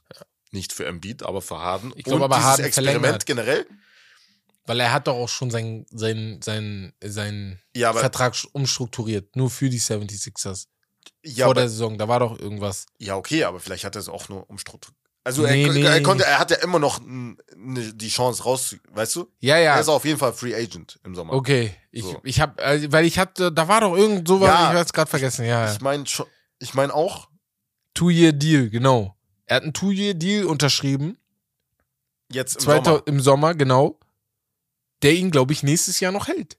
Nicht 0.53 0.73
für 0.73 0.87
Embiid, 0.87 1.23
aber 1.23 1.43
für 1.43 1.59
Harden. 1.59 1.93
Ich 1.97 2.05
glaub 2.05 2.17
und 2.17 2.23
aber, 2.23 2.37
dieses 2.37 2.49
Harden 2.49 2.65
Experiment 2.65 3.01
verlängert. 3.03 3.27
generell. 3.27 3.67
Weil 4.67 4.81
er 4.81 4.93
hat 4.93 5.07
doch 5.07 5.15
auch 5.17 5.29
schon 5.29 5.51
seinen 5.51 5.85
sein, 5.91 6.41
sein, 6.43 6.93
sein 7.05 7.61
Ja, 7.77 7.93
Vertrag 7.93 8.35
umstrukturiert, 8.53 9.37
nur 9.37 9.51
für 9.51 9.69
die 9.69 9.81
76ers. 9.81 10.67
ja, 11.23 11.45
vor 11.47 11.55
der 11.55 11.69
Saison, 11.69 11.99
da 11.99 12.09
war 12.09 12.21
doch 12.21 12.39
irgendwas. 12.39 12.87
Ja, 12.99 13.17
okay, 13.17 13.45
aber 13.45 13.61
vielleicht 13.61 13.85
hat 13.85 13.95
er 13.97 14.01
es 14.01 14.09
auch 14.09 14.29
nur 14.29 14.49
umstrukturiert. 14.49 14.99
Also 15.27 15.43
Nee, 15.43 15.65
er, 15.67 15.73
nee. 15.73 15.83
er 15.83 16.03
konnte, 16.03 16.25
er 16.25 16.39
hat 16.39 16.51
ja 16.51 16.59
immer 16.59 16.79
noch 16.79 17.01
ne, 17.01 17.37
die 17.95 18.09
Chance 18.09 18.43
raus, 18.43 18.77
weißt 18.91 19.17
du? 19.17 19.31
Ja, 19.41 19.57
Er 19.57 19.63
ja. 19.63 19.81
ist 19.81 19.89
auf 19.89 20.05
jeden 20.05 20.19
Fall 20.19 20.35
Free 20.35 20.55
Agent 20.55 20.99
im 21.03 21.15
Sommer. 21.15 21.33
Okay, 21.33 21.75
ich, 21.91 22.03
So. 22.05 22.21
ich 22.25 22.41
hab, 22.41 22.61
äh, 22.61 22.93
weil 22.93 23.07
ich 23.07 23.19
hatte, 23.19 23.51
da 23.51 23.67
war 23.67 23.81
doch 23.81 23.97
irgend 23.97 24.29
sowas, 24.29 24.49
Ja. 24.49 24.73
ich 24.73 24.79
hab's 24.79 24.93
gerade 24.93 25.09
vergessen, 25.11 25.47
ja. 25.47 25.73
Ich 25.73 25.81
meine 25.81 26.05
ich 26.59 26.75
meine 26.75 26.93
auch, 26.95 27.29
Two-Year-Deal, 27.95 28.69
genau. 28.71 29.17
Er 29.47 29.57
hat 29.57 29.63
einen 29.63 29.73
Two-Year-Deal 29.73 30.45
unterschrieben, 30.47 31.17
jetzt 32.31 32.57
im 32.57 32.61
2000, 32.63 32.87
Sommer. 32.87 33.03
im 33.07 33.21
Sommer, 33.21 33.55
genau. 33.55 33.99
Der 35.05 35.13
ihn, 35.15 35.31
glaube 35.31 35.53
ich, 35.53 35.63
nächstes 35.63 36.01
Jahr 36.01 36.11
noch 36.11 36.27
hält. 36.27 36.59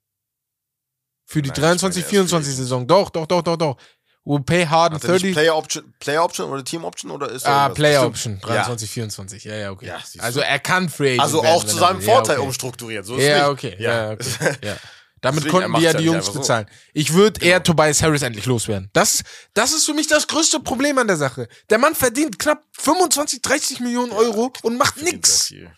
Für 1.26 1.42
die 1.42 1.50
Nein, 1.50 1.58
ich 1.58 1.62
meine, 1.62 1.70
23, 1.80 2.04
er 2.04 2.06
ist 2.06 2.10
24 2.10 2.46
Free 2.46 2.52
Agent. 2.52 2.58
Saison. 2.58 2.88
Doch, 2.88 3.10
doch, 3.10 3.26
doch, 3.26 3.42
doch, 3.42 3.58
doch. 3.58 3.78
Will 4.24 4.42
pay 4.42 4.66
Harden 4.66 4.96
Hat 4.96 5.04
er 5.04 5.12
nicht 5.14 5.24
30. 5.24 5.34
Player 5.34 5.56
Option, 5.56 5.94
Player 6.00 6.24
Option 6.24 6.50
oder 6.50 6.64
Team 6.64 6.84
Option 6.84 7.12
oder 7.12 7.30
ist 7.30 7.46
Ah? 7.46 7.70
Player. 7.70 8.06
Option. 8.06 8.40
Ja. 8.42 8.64
23, 8.64 8.90
24. 8.90 9.44
Ja, 9.44 9.56
ja, 9.56 9.72
okay. 9.72 9.88
Ja, 9.88 10.00
also 10.20 10.40
er 10.40 10.60
kann 10.60 10.90
Free 10.90 11.10
Agent 11.10 11.22
Also 11.22 11.44
werden, 11.44 11.56
auch 11.56 11.64
wenn 11.64 11.70
zu 11.70 11.78
seinem. 11.78 12.02
Vorteil 12.02 12.36
ja, 12.36 12.40
okay. 12.40 12.48
umstrukturiert. 12.48 13.06
So 13.06 13.18
ist 13.18 13.24
Ja, 13.26 13.50
okay. 13.50 13.76
Ja, 13.80 14.12
okay. 14.12 14.26
ja. 14.64 14.78
Damit 15.22 15.40
Deswegen, 15.40 15.52
konnten 15.52 15.68
die 15.68 15.72
macht's 15.72 15.84
ja 15.86 15.92
ja 15.92 15.98
die 15.98 16.04
Jungs 16.06 16.18
einfach 16.18 16.34
so. 16.34 16.40
bezahlen. 16.40 16.68
Ich 16.94 17.14
würde 17.14 17.44
eher 17.44 17.64
Tobias 17.64 18.02
Harris 18.04 18.22
endlich 18.22 18.46
loswerden. 18.46 18.90
Das, 18.94 19.24
das 19.54 19.74
ist 19.74 19.86
für 19.86 19.94
mich 19.94 20.08
das 20.08 20.28
größte 20.28 20.60
Problem 20.60 20.98
an 21.00 21.08
der 21.08 21.18
Sache. 21.18 21.48
Der 21.70 21.80
Mann 21.80 21.96
verdient 21.96 22.38
knapp 22.38 22.64
25, 22.74 23.42
30 23.42 23.80
Millionen 23.80 24.12
Euro 24.12 24.54
und 24.62 24.78
macht 24.78 24.96
viel. 25.00 25.72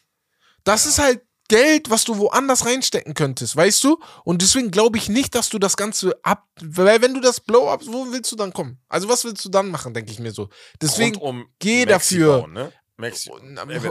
Das 0.66 0.86
ist 0.86 1.00
halt 1.00 1.22
Geld, 1.50 1.90
was 1.90 2.04
du 2.04 2.18
woanders 2.18 2.66
reinstecken 2.66 3.14
könntest, 3.14 3.56
weißt 3.56 3.84
du? 3.84 4.00
Und 4.24 4.42
deswegen 4.42 4.70
glaube 4.72 4.98
ich 4.98 5.08
nicht, 5.10 5.34
dass 5.36 5.50
du 5.50 5.60
das 5.60 5.78
Ganze 5.78 6.18
ab, 6.24 6.46
weil 6.62 7.02
wenn 7.02 7.14
du 7.14 7.22
das 7.22 7.40
Blow-up, 7.40 7.82
wo 7.88 8.12
willst 8.12 8.32
du 8.32 8.36
dann 8.36 8.52
kommen? 8.54 8.80
Also 8.90 9.08
was 9.10 9.24
willst 9.24 9.44
du 9.46 9.50
dann 9.50 9.70
machen, 9.70 9.94
denke 9.94 10.12
ich 10.12 10.20
mir 10.20 10.32
so. 10.32 10.50
Deswegen 10.82 11.18
um 11.18 11.46
geh 11.60 11.86
Maxi 11.86 12.16
dafür. 12.18 12.40
Bauen, 12.42 12.54
ne? 12.54 12.72
Maxi. 12.98 13.30
Oh, 13.32 13.38
wird- 13.40 13.86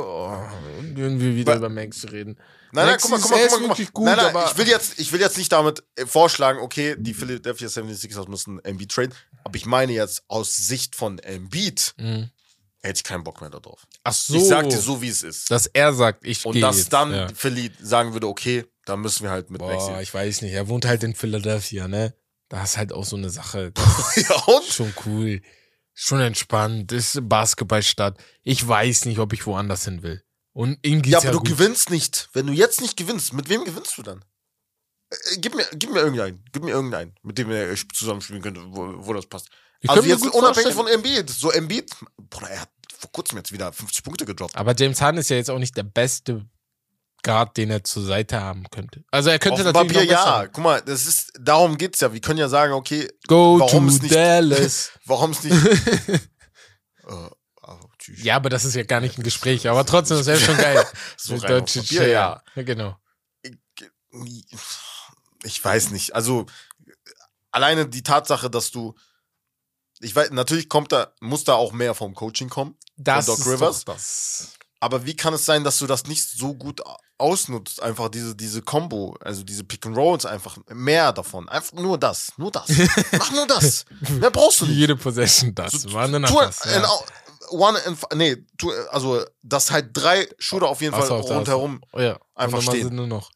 und 0.80 0.98
irgendwie 0.98 1.36
wieder 1.36 1.52
Wa- 1.52 1.56
über 1.56 1.68
Max 1.68 2.04
reden. 2.10 2.36
Nein, 2.72 2.86
nein, 2.86 2.94
Maxi 2.94 3.08
guck 3.08 3.10
mal, 3.12 3.20
guck 3.20 3.30
mal, 3.30 3.38
guck 3.38 3.50
mal, 3.50 3.58
guck 3.58 3.68
wirklich 3.68 3.86
mal. 3.88 3.92
gut, 3.92 4.04
nein, 4.06 4.32
nein, 4.34 4.44
ich 4.50 4.58
will 4.58 4.68
jetzt, 4.68 4.98
ich 4.98 5.12
will 5.12 5.20
jetzt 5.20 5.38
nicht 5.38 5.52
damit 5.52 5.84
äh, 5.94 6.04
vorschlagen, 6.06 6.58
okay, 6.60 6.96
die 6.98 7.14
Philadelphia 7.14 7.68
76ers 7.68 8.28
müssen 8.28 8.58
Embiid 8.64 8.90
traden, 8.90 9.14
aber 9.44 9.56
ich 9.56 9.64
meine 9.64 9.92
jetzt 9.92 10.24
aus 10.28 10.54
Sicht 10.56 10.96
von 10.96 11.18
Embiid 11.20 11.94
Mhm. 11.98 12.30
Hätte 12.86 12.98
ich 12.98 13.04
keinen 13.04 13.24
Bock 13.24 13.40
mehr 13.40 13.50
darauf. 13.50 13.86
Ach 14.04 14.12
so. 14.12 14.34
Ich 14.36 14.44
sag 14.46 14.68
dir 14.70 14.78
so, 14.78 15.02
wie 15.02 15.08
es 15.08 15.22
ist. 15.22 15.50
dass 15.50 15.66
er 15.66 15.92
sagt, 15.92 16.24
ich 16.24 16.44
Und 16.46 16.60
dass 16.60 16.78
jetzt. 16.78 16.92
dann 16.92 17.12
ja. 17.12 17.28
Philly 17.34 17.70
sagen 17.80 18.12
würde, 18.12 18.26
okay, 18.28 18.64
dann 18.84 19.00
müssen 19.00 19.24
wir 19.24 19.30
halt 19.30 19.50
mit 19.50 19.58
Boah, 19.60 19.72
Maxi. 19.74 20.02
ich 20.02 20.12
weiß 20.14 20.42
nicht. 20.42 20.52
Er 20.52 20.68
wohnt 20.68 20.84
halt 20.86 21.02
in 21.02 21.14
Philadelphia, 21.14 21.88
ne? 21.88 22.14
Da 22.48 22.62
ist 22.62 22.76
halt 22.76 22.92
auch 22.92 23.04
so 23.04 23.16
eine 23.16 23.28
Sache. 23.30 23.72
ja, 24.16 24.34
und? 24.46 24.64
Schon 24.64 24.94
cool. 25.04 25.42
Schon 25.94 26.20
entspannt. 26.20 26.92
Ist 26.92 27.18
Basketballstadt. 27.28 28.18
Ich 28.42 28.66
weiß 28.66 29.06
nicht, 29.06 29.18
ob 29.18 29.32
ich 29.32 29.46
woanders 29.46 29.84
hin 29.84 30.02
will. 30.02 30.22
Und 30.52 30.78
ihm 30.86 31.02
geht's 31.02 31.12
Ja, 31.14 31.18
ja, 31.20 31.28
aber 31.30 31.32
du 31.32 31.38
gut. 31.38 31.48
gewinnst 31.58 31.90
nicht. 31.90 32.28
Wenn 32.32 32.46
du 32.46 32.52
jetzt 32.52 32.80
nicht 32.80 32.96
gewinnst, 32.96 33.32
mit 33.32 33.48
wem 33.48 33.64
gewinnst 33.64 33.98
du 33.98 34.02
dann? 34.02 34.24
Äh, 35.10 35.36
gib, 35.38 35.54
mir, 35.54 35.66
gib 35.74 35.90
mir 35.92 36.00
irgendeinen. 36.00 36.44
Gib 36.52 36.62
mir 36.64 36.70
irgendeinen, 36.70 37.14
mit 37.22 37.36
dem 37.38 37.48
wir 37.48 37.74
zusammen 37.94 38.20
spielen 38.20 38.42
könnte, 38.42 38.60
wo, 38.68 38.94
wo 39.06 39.12
das 39.12 39.26
passt. 39.26 39.48
Ich 39.80 39.90
also 39.90 40.02
jetzt 40.08 40.22
unabhängig 40.22 40.72
vorstellen- 40.72 40.74
von 40.74 40.86
Embiid. 40.86 41.28
So 41.30 41.50
Embiid, 41.50 41.90
Bruder, 42.30 42.48
er 42.50 42.60
hat 42.62 42.70
vor 42.98 43.10
kurzem 43.12 43.38
jetzt 43.38 43.52
wieder 43.52 43.72
50 43.72 44.02
Punkte 44.04 44.24
gedroppt. 44.26 44.56
Aber 44.56 44.74
James 44.76 45.00
Harden 45.00 45.18
ist 45.18 45.30
ja 45.30 45.36
jetzt 45.36 45.50
auch 45.50 45.58
nicht 45.58 45.76
der 45.76 45.82
beste 45.84 46.46
Guard, 47.22 47.56
den 47.56 47.70
er 47.70 47.82
zur 47.82 48.04
Seite 48.04 48.40
haben 48.40 48.64
könnte. 48.70 49.04
Also 49.10 49.30
er 49.30 49.38
könnte 49.38 49.60
Auf 49.60 49.72
natürlich 49.72 49.92
Papier 49.92 50.02
noch 50.16 50.24
besser. 50.24 50.42
ja. 50.42 50.46
Guck 50.46 50.64
mal, 50.64 50.80
das 50.82 51.06
ist, 51.06 51.32
darum 51.40 51.76
geht's 51.76 52.00
ja. 52.00 52.12
Wir 52.12 52.20
können 52.20 52.38
ja 52.38 52.48
sagen, 52.48 52.72
okay, 52.72 53.08
Go 53.26 53.58
Warum 53.58 53.88
to 53.88 53.94
es 53.94 54.02
nicht- 54.02 54.14
Dallas. 54.14 54.92
warum 55.04 55.30
es 55.32 55.42
nicht. 55.42 55.56
äh, 57.08 57.30
ja, 58.18 58.36
aber 58.36 58.48
das 58.50 58.64
ist 58.64 58.76
ja 58.76 58.84
gar 58.84 59.00
nicht 59.00 59.18
ein 59.18 59.24
Gespräch. 59.24 59.68
Aber 59.68 59.84
trotzdem, 59.84 60.18
das 60.18 60.26
wäre 60.26 60.38
schon 60.38 60.56
geil. 60.58 60.84
so 61.16 61.36
deutschen 61.38 61.82
Papier, 61.82 62.06
ja. 62.08 62.42
ja. 62.54 62.62
Genau. 62.62 62.96
Ich 65.42 65.64
weiß 65.64 65.90
nicht. 65.90 66.14
Also, 66.14 66.46
alleine 67.50 67.88
die 67.88 68.02
Tatsache, 68.02 68.48
dass 68.50 68.70
du. 68.70 68.94
Ich 70.00 70.14
weiß, 70.14 70.30
natürlich 70.30 70.68
kommt 70.68 70.92
da, 70.92 71.12
muss 71.20 71.44
da 71.44 71.54
auch 71.54 71.72
mehr 71.72 71.94
vom 71.94 72.14
Coaching 72.14 72.48
kommen. 72.50 72.78
Das 72.96 73.26
Doc 73.26 73.38
ist 73.38 73.46
Rivers? 73.46 73.84
Doch 73.84 73.94
das. 73.94 74.48
Aber 74.80 75.06
wie 75.06 75.16
kann 75.16 75.32
es 75.34 75.44
sein, 75.44 75.64
dass 75.64 75.78
du 75.78 75.86
das 75.86 76.04
nicht 76.06 76.28
so 76.28 76.54
gut 76.54 76.82
ausnutzt? 77.18 77.82
Einfach 77.82 78.08
diese, 78.08 78.36
diese 78.36 78.62
Combo, 78.62 79.16
also 79.20 79.42
diese 79.42 79.64
Pick 79.64 79.86
and 79.86 79.96
Rolls 79.96 80.26
einfach. 80.26 80.56
Mehr 80.68 81.12
davon. 81.12 81.48
Einfach 81.48 81.72
nur 81.74 81.98
das. 81.98 82.32
Nur 82.36 82.50
das. 82.50 82.68
Mach 83.12 83.32
nur 83.32 83.46
das. 83.46 83.84
Mehr 84.20 84.30
brauchst 84.30 84.60
du 84.60 84.66
nicht. 84.66 84.76
Jede 84.76 84.96
Possession 84.96 85.54
das. 85.54 85.72
So, 85.72 85.92
War 85.92 86.06
Tu, 86.08 86.18
das, 86.20 86.60
in, 86.66 86.84
au- 86.84 87.04
one 87.50 87.78
in, 87.80 87.96
nee, 88.18 88.36
also, 88.90 89.24
dass 89.42 89.70
halt 89.70 89.90
drei 89.92 90.28
Shooter 90.38 90.68
auf 90.68 90.80
jeden 90.82 90.94
Fall 90.94 91.08
da- 91.08 91.14
rundherum. 91.16 91.80
Oh 91.92 92.00
ja. 92.00 92.18
Einfach 92.34 92.60
stehen. 92.62 92.88
sind 92.88 92.94
nur 92.96 93.06
noch. 93.06 93.30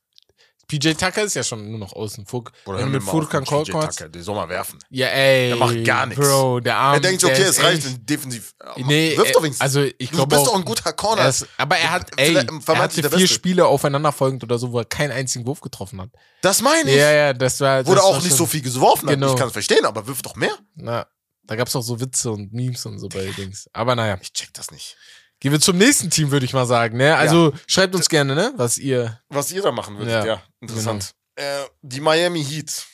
PJ 0.71 0.93
Tucker 0.95 1.23
ist 1.25 1.35
ja 1.35 1.43
schon 1.43 1.69
nur 1.71 1.79
noch 1.79 1.93
außen. 1.93 2.25
Furk, 2.27 2.53
Oder 2.65 2.79
du 2.81 2.87
mit 2.87 3.03
Furkan 3.03 3.43
PJ 3.45 3.51
Korkmaz. 3.51 3.97
Tucker, 3.97 4.09
Der 4.09 4.23
soll 4.23 4.35
mal 4.37 4.49
werfen. 4.49 4.79
Ja, 4.89 5.09
ey. 5.09 5.49
Der 5.49 5.57
macht 5.57 5.85
gar 5.85 6.07
nichts. 6.07 6.25
Bro, 6.25 6.61
der 6.61 6.77
Arm. 6.77 6.95
er 6.95 7.01
denkt, 7.01 7.25
okay, 7.25 7.43
es 7.43 7.63
reicht 7.63 7.85
echt- 7.87 8.09
defensiv. 8.09 8.55
äh, 8.77 8.83
Nee, 8.85 9.17
Wirf 9.17 9.33
doch 9.33 9.41
äh, 9.41 9.45
wenigstens. 9.45 9.61
also 9.61 9.83
ich 9.83 10.11
du 10.11 10.17
glaube 10.17 10.37
bist 10.37 10.41
auch, 10.49 10.53
doch 10.53 10.59
ein 10.59 10.65
guter 10.65 10.93
Corner. 10.93 11.23
er 11.23 11.29
ist, 11.29 11.47
aber 11.59 11.77
er 11.77 11.91
hat, 11.91 12.11
ey, 12.17 12.35
er 12.35 12.79
hatte 12.79 12.95
vier 13.03 13.11
Beste. 13.11 13.29
Spiele 13.29 13.67
aufeinanderfolgend 13.67 14.45
oder 14.45 14.59
so, 14.59 14.73
wo 14.73 14.79
er 14.79 14.85
keinen 14.85 15.11
einzigen 15.13 15.45
Wurf 15.47 15.61
getroffen 15.61 16.01
hat. 16.01 16.11
das 16.43 16.63
meine 16.63 16.89
ich. 16.91 16.97
Ja, 16.97 17.11
ja, 17.13 17.33
das 17.33 17.61
war. 17.61 17.85
Er 17.87 18.03
auch 18.05 18.23
nicht 18.23 18.37
so 18.37 18.47
viel 18.47 18.63
geworfen 18.63 19.09
hat. 19.09 19.15
Genau. 19.17 19.33
Ich 19.33 19.37
kann 19.39 19.49
es 19.49 19.53
verstehen, 19.53 19.85
aber 19.85 20.07
wirf 20.07 20.23
doch 20.23 20.37
mehr. 20.37 20.57
Na, 20.77 21.07
da 21.45 21.57
gab's 21.57 21.75
auch 21.75 21.83
so 21.83 22.01
Witze 22.01 22.31
und 22.31 22.53
Memes 22.53 22.87
und 22.87 22.99
so 23.01 23.09
bei 23.09 23.25
Dings. 23.37 23.69
Aber 23.73 23.97
naja. 23.97 24.19
Ich 24.23 24.33
check 24.33 24.55
das 24.55 24.71
nicht. 24.71 24.97
Gehen 25.41 25.53
wir 25.53 25.61
zum 25.61 25.79
nächsten 25.79 26.11
Team, 26.11 26.31
würde 26.31 26.45
ich 26.45 26.53
mal 26.53 26.67
sagen. 26.67 26.99
Ne? 26.99 27.17
Also 27.17 27.55
schreibt 27.67 27.95
uns 27.95 28.11
gerne, 28.11 28.35
ne? 28.35 28.53
Was 28.57 28.77
ihr. 28.77 29.21
Was 29.31 29.51
ihr 29.51 29.63
da 29.63 29.73
machen 29.73 29.97
würdet, 29.97 30.13
ja. 30.13 30.25
Ja, 30.25 30.35
genau. 30.35 30.47
interessant. 30.61 31.15
Äh, 31.35 31.65
die 31.81 32.01
Miami 32.01 32.45
Heat. 32.45 32.87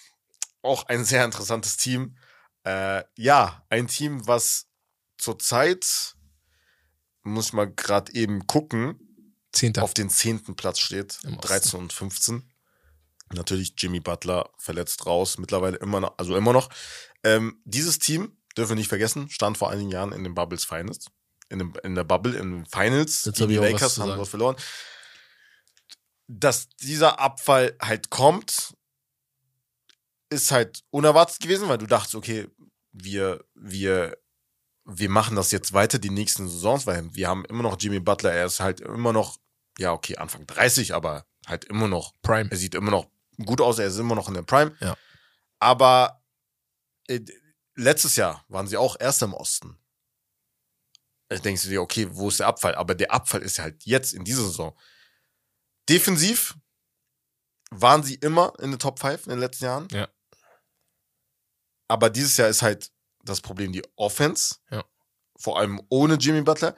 Auch 0.62 0.86
ein 0.86 1.04
sehr 1.04 1.24
interessantes 1.24 1.76
Team. 1.76 2.16
Äh, 2.64 3.02
ja, 3.16 3.64
ein 3.68 3.88
Team, 3.88 4.26
was 4.26 4.66
zurzeit, 5.18 6.14
muss 7.22 7.46
ich 7.46 7.52
mal 7.52 7.70
gerade 7.70 8.12
eben 8.14 8.46
gucken, 8.46 9.00
Zehnter. 9.52 9.82
auf 9.82 9.94
den 9.94 10.10
zehnten 10.10 10.54
Platz 10.54 10.78
steht. 10.78 11.18
Im 11.24 11.38
Osten. 11.38 11.48
13 11.48 11.80
und 11.80 11.92
15. 11.92 12.52
Natürlich 13.32 13.74
Jimmy 13.76 13.98
Butler 13.98 14.50
verletzt 14.56 15.06
raus, 15.06 15.38
mittlerweile 15.38 15.76
immer 15.78 16.00
noch, 16.00 16.14
also 16.16 16.36
immer 16.36 16.52
noch. 16.52 16.68
Ähm, 17.24 17.60
dieses 17.64 17.98
Team, 17.98 18.36
dürfen 18.56 18.70
wir 18.70 18.76
nicht 18.76 18.88
vergessen, 18.88 19.28
stand 19.30 19.58
vor 19.58 19.70
einigen 19.70 19.90
Jahren 19.90 20.12
in 20.12 20.22
den 20.22 20.34
Bubbles 20.34 20.64
Finals. 20.64 21.06
In, 21.48 21.60
dem, 21.60 21.74
in 21.82 21.94
der 21.94 22.04
Bubble, 22.04 22.36
in 22.36 22.50
den 22.50 22.66
Finals. 22.66 23.24
Jetzt 23.24 23.38
gegen 23.38 23.50
die 23.50 23.56
Lakers 23.56 23.98
haben 23.98 24.16
dort 24.16 24.28
verloren. 24.28 24.56
Dass 26.26 26.68
dieser 26.68 27.20
Abfall 27.20 27.76
halt 27.80 28.10
kommt, 28.10 28.74
ist 30.28 30.50
halt 30.50 30.82
unerwartet 30.90 31.40
gewesen, 31.40 31.68
weil 31.68 31.78
du 31.78 31.86
dachtest, 31.86 32.16
okay, 32.16 32.48
wir, 32.92 33.44
wir, 33.54 34.16
wir 34.84 35.08
machen 35.08 35.36
das 35.36 35.50
jetzt 35.50 35.72
weiter 35.72 35.98
die 35.98 36.10
nächsten 36.10 36.48
Saisons, 36.48 36.86
weil 36.86 37.14
wir 37.14 37.28
haben 37.28 37.44
immer 37.44 37.62
noch 37.62 37.76
Jimmy 37.78 38.00
Butler, 38.00 38.32
er 38.32 38.46
ist 38.46 38.60
halt 38.60 38.80
immer 38.80 39.12
noch, 39.12 39.38
ja, 39.78 39.92
okay, 39.92 40.16
Anfang 40.16 40.46
30, 40.46 40.94
aber 40.94 41.26
halt 41.46 41.64
immer 41.66 41.86
noch, 41.86 42.12
Prime. 42.22 42.50
er 42.50 42.56
sieht 42.56 42.74
immer 42.74 42.90
noch 42.90 43.06
gut 43.44 43.60
aus, 43.60 43.78
er 43.78 43.86
ist 43.86 43.98
immer 43.98 44.14
noch 44.14 44.28
in 44.28 44.34
der 44.34 44.42
Prime. 44.42 44.74
Ja. 44.80 44.96
Aber 45.58 46.22
äh, 47.08 47.20
letztes 47.74 48.16
Jahr 48.16 48.44
waren 48.48 48.66
sie 48.66 48.76
auch 48.76 48.96
erst 48.98 49.22
im 49.22 49.34
Osten. 49.34 49.78
Denkst 51.30 51.62
du 51.62 51.68
dir, 51.68 51.82
okay, 51.82 52.08
wo 52.10 52.28
ist 52.28 52.40
der 52.40 52.46
Abfall? 52.46 52.74
Aber 52.74 52.94
der 52.94 53.10
Abfall 53.12 53.42
ist 53.42 53.58
halt 53.58 53.84
jetzt 53.84 54.12
in 54.12 54.24
dieser 54.24 54.44
Saison. 54.44 54.78
Defensiv 55.88 56.56
waren 57.70 58.02
sie 58.02 58.14
immer 58.14 58.52
in 58.60 58.70
der 58.70 58.78
Top 58.78 59.00
5 59.00 59.26
in 59.26 59.30
den 59.30 59.40
letzten 59.40 59.64
Jahren. 59.64 59.88
Ja. 59.90 60.08
Aber 61.88 62.10
dieses 62.10 62.36
Jahr 62.36 62.48
ist 62.48 62.62
halt 62.62 62.92
das 63.22 63.40
Problem 63.40 63.72
die 63.72 63.82
Offense. 63.96 64.56
Ja. 64.70 64.84
Vor 65.36 65.58
allem 65.58 65.82
ohne 65.88 66.14
Jimmy 66.14 66.42
Butler. 66.42 66.76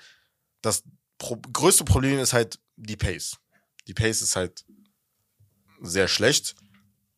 Das 0.62 0.82
pro 1.18 1.36
größte 1.36 1.84
Problem 1.84 2.18
ist 2.18 2.32
halt 2.32 2.58
die 2.76 2.96
Pace. 2.96 3.36
Die 3.86 3.94
Pace 3.94 4.22
ist 4.22 4.36
halt 4.36 4.64
sehr 5.80 6.08
schlecht. 6.08 6.56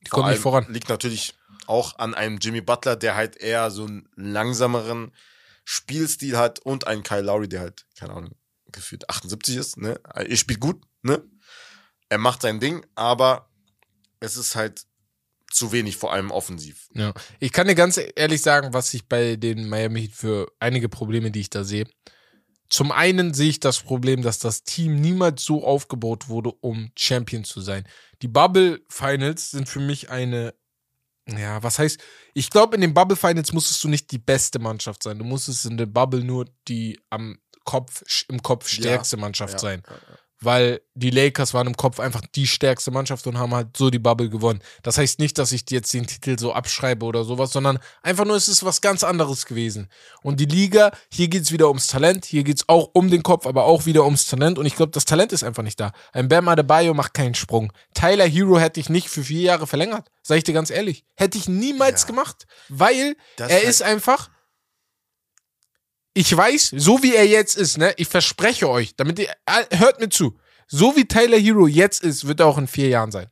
Die 0.05 0.11
kommt 0.11 0.29
nicht 0.29 0.41
voran. 0.41 0.67
Liegt 0.73 0.89
natürlich 0.89 1.35
auch 1.67 1.99
an 1.99 2.15
einem 2.15 2.39
Jimmy 2.39 2.61
Butler, 2.61 2.97
der 2.97 3.15
halt 3.15 3.37
eher 3.37 3.71
so 3.71 3.87
einen 3.87 4.09
langsameren 4.17 5.15
Spielstil 5.73 6.37
hat 6.37 6.59
und 6.59 6.89
einen 6.89 7.05
Kyle 7.05 7.21
Lowry, 7.21 7.49
der 7.49 7.61
halt, 7.61 7.87
keine 7.97 8.13
Ahnung, 8.15 8.35
gefühlt 8.73 9.09
78 9.09 9.55
ist. 9.57 9.77
Ne? 9.77 10.01
Er 10.03 10.37
spielt 10.37 10.59
gut, 10.59 10.83
ne? 11.03 11.23
Er 12.09 12.19
macht 12.19 12.43
sein 12.43 12.59
Ding, 12.59 12.85
aber 12.97 13.49
es 14.19 14.37
ist 14.37 14.57
halt 14.57 14.85
zu 15.49 15.71
wenig, 15.71 15.97
vor 15.97 16.13
allem 16.13 16.33
offensiv. 16.33 16.89
Ja. 16.95 17.15
Ich 17.39 17.53
kann 17.53 17.69
dir 17.69 17.77
ganz 17.77 18.01
ehrlich 18.17 18.43
sagen, 18.43 18.75
was 18.75 18.93
ich 18.95 19.07
bei 19.07 19.37
den 19.37 19.69
Miami 19.69 20.01
Heat 20.01 20.13
für 20.13 20.53
einige 20.59 20.89
Probleme, 20.89 21.31
die 21.31 21.41
ich 21.41 21.51
da 21.51 21.63
sehe. 21.63 21.87
Zum 22.69 22.91
einen 22.91 23.33
sehe 23.33 23.51
ich 23.51 23.61
das 23.61 23.79
Problem, 23.79 24.23
dass 24.23 24.41
das 24.41 24.65
Team 24.65 24.97
niemals 24.97 25.45
so 25.45 25.65
aufgebaut 25.65 26.29
wurde, 26.29 26.51
um 26.51 26.91
Champion 26.99 27.45
zu 27.45 27.61
sein. 27.61 27.87
Die 28.23 28.29
Bubble 28.29 28.85
Finals 28.89 29.53
sind 29.53 29.69
für 29.69 29.81
mich 29.81 30.11
eine, 30.11 30.53
ja, 31.39 31.63
was 31.63 31.79
heißt, 31.79 32.01
ich 32.35 32.51
glaube, 32.51 32.75
in 32.77 32.81
den 32.81 32.95
Bubble 32.95 33.17
Finals 33.17 33.53
musstest 33.53 33.83
du 33.85 33.89
nicht 33.89 34.11
die 34.11 34.19
beste 34.19 34.59
Mannschaft 34.59 35.03
sein. 35.03 35.19
Du 35.19 35.25
musstest 35.25 35.67
in 35.67 35.77
der 35.77 35.87
Bubble 35.87 36.25
nur 36.25 36.47
die 36.69 37.01
am 37.11 37.39
Kopf, 37.65 38.03
im 38.29 38.43
Kopf 38.43 38.69
stärkste 38.69 39.17
Mannschaft 39.17 39.55
Ja. 39.55 39.59
sein. 39.59 39.83
Weil 40.43 40.81
die 40.95 41.11
Lakers 41.11 41.55
waren 41.55 41.67
im 41.67 41.77
Kopf 41.77 42.01
einfach 42.01 42.23
die 42.35 42.47
stärkste 42.47 42.91
Mannschaft 42.91 43.27
und 43.27 43.39
haben 43.39 43.55
halt 43.55 43.77
so 43.77 43.91
die 43.91 43.99
Bubble 43.99 44.29
gewonnen. 44.31 44.61
Das 44.83 44.99
heißt 44.99 45.19
nicht, 45.19 45.39
dass 45.39 45.53
ich 45.53 45.63
jetzt 45.71 45.93
den 45.93 46.07
Titel 46.07 46.39
so 46.39 46.53
abschreibe 46.53 47.05
oder 47.07 47.25
sowas, 47.25 47.53
sondern 47.53 47.79
einfach 48.03 48.25
nur, 48.25 48.37
es 48.37 48.49
ist 48.49 48.65
was 48.65 48.81
ganz 48.81 49.05
anderes 49.05 49.47
gewesen. 49.47 49.89
Und 50.23 50.41
die 50.41 50.47
Liga, 50.47 50.93
hier 51.11 51.29
geht's 51.29 51.53
wieder 51.53 51.69
ums 51.69 51.87
Talent, 51.87 52.25
hier 52.25 52.43
geht's 52.43 52.65
auch 52.69 52.91
um 52.95 53.11
den 53.11 53.23
Kopf, 53.23 53.47
aber 53.47 53.65
auch 53.65 53.87
wieder 53.87 54.05
ums 54.05 54.27
Talent. 54.27 54.59
Und 54.59 54.67
ich 54.67 54.77
glaube, 54.77 54.93
das 54.93 55.05
Talent 55.05 55.33
ist 55.33 55.45
einfach 55.45 55.63
nicht 55.63 55.79
da. 55.79 55.93
Ein 56.13 56.29
Bam 56.29 56.49
Adebayo 56.49 56.95
macht 56.95 57.15
keinen 57.15 57.35
Sprung. 57.35 57.73
Tyler 57.95 58.27
Hero 58.27 58.59
hätte 58.59 58.81
ich 58.81 58.89
nicht 58.89 59.09
für 59.09 59.23
vier 59.25 59.43
Jahre 59.43 59.67
verlängert. 59.67 60.11
Sag 60.23 60.39
ich 60.39 60.45
dir 60.45 60.55
ganz 60.55 60.71
ehrlich. 60.71 61.05
Hätte 61.17 61.39
ich 61.39 61.49
niemals 61.49 62.03
Ja. 62.03 62.07
gemacht, 62.09 62.47
weil 62.69 63.17
Das 63.37 63.51
er 63.51 63.63
ist 63.63 63.83
einfach 63.83 64.31
ich 66.15 66.37
weiß, 66.37 66.75
so 66.77 67.03
wie 67.03 67.15
er 67.15 67.27
jetzt 67.27 67.57
ist, 67.57 67.79
ne, 67.79 67.95
ich 67.97 68.09
verspreche 68.09 68.69
euch, 68.69 68.97
damit 68.97 69.19
ihr, 69.19 69.29
hört 69.73 70.01
mir 70.01 70.09
zu, 70.09 70.37
so 70.67 70.97
wie 70.97 71.07
Tyler 71.07 71.39
Hero 71.39 71.67
jetzt 71.67 72.03
ist, 72.03 72.27
wird 72.27 72.41
er 72.41 72.47
auch 72.47 72.59
in 72.59 72.67
vier 72.67 72.89
Jahren 72.89 73.11
sein. 73.11 73.29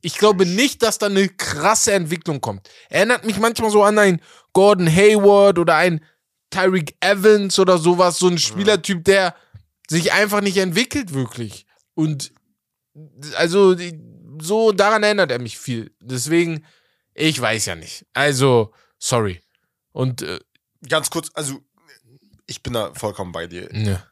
Ich 0.00 0.16
glaube 0.16 0.46
nicht, 0.46 0.82
dass 0.82 0.98
da 0.98 1.06
eine 1.06 1.28
krasse 1.28 1.92
Entwicklung 1.92 2.40
kommt. 2.40 2.68
Erinnert 2.88 3.24
mich 3.24 3.38
manchmal 3.38 3.70
so 3.70 3.82
an 3.82 3.98
einen 3.98 4.22
Gordon 4.52 4.88
Hayward 4.88 5.58
oder 5.58 5.76
einen 5.76 6.04
Tyreek 6.50 6.94
Evans 7.00 7.58
oder 7.58 7.78
sowas, 7.78 8.18
so 8.18 8.28
ein 8.28 8.38
Spielertyp, 8.38 9.04
der 9.04 9.34
sich 9.88 10.12
einfach 10.12 10.40
nicht 10.40 10.56
entwickelt, 10.56 11.12
wirklich. 11.14 11.66
Und 11.94 12.32
also, 13.36 13.76
so 14.40 14.72
daran 14.72 15.02
erinnert 15.02 15.30
er 15.32 15.40
mich 15.40 15.58
viel. 15.58 15.94
Deswegen, 16.00 16.64
ich 17.14 17.40
weiß 17.40 17.66
ja 17.66 17.74
nicht. 17.74 18.06
Also, 18.14 18.72
sorry. 18.98 19.42
Und, 19.92 20.22
äh, 20.22 20.38
Ganz 20.88 21.10
kurz, 21.10 21.30
also 21.34 21.60
ich 22.48 22.62
bin 22.64 22.72
da 22.72 22.92
vollkommen 22.94 23.30
bei 23.30 23.46
dir. 23.46 23.68
ne. 23.72 24.02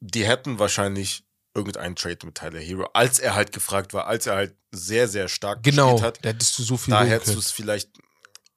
Die 0.00 0.26
hätten 0.26 0.58
wahrscheinlich 0.58 1.24
irgendeinen 1.54 1.96
Trade 1.96 2.18
mit 2.26 2.34
Tyler 2.34 2.60
Hero, 2.60 2.84
als 2.92 3.18
er 3.18 3.34
halt 3.34 3.50
gefragt 3.52 3.94
war, 3.94 4.06
als 4.06 4.26
er 4.26 4.34
halt 4.36 4.54
sehr, 4.72 5.08
sehr 5.08 5.26
stark 5.28 5.62
Genau, 5.62 5.92
gespielt 5.92 6.02
hat. 6.16 6.24
da 6.24 6.28
hättest 6.28 6.58
du 6.58 6.62
so 6.62 6.76
viel 6.76 6.92
Da 6.92 7.02
hättest 7.04 7.34
du 7.34 7.38
es 7.38 7.50
vielleicht, 7.50 7.90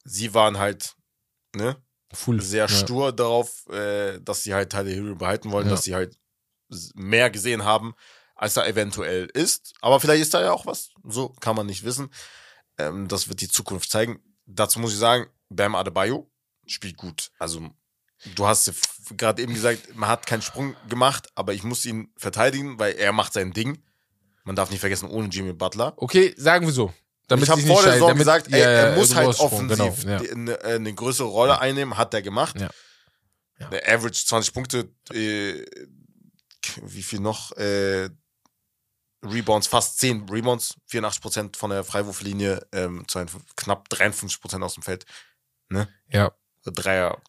sie 0.04 0.34
waren 0.34 0.58
halt, 0.58 0.96
ne, 1.56 1.78
Full. 2.14 2.42
sehr 2.42 2.66
ja. 2.66 2.68
stur 2.68 3.14
darauf, 3.14 3.66
äh, 3.70 4.20
dass 4.20 4.44
sie 4.44 4.54
halt 4.54 4.70
Tyler 4.72 4.90
Hero 4.92 5.16
behalten 5.16 5.52
wollen, 5.52 5.68
Ja. 5.68 5.72
dass 5.76 5.84
sie 5.86 5.96
halt 5.96 6.18
mehr 6.96 7.30
gesehen 7.30 7.64
haben, 7.64 7.96
als 8.36 8.56
da 8.56 8.66
eventuell 8.66 9.26
ist. 9.34 9.74
Aber 9.82 10.00
vielleicht 10.02 10.22
ist 10.24 10.34
da 10.34 10.42
ja 10.42 10.52
auch 10.52 10.66
was. 10.66 10.90
So 11.04 11.30
kann 11.30 11.56
man 11.56 11.68
nicht 11.68 11.84
wissen. 11.86 12.12
Ähm, 12.78 13.08
das 13.08 13.30
wird 13.30 13.40
die 13.42 13.50
Zukunft 13.50 13.90
zeigen. 13.92 14.22
Dazu 14.46 14.80
muss 14.80 14.92
ich 14.92 14.98
sagen, 15.00 15.28
Bam 15.50 15.76
Adebayo 15.76 16.30
spielt 16.66 16.98
gut. 16.98 17.32
Also 17.40 17.70
du 18.36 18.46
hast 18.46 18.68
ja 18.68 18.74
gerade 19.18 19.42
eben 19.42 19.54
gesagt, 19.54 19.96
man 19.96 20.10
hat 20.10 20.26
keinen 20.26 20.42
Sprung 20.42 20.76
gemacht, 20.88 21.30
aber 21.36 21.54
ich 21.54 21.64
muss 21.64 21.86
ihn 21.86 22.12
verteidigen, 22.18 22.80
weil 22.80 22.94
er 22.94 23.12
macht 23.12 23.34
sein 23.34 23.54
Ding. 23.54 23.82
Man 24.44 24.56
darf 24.56 24.70
nicht 24.72 24.80
vergessen, 24.80 25.10
ohne 25.10 25.28
Jimmy 25.28 25.54
Butler. 25.54 25.94
Okay, 25.98 26.34
sagen 26.38 26.66
wir 26.66 26.74
so. 26.74 26.94
Damit 27.28 27.44
ich 27.46 27.50
habe 27.52 27.62
vor 27.62 27.84
der 27.84 27.94
Saison 27.94 28.18
gesagt, 28.18 28.48
ey, 28.52 28.60
ja, 28.60 28.68
er 28.68 28.90
ja, 28.92 28.96
muss 28.96 29.14
halt 29.14 29.36
Sprung, 29.36 29.70
offensiv 29.70 30.02
Genau, 30.02 30.24
ja. 30.24 30.32
eine, 30.32 30.62
eine 30.64 30.94
größere 30.94 31.28
Rolle 31.28 31.60
einnehmen, 31.60 31.98
hat 31.98 32.14
er 32.14 32.24
gemacht. 32.24 32.60
Ja. 32.60 32.70
Ja. 33.60 33.70
Der 33.70 33.88
Average 33.88 34.26
20 34.26 34.54
Punkte, 34.54 34.90
äh, 35.14 35.66
wie 36.82 37.04
viel 37.04 37.20
noch? 37.20 37.52
Äh, 37.58 38.10
Rebounds, 39.24 39.68
fast 39.68 40.00
10 40.00 40.30
Rebounds, 40.30 40.76
84% 40.90 41.58
von 41.58 41.70
der 41.70 41.84
Freiwurflinie, 41.84 42.66
ähm, 42.72 43.06
52, 43.08 43.56
knapp 43.56 43.88
53% 43.92 44.64
aus 44.64 44.76
dem 44.76 44.84
Feld. 44.84 45.06
ja. 46.08 46.32
Dreier 46.66 47.22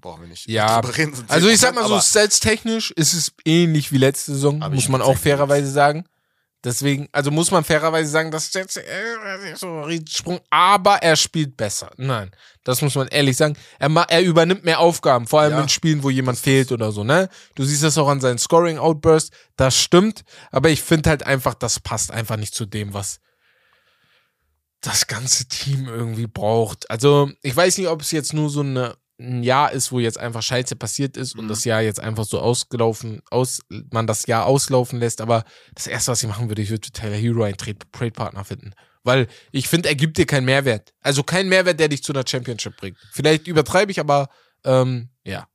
brauchen 0.00 0.22
wir 0.22 0.28
nicht. 0.28 0.48
Ja, 0.48 0.80
reden, 0.80 1.14
Also 1.28 1.48
ich 1.48 1.58
sag 1.60 1.74
mal 1.74 1.84
10%, 1.84 1.86
so, 1.88 1.92
aber 1.94 2.02
stats-technisch 2.02 2.90
ist 2.92 3.12
es 3.14 3.32
ähnlich 3.44 3.92
wie 3.92 3.98
letzte 3.98 4.32
Saison, 4.32 4.58
muss 4.72 4.88
man 4.88 5.02
auch 5.02 5.16
fairerweise 5.16 5.70
sagen. 5.70 6.04
Deswegen, 6.64 7.08
also 7.12 7.30
muss 7.30 7.52
man 7.52 7.62
fairerweise 7.62 8.10
sagen, 8.10 8.32
das 8.32 8.46
ist 8.46 8.54
jetzt 8.56 8.76
äh, 8.78 8.84
so 9.54 9.68
ein 9.68 9.84
Riesensprung, 9.84 10.40
aber 10.50 10.96
er 10.96 11.14
spielt 11.14 11.56
besser. 11.56 11.92
Nein, 11.98 12.32
das 12.64 12.82
muss 12.82 12.96
man 12.96 13.06
ehrlich 13.06 13.36
sagen. 13.36 13.56
Er, 13.78 13.88
er 14.08 14.22
übernimmt 14.22 14.64
mehr 14.64 14.80
Aufgaben, 14.80 15.28
vor 15.28 15.40
allem 15.40 15.52
Ja. 15.52 15.60
in 15.60 15.68
Spielen, 15.68 16.02
wo 16.02 16.10
jemand 16.10 16.36
fehlt 16.36 16.72
oder 16.72 16.90
so, 16.90 17.04
ne? 17.04 17.28
Du 17.54 17.62
siehst 17.64 17.84
das 17.84 17.96
auch 17.96 18.08
an 18.08 18.20
seinen 18.20 18.38
Scoring-Outburst, 18.38 19.32
das 19.54 19.78
stimmt, 19.80 20.24
aber 20.50 20.68
ich 20.70 20.82
finde 20.82 21.10
halt 21.10 21.22
einfach, 21.22 21.54
das 21.54 21.78
passt 21.78 22.10
einfach 22.10 22.36
nicht 22.36 22.56
zu 22.56 22.66
dem, 22.66 22.92
was 22.92 23.20
das 24.80 25.06
ganze 25.06 25.46
Team 25.46 25.86
irgendwie 25.88 26.26
braucht. 26.26 26.90
Also, 26.90 27.30
ich 27.42 27.54
weiß 27.54 27.78
nicht, 27.78 27.88
ob 27.88 28.02
es 28.02 28.10
jetzt 28.10 28.32
nur 28.32 28.50
so 28.50 28.60
eine, 28.60 28.96
ein 29.20 29.42
Jahr 29.42 29.72
ist, 29.72 29.90
wo 29.90 29.98
jetzt 29.98 30.18
einfach 30.18 30.42
Scheiße 30.42 30.76
passiert 30.76 31.16
ist 31.16 31.34
und 31.34 31.46
Mhm. 31.46 31.48
das 31.48 31.64
Jahr 31.64 31.82
jetzt 31.82 31.98
einfach 32.00 32.24
so 32.24 32.40
ausgelaufen, 32.40 33.20
aus, 33.30 33.60
man 33.90 34.06
das 34.06 34.26
Jahr 34.26 34.46
auslaufen 34.46 35.00
lässt, 35.00 35.20
aber 35.20 35.44
das 35.74 35.86
erste, 35.88 36.12
was 36.12 36.22
ich 36.22 36.28
machen 36.28 36.48
würde, 36.48 36.62
ich 36.62 36.70
würde 36.70 36.90
Tyler 36.90 37.16
Hero 37.16 37.42
einen 37.42 37.56
Trade- 37.56 37.78
Trade-Partner 37.92 38.44
finden. 38.44 38.72
Weil 39.02 39.26
ich 39.52 39.68
finde, 39.68 39.88
er 39.88 39.94
gibt 39.96 40.18
dir 40.18 40.26
keinen 40.26 40.44
Mehrwert. 40.44 40.92
Also 41.00 41.22
keinen 41.22 41.48
Mehrwert, 41.48 41.80
der 41.80 41.88
dich 41.88 42.02
zu 42.02 42.12
einer 42.12 42.24
Championship 42.26 42.76
bringt. 42.76 42.96
Vielleicht 43.12 43.46
übertreibe 43.48 43.90
ich, 43.90 43.98
aber 44.00 44.28
ähm, 44.64 45.08
ja. 45.24 45.48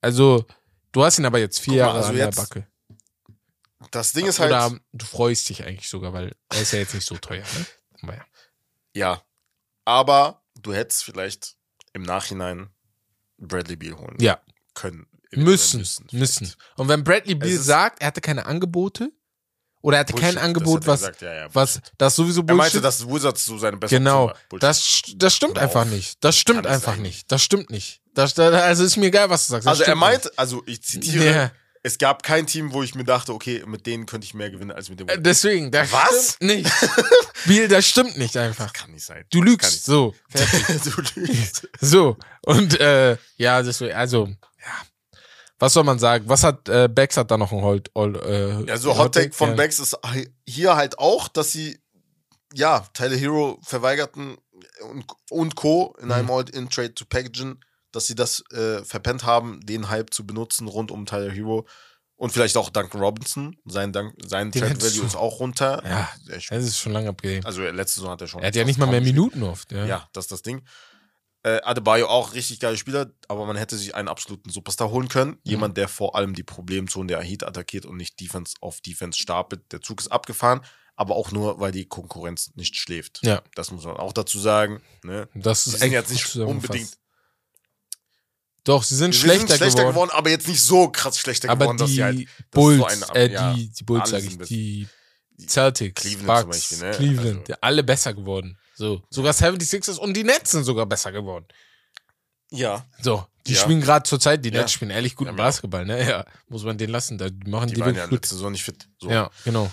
Also, 0.00 0.44
du 0.92 1.04
hast 1.04 1.18
ihn 1.18 1.24
aber 1.26 1.38
jetzt 1.38 1.58
vier 1.60 1.74
Jahre 1.74 1.98
also 1.98 2.08
an 2.10 2.16
der 2.16 2.30
Backe. 2.30 2.66
das 3.90 4.12
Ding 4.12 4.26
ist 4.26 4.38
halt, 4.38 4.50
Oder 4.52 4.78
du 4.92 5.04
freust 5.06 5.48
dich 5.48 5.64
eigentlich 5.64 5.88
sogar, 5.88 6.12
weil 6.12 6.34
er 6.50 6.60
ist 6.62 6.72
ja 6.72 6.78
jetzt 6.78 6.94
nicht 6.94 7.06
so 7.06 7.16
teuer, 7.16 7.42
ne? 7.42 7.66
Aber 8.02 8.14
ja. 8.16 8.24
ja, 8.94 9.22
aber 9.84 10.42
du 10.60 10.72
hättest 10.72 11.04
vielleicht 11.04 11.55
im 11.96 12.02
Nachhinein 12.02 12.68
Bradley 13.38 13.76
Beal 13.76 13.96
holen 13.98 14.16
Ja. 14.20 14.38
können. 14.74 15.06
Müssen, 15.32 15.80
müssen. 15.80 16.06
vielleicht. 16.12 16.56
Und 16.76 16.88
wenn 16.88 17.02
Bradley 17.02 17.34
Beal 17.34 17.58
sagt, 17.58 18.00
er 18.00 18.06
hatte 18.08 18.20
keine 18.20 18.46
Angebote 18.46 19.10
oder 19.82 19.96
er 19.96 20.00
hatte 20.00 20.12
Bullshit, 20.12 20.34
kein 20.34 20.38
Angebot, 20.44 20.86
was, 20.86 21.00
gesagt, 21.00 21.22
ja, 21.22 21.34
ja, 21.34 21.48
was, 21.54 21.74
Bullshit. 21.74 21.92
das 21.98 22.16
sowieso 22.16 22.40
Er 22.46 22.54
meinte, 22.54 22.80
Bullshit. 22.80 22.84
dass 22.84 23.06
Wizards 23.08 23.44
so 23.44 23.58
seine 23.58 23.76
beste 23.76 23.96
genau. 23.96 24.32
Bullshit. 24.48 24.62
das, 24.62 25.02
das 25.16 25.34
stimmt 25.34 25.58
einfach 25.58 25.84
nicht. 25.84 26.22
Das 26.22 26.36
stimmt 26.36 26.66
einfach 26.66 26.92
sein. 26.94 27.02
nicht. 27.02 27.30
Das 27.32 27.42
stimmt 27.42 27.70
nicht. 27.70 28.00
Das, 28.14 28.38
also 28.38 28.84
ist 28.84 28.96
mir 28.96 29.06
egal, 29.06 29.28
was 29.30 29.46
du 29.46 29.52
sagst. 29.52 29.66
Das 29.66 29.80
also 29.80 29.82
er 29.90 29.94
meint, 29.96 30.38
also 30.38 30.62
ich 30.66 30.82
zitiere, 30.82 31.24
Ja, 31.34 31.50
es 31.86 31.98
gab 31.98 32.22
kein 32.24 32.46
Team, 32.46 32.72
wo 32.72 32.82
ich 32.82 32.94
mir 32.96 33.04
dachte, 33.04 33.32
okay, 33.32 33.62
mit 33.66 33.86
denen 33.86 34.06
könnte 34.06 34.24
ich 34.24 34.34
mehr 34.34 34.50
gewinnen 34.50 34.72
als 34.72 34.88
mit 34.90 34.98
dem. 34.98 35.08
äh, 35.08 35.18
deswegen, 35.20 35.70
das 35.70 35.92
Was? 35.92 36.34
stimmt 36.34 36.42
nicht. 36.50 36.72
Beal, 37.46 37.68
das 37.68 37.86
stimmt 37.86 38.18
nicht 38.18 38.36
einfach. 38.36 38.72
kann 38.72 38.90
nicht 38.90 39.04
sein. 39.04 39.24
Du 39.30 39.40
lügst. 39.42 39.84
So, 39.84 40.14
du 40.34 41.02
lügst. 41.20 41.68
So, 41.80 42.16
und 42.42 42.80
äh, 42.80 43.16
ja, 43.36 43.62
deswegen, 43.62 43.94
also, 43.94 44.26
ja. 44.26 45.18
Was 45.58 45.72
soll 45.72 45.84
man 45.84 45.98
sagen? 45.98 46.28
Was 46.28 46.42
hat 46.42 46.68
äh, 46.68 46.86
Bex 46.86 47.16
hat 47.16 47.30
da 47.30 47.38
noch 47.38 47.50
ein 47.52 47.62
Hold? 47.62 47.90
All, 47.94 48.14
äh, 48.16 48.68
Ja, 48.68 48.76
so 48.76 48.98
Hot 48.98 49.14
Take 49.14 49.32
von 49.32 49.50
ja. 49.50 49.54
Bex 49.54 49.78
ist 49.78 49.96
hier 50.44 50.76
halt 50.76 50.98
auch, 50.98 51.28
dass 51.28 51.52
sie 51.52 51.78
ja 52.52 52.80
Tyler 52.92 53.16
Hero 53.16 53.58
verweigerten 53.62 54.36
und, 54.90 55.04
und 55.30 55.54
Co. 55.54 55.96
in 56.00 56.06
Mhm. 56.06 56.12
einem 56.12 56.30
All-In-Trade 56.30 56.94
zu 56.94 57.06
packagen, 57.06 57.60
dass 57.96 58.06
sie 58.06 58.14
das 58.14 58.44
äh, 58.52 58.84
verpennt 58.84 59.24
haben, 59.24 59.60
den 59.64 59.88
Hype 59.88 60.12
zu 60.12 60.26
benutzen 60.26 60.68
rund 60.68 60.90
um 60.90 61.06
Tyler 61.06 61.32
Hero. 61.32 61.66
Und 62.18 62.30
vielleicht 62.32 62.56
auch 62.56 62.70
Duncan 62.70 63.00
Robinson. 63.00 63.56
Sein, 63.66 63.92
Dank, 63.92 64.14
sein 64.24 64.50
hättest 64.52 64.94
Value 64.96 65.06
ist 65.06 65.16
auch 65.16 65.38
runter. 65.40 65.82
Ja, 65.84 66.08
Das 66.26 66.64
ist 66.64 66.78
schon 66.78 66.92
lange 66.92 67.10
abgegeben. 67.10 67.44
also 67.44 67.62
letzte 67.62 68.00
Saison 68.00 68.12
hat 68.12 68.22
er 68.22 68.26
schon. 68.26 68.40
Er 68.40 68.48
hat 68.48 68.56
ja 68.56 68.64
nicht 68.64 68.78
mal 68.78 68.86
mehr 68.86 69.00
gespielt. 69.00 69.16
Minuten 69.16 69.42
oft. 69.42 69.70
Ja. 69.72 69.84
Ja, 69.84 70.08
das 70.12 70.24
ist 70.24 70.32
das 70.32 70.42
Ding. 70.42 70.62
Äh, 71.42 71.60
Adebayo 71.62 72.08
auch 72.08 72.32
richtig 72.32 72.58
geiler 72.58 72.76
Spieler, 72.78 73.12
aber 73.28 73.44
man 73.44 73.56
hätte 73.56 73.76
sich 73.76 73.94
einen 73.94 74.08
absoluten 74.08 74.48
Superstar 74.50 74.90
holen 74.90 75.08
können. 75.08 75.32
Mhm. 75.32 75.38
Jemand, 75.44 75.76
der 75.76 75.88
vor 75.88 76.16
allem 76.16 76.34
die 76.34 76.42
Problemzonen 76.42 77.06
der 77.08 77.20
Heat 77.20 77.44
attackiert 77.44 77.84
und 77.84 77.96
nicht 77.98 78.18
Defense 78.18 78.54
auf 78.62 78.80
Defense 78.80 79.18
stapelt. 79.18 79.70
Der 79.70 79.82
Zug 79.82 80.00
ist 80.00 80.08
abgefahren, 80.08 80.62
aber 80.96 81.16
auch 81.16 81.32
nur, 81.32 81.60
weil 81.60 81.70
die 81.70 81.84
Konkurrenz 81.86 82.50
nicht 82.54 82.76
schläft. 82.76 83.20
Ja. 83.22 83.42
Das 83.54 83.70
muss 83.70 83.84
man 83.84 83.98
auch 83.98 84.14
dazu 84.14 84.38
sagen. 84.40 84.80
Ne? 85.04 85.28
Das 85.34 85.64
Sie 85.64 85.76
ist 85.76 85.82
echt 85.82 85.92
jetzt 85.92 86.10
nicht 86.10 86.34
unbedingt 86.36 86.96
Doch, 88.66 88.82
sie 88.82 88.96
sind 88.96 89.12
sie 89.14 89.20
schlechter, 89.20 89.46
sind 89.48 89.56
schlechter 89.56 89.78
geworden. 89.84 89.94
geworden. 89.94 90.10
aber 90.12 90.28
jetzt 90.30 90.46
nicht 90.48 90.60
so 90.62 90.88
krass 90.90 91.18
schlechter 91.18 91.48
Aber 91.48 91.64
geworden, 91.66 91.78
dass 91.78 91.90
sie 91.90 92.02
halt 92.04 92.18
die 92.18 92.24
das 92.26 92.34
Bulls, 92.50 92.78
so 93.00 93.06
eine- 93.12 93.18
äh, 93.18 93.32
ja, 93.32 93.54
die, 93.54 93.68
die 93.70 93.84
Bulls, 93.84 94.10
sag 94.10 94.22
ich, 94.24 94.36
die 94.38 94.88
Celtics, 95.46 96.02
Cleveland 96.02 96.40
zum 96.40 96.48
Bucks, 96.50 96.68
Beispiel, 96.70 96.78
ne? 96.78 96.90
Cleveland, 96.96 97.38
Also- 97.40 97.52
ja, 97.52 97.58
alle 97.62 97.82
besser 97.84 98.12
geworden. 98.12 98.58
So, 98.74 99.02
sogar 99.08 99.32
76ers 99.32 99.98
und 99.98 100.14
die 100.14 100.24
Nets 100.24 100.50
sind 100.50 100.64
sogar 100.64 100.84
besser 100.86 101.10
geworden. 101.12 101.46
ja. 102.50 102.84
So, 103.00 103.24
die 103.46 103.52
Ja. 103.54 103.60
spielen 103.60 103.80
gerade 103.80 104.02
zur 104.08 104.18
Zeit, 104.20 104.44
die 104.44 104.50
Ja. 104.50 104.60
Nets 104.60 104.72
spielen 104.72 104.90
ehrlich 104.90 105.14
guten 105.14 105.30
Ja, 105.30 105.36
ja. 105.36 105.44
Basketball, 105.44 105.84
ne? 105.86 106.08
Ja, 106.08 106.24
muss 106.48 106.64
man 106.64 106.76
den 106.76 106.90
lassen, 106.90 107.16
da 107.18 107.28
machen 107.46 107.68
Die, 107.68 107.74
die, 107.74 107.80
waren 107.80 107.94
ja 107.94 108.04
gut. 108.06 108.12
letzte 108.14 108.34
Saison 108.34 108.50
nicht 108.52 108.64
fit. 108.64 108.88
So. 108.98 109.08
Ja, 109.10 109.30
genau. 109.44 109.70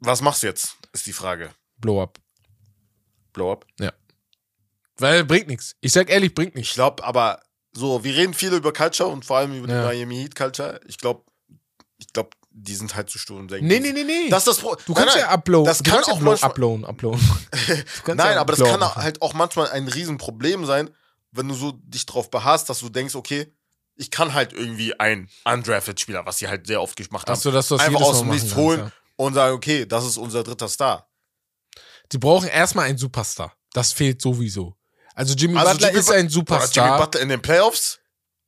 Was 0.00 0.20
machst 0.20 0.42
du 0.42 0.48
jetzt, 0.48 0.74
ist 0.92 1.06
die 1.06 1.12
Frage. 1.12 1.50
Blow 1.78 2.02
up. 2.02 2.18
Blow 3.32 3.52
up. 3.52 3.66
Weil 4.96 5.24
bringt 5.24 5.48
nichts. 5.48 5.74
Ich 5.80 5.92
sag 5.92 6.10
ehrlich, 6.10 6.34
bringt 6.34 6.50
Ich 6.50 6.56
nichts. 6.56 6.74
glaube, 6.74 7.02
aber 7.04 7.40
so, 7.72 8.04
wir 8.04 8.14
reden 8.16 8.34
viel 8.34 8.52
über 8.52 8.72
Culture 8.72 9.08
und 9.08 9.24
vor 9.24 9.38
allem 9.38 9.54
über 9.54 9.68
Ja. 9.72 9.82
die 9.82 9.96
Miami 9.98 10.16
Heat 10.16 10.34
Culture. 10.34 10.80
Ich 10.86 10.98
glaube, 10.98 11.22
ich 11.98 12.12
glaube, 12.12 12.30
die 12.50 12.74
sind 12.74 12.94
halt 12.94 13.08
zu 13.08 13.18
stur 13.18 13.38
und 13.38 13.50
denken. 13.50 13.66
Nee, 13.66 13.80
nee, 13.80 13.92
nee, 13.92 14.04
nee. 14.04 14.28
Das 14.28 14.40
ist 14.40 14.48
das 14.48 14.58
Pro 14.58 14.76
du 14.86 14.92
kannst 14.92 15.14
nein, 15.14 15.24
ja 15.24 15.30
uploaden. 15.30 15.64
das 15.64 15.78
du 15.78 15.84
kann 15.84 15.94
kannst 15.94 16.08
ja 16.08 16.14
auch 16.14 16.20
manchmal- 16.20 16.50
uploaden, 16.50 16.84
uploaden. 16.84 17.20
Nein, 18.08 18.18
ja 18.18 18.40
aber 18.40 18.52
das 18.52 18.58
Blow 18.60 18.70
kann 18.78 18.94
halt 18.96 19.22
auch 19.22 19.32
manchmal 19.32 19.70
ein 19.70 19.88
Riesenproblem 19.88 20.66
sein, 20.66 20.90
wenn 21.30 21.48
du 21.48 21.54
so 21.54 21.72
dich 21.72 22.04
drauf 22.04 22.30
beharrst, 22.30 22.68
dass 22.68 22.80
du 22.80 22.90
denkst, 22.90 23.14
okay, 23.14 23.50
ich 23.94 24.10
kann 24.10 24.34
halt 24.34 24.52
irgendwie 24.52 24.98
einen 25.00 25.30
undrafted 25.44 25.98
Spieler, 25.98 26.26
was 26.26 26.38
sie 26.38 26.48
halt 26.48 26.66
sehr 26.66 26.82
oft 26.82 26.96
gemacht 26.96 27.26
haben, 27.26 27.34
Achso, 27.36 27.50
dass 27.50 27.68
du 27.68 27.76
das 27.76 27.86
einfach 27.86 28.00
aus 28.02 28.18
dem 28.20 28.28
Nichts 28.28 28.54
holen 28.54 28.80
ja. 28.80 28.92
und 29.16 29.32
sagen, 29.34 29.54
okay, 29.54 29.86
das 29.86 30.04
ist 30.04 30.18
unser 30.18 30.42
dritter 30.42 30.68
Star. 30.68 31.08
Die 32.10 32.18
brauchen 32.18 32.48
erstmal 32.48 32.86
einen 32.86 32.98
Superstar. 32.98 33.54
Das 33.72 33.92
fehlt 33.94 34.20
sowieso. 34.20 34.76
Also 35.14 35.34
Jimmy 35.34 35.58
Also 35.58 35.72
Butler 35.72 35.88
Jimmy 35.88 35.98
ist 36.00 36.08
ein 36.08 36.12
Oder 36.12 36.18
Jimmy 36.20 36.30
Superstar. 36.30 36.98
Butler 36.98 37.20
in 37.20 37.28
den 37.28 37.42
Playoffs? 37.42 37.98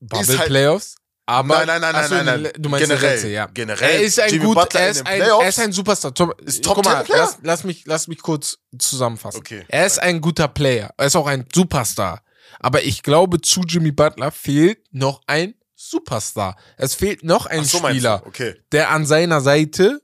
Bubble 0.01 0.39
halt- 0.39 0.49
Playoffs. 0.49 0.97
Aber 1.27 1.65
Nein, 1.65 1.67
nein, 1.67 1.81
nein, 1.81 1.95
Achso, 1.95 2.15
nein, 2.17 2.43
nein. 2.43 2.53
Du 2.59 2.69
meinst 2.69 2.87
Generell. 2.87 3.13
letzte, 3.15 3.29
ja. 3.29 3.47
Generell. 3.47 3.91
Er 3.93 4.03
ist 4.03 4.21
ein 4.21 4.31
Jimmy 4.31 4.45
gut, 4.45 4.57
Butler 4.57 4.81
er 4.81 4.89
ist 4.91 5.07
ein, 5.07 5.21
er 5.23 5.49
ist 5.49 5.59
ein 5.59 5.73
Superstar. 5.73 6.13
Tom, 6.13 6.35
ist 6.45 6.63
guck 6.63 6.77
Top 6.77 6.85
mal, 6.85 6.97
10 6.99 7.07
Player. 7.07 7.19
lass, 7.25 7.39
lass 7.43 7.65
mich, 7.65 7.85
lass 7.87 8.09
mich 8.09 8.21
kurz 8.21 8.59
zusammenfassen. 8.79 9.39
Okay. 9.39 9.65
Er 9.69 9.87
ist 9.87 9.99
ein 10.01 10.21
guter 10.21 10.49
Player. 10.49 10.93
Er 10.99 11.07
ist 11.07 11.17
auch 11.17 11.27
ein 11.27 11.47
Superstar. 11.55 12.23
Aber 12.61 12.83
ich 12.83 13.03
glaube, 13.03 13.41
zu 13.41 13.63
Jimmy 13.63 13.91
Butler 13.91 14.33
fehlt 14.33 14.81
noch 14.93 15.23
ein 15.27 15.55
Superstar. 15.75 16.57
Es 16.77 16.95
fehlt 16.95 17.25
noch 17.25 17.47
ein 17.47 17.65
so, 17.65 17.79
Spieler? 17.79 18.23
Okay. 18.27 18.57
der 18.73 18.91
an 18.91 19.07
seiner 19.07 19.41
Seite 19.41 20.03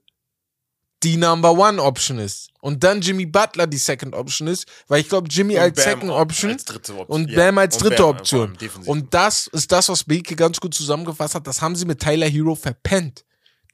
die 1.03 1.16
Number 1.16 1.53
One 1.53 1.82
Option 1.82 2.18
ist. 2.18 2.51
Und 2.61 2.84
dann 2.84 3.01
Jimmy 3.01 3.24
Butler 3.26 3.66
die 3.66 3.78
Second 3.78 4.14
Option 4.14 4.46
ist, 4.48 4.66
weil 4.86 5.01
ich 5.01 5.09
glaube, 5.09 5.28
Jimmy 5.30 5.55
Und 5.55 5.61
als 5.62 5.76
Bam 5.76 5.84
Second 5.84 6.11
Option 6.12 6.51
als 6.53 6.64
dritte 6.66 6.92
Option. 6.94 7.07
und. 7.24 7.34
Bam 7.34 7.59
als 7.59 7.76
Und 7.76 7.82
dritte 7.84 8.03
Bam 8.03 8.11
Option. 8.11 8.59
Und 8.86 9.14
das 9.14 9.46
ist 9.46 9.72
das, 9.72 9.88
was 9.88 10.05
Beke 10.05 10.36
ganz 10.36 10.61
gut 10.61 10.74
zusammengefasst 10.74 11.34
hat. 11.34 11.46
Das 11.46 11.62
haben 11.62 11.74
sie 11.76 11.86
mit 11.86 12.01
Tyler 12.01 12.28
Hero 12.28 12.55
verpennt. 12.55 13.24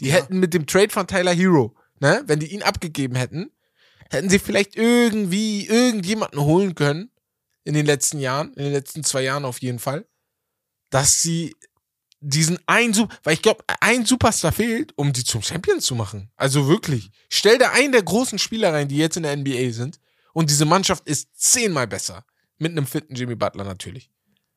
Die 0.00 0.08
Ja. 0.08 0.14
hätten 0.16 0.38
mit 0.38 0.54
dem 0.54 0.66
Trade 0.66 0.90
von 0.90 1.06
Tyler 1.06 1.32
Hero, 1.32 1.74
ne, 2.00 2.22
wenn 2.26 2.38
die 2.38 2.52
ihn 2.52 2.62
abgegeben 2.62 3.16
hätten, 3.16 3.50
hätten 4.10 4.30
sie 4.30 4.38
vielleicht 4.38 4.76
irgendwie 4.76 5.66
irgendjemanden 5.66 6.40
holen 6.40 6.74
können 6.74 7.10
in 7.64 7.74
den 7.74 7.86
letzten 7.86 8.20
Jahren, 8.20 8.52
in 8.54 8.64
den 8.64 8.72
letzten 8.72 9.02
zwei 9.02 9.22
Jahren 9.22 9.44
auf 9.44 9.58
jeden 9.62 9.78
Fall, 9.80 10.06
dass 10.90 11.22
sie 11.22 11.56
diesen 12.20 12.58
einen, 12.66 12.94
Sup- 12.94 13.12
weil 13.24 13.34
ich 13.34 13.42
glaube, 13.42 13.62
ein 13.80 14.04
Superstar 14.06 14.52
fehlt, 14.52 14.92
um 14.96 15.12
die 15.12 15.24
zum 15.24 15.42
Champion 15.42 15.80
zu 15.80 15.94
machen. 15.94 16.30
Also 16.36 16.66
wirklich. 16.68 17.10
Stell 17.28 17.58
da 17.58 17.70
einen 17.72 17.92
der 17.92 18.02
großen 18.02 18.38
Spieler 18.38 18.72
rein, 18.72 18.88
die 18.88 18.96
jetzt 18.96 19.16
in 19.16 19.22
der 19.24 19.36
NBA 19.36 19.72
sind, 19.72 19.98
und 20.32 20.50
diese 20.50 20.64
Mannschaft 20.66 21.06
ist 21.08 21.28
zehnmal 21.34 21.86
besser. 21.86 22.24
Mit 22.58 22.72
einem 22.72 22.86
fitten 22.86 23.14
Jimmy 23.14 23.34
Butler 23.34 23.64
natürlich. 23.64 24.10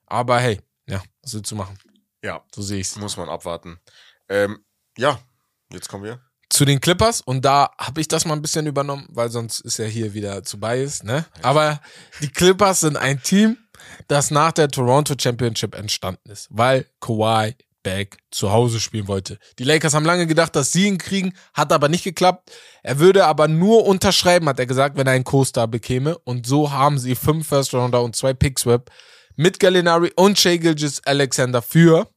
Aber 0.06 0.40
hey, 0.40 0.60
ja, 0.88 1.02
was 1.22 1.34
willst 1.34 1.52
du 1.52 1.56
machen? 1.56 1.78
ja, 2.24 2.44
So 2.54 2.62
sehe 2.62 2.80
ich's. 2.80 2.96
muss 2.98 3.16
man 3.18 3.30
abwarten. 3.30 3.80
Ähm, 4.30 4.60
ja, 4.98 5.20
jetzt 5.72 5.88
kommen 5.90 6.04
wir. 6.04 6.22
Zu 6.50 6.66
den 6.66 6.82
Clippers 6.82 7.22
und 7.22 7.46
da 7.46 7.70
habe 7.78 8.02
ich 8.02 8.08
das 8.08 8.26
mal 8.26 8.34
ein 8.34 8.42
bisschen 8.42 8.66
übernommen, 8.68 9.06
weil 9.10 9.30
sonst 9.30 9.60
ist 9.62 9.78
er 9.80 9.88
hier 9.88 10.14
wieder 10.16 10.44
zu 10.44 10.60
biased, 10.60 11.04
ne? 11.04 11.26
Aber 11.44 11.80
die 12.22 12.30
Clippers 12.30 12.80
sind 12.80 12.98
ein 12.98 13.22
Team, 13.22 13.56
das 14.08 14.32
nach 14.32 14.52
der 14.52 14.70
Toronto 14.70 15.16
Championship 15.20 15.76
entstanden 15.76 16.30
ist, 16.30 16.48
weil 16.50 16.86
Kawhi 17.00 17.56
back 17.84 18.18
zu 18.32 18.52
Hause 18.52 18.80
spielen 18.80 19.08
wollte. 19.08 19.40
Die 19.58 19.64
Lakers 19.64 19.94
haben 19.94 20.06
lange 20.06 20.28
gedacht, 20.28 20.56
dass 20.56 20.72
sie 20.72 20.88
ihn 20.88 20.98
kriegen, 20.98 21.34
hat 21.54 21.72
aber 21.72 21.90
nicht 21.90 22.04
geklappt. 22.04 22.52
Er 22.84 23.00
würde 23.00 23.26
aber 23.26 23.48
nur 23.48 23.86
unterschreiben, 23.86 24.50
hat 24.50 24.60
er 24.60 24.66
gesagt, 24.66 24.98
wenn 24.98 25.08
er 25.08 25.14
einen 25.14 25.24
Co-Star 25.24 25.68
bekäme. 25.68 26.18
Und 26.20 26.46
so 26.46 26.72
haben 26.72 27.00
sie 27.00 27.16
fünf 27.16 27.48
First 27.48 27.74
Rounder 27.74 28.04
und 28.04 28.16
zwei 28.16 28.34
Pickswap 28.34 28.92
mit 29.36 29.60
Gallinari 29.60 30.12
und 30.16 30.38
Shea 30.38 30.58
Gilgis 30.58 31.02
Alexander 31.06 31.62
für 31.62 32.10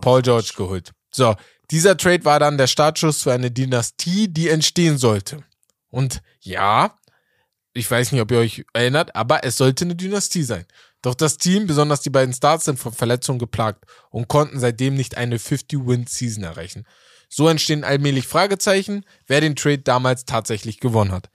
Paul 0.00 0.22
George 0.22 0.52
geholt. 0.56 0.90
So, 1.12 1.36
dieser 1.70 1.96
Trade 1.96 2.24
war 2.24 2.40
dann 2.40 2.58
der 2.58 2.66
Startschuss 2.66 3.22
für 3.22 3.32
eine 3.32 3.50
Dynastie, 3.50 4.28
die 4.28 4.48
entstehen 4.48 4.98
sollte. 4.98 5.44
Und 5.90 6.22
ja, 6.40 6.96
ich 7.74 7.90
weiß 7.90 8.12
nicht, 8.12 8.20
ob 8.20 8.30
ihr 8.30 8.38
euch 8.38 8.64
erinnert, 8.72 9.14
aber 9.14 9.44
es 9.44 9.56
sollte 9.56 9.84
eine 9.84 9.94
Dynastie 9.94 10.42
sein. 10.42 10.66
Doch 11.02 11.14
das 11.14 11.36
Team, 11.36 11.66
besonders 11.66 12.00
die 12.00 12.10
beiden 12.10 12.32
Stars, 12.32 12.64
sind 12.64 12.78
von 12.78 12.92
Verletzungen 12.92 13.40
geplagt 13.40 13.84
und 14.10 14.28
konnten 14.28 14.60
seitdem 14.60 14.94
nicht 14.94 15.16
eine 15.16 15.38
50-Win-Season 15.38 16.44
erreichen. 16.44 16.86
So 17.28 17.48
entstehen 17.48 17.82
allmählich 17.82 18.26
Fragezeichen, 18.26 19.04
wer 19.26 19.40
den 19.40 19.56
Trade 19.56 19.78
damals 19.78 20.24
tatsächlich 20.24 20.78
gewonnen 20.78 21.12
hat. 21.12 21.30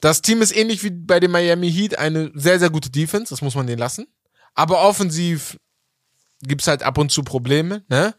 Das 0.00 0.22
Team 0.22 0.42
ist 0.42 0.56
ähnlich 0.56 0.82
wie 0.82 0.90
bei 0.90 1.20
den 1.20 1.30
Miami 1.30 1.70
Heat 1.70 1.98
eine 1.98 2.30
sehr, 2.34 2.58
sehr 2.58 2.70
gute 2.70 2.90
Defense, 2.90 3.30
das 3.30 3.42
muss 3.42 3.54
man 3.54 3.66
denen 3.66 3.78
lassen. 3.78 4.06
Aber 4.54 4.82
offensiv 4.82 5.58
gibt's 6.42 6.66
halt 6.66 6.82
ab 6.82 6.98
und 6.98 7.10
zu 7.12 7.22
Probleme, 7.22 7.84
ne? 7.88 8.14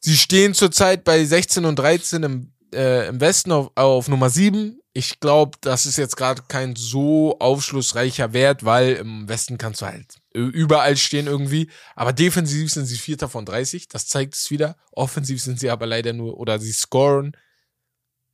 Sie 0.00 0.16
stehen 0.16 0.54
zurzeit 0.54 1.02
bei 1.02 1.24
16 1.24 1.64
und 1.64 1.76
13 1.76 2.22
im, 2.22 2.52
äh, 2.72 3.08
im 3.08 3.20
Westen 3.20 3.50
auf, 3.50 3.72
auf 3.74 4.08
Nummer 4.08 4.30
7. 4.30 4.78
Ich 4.98 5.20
glaube, 5.20 5.56
das 5.60 5.86
ist 5.86 5.96
jetzt 5.96 6.16
gerade 6.16 6.42
kein 6.48 6.74
so 6.74 7.38
aufschlussreicher 7.38 8.32
Wert, 8.32 8.64
weil 8.64 8.94
im 8.94 9.28
Westen 9.28 9.56
kannst 9.56 9.80
du 9.80 9.86
halt 9.86 10.16
überall 10.32 10.96
stehen 10.96 11.28
irgendwie. 11.28 11.70
Aber 11.94 12.12
defensiv 12.12 12.72
sind 12.72 12.86
sie 12.86 12.96
Vierter 12.96 13.28
von 13.28 13.44
30, 13.44 13.86
das 13.86 14.08
zeigt 14.08 14.34
es 14.34 14.50
wieder. 14.50 14.76
Offensiv 14.90 15.40
sind 15.40 15.60
sie 15.60 15.70
aber 15.70 15.86
leider 15.86 16.12
nur, 16.14 16.36
oder 16.36 16.58
sie 16.58 16.72
scoren, 16.72 17.36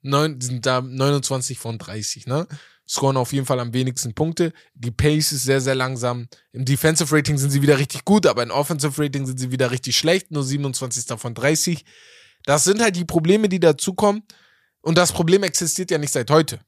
neun, 0.01 0.41
sind 0.41 0.65
da 0.65 0.81
29 0.81 1.59
von 1.59 1.77
30, 1.77 2.29
ne? 2.29 2.49
Scoren 2.89 3.19
auf 3.19 3.35
jeden 3.35 3.45
Fall 3.45 3.61
am 3.61 3.75
wenigsten 3.75 4.15
Punkte. 4.15 4.55
Die 4.73 4.91
Pace 4.91 5.33
ist 5.33 5.43
sehr, 5.43 5.61
sehr 5.61 5.75
langsam. 5.75 6.29
Im 6.53 6.65
Defensive 6.65 7.15
Rating 7.15 7.37
sind 7.37 7.51
sie 7.51 7.61
wieder 7.61 7.77
richtig 7.77 8.07
gut, 8.07 8.25
aber 8.25 8.43
im 8.43 8.51
Offensive 8.51 9.03
Rating 9.03 9.27
sind 9.27 9.39
sie 9.39 9.51
wieder 9.51 9.71
richtig 9.71 9.99
schlecht. 9.99 10.31
Nur 10.31 10.43
27. 10.43 11.19
von 11.21 11.35
30. 11.35 11.85
Das 12.47 12.65
sind 12.65 12.81
halt 12.81 12.97
die 12.97 13.05
Probleme, 13.05 13.51
die 13.51 13.61
dazukommen. 13.61 14.23
Und 14.85 14.99
das 14.99 15.12
Problem 15.12 15.43
existiert 15.43 15.91
ja 15.91 15.99
nicht 15.99 16.12
seit 16.12 16.30
heute. 16.30 16.61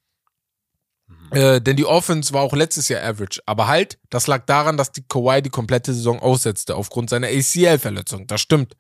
Äh, 1.30 1.60
denn 1.60 1.76
die 1.76 1.84
Offense 1.84 2.32
war 2.32 2.42
auch 2.42 2.54
letztes 2.54 2.88
Jahr 2.88 3.02
average. 3.02 3.40
Aber 3.46 3.68
halt, 3.68 3.98
das 4.10 4.26
lag 4.26 4.46
daran, 4.46 4.76
dass 4.76 4.92
die 4.92 5.06
Kawhi 5.06 5.42
die 5.42 5.50
komplette 5.50 5.92
Saison 5.92 6.20
aussetzte 6.20 6.76
aufgrund 6.76 7.10
seiner 7.10 7.28
ACL-Verletzung. 7.28 8.26
Das 8.26 8.40
stimmt. 8.40 8.76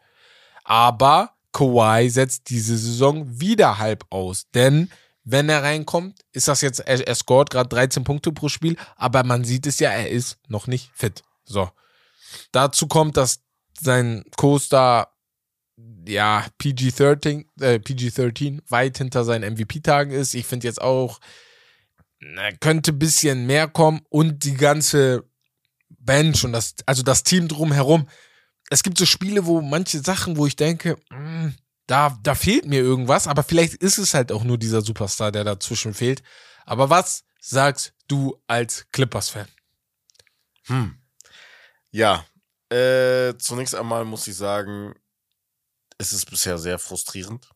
Aber 0.64 1.34
Kawhi 1.52 2.08
setzt 2.08 2.48
diese 2.48 2.78
Saison 2.78 3.40
wieder 3.40 3.78
halb 3.78 4.04
aus. 4.10 4.46
Denn 4.54 4.90
wenn 5.22 5.48
er 5.48 5.62
reinkommt, 5.62 6.20
ist 6.32 6.48
das 6.48 6.60
jetzt, 6.60 6.80
er, 6.80 7.06
er 7.06 7.14
scoret 7.14 7.50
gerade 7.50 7.68
13 7.68 8.04
Punkte 8.04 8.32
pro 8.32 8.48
Spiel, 8.48 8.76
aber 8.96 9.24
man 9.24 9.44
sieht 9.44 9.66
es 9.66 9.80
ja, 9.80 9.90
er 9.90 10.08
ist 10.08 10.38
noch 10.48 10.66
nicht 10.66 10.90
fit. 10.94 11.24
So. 11.44 11.68
Dazu 12.52 12.86
kommt, 12.86 13.16
dass 13.16 13.40
sein 13.78 14.24
Co-Star 14.36 15.15
ja, 16.06 16.46
PG-13, 16.58 17.46
äh, 17.60 17.78
PG-13 17.78 18.62
weit 18.68 18.98
hinter 18.98 19.24
seinen 19.24 19.54
MVP-Tagen 19.54 20.12
ist. 20.12 20.34
Ich 20.34 20.46
finde 20.46 20.66
jetzt 20.66 20.80
auch, 20.80 21.20
könnte 22.60 22.92
ein 22.92 22.98
bisschen 22.98 23.46
mehr 23.46 23.68
kommen 23.68 24.00
und 24.08 24.44
die 24.44 24.54
ganze 24.54 25.24
Bench 25.88 26.44
und 26.44 26.52
das, 26.52 26.74
also 26.86 27.02
das 27.02 27.24
Team 27.24 27.48
drumherum. 27.48 28.08
Es 28.70 28.82
gibt 28.82 28.98
so 28.98 29.06
Spiele, 29.06 29.46
wo 29.46 29.60
manche 29.60 30.00
Sachen, 30.00 30.36
wo 30.36 30.46
ich 30.46 30.56
denke, 30.56 30.96
mh, 31.10 31.52
da, 31.86 32.18
da 32.22 32.34
fehlt 32.34 32.66
mir 32.66 32.80
irgendwas, 32.80 33.28
aber 33.28 33.42
vielleicht 33.42 33.74
ist 33.74 33.98
es 33.98 34.14
halt 34.14 34.32
auch 34.32 34.44
nur 34.44 34.58
dieser 34.58 34.80
Superstar, 34.80 35.30
der 35.30 35.44
dazwischen 35.44 35.94
fehlt. 35.94 36.22
Aber 36.64 36.90
was 36.90 37.24
sagst 37.40 37.92
du 38.08 38.40
als 38.48 38.86
Clippers-Fan? 38.90 39.46
Hm. 40.66 40.98
Ja, 41.90 42.24
äh, 42.70 43.34
zunächst 43.38 43.74
einmal 43.74 44.04
muss 44.04 44.26
ich 44.26 44.36
sagen, 44.36 44.94
es 45.98 46.12
ist 46.12 46.30
bisher 46.30 46.58
sehr 46.58 46.78
frustrierend, 46.78 47.48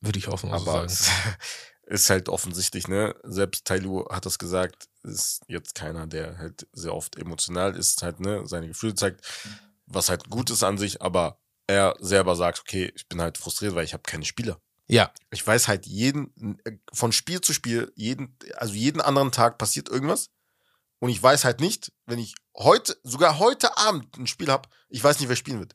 Würde 0.00 0.18
ich 0.18 0.28
auch 0.28 0.42
mal 0.42 0.58
so 0.58 0.70
aber 0.70 0.88
sagen. 0.88 0.92
es 0.92 1.08
ist 2.04 2.10
halt 2.10 2.28
offensichtlich, 2.28 2.88
ne? 2.88 3.14
Selbst 3.22 3.64
Tailu 3.64 4.08
hat 4.10 4.26
das 4.26 4.38
gesagt, 4.38 4.88
ist 5.02 5.42
jetzt 5.46 5.74
keiner, 5.74 6.06
der 6.06 6.38
halt 6.38 6.66
sehr 6.72 6.94
oft 6.94 7.16
emotional 7.16 7.76
ist, 7.76 8.02
halt, 8.02 8.20
ne, 8.20 8.46
seine 8.46 8.68
Gefühle 8.68 8.94
zeigt, 8.94 9.24
was 9.86 10.08
halt 10.08 10.28
gut 10.28 10.50
ist 10.50 10.62
an 10.62 10.78
sich, 10.78 11.02
aber 11.02 11.38
er 11.66 11.94
selber 12.00 12.34
sagt, 12.36 12.60
okay, 12.60 12.92
ich 12.96 13.08
bin 13.08 13.20
halt 13.20 13.38
frustriert, 13.38 13.74
weil 13.74 13.84
ich 13.84 13.92
habe 13.92 14.02
keine 14.02 14.24
Spieler. 14.24 14.60
Ja, 14.88 15.12
Ich 15.30 15.46
weiß 15.46 15.68
halt 15.68 15.86
jeden, 15.86 16.58
von 16.92 17.12
Spiel 17.12 17.40
zu 17.40 17.52
Spiel, 17.52 17.92
jeden, 17.94 18.36
also 18.56 18.74
jeden 18.74 19.00
anderen 19.00 19.32
Tag 19.32 19.56
passiert 19.56 19.88
irgendwas. 19.88 20.30
Und 20.98 21.08
ich 21.08 21.22
weiß 21.22 21.44
halt 21.44 21.60
nicht, 21.60 21.92
wenn 22.06 22.18
ich 22.18 22.34
heute, 22.56 22.96
sogar 23.02 23.38
heute 23.38 23.76
Abend 23.78 24.16
ein 24.18 24.26
Spiel 24.26 24.50
habe, 24.50 24.68
ich 24.88 25.02
weiß 25.02 25.18
nicht, 25.18 25.28
wer 25.28 25.36
spielen 25.36 25.60
wird. 25.60 25.74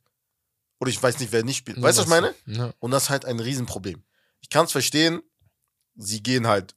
Oder 0.79 0.89
ich 0.89 1.01
weiß 1.01 1.19
nicht, 1.19 1.31
wer 1.31 1.43
nicht 1.43 1.57
spielt. 1.57 1.81
Weißt 1.81 1.97
du, 1.97 2.01
was 2.01 2.07
ich 2.07 2.09
meine? 2.09 2.35
Ja. 2.45 2.73
Und 2.79 2.91
das 2.91 3.03
ist 3.03 3.09
halt 3.09 3.25
ein 3.25 3.39
Riesenproblem. 3.39 4.03
Ich 4.41 4.49
kann 4.49 4.65
es 4.65 4.71
verstehen, 4.71 5.21
sie 5.95 6.21
gehen 6.21 6.45
halt 6.47 6.75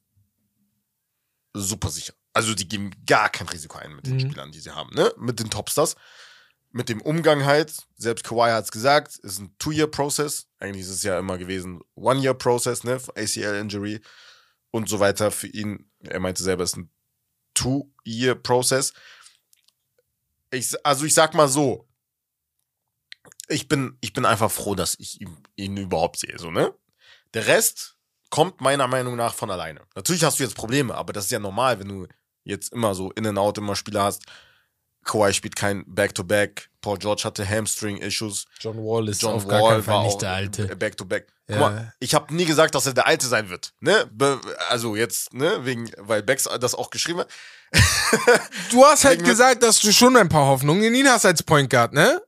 super 1.53 1.89
sicher. 1.89 2.13
Also 2.33 2.55
die 2.55 2.67
geben 2.67 2.91
gar 3.05 3.29
kein 3.29 3.47
Risiko 3.49 3.77
ein 3.77 3.93
mit 3.95 4.07
den 4.07 4.15
Mhm. 4.15 4.19
Spielern, 4.21 4.51
die 4.51 4.59
sie 4.59 4.71
haben, 4.73 4.93
ne? 4.95 5.13
Mit 5.17 5.39
den 5.39 5.49
Topstars. 5.49 5.95
Mit 6.71 6.87
dem 6.87 7.01
Umgang 7.01 7.43
halt, 7.45 7.85
selbst 7.97 8.23
Kawhi 8.23 8.49
hat 8.51 8.63
es 8.63 8.71
gesagt, 8.71 9.17
ist 9.17 9.39
ein 9.39 9.53
Two-Year-Process. 9.59 10.47
Eigentlich 10.59 10.83
ist 10.83 10.89
es 10.91 11.03
ja 11.03 11.19
immer 11.19 11.37
gewesen 11.37 11.81
One-Year-Process, 11.95 12.85
ne? 12.85 12.93
ACL-Injury 13.15 13.99
und 14.71 14.87
so 14.87 15.01
weiter 15.01 15.31
für 15.31 15.47
ihn. 15.47 15.91
Er 15.99 16.21
meinte 16.21 16.41
selber, 16.41 16.63
es 16.63 16.71
ist 16.71 16.77
ein 16.77 16.89
Two-Year-Process. 17.53 18.93
Ich, 20.51 20.73
also 20.85 21.05
ich 21.05 21.13
sag 21.13 21.33
mal 21.33 21.49
so, 21.49 21.87
ich 23.51 23.67
bin, 23.67 23.97
ich 24.01 24.13
bin 24.13 24.25
einfach 24.25 24.51
froh, 24.51 24.75
dass 24.75 24.95
ich 24.99 25.21
ihn, 25.21 25.37
ihn 25.55 25.77
überhaupt 25.77 26.19
sehe, 26.19 26.37
so, 26.39 26.49
ne? 26.51 26.73
Der 27.33 27.47
Rest 27.47 27.95
kommt 28.29 28.61
meiner 28.61 28.87
Meinung 28.87 29.15
nach 29.15 29.33
von 29.33 29.51
alleine. 29.51 29.81
Natürlich 29.95 30.23
hast 30.23 30.39
du 30.39 30.43
jetzt 30.43 30.55
Probleme, 30.55 30.95
aber 30.95 31.13
das 31.13 31.25
ist 31.25 31.31
ja 31.31 31.39
normal, 31.39 31.79
wenn 31.79 31.87
du 31.87 32.07
jetzt 32.43 32.73
immer 32.73 32.95
so 32.95 33.11
in 33.11 33.27
and 33.27 33.37
out 33.37 33.57
immer 33.57 33.75
Spieler 33.75 34.03
hast. 34.03 34.23
Kawhi 35.03 35.33
spielt 35.33 35.55
kein 35.55 35.83
Back-to-Back. 35.87 36.69
Paul 36.79 36.97
George 36.99 37.23
hatte 37.25 37.47
Hamstring-Issues. 37.47 38.45
John 38.59 38.77
Wall 38.77 39.09
ist 39.09 39.21
John 39.21 39.33
auf 39.33 39.45
Wall 39.47 39.59
gar 39.59 39.69
keinen 39.71 39.83
Fall 39.83 40.05
nicht 40.05 40.21
der 40.21 40.31
Alte. 40.31 40.75
Back-to-Back. 40.75 41.27
Guck 41.47 41.55
Ja. 41.55 41.59
mal, 41.59 41.93
ich 41.99 42.13
habe 42.13 42.33
nie 42.33 42.45
gesagt, 42.45 42.75
dass 42.75 42.85
er 42.85 42.93
der 42.93 43.07
Alte 43.07 43.25
sein 43.27 43.49
wird. 43.49 43.73
Ne? 43.79 44.09
Also 44.69 44.95
jetzt, 44.95 45.33
ne, 45.33 45.65
wegen, 45.65 45.89
weil 45.97 46.21
Becks 46.23 46.47
das 46.59 46.75
auch 46.75 46.89
geschrieben 46.91 47.19
hat. 47.21 47.29
Du 48.69 48.85
hast 48.85 49.05
halt 49.05 49.23
gesagt, 49.23 49.63
dass 49.63 49.79
du 49.79 49.91
schon 49.91 50.15
ein 50.17 50.29
paar 50.29 50.45
Hoffnungen 50.45 50.83
in 50.83 50.93
ihn 50.95 51.07
hast 51.09 51.25
als 51.25 51.41
Point 51.43 51.69
Guard, 51.69 51.93
ne? 51.93 52.21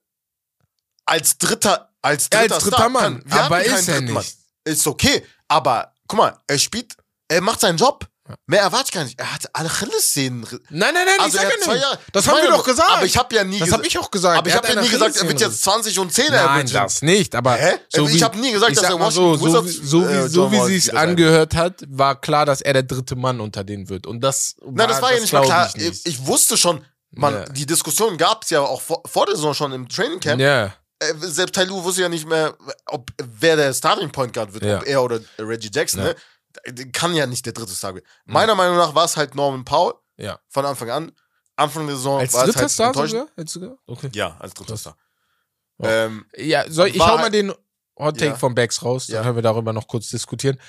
Als 1.05 1.37
dritter, 1.37 1.89
als 2.01 2.29
Ja, 2.31 2.39
dritter, 2.41 2.55
als 2.55 2.63
dritter 2.63 2.77
Star. 2.77 2.89
Mann. 2.89 3.23
Kann- 3.23 3.31
wir 3.31 3.43
Aber 3.43 3.63
ist 3.63 3.87
er 3.89 4.01
nicht. 4.01 4.37
Ist 4.65 4.87
okay. 4.87 5.23
Aber 5.47 5.93
guck 6.07 6.17
mal, 6.19 6.37
er 6.47 6.57
spielt, 6.59 6.95
er 7.27 7.41
macht 7.41 7.59
seinen 7.61 7.77
Job. 7.77 8.07
Mehr 8.47 8.61
erwarte 8.61 8.85
ich 8.85 8.91
gar 8.93 9.03
nicht. 9.03 9.19
Er 9.19 9.33
hat 9.33 9.49
alle 9.51 9.67
Achillessehnen. 9.69 10.43
Nein, 10.69 10.93
nein, 10.93 10.93
nein, 11.05 11.07
Also 11.19 11.37
ich 11.37 11.43
er 11.43 11.49
sag 11.49 11.51
hat 11.51 11.59
ja 11.59 11.63
zwei 11.65 11.73
nicht. 11.73 11.99
Das 12.13 12.25
haben 12.27 12.35
wir 12.37 12.43
meine, 12.45 12.55
doch 12.55 12.63
gesagt. 12.63 12.89
Aber 12.89 13.05
ich 13.05 13.17
habe 13.17 13.35
ja 13.35 13.43
nie 13.43 13.59
das 13.59 13.65
gesagt. 13.65 13.79
habe 13.79 13.87
ich 13.87 13.97
auch 13.99 14.09
gesagt. 14.11 14.37
Aber 14.37 14.47
ich 14.47 14.53
Er 14.53 14.57
habe 14.59 14.67
ja 14.73 14.81
nie 14.81 14.87
gesagt, 14.87 15.17
er 15.17 15.27
wird 15.27 15.41
jetzt 15.41 15.61
20 15.61 15.99
und 15.99 16.13
10 16.13 16.31
Nein, 16.31 16.65
das 16.71 17.01
nicht, 17.01 17.35
aber 17.35 17.55
Hä? 17.55 17.73
so 17.89 18.07
Ich 18.07 18.13
wie, 18.13 18.23
hab 18.23 18.33
nie 18.37 18.53
gesagt, 18.53 18.71
ich 18.71 18.77
dass 18.79 18.85
er 18.89 18.91
so, 19.11 19.31
Washington 19.41 19.51
so, 19.51 19.65
wie- 19.65 19.69
so, 19.71 20.07
wie, 20.09 20.13
äh, 20.13 20.27
so 20.29 20.51
wie 20.53 20.55
sie 20.67 20.75
es 20.77 20.83
wieder 20.85 20.95
sein. 20.99 21.09
angehört 21.09 21.53
hat, 21.55 21.83
war 21.89 22.19
klar, 22.21 22.45
dass 22.45 22.61
er 22.61 22.71
der 22.71 22.83
dritte 22.83 23.17
Mann 23.17 23.41
unter 23.41 23.65
denen 23.65 23.89
wird. 23.89 24.07
Und 24.07 24.21
das 24.21 24.55
Nein, 24.65 24.87
das 24.87 25.01
war 25.01 25.13
ja 25.13 25.19
nicht 25.19 25.33
mal 25.33 25.43
klar. 25.43 25.67
Ich, 25.67 25.75
nicht. 25.75 26.07
Ich, 26.07 26.25
wusste 26.25 26.55
schon, 26.55 26.81
man, 27.11 27.33
Ja. 27.33 27.45
die 27.49 27.65
Diskussion 27.65 28.15
gab 28.17 28.43
es 28.45 28.51
ja 28.51 28.61
auch 28.61 28.79
vor, 28.81 29.03
vor 29.05 29.25
der 29.25 29.35
Saison 29.35 29.53
schon 29.53 29.73
im 29.73 29.89
Training 29.89 30.21
Camp. 30.21 30.39
ja, 30.39 30.67
Äh, 30.67 30.69
selbst 31.19 31.55
Tyloo 31.55 31.83
wusste 31.83 32.01
ja 32.03 32.09
nicht 32.09 32.27
mehr, 32.27 32.55
ob 32.87 33.09
wer 33.21 33.55
der 33.55 33.73
Starting 33.73 34.11
Point 34.11 34.33
Guard 34.33 34.53
wird, 34.53 34.63
Ja. 34.63 34.77
ob 34.79 34.85
er 34.87 35.03
oder 35.03 35.19
Reggie 35.39 35.69
Jackson. 35.73 36.01
Ja. 36.01 36.13
Ne? 36.75 36.91
Kann 36.91 37.15
ja 37.15 37.25
nicht 37.25 37.45
der 37.45 37.53
dritte 37.53 37.73
Star 37.73 37.95
werden. 37.95 38.05
Meiner 38.25 38.55
Meinung 38.55 38.77
nach 38.77 38.93
war 38.93 39.05
es 39.05 39.17
halt 39.17 39.33
Norman 39.35 39.65
Powell 39.65 39.93
ja. 40.17 40.39
von 40.49 40.65
Anfang 40.65 40.89
an. 40.89 41.11
Anfang 41.55 41.85
der 41.87 41.95
Saison 41.95 42.19
Als 42.19 42.33
war 42.33 42.41
es 42.41 42.45
dritter 42.47 42.59
halt 42.61 42.71
Star 42.71 43.07
sogar? 43.07 43.27
Als 43.35 43.51
sogar? 43.53 43.77
Okay. 43.87 44.09
Ja, 44.13 44.35
als 44.39 44.53
dritter. 44.53 44.77
Star. 44.77 44.97
Ja. 45.79 45.89
Ähm, 46.05 46.25
Ja, 46.37 46.65
soll, 46.69 46.87
ich 46.89 46.99
hau 46.99 47.15
mal 47.15 47.23
halt- 47.23 47.33
den 47.33 47.51
Hot 47.99 48.17
Take 48.17 48.31
Ja. 48.31 48.35
von 48.35 48.55
Becks 48.55 48.81
raus, 48.83 49.07
dann 49.07 49.23
können 49.23 49.35
wir 49.35 49.41
darüber 49.43 49.71
noch 49.73 49.87
kurz 49.87 50.09
diskutieren. 50.09 50.59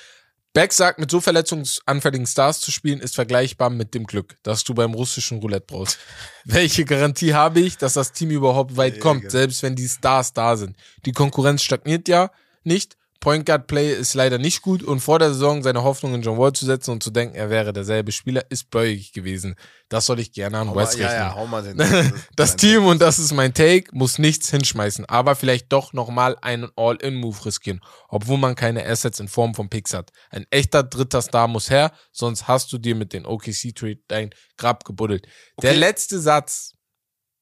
Becks 0.55 0.77
sagt, 0.77 0.99
mit 0.99 1.11
so 1.11 1.19
verletzungsanfälligen 1.19 2.25
Stars 2.25 2.61
zu 2.61 2.71
spielen, 2.71 3.01
ist 3.01 3.15
vergleichbar 3.15 3.69
mit 3.69 3.93
dem 3.93 4.05
Glück, 4.05 4.37
das 4.41 4.63
du 4.63 4.73
beim 4.73 4.93
russischen 4.93 5.39
Roulette 5.39 5.65
brauchst. 5.67 5.99
Welche 6.45 6.85
Garantie 6.85 7.33
habe 7.33 7.59
ich, 7.59 7.77
dass 7.77 7.93
das 7.93 8.13
Team 8.13 8.31
überhaupt 8.31 8.77
weit 8.77 9.01
kommt, 9.01 9.23
genau. 9.23 9.31
selbst 9.31 9.63
wenn 9.63 9.75
die 9.75 9.89
Stars 9.89 10.31
da 10.31 10.55
sind? 10.55 10.77
Die 11.05 11.11
Konkurrenz 11.11 11.61
stagniert 11.61 12.07
ja 12.07 12.31
nicht. 12.63 12.95
Point 13.25 13.47
Guard 13.47 13.65
Play 13.65 13.91
ist 13.91 14.13
leider 14.13 14.37
nicht 14.37 14.61
gut 14.61 14.83
und 14.83 14.99
vor 14.99 15.17
der 15.17 15.29
Saison 15.33 15.63
seine 15.63 15.81
Hoffnung 15.83 16.13
in 16.13 16.21
John 16.21 16.37
Wall 16.37 16.53
zu 16.53 16.63
setzen 16.63 16.91
und 16.91 17.01
zu 17.01 17.09
denken, 17.09 17.33
er 17.33 17.49
wäre 17.49 17.73
derselbe 17.73 18.11
Spieler, 18.11 18.43
ist 18.51 18.69
bläugig 18.69 19.13
gewesen. 19.13 19.55
Das 19.89 20.05
soll 20.05 20.19
ich 20.19 20.31
gerne 20.31 20.59
an 20.59 20.75
West 20.75 20.99
ja, 20.99 21.07
rechnen. 21.07 21.27
ja, 21.29 21.33
hau 21.35 21.47
mal 21.47 21.63
den. 21.63 22.13
Das 22.35 22.55
Team, 22.55 22.85
und 22.85 23.01
das 23.01 23.17
ist 23.17 23.33
mein 23.33 23.51
Take, 23.55 23.85
muss 23.93 24.19
nichts 24.19 24.51
hinschmeißen, 24.51 25.05
aber 25.05 25.35
vielleicht 25.35 25.73
doch 25.73 25.91
nochmal 25.91 26.37
einen 26.43 26.69
All-In-Move 26.75 27.45
riskieren, 27.47 27.79
obwohl 28.09 28.37
man 28.37 28.53
keine 28.53 28.85
Assets 28.85 29.19
in 29.19 29.27
Form 29.27 29.55
von 29.55 29.69
Picks 29.71 29.95
hat. 29.95 30.11
Ein 30.29 30.45
echter 30.51 30.83
dritter 30.83 31.23
Star 31.23 31.47
muss 31.47 31.71
her, 31.71 31.93
sonst 32.11 32.47
hast 32.47 32.71
du 32.73 32.77
dir 32.77 32.93
mit 32.93 33.11
den 33.11 33.25
OKC-Trade 33.25 34.01
dein 34.07 34.29
Grab 34.55 34.85
gebuddelt. 34.85 35.25
Der 35.63 35.71
Okay. 35.71 35.79
letzte 35.79 36.19
Satz, 36.19 36.73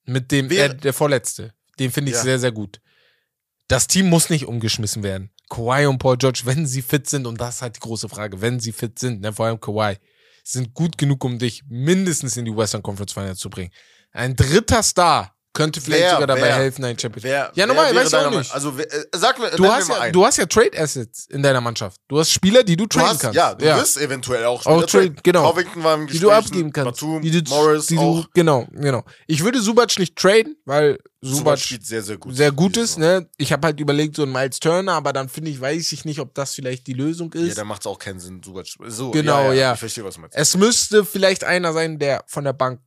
mit 0.05 0.31
dem, 0.31 0.49
Wer- 0.49 0.71
äh, 0.71 0.77
der 0.77 0.93
vorletzte, 0.93 1.53
den 1.77 1.91
finde 1.91 2.11
ich 2.11 2.17
Ja. 2.17 2.23
sehr, 2.23 2.39
sehr 2.39 2.53
gut. 2.53 2.79
Das 3.67 3.87
Team 3.87 4.09
muss 4.09 4.29
nicht 4.29 4.45
umgeschmissen 4.45 5.03
werden. 5.03 5.29
Kawhi 5.53 5.85
und 5.85 5.99
Paul 5.99 6.17
George, 6.17 6.41
wenn 6.45 6.65
sie 6.65 6.81
fit 6.81 7.07
sind, 7.07 7.27
und 7.27 7.39
das 7.39 7.55
ist 7.55 7.61
halt 7.61 7.75
die 7.75 7.79
große 7.79 8.09
Frage, 8.09 8.41
wenn 8.41 8.59
sie 8.59 8.71
fit 8.71 8.97
sind, 8.97 9.21
ne, 9.21 9.31
vor 9.31 9.45
allem 9.45 9.59
Kawhi, 9.59 9.97
sind 10.43 10.73
gut 10.73 10.97
genug, 10.97 11.23
um 11.23 11.37
dich 11.37 11.63
mindestens 11.69 12.35
in 12.37 12.45
die 12.45 12.55
Western 12.55 12.81
Conference 12.81 13.13
Finals 13.13 13.39
zu 13.39 13.51
bringen. 13.51 13.71
Ein 14.11 14.35
dritter 14.35 14.81
Star 14.81 15.32
könnte 15.53 15.79
vielleicht 15.81 16.01
Wer- 16.03 16.11
sogar 16.13 16.27
dabei 16.27 16.41
wer- 16.41 16.55
helfen, 16.55 16.83
ein 16.83 16.97
Championship. 16.97 17.23
Wer, 17.29 17.51
Ja, 17.53 17.67
normal, 17.67 17.85
wer 17.87 17.93
wäre 17.95 18.05
weiß 18.05 18.11
ich 18.13 18.25
auch 18.27 18.37
nicht. 18.39 18.53
Also, 18.53 18.75
wer- 18.77 18.91
äh, 18.91 19.05
sag 19.15 19.37
mir, 19.39 19.51
Du 19.51 19.65
hast, 19.67 19.87
mir 19.87 19.93
mal 19.93 19.97
ja, 19.97 20.01
einen. 20.05 20.13
du 20.13 20.25
hast 20.25 20.37
ja 20.37 20.45
Trade 20.47 20.71
Assets 20.77 21.27
in 21.29 21.43
deiner 21.43 21.61
Mannschaft. 21.61 21.97
Du 22.07 22.17
hast 22.19 22.31
Spieler, 22.31 22.63
die 22.63 22.75
du 22.75 22.85
Du 22.87 22.97
traden 22.97 23.09
hast, 23.11 23.19
kannst. 23.19 23.35
ja, 23.35 23.53
du 23.53 23.63
wirst 23.65 23.97
eventuell 23.97 24.45
auch 24.45 24.65
Auch 24.65 24.83
Trade, 24.85 25.13
genau. 25.21 25.51
Covington 25.51 25.83
war 25.83 25.93
im 25.95 26.07
die 26.07 26.17
du 26.19 26.27
Gespräch, 26.27 26.45
abgeben 26.45 26.73
kannst. 26.73 26.99
Batum, 27.01 27.21
die 27.21 27.43
du, 27.43 27.49
Morris 27.51 27.85
die 27.85 27.97
auch. 27.99 28.23
du, 28.23 28.27
genau, 28.33 28.67
genau. 28.71 29.03
Ich 29.27 29.43
würde 29.43 29.61
Subac 29.61 29.97
nicht 29.99 30.15
traden, 30.15 30.57
weil 30.65 30.97
Subac 31.21 31.37
Subac 31.37 31.59
spielt 31.59 31.85
sehr, 31.85 32.01
sehr 32.01 32.17
gut. 32.17 32.35
sehr 32.35 32.51
gut 32.51 32.71
diese 32.75 32.85
ist. 32.85 32.95
Saison. 32.95 33.21
Ne? 33.21 33.29
Ich 33.37 33.53
habe 33.53 33.67
halt 33.67 33.79
überlegt, 33.79 34.15
so 34.15 34.23
ein 34.23 34.31
Miles 34.31 34.59
Turner, 34.59 34.93
aber 34.93 35.13
dann 35.13 35.29
finde 35.29 35.51
ich, 35.51 35.61
weiß 35.61 35.91
ich 35.91 36.03
nicht, 36.03 36.19
ob 36.19 36.33
das 36.33 36.53
vielleicht 36.55 36.87
die 36.87 36.93
Lösung 36.93 37.31
Ja, 37.35 37.41
ist. 37.41 37.57
da 37.57 37.63
macht 37.63 37.81
es 37.81 37.87
auch 37.87 37.99
keinen 37.99 38.19
Sinn, 38.19 38.41
Subac. 38.43 38.65
So, 38.87 39.11
Genau, 39.11 39.51
ja. 39.51 39.73
Ich 39.73 39.79
verstehe, 39.79 40.03
was 40.03 40.15
du 40.15 40.21
meinst. 40.21 40.35
es 40.35 40.57
müsste 40.57 41.05
vielleicht 41.05 41.43
einer 41.43 41.73
sein, 41.73 41.99
der 41.99 42.23
von 42.27 42.43
der 42.43 42.53
Bank 42.53 42.81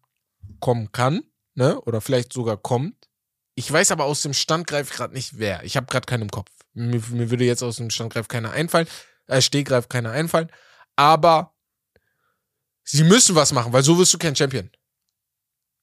kommen 0.60 0.90
kann, 0.92 1.22
ne? 1.56 1.80
Oder 1.82 2.00
vielleicht 2.00 2.32
sogar 2.32 2.56
kommt. 2.56 3.08
Ich 3.54 3.70
weiß 3.72 3.90
aber 3.90 4.04
aus 4.04 4.22
dem 4.22 4.34
Standgreif 4.34 4.90
gerade 4.90 5.14
nicht 5.14 5.38
wer. 5.38 5.64
Ich 5.64 5.76
habe 5.76 5.86
gerade 5.86 6.06
keinen 6.06 6.22
im 6.22 6.30
Kopf. 6.30 6.50
Mir, 6.74 7.02
mir 7.10 7.30
würde 7.30 7.44
jetzt 7.44 7.62
aus 7.62 7.76
dem 7.76 7.90
Standgreif 7.90 8.28
keiner 8.28 8.52
einfallen, 8.52 8.86
äh, 9.26 9.40
Stehgreif 9.40 9.88
keiner 9.88 10.10
einfallen. 10.10 10.52
Aber 10.94 11.54
sie 12.84 13.02
müssen 13.02 13.34
was 13.34 13.52
machen, 13.52 13.72
weil 13.72 13.82
so 13.82 13.98
wirst 13.98 14.12
du 14.14 14.18
kein 14.18 14.36
Champion. 14.36 14.70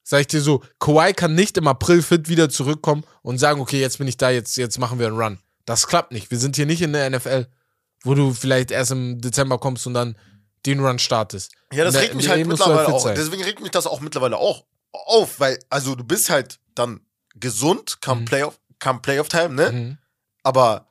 Sag 0.04 0.20
ich 0.20 0.26
dir 0.28 0.40
so, 0.40 0.62
Kawhi 0.78 1.14
kann 1.14 1.34
nicht 1.34 1.56
im 1.56 1.66
April 1.66 2.02
fit 2.02 2.28
wieder 2.28 2.48
zurückkommen 2.48 3.04
und 3.22 3.38
sagen, 3.38 3.60
okay, 3.60 3.80
jetzt 3.80 3.98
bin 3.98 4.06
ich 4.06 4.16
da, 4.16 4.30
jetzt, 4.30 4.56
jetzt 4.56 4.78
machen 4.78 4.98
wir 4.98 5.06
einen 5.06 5.18
Run. 5.18 5.38
Das 5.64 5.86
klappt 5.86 6.12
nicht. 6.12 6.30
Wir 6.30 6.38
sind 6.38 6.56
hier 6.56 6.66
nicht 6.66 6.82
in 6.82 6.92
der 6.92 7.08
NFL, 7.08 7.48
wo 8.02 8.14
du 8.14 8.32
vielleicht 8.34 8.70
erst 8.70 8.92
im 8.92 9.20
Dezember 9.20 9.58
kommst 9.58 9.86
und 9.86 9.94
dann 9.94 10.16
den 10.66 10.80
Run 10.80 10.98
startest. 10.98 11.52
Ja, 11.72 11.84
das 11.84 11.94
der 11.94 12.02
regt 12.02 12.14
mich 12.14 12.28
halt 12.28 12.46
mittlerweile 12.46 12.88
auch. 12.88 13.14
Deswegen 13.14 13.42
regt 13.42 13.60
mich 13.60 13.70
das 13.70 13.86
auch 13.86 14.00
mittlerweile 14.00 14.36
auch 14.36 14.66
auf, 14.94 15.40
weil, 15.40 15.58
also 15.68 15.94
du 15.94 16.04
bist 16.04 16.30
halt 16.30 16.58
dann 16.74 17.00
gesund, 17.34 18.00
kam 18.00 18.20
Mhm. 18.20 18.24
Playoff, 18.26 18.60
kam 18.78 19.02
Playoff-Time, 19.02 19.50
ne? 19.54 19.72
Mhm. 19.72 19.98
Aber 20.42 20.88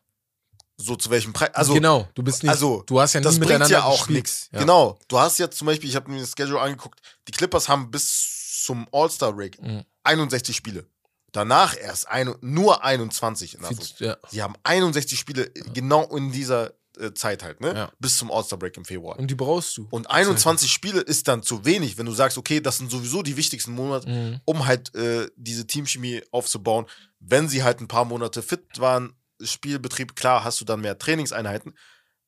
so 0.77 0.95
zu 0.95 1.09
welchem 1.09 1.34
Preis? 1.34 1.53
Also, 1.53 1.73
genau, 1.73 2.07
du 2.15 2.23
bist 2.23 2.43
nicht, 2.43 2.49
also, 2.49 2.84
du 2.88 2.99
hast 2.99 3.13
ja 3.13 3.19
nie 3.19 3.23
das 3.25 3.35
bringt 3.35 3.49
miteinander 3.51 3.77
ja 3.77 3.84
auch 3.84 4.07
nichts. 4.09 4.49
Ja. 4.51 4.59
Genau. 4.59 4.97
Du 5.07 5.19
hast 5.19 5.38
jetzt 5.39 5.57
zum 5.57 5.67
Beispiel, 5.67 5.89
ich 5.89 5.95
habe 5.95 6.09
mir 6.11 6.19
das 6.19 6.31
Schedule 6.38 6.59
angeguckt, 6.59 6.99
die 7.27 7.31
Clippers 7.31 7.69
haben 7.69 7.91
bis 7.91 8.63
zum 8.65 8.88
All-Star-Break 8.91 9.61
Mhm. 9.61 9.84
61 10.03 10.55
Spiele. 10.55 10.85
Danach 11.31 11.75
erst 11.77 12.07
ein, 12.09 12.34
nur 12.41 12.84
21 12.84 13.55
in 13.55 13.61
Anführungszeichen. 13.65 14.05
ja. 14.05 14.17
Sie 14.30 14.41
haben 14.43 14.55
61 14.63 15.17
Spiele 15.19 15.49
genau 15.73 16.03
in 16.15 16.31
dieser 16.31 16.73
äh, 16.99 17.14
Zeit 17.14 17.44
halt, 17.44 17.61
ne? 17.61 17.74
Ja. 17.76 17.91
Bis 17.99 18.18
zum 18.18 18.32
All-Star-Break 18.32 18.78
im 18.78 18.86
Februar. 18.86 19.18
Und 19.20 19.30
die 19.30 19.36
brauchst 19.36 19.78
du. 19.78 19.88
Und 19.90 20.10
21 20.10 20.72
Spiele 20.72 21.02
ist 21.02 21.28
dann 21.28 21.44
zu 21.44 21.65
wenig, 21.65 21.98
wenn 21.98 22.06
du 22.06 22.11
sagst, 22.11 22.38
okay, 22.38 22.61
das 22.61 22.78
sind 22.78 22.91
sowieso 22.91 23.22
die 23.24 23.38
wichtigsten 23.38 23.74
Monate, 23.74 24.07
Mhm. 24.10 24.40
um 24.45 24.65
halt 24.65 24.94
äh, 24.95 25.28
diese 25.36 25.65
Teamchemie 25.68 26.22
aufzubauen. 26.32 26.86
Wenn 27.20 27.49
sie 27.49 27.64
halt 27.64 27.80
ein 27.82 27.88
paar 27.88 28.06
Monate 28.06 28.41
fit 28.44 28.64
waren, 28.80 29.14
Spielbetrieb, 29.41 30.15
klar, 30.15 30.44
hast 30.44 30.61
du 30.61 30.65
dann 30.65 30.82
mehr 30.82 30.98
Trainingseinheiten, 30.98 31.78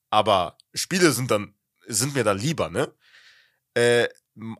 aber 0.09 0.57
Spiele 0.73 1.11
sind 1.11 1.31
dann, 1.31 1.53
sind 1.87 2.15
mir 2.15 2.23
dann 2.23 2.37
lieber, 2.39 2.69
ne? 2.69 2.93
Äh, 3.73 4.07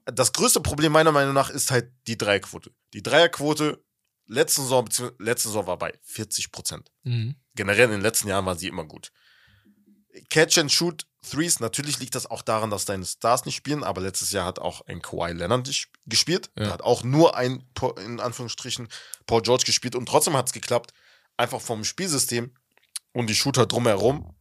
das 0.06 0.32
größte 0.32 0.62
Problem 0.62 0.92
meiner 0.94 1.12
Meinung 1.12 1.34
nach 1.34 1.50
ist 1.50 1.70
halt 1.72 1.92
die 2.08 2.18
Dreierquote. 2.18 2.72
Die 2.94 3.04
Dreierquote 3.04 3.84
letzte 4.28 4.62
Saison, 4.62 4.86
beziehungsweise 4.86 5.24
letzte 5.24 5.50
Saison 5.50 5.68
war 5.68 5.78
bei 5.78 5.94
40 6.04 6.52
Prozent. 6.52 6.92
Mhm. 7.04 7.36
Generell 7.56 7.86
in 7.86 7.92
den 7.92 8.02
letzten 8.02 8.28
Jahren 8.30 8.46
war 8.46 8.56
sie 8.56 8.68
immer 8.68 8.86
gut. 8.86 9.12
Catch 10.30 10.58
and 10.58 10.72
Shoot 10.72 11.06
Threes, 11.30 11.60
natürlich 11.60 12.00
liegt 12.00 12.14
das 12.14 12.28
auch 12.30 12.44
daran, 12.44 12.70
dass 12.70 12.86
deine 12.86 13.06
Stars 13.06 13.46
nicht 13.46 13.56
spielen, 13.56 13.84
aber 13.84 14.02
letztes 14.02 14.32
Jahr 14.32 14.46
hat 14.46 14.60
auch 14.60 14.82
ein 14.86 15.02
Kawhi 15.02 15.32
Leonard 15.32 15.68
ges- 15.68 15.88
gespielt. 16.06 16.52
Ja. 16.58 16.70
Hat 16.72 16.84
auch 16.84 17.04
nur 17.04 17.36
ein, 17.36 17.64
in 18.06 18.20
Anführungsstrichen, 18.20 18.88
Paul 19.26 19.42
George 19.42 19.64
gespielt 19.66 19.96
und 19.96 20.08
trotzdem 20.08 20.38
hat 20.38 20.48
es 20.48 20.54
geklappt. 20.54 20.94
Einfach 21.36 21.62
vom 21.62 21.84
Spielsystem 21.84 22.54
und 23.14 23.28
die 23.30 23.36
Shooter 23.36 23.66
drumherum. 23.66 24.36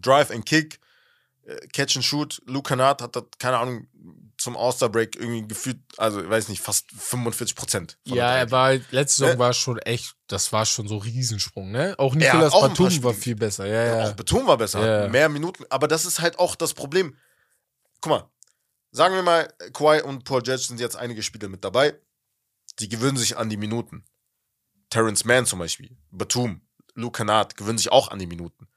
Drive 0.00 0.30
and 0.30 0.46
Kick, 0.46 0.80
äh, 1.44 1.54
Catch 1.68 1.96
and 1.96 2.04
Shoot. 2.04 2.42
Luke 2.46 2.68
Kennard 2.68 3.02
hat 3.02 3.14
das, 3.14 3.24
keine 3.38 3.58
Ahnung, 3.58 3.86
zum 4.38 4.56
All-Star-Break 4.56 5.16
irgendwie 5.16 5.48
gefühlt, 5.48 5.78
also 5.96 6.22
ich 6.22 6.28
weiß 6.28 6.48
nicht, 6.48 6.60
fast 6.60 6.90
45 6.92 7.54
Prozent. 7.56 7.98
Ja, 8.04 8.36
er 8.36 8.50
war 8.50 8.72
letzte 8.90 9.20
Saison 9.20 9.32
Ne? 9.34 9.38
war 9.38 9.52
schon 9.54 9.78
echt, 9.78 10.14
das 10.26 10.52
war 10.52 10.66
schon 10.66 10.88
so 10.88 10.98
Riesensprung, 10.98 11.70
ne? 11.70 11.94
Auch 11.98 12.14
Nicolas 12.14 12.52
auch 12.52 12.64
ein 12.64 12.74
paar 12.74 12.86
Batum 12.86 13.02
war 13.02 13.14
viel 13.14 13.34
besser, 13.34 13.66
ja, 13.66 13.84
ja. 13.84 14.04
Auch 14.10 14.12
Beton 14.14 14.46
war 14.46 14.58
besser, 14.58 15.04
Ja. 15.04 15.08
mehr 15.08 15.28
Minuten. 15.28 15.64
Aber 15.70 15.88
das 15.88 16.04
ist 16.04 16.20
halt 16.20 16.38
auch 16.38 16.54
das 16.54 16.74
Problem. 16.74 17.16
Guck 18.02 18.10
mal, 18.10 18.30
sagen 18.90 19.14
wir 19.14 19.22
mal, 19.22 19.52
Kawhi 19.72 20.02
und 20.02 20.24
Paul 20.24 20.42
George 20.42 20.62
sind 20.62 20.80
jetzt 20.80 20.96
einige 20.96 21.22
Spiele 21.22 21.48
mit 21.48 21.64
dabei. 21.64 21.98
Die 22.78 22.88
gewöhnen 22.90 23.16
sich 23.16 23.38
an 23.38 23.48
die 23.48 23.56
Minuten. 23.56 24.04
Terrence 24.90 25.24
Mann 25.24 25.46
zum 25.46 25.58
Beispiel, 25.58 25.96
Batum, 26.10 26.60
Luke 26.94 27.16
Kennard 27.16 27.56
gewöhnen 27.56 27.78
sich 27.78 27.90
auch 27.90 28.08
an 28.10 28.18
die 28.18 28.26
Minuten. 28.26 28.68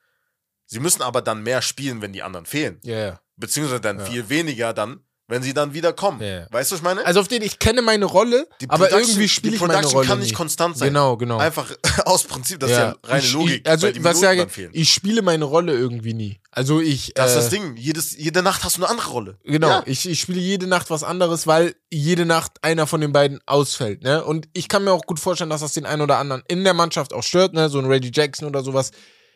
Sie 0.65 0.79
müssen 0.79 1.01
aber 1.01 1.21
dann 1.21 1.43
mehr 1.43 1.61
spielen, 1.61 2.01
wenn 2.01 2.13
die 2.13 2.23
anderen 2.23 2.45
fehlen. 2.45 2.79
Ja, 2.83 2.97
ja. 2.97 3.21
Beziehungsweise 3.35 3.81
dann 3.81 3.99
Ja. 3.99 4.05
viel 4.05 4.29
weniger 4.29 4.73
dann, 4.73 5.03
wenn 5.29 5.41
sie 5.43 5.53
dann 5.53 5.73
wieder 5.73 5.93
kommen. 5.93 6.21
Ja. 6.21 6.47
Weißt 6.51 6.71
du, 6.71 6.73
was 6.73 6.79
ich 6.79 6.83
meine? 6.83 7.05
Also 7.05 7.19
auf 7.21 7.27
den, 7.27 7.41
ich 7.41 7.59
kenne 7.59 7.81
meine 7.81 8.05
Rolle, 8.05 8.47
Die 8.59 8.69
aber 8.69 8.87
Production- 8.87 9.09
irgendwie 9.11 9.29
spiele 9.29 9.51
die 9.51 9.55
ich 9.55 9.61
meine 9.61 9.73
Production 9.73 9.95
Rolle 9.97 10.07
kann 10.07 10.17
nie. 10.19 10.23
nicht 10.25 10.35
konstant 10.35 10.77
sein. 10.77 10.89
Genau, 10.89 11.15
genau. 11.17 11.37
Einfach 11.37 11.71
aus 12.05 12.23
Prinzip, 12.23 12.59
das 12.59 12.71
ist 12.71 12.77
ja 12.77 12.95
reine 13.03 13.23
ich, 13.23 13.31
Logik, 13.33 13.61
Ich, 13.63 13.69
also, 13.69 13.85
weil 13.87 13.93
die 13.93 14.03
was 14.03 14.15
ich 14.15 14.21
sage, 14.21 14.47
ich 14.73 14.91
spiele 14.91 15.21
meine 15.21 15.45
Rolle 15.45 15.73
irgendwie 15.73 16.13
nie. 16.13 16.39
Also 16.51 16.81
ich. 16.81 17.13
Das 17.13 17.31
ist 17.31 17.35
äh, 17.37 17.39
das 17.41 17.49
Ding. 17.49 17.77
Jedes, 17.77 18.17
jede 18.17 18.41
Nacht 18.41 18.63
hast 18.63 18.77
du 18.77 18.81
eine 18.81 18.89
andere 18.89 19.09
Rolle. 19.11 19.37
Genau, 19.45 19.69
Ja. 19.69 19.83
ich, 19.85 20.09
ich 20.09 20.19
spiele 20.19 20.39
jede 20.39 20.65
Nacht 20.67 20.89
was 20.89 21.03
anderes, 21.03 21.45
weil 21.47 21.75
jede 21.91 22.25
Nacht 22.25 22.53
einer 22.63 22.87
von 22.87 22.99
den 22.99 23.13
beiden 23.13 23.39
ausfällt, 23.45 24.01
ne? 24.03 24.23
Und 24.23 24.49
ich 24.53 24.67
kann 24.67 24.83
mir 24.83 24.91
auch 24.91 25.03
gut 25.05 25.19
vorstellen, 25.19 25.51
dass 25.51 25.61
das 25.61 25.73
den 25.73 25.85
einen 25.85 26.01
oder 26.01 26.17
anderen 26.17 26.41
in 26.47 26.63
der 26.63 26.73
Mannschaft 26.73 27.13
auch 27.13 27.23
stört, 27.23 27.53
ne? 27.53 27.69
So 27.69 27.77
ein 27.77 27.85
Reggie 27.85 28.11
Jackson 28.13 28.47
oder 28.47 28.63
sowas, 28.63 28.91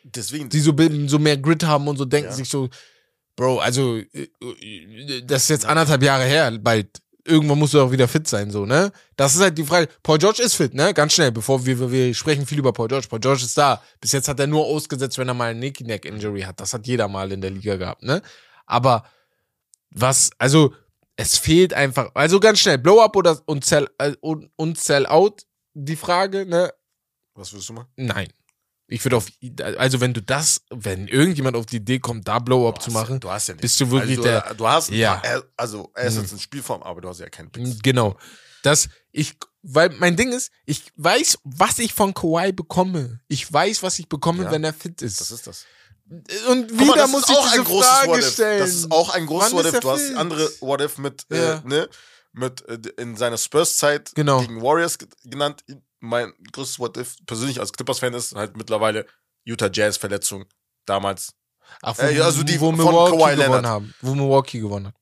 Deswegen, 0.06 0.50
die 0.50 0.60
so, 0.60 0.74
bilden, 0.74 1.08
so 1.08 1.18
mehr 1.18 1.38
Grit 1.38 1.64
haben 1.64 1.88
und 1.88 1.96
so 1.96 2.04
denken 2.04 2.28
Ja. 2.28 2.36
sich 2.36 2.48
so, 2.50 2.68
Bro, 3.36 3.58
also 3.58 3.96
äh, 3.96 4.28
äh, 4.40 5.22
das 5.22 5.44
ist 5.44 5.48
jetzt 5.50 5.66
anderthalb 5.66 6.02
Jahre 6.02 6.24
her, 6.24 6.50
bald. 6.58 7.00
Irgendwann 7.26 7.58
musst 7.58 7.72
du 7.72 7.80
auch 7.80 7.90
wieder 7.90 8.06
fit 8.06 8.28
sein, 8.28 8.50
so, 8.50 8.66
ne? 8.66 8.92
Das 9.16 9.34
ist 9.34 9.40
halt 9.40 9.56
die 9.56 9.64
Frage. 9.64 9.88
Paul 10.02 10.18
George 10.18 10.42
ist 10.42 10.56
fit, 10.56 10.74
ne? 10.74 10.92
Ganz 10.92 11.14
schnell, 11.14 11.32
bevor 11.32 11.64
wir, 11.64 11.90
wir, 11.90 12.12
sprechen 12.14 12.44
viel 12.44 12.58
über 12.58 12.72
Paul 12.74 12.88
George. 12.88 13.06
Paul 13.08 13.20
George 13.20 13.44
ist 13.44 13.56
da. 13.56 13.82
Bis 13.98 14.12
jetzt 14.12 14.28
hat 14.28 14.38
er 14.40 14.46
nur 14.46 14.66
ausgesetzt, 14.66 15.16
wenn 15.16 15.28
er 15.28 15.32
mal 15.32 15.52
ein 15.52 15.58
Nicky 15.58 15.84
Neck 15.84 16.04
Injury 16.04 16.42
hat. 16.42 16.60
Das 16.60 16.74
hat 16.74 16.86
jeder 16.86 17.08
mal 17.08 17.32
in 17.32 17.40
der 17.40 17.50
Liga 17.50 17.76
gehabt, 17.76 18.02
ne? 18.02 18.20
Aber 18.66 19.06
was, 19.90 20.30
also, 20.38 20.74
es 21.16 21.38
fehlt 21.38 21.72
einfach, 21.72 22.10
also 22.14 22.40
ganz 22.40 22.58
schnell, 22.58 22.76
Blow 22.76 23.00
Up 23.00 23.16
oder 23.16 23.40
und 23.46 23.64
Sell, 23.64 23.88
äh, 23.98 24.14
und, 24.20 24.50
und 24.56 24.78
Sell 24.78 25.06
Out, 25.06 25.46
die 25.72 25.96
Frage, 25.96 26.44
ne? 26.44 26.72
was 27.34 27.52
würdest 27.52 27.68
du 27.68 27.72
machen? 27.74 27.88
Nein. 27.96 28.28
Ich 28.86 29.02
würde 29.04 29.16
auf, 29.16 29.26
also 29.78 30.00
wenn 30.00 30.12
du 30.12 30.20
das, 30.20 30.60
wenn 30.70 31.08
irgendjemand 31.08 31.56
auf 31.56 31.64
die 31.66 31.76
Idee 31.76 32.00
kommt, 32.00 32.28
da 32.28 32.38
Blow 32.38 32.68
Up 32.68 32.76
Du 32.78 32.82
zu 32.82 32.86
hast- 32.88 32.94
machen, 32.94 33.20
Du 33.20 33.30
hast 33.30 33.48
ja 33.48 33.54
nicht. 33.54 33.62
bist 33.62 33.80
du 33.80 33.90
wirklich 33.90 34.18
also, 34.18 34.22
der- 34.22 34.40
Du, 34.50 34.54
du 34.56 34.68
hast, 34.68 34.90
Ja. 34.90 35.22
ja. 35.24 35.42
also 35.56 35.90
er 35.94 36.04
ist 36.04 36.14
Mhm. 36.16 36.20
jetzt 36.22 36.32
in 36.32 36.38
Spielform, 36.38 36.82
aber 36.82 37.00
du 37.00 37.08
hast 37.08 37.20
ja 37.20 37.28
keinen 37.30 37.50
Picks. 37.50 37.78
Genau. 37.82 38.16
Das, 38.62 38.88
ich, 39.10 39.36
weil 39.62 39.90
mein 39.98 40.16
Ding 40.16 40.32
ist, 40.32 40.50
ich 40.66 40.84
weiß, 40.96 41.38
was 41.44 41.78
ich 41.78 41.94
von 41.94 42.12
Kawhi 42.14 42.52
bekomme. 42.52 43.20
Ich 43.28 43.50
weiß, 43.50 43.82
was 43.82 43.98
ich 43.98 44.08
bekomme, 44.08 44.44
Ja. 44.44 44.50
wenn 44.50 44.64
er 44.64 44.74
fit 44.74 45.00
ist. 45.02 45.20
Das 45.20 45.30
ist 45.30 45.46
das. 45.46 45.64
Und 46.48 46.70
mal, 46.74 46.84
wieder 46.84 46.94
das 46.96 47.10
muss 47.10 47.28
ich 47.28 47.34
auch 47.36 47.50
diese 47.50 47.64
Frage 47.64 48.22
stellen. 48.22 48.58
Das 48.58 48.70
ist 48.74 48.90
auch 48.92 49.14
ein 49.14 49.24
großes 49.24 49.52
Wann 49.52 49.58
What 49.58 49.64
ist 49.66 49.68
If. 49.70 49.74
er 49.74 49.80
Du 49.80 49.90
hast 49.90 50.02
fit? 50.02 50.16
andere 50.16 50.50
What 50.60 50.80
If 50.82 50.98
mit, 50.98 51.24
Ja. 51.32 51.54
äh, 51.54 51.60
ne, 51.64 51.88
mit 52.32 52.68
äh, 52.68 52.78
in 52.98 53.16
seiner 53.16 53.38
Spurs-Zeit 53.38 54.12
Genau. 54.14 54.40
gegen 54.40 54.60
Warriors 54.60 54.98
ge- 54.98 55.08
genannt. 55.24 55.64
Mein 56.04 56.32
größtes 56.52 56.78
What 56.78 56.96
If 56.96 57.16
persönlich 57.26 57.60
als 57.60 57.72
Clippers-Fan 57.72 58.14
ist 58.14 58.34
halt 58.34 58.56
mittlerweile 58.56 59.06
Utah 59.44 59.70
Jazz-Verletzung 59.72 60.44
damals. 60.86 61.34
Ach, 61.82 61.96
wo, 61.98 62.02
Äh, 62.02 62.20
also 62.20 62.42
die 62.42 62.60
wo 62.60 62.66
von 62.66 62.76
Milwaukee 62.76 63.10
Kawhi 63.18 63.30
gewonnen 63.36 63.38
Leonard. 63.52 63.66
haben. 63.66 63.94
Wo 64.00 64.14
Milwaukee 64.14 64.60
gewonnen 64.60 64.86
hat. 64.88 64.94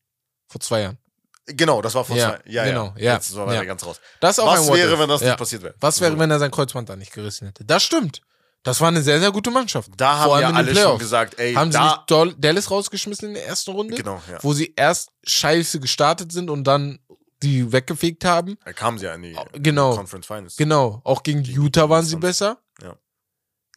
Vor 0.49 0.61
zwei 0.61 0.81
Jahren. 0.83 0.99
Genau, 1.47 1.83
das 1.83 1.95
war 1.95 2.05
vor 2.05 2.17
Ja, 2.17 2.37
zwei. 2.37 2.51
Ja, 2.51 2.65
genau, 2.65 2.95
ja. 2.97 3.15
Jetzt 3.15 3.35
war 3.35 3.53
ja. 3.53 3.65
ganz 3.65 3.85
raus. 3.85 4.01
Das 4.21 4.39
ist 4.39 4.45
auch 4.45 4.47
Was 4.57 4.73
wäre, 4.73 4.97
wenn 4.99 5.09
das 5.09 5.21
ja. 5.23 5.29
nicht 5.29 5.39
passiert 5.39 5.63
wäre? 5.63 5.75
Was 5.81 6.01
wäre, 6.01 6.13
So. 6.13 6.19
wenn 6.19 6.31
er 6.31 6.39
sein 6.39 6.51
Kreuzband 6.53 6.89
da 6.89 6.95
nicht 6.97 7.13
gerissen 7.13 7.47
hätte? 7.47 7.65
Das 7.65 7.83
stimmt. 7.83 8.21
Das 8.63 8.81
war 8.81 8.87
eine 8.89 9.03
sehr, 9.03 9.19
sehr 9.19 9.33
gute 9.33 9.51
Mannschaft. 9.51 9.91
Da 9.97 10.23
Vor 10.23 10.37
haben 10.37 10.41
ja 10.43 10.53
alle 10.53 10.73
schon 10.77 10.99
gesagt, 10.99 11.37
ey, 11.41 11.53
Haben 11.55 11.73
sie 11.73 11.79
da. 11.79 11.85
nicht 11.85 12.11
Dol- 12.11 12.35
Dallas 12.39 12.71
rausgeschmissen 12.71 13.29
in 13.31 13.35
der 13.35 13.45
ersten 13.45 13.73
Runde? 13.73 13.97
Genau, 13.97 14.23
ja. 14.31 14.39
Wo 14.41 14.53
sie 14.53 14.73
erst 14.77 15.09
scheiße 15.25 15.81
gestartet 15.81 16.31
sind 16.31 16.49
und 16.49 16.63
dann 16.63 17.01
die 17.43 17.73
weggefegt 17.73 18.25
haben? 18.25 18.57
Da 18.65 18.73
kamen 18.73 18.99
sie 18.99 19.07
ja 19.07 19.15
in 19.15 19.23
die 19.23 19.37
Genau. 19.55 19.95
Conference 19.97 20.27
Finals. 20.27 20.57
Genau. 20.57 21.01
Auch 21.05 21.23
gegen 21.23 21.43
Utah 21.43 21.89
waren 21.89 22.05
sie 22.05 22.17
besser. 22.17 22.59
Ja. 22.83 22.97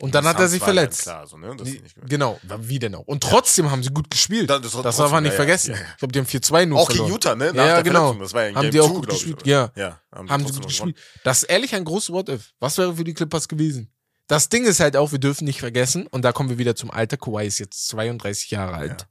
Und 0.01 0.13
dann 0.13 0.25
hat 0.25 0.37
er 0.39 0.49
sich 0.49 0.59
ja 0.59 0.65
verletzt. 0.65 1.03
Klar, 1.03 1.25
so, 1.25 1.37
ne? 1.37 1.55
das 1.57 1.65
Die, 1.69 1.79
nicht 1.79 1.95
genau, 2.05 2.37
wie 2.59 2.79
denn 2.79 2.95
auch. 2.95 3.05
Und 3.07 3.23
trotzdem 3.23 3.71
haben 3.71 3.81
sie 3.81 3.91
gut 3.91 4.09
gespielt. 4.09 4.49
Das- 4.49 4.61
Das, 4.61 4.73
das- 4.73 4.81
darf 4.81 4.95
trotzdem, 4.97 5.11
man 5.13 5.23
nicht 5.23 5.29
ja, 5.31 5.35
ja. 5.35 5.37
vergessen. 5.37 5.71
Ja, 5.71 5.77
ja. 5.79 5.85
Ich 5.93 5.97
glaube, 5.99 6.11
die 6.11 6.19
haben 6.19 6.25
4-2 6.25 6.65
nur 6.65 6.79
Auch 6.79 6.85
verloren. 6.87 7.05
gegen 7.07 7.13
Utah, 7.15 7.35
ne? 7.35 7.53
Nach 7.53 7.65
Ja, 7.65 7.81
genau. 7.81 8.13
Das 8.15 8.33
war 8.33 8.43
ja 8.43 8.49
in 8.49 8.55
Haben 8.55 8.61
Game 8.63 8.71
die 8.71 8.79
auch 8.81 8.87
Two, 8.89 8.93
gut 8.95 9.05
ich, 9.07 9.13
gespielt, 9.13 9.41
oder? 9.43 9.49
ja. 9.49 9.71
Ja, 9.75 10.01
haben, 10.13 10.29
Haben 10.29 10.41
sie 10.47 10.53
gut 10.59 10.67
gewonnen. 10.67 10.93
gespielt. 10.93 10.97
Das 11.23 11.43
ist 11.43 11.49
ehrlich 11.49 11.73
ein 11.75 11.85
großes 11.85 12.11
What-If. 12.11 12.51
Was 12.59 12.77
wäre 12.77 12.93
für 12.95 13.05
die 13.05 13.13
Clippers 13.13 13.47
gewesen? 13.47 13.89
Das 14.27 14.49
Ding 14.49 14.65
ist 14.65 14.81
halt 14.81 14.97
auch, 14.97 15.13
wir 15.13 15.19
dürfen 15.19 15.45
nicht 15.45 15.59
vergessen, 15.61 16.07
und 16.07 16.23
da 16.23 16.33
kommen 16.33 16.49
wir 16.49 16.57
wieder 16.57 16.75
zum 16.75 16.91
Alter. 16.91 17.15
Kawhi 17.15 17.45
ist 17.47 17.59
jetzt 17.59 17.87
32 17.87 18.51
Jahre 18.51 18.73
alt. 18.73 19.07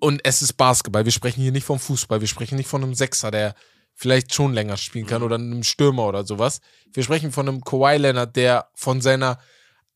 Und 0.00 0.20
es 0.24 0.42
ist 0.42 0.54
Basketball. 0.54 1.04
Wir 1.04 1.12
sprechen 1.12 1.42
hier 1.42 1.52
nicht 1.52 1.64
vom 1.64 1.78
Fußball. 1.78 2.20
Wir 2.20 2.28
sprechen 2.28 2.56
nicht 2.56 2.68
von 2.68 2.82
einem 2.82 2.94
Sechser, 2.94 3.30
der 3.30 3.54
vielleicht 3.94 4.34
schon 4.34 4.52
länger 4.52 4.76
spielen 4.76 5.06
kann 5.06 5.20
Mhm. 5.22 5.26
oder 5.26 5.34
einem 5.36 5.62
Stürmer 5.62 6.06
oder 6.06 6.24
sowas. 6.24 6.60
Wir 6.92 7.02
sprechen 7.02 7.32
von 7.32 7.48
einem 7.48 7.62
Kawhi 7.62 7.96
Leonard, 7.96 8.36
der 8.36 8.68
von 8.74 9.00
seiner, 9.00 9.38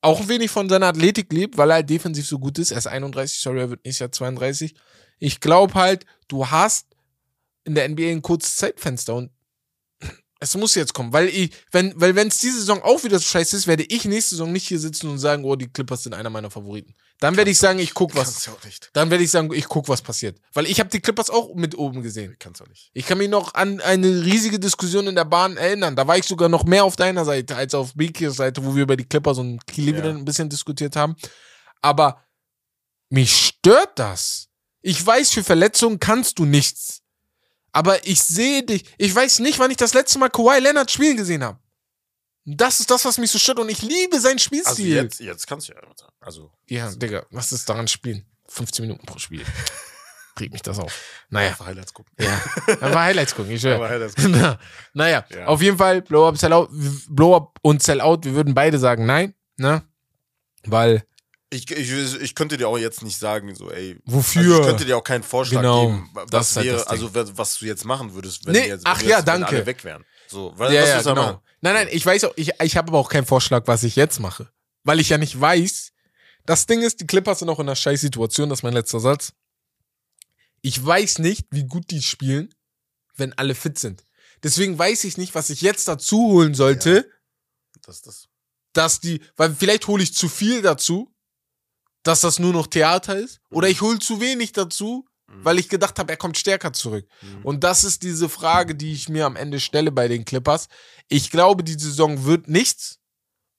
auch 0.00 0.20
ein 0.20 0.28
wenig 0.28 0.50
von 0.50 0.68
seiner 0.70 0.86
Athletik 0.86 1.30
lebt, 1.32 1.58
weil 1.58 1.70
er 1.70 1.74
halt 1.76 1.90
defensiv 1.90 2.26
so 2.26 2.38
gut 2.38 2.58
ist. 2.58 2.70
Er 2.70 2.78
ist 2.78 2.86
31, 2.86 3.40
sorry, 3.40 3.60
er 3.60 3.70
wird 3.70 3.84
nächstes 3.84 4.00
Jahr 4.00 4.12
32. 4.12 4.74
Ich 5.18 5.40
glaube 5.40 5.74
halt, 5.74 6.06
du 6.28 6.46
hast 6.46 6.86
in 7.64 7.74
der 7.74 7.86
NBA 7.86 8.10
ein 8.10 8.22
kurzes 8.22 8.56
Zeitfenster 8.56 9.14
und 9.14 9.30
es 10.42 10.56
muss 10.56 10.74
jetzt 10.74 10.94
kommen, 10.94 11.12
weil 11.12 11.28
ich, 11.28 11.52
wenn, 11.70 11.92
weil 12.00 12.14
wenn 12.16 12.28
es 12.28 12.38
diese 12.38 12.58
Saison 12.60 12.82
auch 12.82 13.04
wieder 13.04 13.18
so 13.18 13.24
scheiße 13.26 13.56
ist, 13.56 13.66
werde 13.66 13.84
ich 13.84 14.06
nächste 14.06 14.30
Saison 14.30 14.50
nicht 14.50 14.66
hier 14.66 14.78
sitzen 14.80 15.08
und 15.10 15.18
sagen, 15.18 15.44
oh, 15.44 15.54
die 15.54 15.68
Clippers 15.68 16.02
sind 16.04 16.14
einer 16.14 16.30
meiner 16.30 16.50
Favoriten. 16.50 16.94
Dann 17.20 17.36
werde 17.36 17.50
ich 17.50 17.58
sagen, 17.58 17.78
ich 17.78 17.92
guck 17.92 18.14
was. 18.16 18.24
Kannst 18.32 18.46
du 18.46 18.50
auch 18.52 18.64
nicht. 18.64 18.88
Dann 18.94 19.10
werde 19.10 19.22
ich 19.22 19.30
sagen, 19.30 19.52
ich 19.52 19.66
guck, 19.66 19.88
was 19.90 20.00
passiert. 20.00 20.40
Weil 20.54 20.64
ich 20.64 20.80
habe 20.80 20.88
die 20.88 21.00
Clippers 21.00 21.28
auch 21.28 21.54
mit 21.54 21.76
oben 21.76 22.02
gesehen. 22.02 22.36
Kannst 22.38 22.60
du 22.60 22.64
auch 22.64 22.68
nicht. 22.68 22.90
Ich 22.94 23.04
kann 23.04 23.18
mich 23.18 23.28
noch 23.28 23.52
an 23.52 23.80
eine 23.82 24.24
riesige 24.24 24.58
Diskussion 24.58 25.06
in 25.06 25.14
der 25.14 25.26
Bahn 25.26 25.58
erinnern. 25.58 25.94
Da 25.94 26.06
war 26.06 26.16
ich 26.16 26.24
sogar 26.24 26.48
noch 26.48 26.64
mehr 26.64 26.84
auf 26.84 26.96
deiner 26.96 27.26
Seite 27.26 27.56
als 27.56 27.74
auf 27.74 27.92
Bikirs 27.94 28.36
Seite, 28.36 28.64
wo 28.64 28.74
wir 28.74 28.84
über 28.84 28.96
die 28.96 29.04
Clippers 29.04 29.36
und 29.36 29.66
Cleveland 29.66 30.04
Ja. 30.06 30.10
ein 30.12 30.24
bisschen 30.24 30.48
diskutiert 30.48 30.96
haben. 30.96 31.14
Aber 31.82 32.24
mich 33.10 33.36
stört 33.36 33.98
das. 33.98 34.48
Ich 34.80 35.04
weiß, 35.04 35.30
für 35.32 35.44
Verletzungen 35.44 36.00
kannst 36.00 36.38
du 36.38 36.46
nichts. 36.46 36.99
Aber 37.72 38.06
ich 38.06 38.20
sehe 38.22 38.62
dich. 38.62 38.84
Ich 38.98 39.14
weiß 39.14 39.38
nicht, 39.40 39.58
wann 39.58 39.70
ich 39.70 39.76
das 39.76 39.94
letzte 39.94 40.18
Mal 40.18 40.28
Kawhi 40.30 40.58
Leonard 40.60 40.90
spielen 40.90 41.16
gesehen 41.16 41.44
habe. 41.44 41.58
Das 42.44 42.80
ist 42.80 42.90
das, 42.90 43.04
was 43.04 43.18
mich 43.18 43.30
so 43.30 43.38
stört. 43.38 43.58
Und 43.60 43.68
ich 43.68 43.82
liebe 43.82 44.18
seinen 44.20 44.32
Also 44.38 44.44
Spielstil. 44.44 44.94
jetzt, 44.94 45.20
jetzt 45.20 45.46
kannst 45.46 45.68
du 45.68 45.72
ja. 45.74 45.78
Also, 46.20 46.50
Ja, 46.66 46.90
Digga, 46.90 47.24
was 47.30 47.52
ist 47.52 47.68
daran 47.68 47.86
spielen? 47.88 48.24
15 48.48 48.84
Minuten 48.86 49.06
pro 49.06 49.18
Spiel. 49.18 49.44
Regt 50.40 50.52
mich 50.52 50.62
das 50.62 50.78
auf. 50.78 50.92
Naja, 51.28 51.50
einfach 51.50 51.66
Highlights 51.66 51.92
gucken. 51.92 52.12
ja. 52.18 52.32
Einfach 52.66 52.94
Highlights 53.00 53.34
gucken, 53.34 53.52
ich 53.52 53.66
Aber 53.66 53.76
schwör. 53.76 53.88
Highlights 53.90 54.14
gucken. 54.16 54.32
Na, 54.32 54.58
naja, 54.94 55.24
Ja. 55.30 55.46
auf 55.46 55.60
jeden 55.60 55.76
Fall, 55.76 56.02
Blow 56.02 56.26
Up, 56.28 56.38
Sell 56.38 56.52
Out, 56.52 56.70
Blow 57.08 57.36
Up 57.36 57.58
und 57.62 57.82
Sell 57.82 58.00
Out, 58.00 58.24
wir 58.24 58.32
würden 58.34 58.54
beide 58.54 58.78
sagen 58.78 59.04
nein, 59.06 59.34
ne? 59.56 59.82
Weil, 60.64 61.04
Ich, 61.52 61.68
ich, 61.70 61.90
ich 62.20 62.34
könnte 62.36 62.56
dir 62.56 62.68
auch 62.68 62.78
jetzt 62.78 63.02
nicht 63.02 63.18
sagen, 63.18 63.52
so, 63.56 63.70
ey. 63.72 63.98
wofür? 64.04 64.42
Also 64.42 64.60
ich 64.60 64.66
könnte 64.68 64.84
dir 64.84 64.96
auch 64.96 65.02
keinen 65.02 65.24
Vorschlag 65.24 65.62
Genau, 65.62 65.86
geben, 65.88 66.10
das 66.30 66.50
was 66.50 66.56
halt 66.56 66.66
wäre, 66.66 66.76
Ding. 66.78 66.86
also 66.86 67.10
was 67.38 67.58
du 67.58 67.64
jetzt 67.66 67.84
machen 67.84 68.14
würdest, 68.14 68.46
wenn 68.46 68.52
Nee, 68.52 68.68
jetzt, 68.68 68.82
ach 68.86 69.00
wenn 69.00 69.08
ja, 69.08 69.16
jetzt, 69.16 69.26
danke. 69.28 69.48
alle 69.48 69.66
weg 69.66 69.82
wären. 69.82 70.04
So, 70.28 70.52
weil, 70.56 70.72
ja, 70.72 70.82
was 70.82 70.88
ja, 70.88 70.98
genau. 71.02 71.14
machen? 71.14 71.38
Nein, 71.60 71.74
nein, 71.74 71.88
ich 71.90 72.06
weiß 72.06 72.22
auch, 72.24 72.32
ich, 72.36 72.52
ich 72.62 72.76
habe 72.76 72.88
aber 72.88 72.98
auch 72.98 73.08
keinen 73.08 73.26
Vorschlag, 73.26 73.64
was 73.66 73.82
ich 73.82 73.96
jetzt 73.96 74.20
mache. 74.20 74.48
Weil 74.84 75.00
ich 75.00 75.08
ja 75.08 75.18
nicht 75.18 75.38
weiß, 75.40 75.90
das 76.46 76.66
Ding 76.66 76.82
ist, 76.82 77.00
die 77.00 77.06
Clippers 77.06 77.40
sind 77.40 77.48
auch 77.48 77.58
in 77.58 77.66
einer 77.68 77.74
scheiß 77.76 78.00
Situation, 78.00 78.48
das 78.48 78.60
ist 78.60 78.62
mein 78.62 78.72
letzter 78.72 79.00
Satz. 79.00 79.32
Ich 80.62 80.84
weiß 80.84 81.18
nicht, 81.18 81.46
wie 81.50 81.64
gut 81.64 81.90
die 81.90 82.00
spielen, 82.02 82.54
wenn 83.16 83.32
alle 83.36 83.54
fit 83.56 83.78
sind. 83.78 84.04
Deswegen 84.42 84.78
weiß 84.78 85.04
ich 85.04 85.16
nicht, 85.18 85.34
was 85.34 85.50
ich 85.50 85.62
jetzt 85.62 85.88
dazu 85.88 86.16
holen 86.28 86.54
sollte, 86.54 87.10
Das, 87.82 88.02
das. 88.02 88.28
dass 88.72 89.00
die, 89.00 89.20
weil 89.36 89.54
vielleicht 89.54 89.86
hole 89.88 90.02
ich 90.02 90.14
zu 90.14 90.28
viel 90.28 90.62
dazu, 90.62 91.12
dass 92.02 92.20
das 92.22 92.38
nur 92.38 92.52
noch 92.52 92.66
Theater 92.66 93.16
ist, 93.16 93.40
oder 93.50 93.68
ich 93.68 93.80
hole 93.80 93.98
zu 93.98 94.20
wenig 94.20 94.52
dazu, 94.52 95.06
Mhm. 95.28 95.44
weil 95.44 95.58
ich 95.58 95.68
gedacht 95.68 95.98
habe, 95.98 96.10
er 96.12 96.16
kommt 96.16 96.36
stärker 96.38 96.72
zurück. 96.72 97.06
Mhm. 97.22 97.44
Und 97.44 97.62
das 97.64 97.84
ist 97.84 98.02
diese 98.02 98.28
Frage, 98.28 98.74
die 98.74 98.92
ich 98.92 99.08
mir 99.08 99.26
am 99.26 99.36
Ende 99.36 99.60
stelle 99.60 99.92
bei 99.92 100.08
den 100.08 100.24
Clippers. 100.24 100.68
Ich 101.08 101.30
glaube, 101.30 101.62
die 101.62 101.78
Saison 101.78 102.24
wird 102.24 102.48
nichts, 102.48 102.98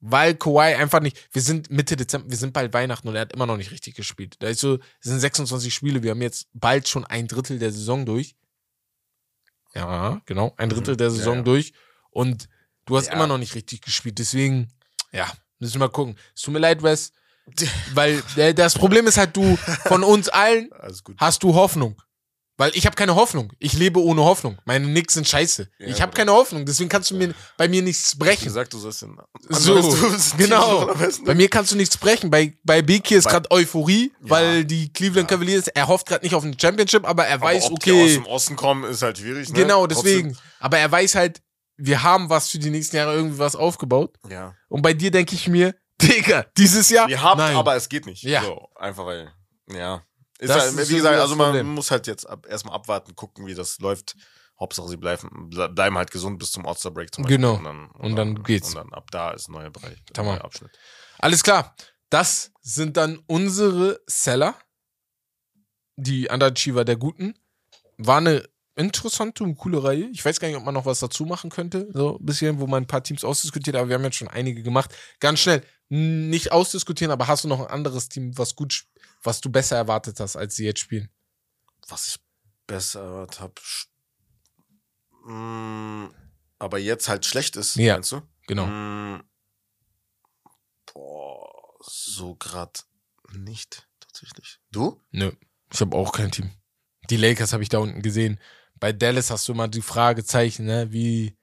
weil 0.02 0.36
Kawhi 0.36 0.76
einfach 0.76 1.00
nicht. 1.00 1.30
Wir 1.32 1.42
sind 1.42 1.70
Mitte 1.70 1.96
Dezember, 1.96 2.30
wir 2.30 2.38
sind 2.38 2.52
bald 2.54 2.74
Weihnachten 2.74 3.08
und 3.08 3.16
er 3.16 3.22
hat 3.22 3.34
immer 3.34 3.46
noch 3.46 3.56
nicht 3.58 3.72
richtig 3.72 3.96
gespielt. 3.96 4.36
Da 4.40 4.48
ist 4.50 4.60
so, 4.60 4.76
es 4.76 4.82
sind 5.10 5.20
26 5.20 5.74
Spiele, 5.74 6.04
wir 6.04 6.12
haben 6.12 6.22
jetzt 6.22 6.48
bald 6.54 6.88
schon 6.90 7.06
ein 7.06 7.28
Drittel 7.28 7.58
der 7.60 7.72
Saison 7.72 8.06
durch. 8.06 8.36
Ja, 9.74 10.22
genau, 10.26 10.54
ein 10.58 10.70
Drittel 10.70 10.96
Mhm. 10.96 10.98
der 10.98 11.08
Ja, 11.08 11.14
Saison 11.14 11.36
ja. 11.38 11.42
durch. 11.44 11.74
Und 12.10 12.50
du 12.86 12.98
hast 12.98 13.08
Ja. 13.08 13.14
immer 13.14 13.28
noch 13.28 13.38
nicht 13.38 13.56
richtig 13.56 13.82
gespielt. 13.82 14.20
Deswegen, 14.20 14.70
ja, 15.14 15.32
müssen 15.60 15.76
wir 15.76 15.80
mal 15.88 15.90
gucken. 15.90 16.18
Es 16.36 16.42
tut 16.42 16.54
mir 16.54 16.60
leid, 16.60 16.84
Wes, 16.84 17.14
weil 17.94 18.22
äh, 18.36 18.54
das 18.54 18.74
Problem 18.76 19.08
ist 19.08 19.18
halt, 19.18 19.36
du 19.36 19.58
von 19.86 20.04
uns 20.04 20.30
allen 20.30 20.70
hast 21.18 21.44
du 21.44 21.54
Hoffnung. 21.56 21.96
Weil 22.58 22.72
ich 22.76 22.86
habe 22.86 22.96
keine 22.96 23.16
Hoffnung. 23.16 23.52
Ich 23.58 23.74
lebe 23.74 24.00
ohne 24.04 24.22
Hoffnung. 24.24 24.60
Meine 24.66 24.86
Knicks 24.86 25.16
sind 25.16 25.28
scheiße. 25.28 25.68
Ja, 25.80 25.88
ich 25.88 26.00
habe 26.00 26.12
keine 26.14 26.32
Hoffnung. 26.32 26.64
Deswegen 26.64 26.90
kannst 26.90 27.10
du 27.10 27.16
mir 27.16 27.34
bei 27.58 27.68
mir 27.68 27.82
nichts 27.82 28.16
brechen. 28.16 28.44
gesagt, 28.44 28.72
du 28.74 28.78
sollst 28.78 29.02
den 29.02 29.18
So, 29.50 29.82
genau. 30.38 30.94
Bei 31.26 31.34
mir 31.34 31.50
kannst 31.50 31.72
du 31.72 31.76
nichts 31.76 31.98
brechen. 31.98 32.30
Bei, 32.30 32.54
bei 32.64 32.84
Beki 32.84 33.16
ist 33.16 33.28
gerade 33.28 33.50
Euphorie, 33.50 34.12
Ja. 34.24 34.30
weil 34.30 34.66
die 34.66 34.94
Cleveland. 34.94 35.28
Cavaliers, 35.28 35.70
er 35.70 35.88
hofft 35.88 36.06
gerade 36.08 36.24
nicht 36.24 36.36
auf 36.36 36.44
eine 36.44 36.56
Championship, 36.60 37.08
aber 37.08 37.26
er 37.26 37.36
Aber 37.36 37.46
weiß, 37.46 37.72
ob 37.72 37.80
die 37.80 37.92
aus 37.94 37.98
okay, 37.98 38.14
dem 38.16 38.26
Osten 38.28 38.56
kommen, 38.58 38.84
ist 38.84 39.02
halt 39.02 39.18
schwierig. 39.18 39.50
Ne? 39.50 39.56
genau, 39.56 39.88
Trotzdem- 39.88 40.04
deswegen. 40.04 40.38
Aber 40.60 40.78
er 40.78 40.92
weiß 40.92 41.16
halt, 41.16 41.42
wir 41.78 42.04
haben 42.04 42.30
was 42.30 42.50
für 42.50 42.60
die 42.60 42.70
nächsten 42.70 42.96
Jahre 42.98 43.16
irgendwie 43.16 43.40
was 43.40 43.56
aufgebaut. 43.56 44.14
Ja. 44.30 44.54
Und 44.70 44.84
bei 44.84 44.94
dir 44.94 45.10
denke 45.10 45.34
ich 45.34 45.48
mir, 45.48 45.74
Digga, 46.02 46.46
dieses 46.58 46.90
Jahr, 46.90 47.08
Wir 47.08 47.22
haben, 47.22 47.38
nein. 47.40 47.56
aber 47.56 47.76
es 47.76 47.88
geht 47.90 48.06
nicht. 48.06 48.24
Ja. 48.24 48.44
So, 48.44 48.70
einfach 48.76 49.06
weil, 49.06 49.32
ja. 49.72 50.04
Ist 50.40 50.52
halt, 50.52 50.74
ist 50.74 50.90
wie 50.90 50.96
gesagt, 50.96 51.16
das 51.16 51.22
also 51.24 51.36
man 51.36 51.48
Problem. 51.52 51.68
muss 51.76 51.92
halt 51.92 52.08
jetzt 52.08 52.28
ab, 52.28 52.48
erstmal 52.50 52.74
abwarten, 52.76 53.16
gucken, 53.16 53.46
wie 53.46 53.54
das 53.54 53.78
läuft. 53.80 54.16
Hauptsache, 54.60 54.88
sie 54.90 54.98
bleiben, 54.98 55.50
ble- 55.52 55.70
bleiben 55.70 55.98
halt 55.98 56.12
gesund 56.12 56.38
bis 56.40 56.52
zum 56.52 56.66
All-Star 56.68 56.92
Break 56.92 57.14
zum 57.14 57.26
Genau. 57.26 57.56
Und 57.56 57.64
dann, 57.64 57.88
Und 57.92 58.16
dann 58.16 58.44
geht's. 58.44 58.70
Und 58.70 58.76
dann 58.76 58.94
ab 58.94 59.10
da 59.12 59.32
ist 59.32 59.50
ein 59.50 59.54
neuer 59.54 59.70
Bereich, 59.72 59.98
ein 60.18 60.26
neuer 60.26 60.44
Abschnitt. 60.44 60.72
Alles 61.20 61.42
klar. 61.44 61.76
Das 62.10 62.52
sind 62.62 62.98
dann 62.98 63.20
unsere 63.28 64.00
Seller. 64.08 64.56
Die 65.96 66.28
Underachiever 66.30 66.86
der 66.86 66.96
Guten. 66.98 67.36
War 67.98 68.18
eine 68.18 68.48
interessante 68.76 69.44
und 69.44 69.56
coole 69.58 69.84
Reihe. 69.84 70.10
Ich 70.12 70.24
weiß 70.24 70.40
gar 70.40 70.48
nicht, 70.48 70.58
ob 70.58 70.64
man 70.64 70.74
noch 70.74 70.86
was 70.86 71.00
dazu 71.00 71.26
machen 71.26 71.50
könnte. 71.50 71.88
So 71.94 72.18
ein 72.18 72.26
bisschen, 72.26 72.60
wo 72.60 72.68
man 72.68 72.84
ein 72.84 72.88
paar 72.88 73.04
Teams 73.04 73.24
ausdiskutiert, 73.24 73.76
aber 73.76 73.90
wir 73.90 73.96
haben 73.96 74.04
jetzt 74.04 74.16
schon 74.18 74.28
einige 74.28 74.64
gemacht. 74.64 74.96
Ganz 75.20 75.40
schnell. 75.40 75.64
Nicht 75.94 76.54
ausdiskutieren, 76.54 77.12
aber 77.12 77.28
hast 77.28 77.44
du 77.44 77.50
noch 77.50 77.60
ein 77.60 77.68
anderes 77.68 78.08
Team, 78.08 78.38
was 78.38 78.56
gut, 78.56 78.86
was 79.24 79.42
du 79.42 79.50
besser 79.52 79.76
erwartet 79.76 80.22
hast, 80.22 80.38
als 80.38 80.56
sie 80.56 80.64
jetzt 80.64 80.80
spielen? 80.80 81.10
Was 81.90 82.08
ich 82.08 82.20
besser 82.66 83.02
erwartet 83.02 83.42
habe. 83.42 83.54
Aber 86.60 86.78
jetzt 86.80 87.10
halt 87.10 87.26
schlecht 87.26 87.58
ist, 87.58 87.76
Ja. 87.76 87.96
meinst 87.96 88.12
du? 88.14 88.22
Genau. 88.48 88.68
Mm, 88.68 89.22
Boah, 90.94 91.74
so 91.82 92.36
grad 92.36 92.86
nicht, 93.34 93.88
tatsächlich. 94.00 94.60
Du? 94.72 95.02
Nö. 95.12 95.32
Ich 95.74 95.82
habe 95.82 95.96
auch 95.98 96.12
kein 96.12 96.32
Team. 96.32 96.52
Die 97.10 97.18
Lakers 97.18 97.54
habe 97.54 97.64
ich 97.64 97.70
da 97.70 97.80
unten 97.80 98.02
gesehen. 98.02 98.40
Bei 98.76 98.92
Dallas 98.94 99.30
hast 99.30 99.48
du 99.48 99.52
immer 99.54 99.68
die 99.68 99.82
Fragezeichen, 99.82 100.66
ne? 100.66 100.92
Wie, 100.92 101.38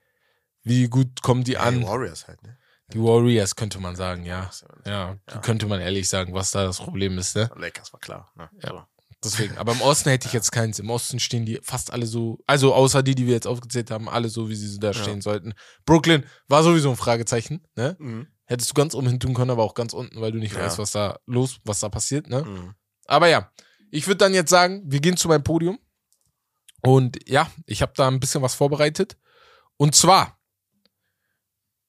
wie 0.62 0.89
gut 0.89 1.23
kommen 1.23 1.45
die 1.45 1.57
an? 1.57 1.81
Die 1.81 1.87
Warriors 1.87 2.27
halt, 2.29 2.43
ne? 2.43 2.57
Die 2.93 2.98
Warriors 2.98 3.55
könnte 3.56 3.78
man 3.81 3.97
sagen, 3.97 4.24
ja. 4.24 4.51
Ja 4.86 4.90
Ja, 4.90 5.16
Ja. 5.31 5.39
könnte 5.40 5.66
man 5.66 5.81
ehrlich 5.81 6.09
sagen, 6.09 6.32
was 6.35 6.51
da 6.51 6.65
das 6.65 6.78
Problem 6.78 7.19
ist, 7.19 7.36
ne? 7.36 7.51
Lakers 7.56 7.93
war 7.93 8.01
klar. 8.01 8.32
Ne? 8.36 8.48
Ja. 8.62 8.70
So. 8.70 8.82
Deswegen. 9.24 9.59
Aber 9.59 9.73
im 9.73 9.81
Osten 9.82 10.09
hätte 10.10 10.27
ich 10.27 10.32
jetzt 10.32 10.52
keins. 10.52 10.78
Im 10.78 10.89
Osten 10.90 11.19
stehen 11.20 11.44
die 11.44 11.59
fast 11.62 11.93
alle 11.93 12.06
so, 12.06 12.39
also 12.47 12.73
außer 12.74 13.02
die, 13.02 13.15
die 13.15 13.27
wir 13.27 13.35
jetzt 13.35 13.47
aufgezählt 13.47 13.90
haben, 13.90 14.09
alle 14.09 14.28
so, 14.28 14.48
wie 14.48 14.55
sie 14.55 14.78
da 14.78 14.89
Ja. 14.89 14.94
stehen 14.94 15.20
sollten. 15.20 15.55
Brooklyn 15.85 16.24
war 16.48 16.62
sowieso 16.62 16.90
ein 16.90 16.97
Fragezeichen, 16.97 17.66
ne? 17.77 17.97
Mhm. 17.98 18.28
Hättest 18.47 18.70
du 18.70 18.74
ganz 18.74 18.94
oben 18.94 19.09
hin 19.09 19.20
tun 19.20 19.35
können, 19.35 19.51
aber 19.51 19.62
auch 19.65 19.74
ganz 19.74 19.93
unten, 19.93 20.20
weil 20.23 20.32
du 20.32 20.39
nicht 20.39 20.55
Ja. 20.55 20.60
weißt, 20.65 20.78
was 20.78 20.93
da 20.93 21.19
los, 21.27 21.59
was 21.65 21.81
da 21.81 21.89
passiert, 21.90 22.28
ne? 22.31 22.43
Mhm. 22.44 22.74
Aber 23.06 23.28
ja, 23.28 23.51
ich 23.90 24.06
würde 24.06 24.19
dann 24.19 24.32
jetzt 24.35 24.51
sagen, 24.51 24.82
wir 24.86 25.01
gehen 25.01 25.16
zu 25.19 25.28
meinem 25.28 25.43
Podium. 25.43 25.78
Und 26.82 27.19
ja, 27.28 27.51
ich 27.66 27.82
habe 27.82 27.93
da 27.97 28.06
ein 28.09 28.20
bisschen 28.20 28.40
was 28.43 28.55
vorbereitet. 28.55 29.19
Und 29.77 29.94
zwar 29.94 30.38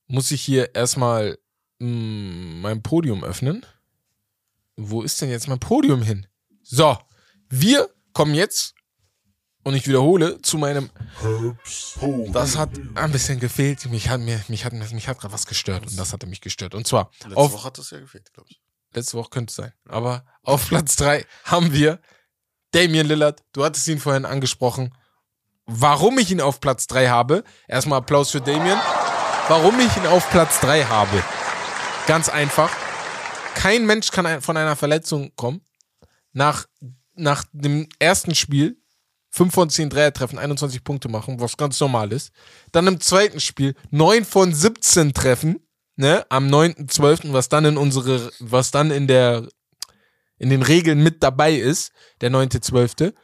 muss 0.09 0.31
ich 0.31 0.41
hier 0.41 0.75
erstmal 0.75 1.37
mh, 1.79 2.59
mein 2.61 2.83
Podium 2.83 3.23
öffnen. 3.23 3.65
Wo 4.75 5.01
ist 5.01 5.21
denn 5.21 5.29
jetzt 5.29 5.47
mein 5.47 5.59
Podium 5.59 6.01
hin? 6.01 6.27
So, 6.63 6.97
wir 7.49 7.89
kommen 8.13 8.33
jetzt, 8.33 8.75
und 9.63 9.75
ich 9.75 9.87
wiederhole, 9.87 10.41
zu 10.41 10.57
meinem. 10.57 10.89
Das 12.31 12.57
hat 12.57 12.69
ein 12.95 13.11
bisschen 13.11 13.39
gefehlt. 13.39 13.85
Mich 13.89 14.09
hat, 14.09 14.21
mir, 14.21 14.41
mich 14.47 14.65
hat, 14.65 14.73
mich 14.73 15.07
hat 15.07 15.19
gerade 15.19 15.33
was 15.33 15.45
gestört. 15.45 15.85
Und 15.85 15.99
das 15.99 16.13
hatte 16.13 16.27
mich 16.27 16.41
gestört. 16.41 16.75
Und 16.75 16.87
zwar 16.87 17.11
Letzte 17.23 17.37
auf 17.37 17.53
Woche 17.53 17.63
hat 17.65 17.77
das 17.77 17.91
ja 17.91 17.99
gefehlt, 17.99 18.33
glaube 18.33 18.49
ich. 18.49 18.61
letzte 18.93 19.17
Woche 19.17 19.29
könnte 19.29 19.51
es 19.51 19.55
sein. 19.55 19.73
Aber 19.87 20.25
auf 20.43 20.67
Platz 20.67 20.95
3 20.95 21.25
haben 21.43 21.73
wir 21.73 21.99
Damian 22.71 23.07
Lillard. 23.07 23.43
Du 23.51 23.63
hattest 23.63 23.87
ihn 23.87 23.99
vorhin 23.99 24.25
angesprochen. 24.25 24.95
Warum 25.65 26.17
ich 26.17 26.31
ihn 26.31 26.41
auf 26.41 26.61
Platz 26.61 26.87
3 26.87 27.09
habe, 27.09 27.43
erstmal 27.67 27.99
Applaus 27.99 28.31
für 28.31 28.41
Damian. 28.41 28.79
Warum 29.49 29.79
ich 29.79 29.97
ihn 29.97 30.05
auf 30.05 30.29
Platz 30.29 30.59
3 30.59 30.83
habe. 30.85 31.23
Ganz 32.05 32.29
einfach. 32.29 32.69
Kein 33.55 33.87
Mensch 33.87 34.11
kann 34.11 34.43
von 34.43 34.55
einer 34.55 34.75
Verletzung 34.75 35.31
kommen. 35.35 35.61
Nach, 36.33 36.67
nach 37.15 37.45
dem 37.51 37.89
ersten 37.97 38.35
Spiel 38.35 38.77
5 39.31 39.51
von 39.51 39.71
10 39.71 39.89
Dreier 39.89 40.13
treffen, 40.13 40.37
21 40.37 40.83
Punkte 40.83 41.09
machen, 41.09 41.39
was 41.39 41.57
ganz 41.57 41.79
normal 41.79 42.13
ist. 42.13 42.31
Dann 42.71 42.85
im 42.85 42.99
zweiten 42.99 43.39
Spiel 43.39 43.73
9 43.89 44.23
von 44.23 44.53
17 44.53 45.15
treffen, 45.15 45.67
ne, 45.95 46.27
am 46.29 46.47
9.12., 46.47 47.33
was 47.33 47.49
dann 47.49 47.65
in 47.65 47.77
unsere, 47.77 48.31
was 48.37 48.69
dann 48.69 48.91
in 48.91 49.07
der, 49.07 49.47
in 50.37 50.51
den 50.51 50.61
Regeln 50.61 51.01
mit 51.01 51.23
dabei 51.23 51.55
ist, 51.55 51.91
der 52.21 52.29
9.12. 52.29 53.15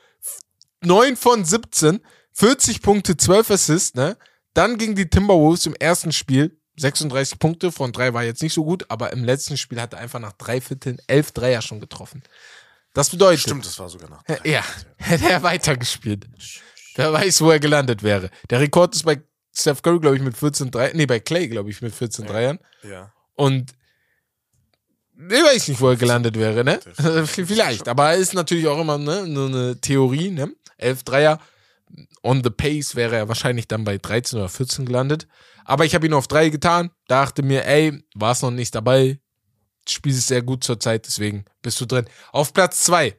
9 0.82 1.18
von 1.18 1.46
17, 1.46 2.00
40 2.34 2.82
Punkte, 2.82 3.16
12 3.16 3.52
Assists, 3.52 3.94
ne. 3.94 4.18
Dann 4.56 4.80
gegen 4.80 4.96
die 4.96 5.08
Timberwolves 5.08 5.68
im 5.68 5.76
ersten 5.76 6.12
Spiel 6.12 6.58
36 6.78 7.40
Punkte, 7.40 7.72
von 7.72 7.92
drei 7.92 8.14
war 8.14 8.24
jetzt 8.24 8.42
nicht 8.42 8.54
so 8.54 8.64
gut, 8.64 8.86
aber 8.90 9.14
im 9.14 9.24
letzten 9.24 9.58
Spiel 9.58 9.80
hat 9.80 9.94
er 9.94 10.00
einfach 10.00 10.20
nach 10.20 10.34
drei 10.34 10.60
Vierteln 10.60 10.98
11 11.08 11.32
Dreier 11.32 11.62
schon 11.62 11.80
getroffen. 11.80 12.24
Das 12.94 13.10
bedeutet, 13.10 13.42
Stimmt, 13.42 13.66
das 13.66 13.78
war 13.78 13.90
sogar 13.90 14.10
nach. 14.10 14.24
ja, 14.46 14.64
hätte 14.98 15.30
er 15.30 15.44
weitergespielt. 15.44 16.28
Wer 16.96 17.12
weiß, 17.12 17.42
wo 17.42 17.52
er 17.52 17.60
gelandet 17.60 18.04
wäre. 18.04 18.30
Der 18.50 18.62
Rekord 18.62 18.96
ist 18.96 19.04
bei 19.04 19.22
Steph 19.54 19.82
Curry, 19.82 20.00
glaube 20.00 20.16
ich, 20.16 20.22
mit 20.22 20.38
14 20.38 20.72
Dreiern. 20.72 20.96
Nee, 20.96 21.06
bei 21.06 21.20
Clay, 21.20 21.48
glaube 21.48 21.70
ich, 21.70 21.82
mit 21.82 21.94
14 21.94 22.26
Dreiern. 22.26 22.60
Ja. 22.84 23.12
Und 23.34 23.74
ich 25.18 25.44
weiß 25.44 25.68
nicht, 25.70 25.80
wo 25.80 25.90
er 25.90 25.96
gelandet 25.96 26.38
wäre, 26.38 26.64
ne? 26.64 26.80
Vielleicht. 27.26 27.88
Aber 27.88 28.16
ist 28.16 28.34
natürlich 28.34 28.68
auch 28.68 28.80
immer 28.80 28.98
ne, 28.98 29.28
nur 29.28 29.48
eine 29.48 29.80
Theorie, 29.80 30.32
ne? 30.32 30.54
11 30.78 31.04
Dreier. 31.04 31.40
On 32.26 32.44
the 32.44 32.50
pace 32.50 32.96
wäre 32.96 33.16
er 33.16 33.28
wahrscheinlich 33.28 33.68
dann 33.68 33.84
bei 33.84 33.98
13 33.98 34.40
oder 34.40 34.50
14 34.50 34.86
gelandet. 34.86 35.28
Aber 35.64 35.86
ich 35.86 35.94
habe 35.96 36.06
ihn 36.08 36.14
auf 36.14 36.28
3 36.28 36.50
getan. 36.50 36.90
Dachte 37.08 37.44
mir, 37.44 37.66
ey, 37.66 38.04
war 38.16 38.32
es 38.32 38.42
noch 38.42 38.52
nicht 38.52 38.74
dabei. 38.74 39.20
Spiel 39.88 40.14
ist 40.14 40.28
sehr 40.28 40.42
gut 40.42 40.64
zurzeit, 40.64 41.06
deswegen 41.06 41.46
bist 41.62 41.80
du 41.80 41.86
drin. 41.86 42.06
Auf 42.32 42.54
Platz 42.54 42.84
2. 42.86 43.16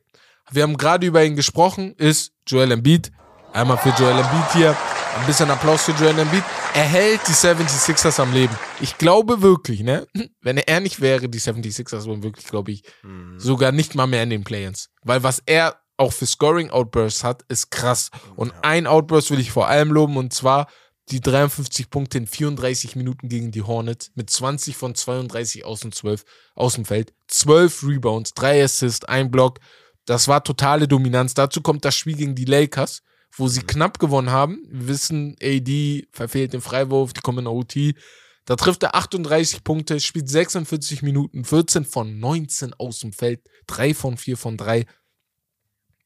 Wir 0.51 0.63
haben 0.65 0.77
gerade 0.77 1.07
über 1.07 1.25
ihn 1.25 1.37
gesprochen, 1.37 1.95
ist 1.97 2.33
Joel 2.47 2.73
Embiid. 2.73 3.13
Einmal 3.53 3.79
für 3.79 3.91
Joel 3.91 4.19
Embiid 4.19 4.53
hier. 4.53 4.77
Ein 5.19 5.27
bisschen 5.27 5.51
Applaus 5.51 5.85
für 5.85 5.93
Joel 5.93 6.19
Embiid. 6.19 6.43
Er 6.75 6.83
hält 6.85 7.21
die 7.27 7.33
76ers 7.33 8.21
am 8.21 8.33
Leben. 8.33 8.55
Ich 8.81 8.99
glaube 8.99 9.41
wirklich, 9.41 9.81
ne? 9.81 10.07
Wenn 10.43 10.59
er 10.59 10.81
nicht 10.81 11.01
wäre, 11.01 11.29
die 11.29 11.41
76ers 11.41 12.05
würden 12.07 12.23
wirklich, 12.23 12.47
glaube 12.47 12.73
ich, 12.73 12.83
Mhm. 13.03 13.39
sogar 13.39 13.71
nicht 13.73 13.95
mal 13.95 14.07
mehr 14.07 14.25
in 14.25 14.31
den 14.31 14.45
Play-ins. 14.45 14.91
Weil 15.05 15.23
was 15.23 15.41
er 15.47 15.81
auch 15.97 16.13
für 16.13 16.27
Scoring-Outbursts 16.27 17.25
hat, 17.25 17.45
ist 17.49 17.71
krass. 17.71 18.11
Und 18.37 18.53
ein 18.63 18.87
Outburst 18.87 19.31
will 19.31 19.41
ich 19.41 19.51
vor 19.51 19.69
allem 19.69 19.93
loben, 19.93 20.17
und 20.17 20.33
zwar 20.33 20.69
die 21.11 21.21
53 21.21 21.89
Punkte 21.89 22.19
in 22.19 22.27
34 22.27 22.97
Minuten 22.97 23.29
gegen 23.29 23.53
die 23.53 23.63
Hornets 23.63 24.11
mit 24.15 24.29
20 24.29 24.77
von 24.77 24.95
32 24.95 25.65
aus 25.65 25.81
dem 25.81 25.93
12 25.93 26.25
aus 26.55 26.75
dem 26.75 26.85
Feld, 26.85 27.13
12 27.29 27.85
Rebounds, 27.85 28.35
3 28.35 28.65
Assists, 28.65 29.05
ein 29.05 29.31
Block. 29.31 29.61
Das 30.05 30.29
war 30.29 30.43
totale 30.43 30.89
Dominanz. 30.89 31.35
Dazu 31.35 31.61
kommt 31.61 31.85
das 31.85 31.95
Spiel 31.95 32.17
gegen 32.17 32.35
die 32.35 32.45
Lakers, 32.45 33.03
wo 33.37 33.49
sie 33.49 33.63
knapp 33.63 33.99
gewonnen 33.99 34.31
haben. 34.31 34.65
Wir 34.69 34.89
wissen, 34.89 35.37
AD 35.41 36.09
verfehlt 36.13 36.53
den 36.53 36.61
Freiwurf, 36.61 37.13
die 37.13 37.21
kommen 37.21 37.41
in 37.41 37.47
OT. 37.47 37.95
Da 38.45 38.55
trifft 38.55 38.83
er 38.85 38.95
38 38.95 39.65
Punkte, 39.65 39.99
spielt 39.99 40.29
46 40.29 41.03
Minuten, 41.03 41.45
14 41.45 41.85
von 41.85 42.19
19 42.19 42.75
aus 42.75 43.01
dem 43.01 43.13
Feld, 43.13 43.41
3 43.67 43.95
von 43.95 44.17
4 44.17 44.37
von 44.37 44.57
3. 44.57 44.87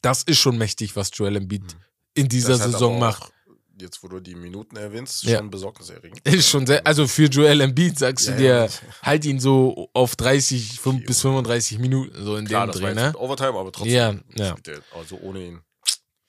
Das 0.02 0.22
ist 0.22 0.39
schon 0.39 0.56
mächtig, 0.59 0.97
was 0.97 1.10
Joel 1.14 1.36
Embiid 1.36 1.77
in 2.14 2.28
dieser 2.28 2.56
Das 2.59 2.64
Saison 2.72 2.98
macht. 2.98 3.32
Jetzt, 3.81 4.02
wo 4.02 4.09
du 4.09 4.20
die 4.20 4.35
Minuten 4.35 4.77
erwähnst, 4.77 5.22
Ja. 5.22 5.39
schon 5.39 5.51
besorgniserregend. 5.51 6.20
Ist 6.28 6.51
schon 6.51 6.66
sehr, 6.66 6.86
also 6.86 7.06
für 7.06 7.24
Joel 7.27 7.62
Embiid 7.62 7.98
sagst 7.98 8.27
Ja, 8.27 8.32
du 8.32 8.39
dir, 8.39 8.47
ja. 8.66 8.68
halt 9.02 9.24
ihn 9.24 9.40
so 9.40 9.89
auf 9.94 10.16
30 10.16 10.78
fünf 10.78 11.06
bis 11.06 11.22
35 11.22 11.78
Minuten, 11.78 12.22
so 12.22 12.36
in 12.36 12.44
Klar, 12.47 12.66
dem 12.66 12.72
das 12.72 12.77
Dreh, 12.81 12.86
war 12.89 12.94
ne? 12.94 13.16
Overtime, 13.16 13.59
aber 13.59 13.72
trotzdem. 13.72 13.93
Ja, 13.94 14.14
ja. 14.35 14.55
Also 14.94 15.16
ohne 15.22 15.47
ihn. 15.47 15.60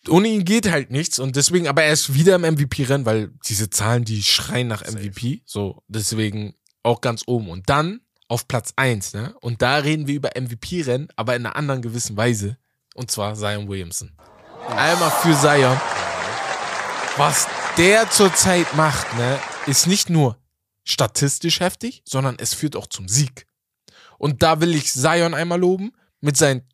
Ohne 0.07 0.29
ihn 0.29 0.45
geht 0.45 0.71
halt 0.71 0.91
nichts 0.91 1.19
und 1.19 1.35
deswegen, 1.35 1.67
aber 1.67 1.83
er 1.83 1.91
ist 1.91 2.13
wieder 2.13 2.35
im 2.35 2.43
MVP-Rennen, 2.43 3.05
weil 3.05 3.31
diese 3.47 3.69
Zahlen, 3.69 4.05
die 4.05 4.23
schreien 4.23 4.67
nach. 4.69 4.83
MVP, 4.89 5.41
so, 5.45 5.83
deswegen 5.89 6.55
auch 6.83 7.01
ganz 7.01 7.23
oben. 7.27 7.49
Und 7.49 7.69
dann 7.69 7.99
auf 8.29 8.47
Platz 8.47 8.71
1, 8.77 9.13
ne? 9.13 9.35
Und 9.41 9.61
da 9.61 9.75
reden 9.75 10.07
wir 10.07 10.15
über 10.15 10.29
MVP-Rennen, 10.39 11.09
aber 11.17 11.35
in 11.35 11.45
einer 11.45 11.57
anderen 11.57 11.81
gewissen 11.81 12.15
Weise. 12.15 12.57
Und 12.95 13.11
zwar 13.11 13.35
Zion 13.35 13.67
Williamson. 13.67 14.11
Einmal 14.69 15.11
für 15.11 15.35
Zion. 15.35 15.79
Was 17.17 17.47
der 17.77 18.09
zurzeit 18.09 18.75
macht, 18.75 19.15
ne, 19.17 19.39
ist 19.65 19.87
nicht 19.87 20.09
nur 20.09 20.37
statistisch 20.83 21.59
heftig, 21.59 22.03
sondern 22.05 22.37
es 22.39 22.53
führt 22.53 22.75
auch 22.75 22.87
zum 22.87 23.07
Sieg. 23.07 23.45
Und 24.17 24.43
da 24.43 24.61
will 24.61 24.75
ich 24.75 24.91
Zion 24.91 25.33
einmal 25.33 25.59
loben 25.59 25.91
mit 26.19 26.37
seinen 26.37 26.67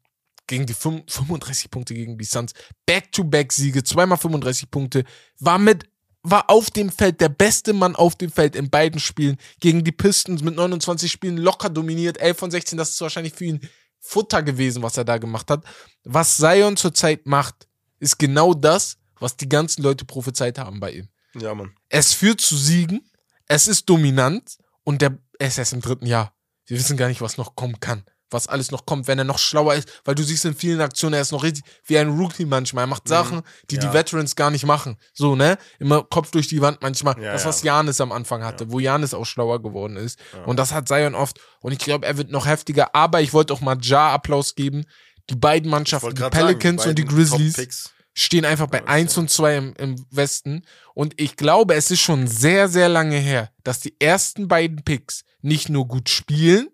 gegen 0.48 0.65
die 0.65 0.73
fünf- 0.73 1.03
35 1.11 1.69
Punkte 1.69 1.94
gegen 1.94 2.18
die 2.18 2.26
Suns, 2.26 2.53
Back-to-Back-Siege, 2.85 3.84
zweimal 3.84 4.18
35 4.18 4.72
Punkte, 4.72 5.03
war 5.39 5.60
mit 5.60 5.89
war 6.23 6.49
auf 6.49 6.69
dem 6.72 6.89
Feld 6.89 7.22
der 7.22 7.30
beste 7.30 7.72
Mann 7.72 7.95
auf 7.95 8.15
dem 8.15 8.30
Feld 8.30 8.57
in 8.57 8.69
beiden 8.69 8.99
Spielen 8.99 9.38
gegen 9.61 9.85
die 9.85 9.94
Pistons 9.94 10.41
mit 10.41 10.56
29 10.56 11.10
Spielen 11.10 11.38
locker 11.38 11.69
dominiert, 11.69 12.18
11 12.18 12.38
von 12.38 12.52
16, 12.52 12.77
das 12.77 12.89
ist 12.89 12.99
wahrscheinlich 12.99 13.34
für 13.34 13.45
ihn 13.45 13.61
Futter 13.99 14.44
gewesen, 14.44 14.84
was 14.84 14.98
er 14.98 15.06
da 15.06 15.18
gemacht 15.18 15.49
hat. 15.49 15.64
Was 16.03 16.38
Zion 16.38 16.78
zurzeit 16.78 17.26
macht, 17.26 17.68
ist 17.99 18.18
genau 18.19 18.53
das, 18.53 18.98
was 19.19 19.38
die 19.38 19.49
ganzen 19.49 19.84
Leute 19.84 20.06
prophezeit 20.06 20.60
haben 20.60 20.80
bei 20.80 20.91
ihm. 20.91 21.10
Ja, 21.36 21.53
Mann. 21.53 21.76
Es 21.90 22.14
führt 22.14 22.41
zu 22.41 22.56
Siegen, 22.56 23.10
es 23.48 23.68
ist 23.68 23.90
dominant 23.90 24.57
und 24.84 25.02
der, 25.02 25.18
er 25.40 25.48
ist 25.48 25.57
erst 25.57 25.74
im 25.74 25.82
dritten 25.82 26.06
Jahr. 26.06 26.34
Wir 26.65 26.78
wissen 26.78 26.98
gar 26.98 27.07
nicht, 27.07 27.22
was 27.22 27.38
noch 27.38 27.56
kommen 27.56 27.80
kann. 27.80 28.03
Was 28.30 28.48
alles 28.48 28.72
noch 28.72 28.86
kommt, 28.86 29.08
wenn 29.08 29.18
er 29.18 29.24
noch 29.24 29.40
schlauer 29.40 29.76
ist, 29.76 29.88
weil 30.06 30.16
du 30.16 30.24
siehst 30.24 30.45
in 30.45 30.56
vielen 30.56 30.82
Aktionen, 30.82 31.14
er 31.14 31.22
ist 31.22 31.32
noch 31.32 31.44
richtig 31.44 31.64
wie 31.86 31.98
ein 31.98 32.10
Rookie 32.10 32.45
manchmal. 32.45 32.84
Er 32.84 32.88
macht 32.88 33.08
Sachen, 33.08 33.41
die 33.70 33.76
Ja. 33.76 33.82
die 33.82 33.94
Veterans 33.94 34.36
gar 34.36 34.52
nicht 34.52 34.66
machen. 34.66 34.98
So, 35.14 35.36
ne? 35.36 35.58
Immer 35.80 36.04
Kopf 36.04 36.32
durch 36.32 36.48
die 36.48 36.62
Wand 36.62 36.82
manchmal. 36.82 37.16
Ja, 37.22 37.34
das, 37.34 37.44
ja. 37.44 37.49
was 37.49 37.64
Janis 37.64 38.02
am 38.02 38.12
Anfang 38.12 38.44
hatte, 38.44 38.72
wo 38.72 38.80
Janis 38.80 39.14
auch 39.14 39.26
schlauer 39.26 39.62
geworden 39.62 39.95
ist. 39.98 40.20
Und 40.45 40.58
das 40.58 40.74
hat 40.74 40.88
Zion 40.88 41.16
oft. 41.16 41.40
Und 41.62 41.72
ich 41.72 41.80
glaube, 41.80 42.06
er 42.06 42.18
wird 42.18 42.32
noch 42.32 42.45
heftiger. 42.45 42.94
Aber 42.94 43.22
ich 43.22 43.34
wollte 43.34 43.54
auch 43.54 43.62
mal 43.62 43.78
Ja 43.82 44.14
Applaus 44.14 44.56
geben. 44.56 44.86
Die 45.30 45.36
beiden 45.36 45.70
Mannschaften, 45.70 46.10
die 46.10 46.16
gerade 46.16 46.36
sagen, 46.36 46.48
Pelicans 46.48 46.86
und 46.86 46.98
die 46.98 47.06
Grizzlies, 47.06 47.91
stehen 48.14 48.45
einfach 48.45 48.68
bei 48.68 48.80
Ja, 48.80 48.86
1 48.86 49.16
ja. 49.16 49.22
und 49.22 49.30
2 49.30 49.58
im, 49.58 49.74
im 49.78 50.06
Westen. 50.10 50.64
Und 50.94 51.14
ich 51.20 51.36
glaube, 51.36 51.76
es 51.76 51.91
ist 51.91 52.02
schon 52.02 52.28
sehr, 52.28 52.68
sehr 52.70 52.90
lange 52.90 53.18
her, 53.18 53.52
dass 53.64 53.80
die 53.80 53.95
ersten 53.99 54.48
beiden 54.48 54.84
Picks 54.84 55.24
nicht 55.41 55.70
nur 55.70 55.88
gut 55.88 56.10
spielen, 56.10 56.68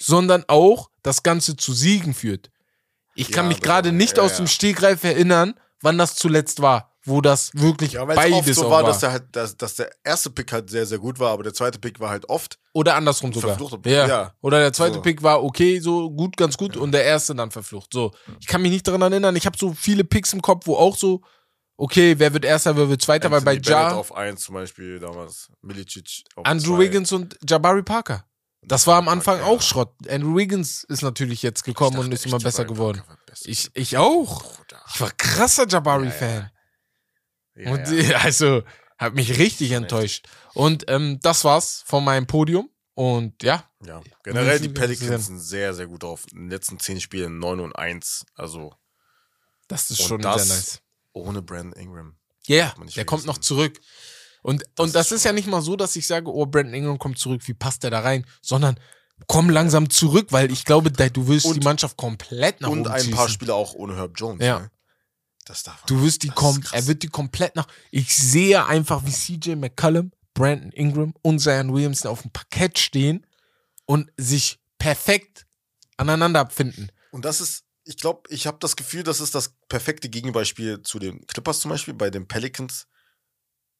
sondern 0.00 0.44
auch 0.48 0.90
das 1.02 1.22
Ganze 1.22 1.56
zu 1.56 1.72
Siegen 1.72 2.14
führt. 2.14 2.50
Ich 3.14 3.30
kann 3.30 3.46
Ja, 3.46 3.48
mich 3.50 3.60
gerade 3.62 3.92
nicht 3.92 4.18
ja, 4.18 4.22
aus 4.24 4.32
ja. 4.32 4.36
dem 4.38 4.46
Stegreif 4.46 5.02
erinnern, 5.04 5.54
wann 5.80 5.96
das 5.98 6.16
zuletzt 6.16 6.60
war, 6.60 6.92
wo 7.04 7.20
das 7.22 7.50
wirklich 7.54 7.92
Ja, 7.92 8.06
weil 8.06 8.18
es 8.18 8.24
oft 8.24 8.30
beides 8.44 8.56
so 8.56 8.62
war, 8.64 8.70
war. 8.70 8.82
dass 8.84 8.98
der 9.00 9.12
halt, 9.12 9.24
dass, 9.32 9.56
dass 9.56 9.76
der 9.76 9.90
erste 10.04 10.30
Pick 10.30 10.52
halt 10.52 10.68
sehr, 10.68 10.84
sehr 10.84 10.98
gut 10.98 11.18
war, 11.18 11.30
aber 11.30 11.42
der 11.44 11.54
zweite 11.54 11.78
Pick 11.78 11.98
war 12.00 12.10
halt 12.10 12.28
oft. 12.28 12.58
Oder 12.74 12.94
andersrum 12.96 13.32
sogar. 13.32 13.56
Verflucht. 13.56 13.86
Ja. 13.86 14.06
Ja. 14.06 14.34
Oder 14.42 14.58
der 14.60 14.72
zweite 14.74 14.96
So. 14.96 15.02
Pick 15.02 15.22
war 15.22 15.42
okay, 15.42 15.80
so 15.80 16.10
gut, 16.10 16.36
ganz 16.36 16.58
gut, 16.58 16.76
und 16.76 16.92
der 16.92 17.04
erste 17.04 17.34
dann 17.34 17.50
verflucht. 17.50 17.90
So. 17.94 18.12
Ich 18.40 18.46
kann 18.46 18.60
mich 18.60 18.70
nicht 18.72 18.86
daran 18.86 19.00
erinnern. 19.00 19.34
Ich 19.36 19.46
habe 19.46 19.56
so 19.56 19.72
viele 19.72 20.04
Picks 20.04 20.34
im 20.34 20.42
Kopf, 20.42 20.66
wo 20.66 20.76
auch 20.76 20.96
so, 20.96 21.22
okay, 21.78 22.16
wer 22.18 22.34
wird 22.34 22.44
erster, 22.44 22.76
wer 22.76 22.90
wird 22.90 23.00
zweiter, 23.00 23.30
weil 23.30 23.40
bei 23.40 23.52
Anthony 23.56 23.70
Ja. 23.76 23.92
auf 23.94 24.14
1 24.14 24.42
zum 24.42 24.56
Beispiel 24.56 24.98
damals, 24.98 25.48
Milicic 25.62 26.22
auf 26.34 26.44
Andrew 26.44 26.74
zwei. 26.74 26.78
Wiggins 26.84 27.12
und 27.12 27.38
Jabari 27.48 27.82
Parker. 27.82 28.25
Das 28.66 28.86
war 28.88 28.98
am 28.98 29.08
Anfang 29.08 29.40
auch 29.42 29.62
Schrott. 29.62 29.94
Andrew 30.08 30.36
Wiggins 30.36 30.82
ist 30.84 31.02
natürlich 31.02 31.42
jetzt 31.42 31.62
gekommen 31.62 31.98
und 31.98 32.12
ist 32.12 32.26
immer 32.26 32.40
besser 32.40 32.64
geworden. 32.64 33.00
Ich, 33.44 33.70
ich 33.74 33.96
auch. 33.96 34.42
Ich 34.92 35.00
war 35.00 35.10
krasser 35.12 35.68
Jabari-Fan. 35.68 36.50
Ja, 37.54 37.70
Und 37.70 37.86
also, 38.24 38.64
hat 38.98 39.14
mich 39.14 39.38
richtig 39.38 39.70
enttäuscht. 39.70 40.26
Und 40.54 40.84
ähm, 40.88 41.20
das 41.22 41.44
war's 41.44 41.84
von 41.86 42.04
meinem 42.04 42.26
Podium. 42.26 42.68
Und 42.94 43.42
ja, 43.42 43.70
ja. 43.84 44.02
Generell 44.24 44.58
die 44.58 44.70
Pelicans 44.70 45.26
sind 45.26 45.38
sehr, 45.38 45.74
sehr 45.74 45.86
gut 45.86 46.02
drauf. 46.02 46.24
In 46.32 46.44
den 46.44 46.50
letzten 46.50 46.80
10 46.80 47.00
Spielen 47.00 47.38
9 47.38 47.60
und 47.60 47.76
1. 47.76 48.24
Also 48.34 48.74
das 49.68 49.90
ist 49.90 50.02
schon 50.02 50.20
das- 50.20 50.46
sehr 50.48 50.56
nice. 50.56 50.80
ohne 51.12 51.42
Brandon 51.42 51.72
Ingram. 51.80 52.16
Ja, 52.46 52.56
yeah, 52.56 52.86
der 52.96 53.04
kommt 53.04 53.26
noch 53.26 53.38
zurück. 53.38 53.80
Und, 54.46 54.62
und 54.78 54.94
das 54.94 55.10
ist 55.10 55.18
ist 55.18 55.24
ja 55.24 55.32
nicht 55.32 55.48
mal 55.48 55.60
so, 55.60 55.74
dass 55.74 55.96
ich 55.96 56.06
sage, 56.06 56.32
oh, 56.32 56.46
Brandon 56.46 56.72
Ingram 56.72 57.00
kommt 57.00 57.18
zurück, 57.18 57.42
wie 57.46 57.54
passt 57.54 57.82
der 57.82 57.90
da 57.90 57.98
rein? 57.98 58.24
Sondern 58.40 58.78
komm 59.26 59.50
langsam 59.50 59.90
zurück, 59.90 60.28
weil 60.30 60.52
ich 60.52 60.64
glaube, 60.64 60.92
du 60.92 61.26
wirst 61.26 61.46
Und- 61.46 61.56
die 61.60 61.64
Mannschaft 61.64 61.96
komplett 61.96 62.60
nach 62.60 62.68
und 62.68 62.82
oben 62.82 62.90
ein 62.90 63.00
schießen. 63.00 63.14
paar 63.14 63.28
Spiele 63.28 63.54
auch 63.54 63.74
ohne 63.74 63.96
Herb 63.96 64.12
Jones. 64.14 64.44
Ja. 64.44 64.60
Ne? 64.60 64.70
Das 65.46 65.64
darf 65.64 65.80
man 65.80 65.86
Du 65.88 66.00
wirst 66.04 66.22
die 66.22 66.28
Das 66.28 66.36
kom 66.36 66.62
er 66.70 66.86
wird 66.86 67.02
die 67.02 67.08
komplett 67.08 67.56
nach. 67.56 67.66
Ich 67.90 68.16
sehe 68.16 68.64
einfach, 68.66 69.04
wie 69.04 69.10
CJ 69.10 69.56
McCollum, 69.56 70.12
Brandon 70.32 70.70
Ingram 70.70 71.12
und 71.22 71.40
Zion 71.40 71.74
Williamson 71.74 72.08
auf 72.12 72.22
dem 72.22 72.30
Parkett 72.30 72.78
stehen 72.78 73.26
und 73.84 74.12
sich 74.16 74.60
perfekt 74.78 75.46
aneinander 75.96 76.38
abfinden. 76.38 76.92
Und 77.10 77.24
das 77.24 77.40
ist, 77.40 77.64
ich 77.82 77.96
glaube, 77.96 78.22
ich 78.28 78.46
habe 78.46 78.58
das 78.60 78.76
Gefühl, 78.76 79.02
das 79.02 79.18
ist 79.20 79.34
das 79.34 79.54
perfekte 79.68 80.08
Gegenbeispiel 80.08 80.82
zu 80.82 81.00
den 81.00 81.26
Clippers 81.26 81.58
zum 81.58 81.70
Beispiel. 81.70 81.94
Bei 81.94 82.10
den 82.10 82.28
Pelicans 82.28 82.86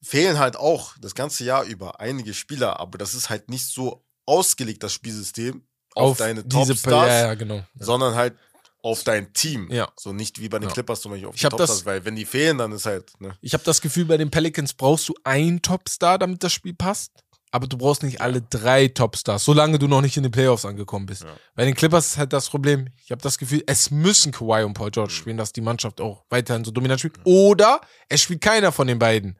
fehlen 0.02 0.38
halt 0.38 0.56
auch 0.56 0.94
das 1.00 1.14
ganze 1.14 1.44
Jahr 1.44 1.64
über 1.64 2.00
einige 2.00 2.34
Spieler, 2.34 2.78
aber 2.80 2.98
das 2.98 3.14
ist 3.14 3.30
halt 3.30 3.48
nicht 3.50 3.66
so 3.66 4.04
ausgelegt, 4.26 4.82
das 4.82 4.92
Spielsystem, 4.92 5.66
auf, 5.94 6.18
deine 6.18 6.44
diese 6.44 6.66
Topstars, 6.74 7.08
Ja, 7.08 7.26
ja, 7.28 7.34
genau. 7.34 7.62
sondern 7.78 8.14
halt 8.14 8.36
auf 8.82 9.02
dein 9.02 9.32
Team. 9.32 9.68
Ja. 9.70 9.88
So 9.98 10.12
nicht 10.12 10.40
wie 10.40 10.48
bei 10.48 10.58
den 10.58 10.68
Ja. 10.68 10.74
Clippers 10.74 11.00
zum 11.00 11.12
Beispiel 11.12 11.28
auf 11.28 11.34
Ich 11.34 11.40
die 11.40 11.46
hab 11.46 11.56
das- 11.56 11.70
Topstars, 11.70 11.86
weil 11.86 12.04
wenn 12.04 12.14
die 12.16 12.24
fehlen, 12.26 12.58
dann 12.58 12.72
ist 12.72 12.86
halt, 12.86 13.10
ne? 13.20 13.36
Ich 13.40 13.52
habe 13.54 13.64
das 13.64 13.80
Gefühl, 13.80 14.04
bei 14.04 14.16
den 14.16 14.30
Pelicans 14.30 14.74
brauchst 14.74 15.08
du 15.08 15.14
einen 15.24 15.62
Topstar, 15.62 16.18
damit 16.18 16.44
das 16.44 16.52
Spiel 16.52 16.74
passt. 16.74 17.12
Aber 17.52 17.66
du 17.68 17.78
brauchst 17.78 18.02
nicht 18.02 18.20
alle 18.20 18.42
drei 18.42 18.88
Topstars, 18.88 19.44
solange 19.44 19.78
du 19.78 19.86
noch 19.88 20.02
nicht 20.02 20.16
in 20.16 20.24
den 20.24 20.32
Playoffs 20.32 20.64
angekommen 20.66 21.06
bist. 21.06 21.22
Ja. 21.22 21.34
Bei 21.54 21.64
den 21.64 21.74
Clippers 21.74 22.06
ist 22.08 22.16
halt 22.18 22.32
das 22.32 22.50
Problem, 22.50 22.88
ich 23.02 23.10
habe 23.10 23.22
das 23.22 23.38
Gefühl, 23.38 23.62
es 23.66 23.90
müssen 23.90 24.30
Kawhi 24.32 24.64
und 24.64 24.74
Paul 24.74 24.90
George 24.90 25.12
spielen, 25.12 25.38
dass 25.38 25.52
die 25.52 25.60
Mannschaft 25.62 26.00
auch 26.00 26.24
weiterhin 26.28 26.64
so 26.64 26.70
dominant 26.70 27.00
spielt. 27.00 27.14
Oder 27.24 27.80
es 28.10 28.20
spielt 28.20 28.42
keiner 28.42 28.72
von 28.72 28.86
den 28.88 28.98
beiden. 28.98 29.38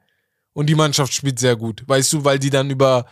Und 0.57 0.65
die 0.65 0.73
Mannschaft 0.73 1.13
spielt 1.13 1.37
sehr 1.37 1.55
gut. 1.55 1.83
Weißt 1.85 2.13
du, 2.13 2.25
weil 2.25 2.39
die 2.39 2.49
dann 2.49 2.67
über 2.71 3.05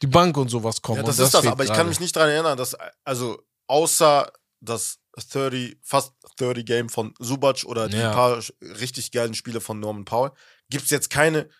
die 0.00 0.06
Bank 0.06 0.34
und 0.38 0.48
sowas 0.48 0.80
kommen. 0.80 0.96
Ja, 0.96 1.02
das 1.02 1.18
und 1.18 1.26
ist 1.26 1.34
das, 1.34 1.46
aber 1.46 1.62
ich 1.62 1.72
kann 1.74 1.86
mich 1.86 2.00
nicht 2.00 2.16
daran 2.16 2.30
erinnern, 2.30 2.56
dass, 2.56 2.74
also, 3.04 3.38
außer 3.66 4.32
das 4.60 4.98
30, 5.30 5.76
fast 5.82 6.14
30 6.38 6.64
Game 6.64 6.88
von 6.88 7.12
Subac 7.18 7.64
oder 7.66 7.90
die 7.90 7.98
Ja. 7.98 8.12
paar 8.12 8.40
richtig 8.62 9.12
geilen 9.12 9.34
Spiele 9.34 9.60
von 9.60 9.78
Norman 9.78 10.06
Powell, 10.06 10.30
gibt 10.70 10.84
es 10.84 10.90
jetzt 10.90 11.10
keine, 11.10 11.50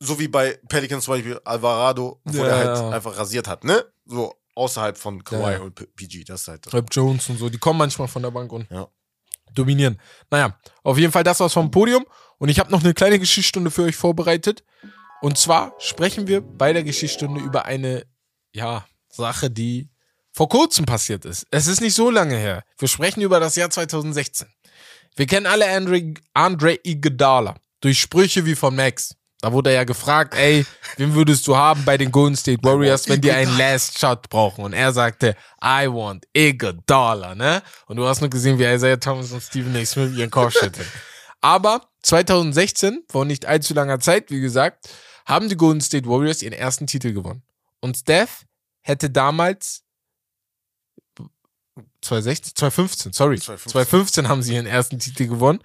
so 0.00 0.18
wie 0.18 0.28
bei 0.28 0.60
Pelicans 0.68 1.06
zum 1.06 1.14
Beispiel 1.14 1.40
Alvarado, 1.46 2.20
wo 2.24 2.42
Ja, 2.42 2.44
der 2.44 2.56
halt 2.56 2.76
ja. 2.76 2.90
einfach 2.90 3.16
rasiert 3.16 3.48
hat, 3.48 3.64
ne? 3.64 3.86
So 4.04 4.34
außerhalb 4.54 4.98
von 4.98 5.24
Kawhi 5.24 5.60
und 5.60 5.76
PG, 5.96 6.24
das 6.24 6.42
ist 6.42 6.48
halt 6.48 6.66
das. 6.66 6.74
Rap 6.74 6.88
Jones 6.90 7.26
und 7.30 7.38
so, 7.38 7.48
die 7.48 7.56
kommen 7.56 7.78
manchmal 7.78 8.08
von 8.08 8.20
der 8.20 8.32
Bank 8.32 8.52
und 8.52 8.68
dominieren. 9.54 9.98
Naja, 10.30 10.58
auf 10.82 10.98
jeden 10.98 11.12
Fall 11.12 11.24
das 11.24 11.40
war's 11.40 11.54
vom 11.54 11.70
Podium. 11.70 12.04
Und 12.38 12.48
ich 12.48 12.58
habe 12.58 12.70
noch 12.70 12.82
eine 12.82 12.94
kleine 12.94 13.18
Geschichtsstunde 13.18 13.70
für 13.70 13.82
euch 13.82 13.96
vorbereitet. 13.96 14.64
Und 15.22 15.38
zwar 15.38 15.74
sprechen 15.78 16.26
wir 16.26 16.40
bei 16.40 16.72
der 16.72 16.84
Geschichtsstunde 16.84 17.40
über 17.40 17.64
eine, 17.64 18.04
ja, 18.52 18.84
Sache, 19.10 19.50
die 19.50 19.88
vor 20.32 20.48
kurzem 20.48 20.84
passiert 20.84 21.24
ist. 21.24 21.46
Es 21.50 21.66
ist 21.66 21.80
nicht 21.80 21.94
so 21.94 22.10
lange 22.10 22.36
her. 22.36 22.64
Wir 22.78 22.88
sprechen 22.88 23.20
über 23.20 23.38
das 23.40 23.56
Jahr 23.56 23.70
2016. 23.70 24.48
Wir 25.16 25.26
kennen 25.26 25.46
alle 25.46 25.68
Andre, 25.68 26.14
Andre 26.34 26.78
Iguodala 26.82 27.54
durch 27.80 28.00
Sprüche 28.00 28.44
wie 28.44 28.56
von 28.56 28.74
Max. 28.74 29.14
Da 29.40 29.52
wurde 29.52 29.70
er 29.70 29.76
ja 29.76 29.84
gefragt, 29.84 30.34
ey, 30.34 30.64
wen 30.96 31.14
würdest 31.14 31.46
du 31.46 31.54
haben 31.54 31.84
bei 31.84 31.98
den 31.98 32.10
Golden 32.10 32.34
State 32.34 32.64
Warriors, 32.64 33.08
wenn 33.08 33.20
die 33.20 33.30
einen 33.30 33.56
Last 33.58 33.98
Shot 33.98 34.28
brauchen? 34.30 34.64
Und 34.64 34.72
er 34.72 34.92
sagte, 34.92 35.36
I 35.62 35.86
want 35.86 36.26
Iguodala, 36.32 37.34
ne? 37.34 37.62
Und 37.86 37.96
du 37.96 38.06
hast 38.06 38.22
nur 38.22 38.30
gesehen, 38.30 38.58
wie 38.58 38.64
Isaiah 38.64 38.96
Thomas 38.96 39.30
und 39.32 39.42
Stephen 39.42 39.76
A. 39.76 39.84
Smith 39.84 40.16
ihren 40.16 40.30
Kopf 40.30 40.54
schütteln. 40.54 40.86
Aber 41.44 41.90
2016, 42.00 43.04
vor 43.06 43.26
nicht 43.26 43.44
allzu 43.44 43.74
langer 43.74 44.00
Zeit, 44.00 44.30
wie 44.30 44.40
gesagt, 44.40 44.88
haben 45.26 45.50
die 45.50 45.58
Golden 45.58 45.82
State 45.82 46.08
Warriors 46.08 46.40
ihren 46.40 46.54
ersten 46.54 46.86
Titel 46.86 47.12
gewonnen. 47.12 47.42
Und 47.80 47.98
Steph 47.98 48.46
hätte 48.80 49.10
damals 49.10 49.82
2016, 52.00 52.56
2015, 52.56 53.12
sorry, 53.12 53.36
2015. 53.36 53.72
2015 53.72 54.28
haben 54.28 54.42
sie 54.42 54.54
ihren 54.54 54.64
ersten 54.64 54.98
Titel 54.98 55.26
gewonnen. 55.26 55.60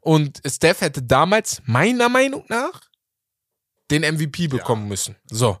Und 0.00 0.42
Steph 0.44 0.80
hätte 0.80 1.00
damals, 1.00 1.62
meiner 1.64 2.08
Meinung 2.08 2.44
nach, 2.48 2.80
den 3.92 4.02
MVP 4.02 4.48
bekommen 4.48 4.88
müssen. 4.88 5.14
So. 5.26 5.58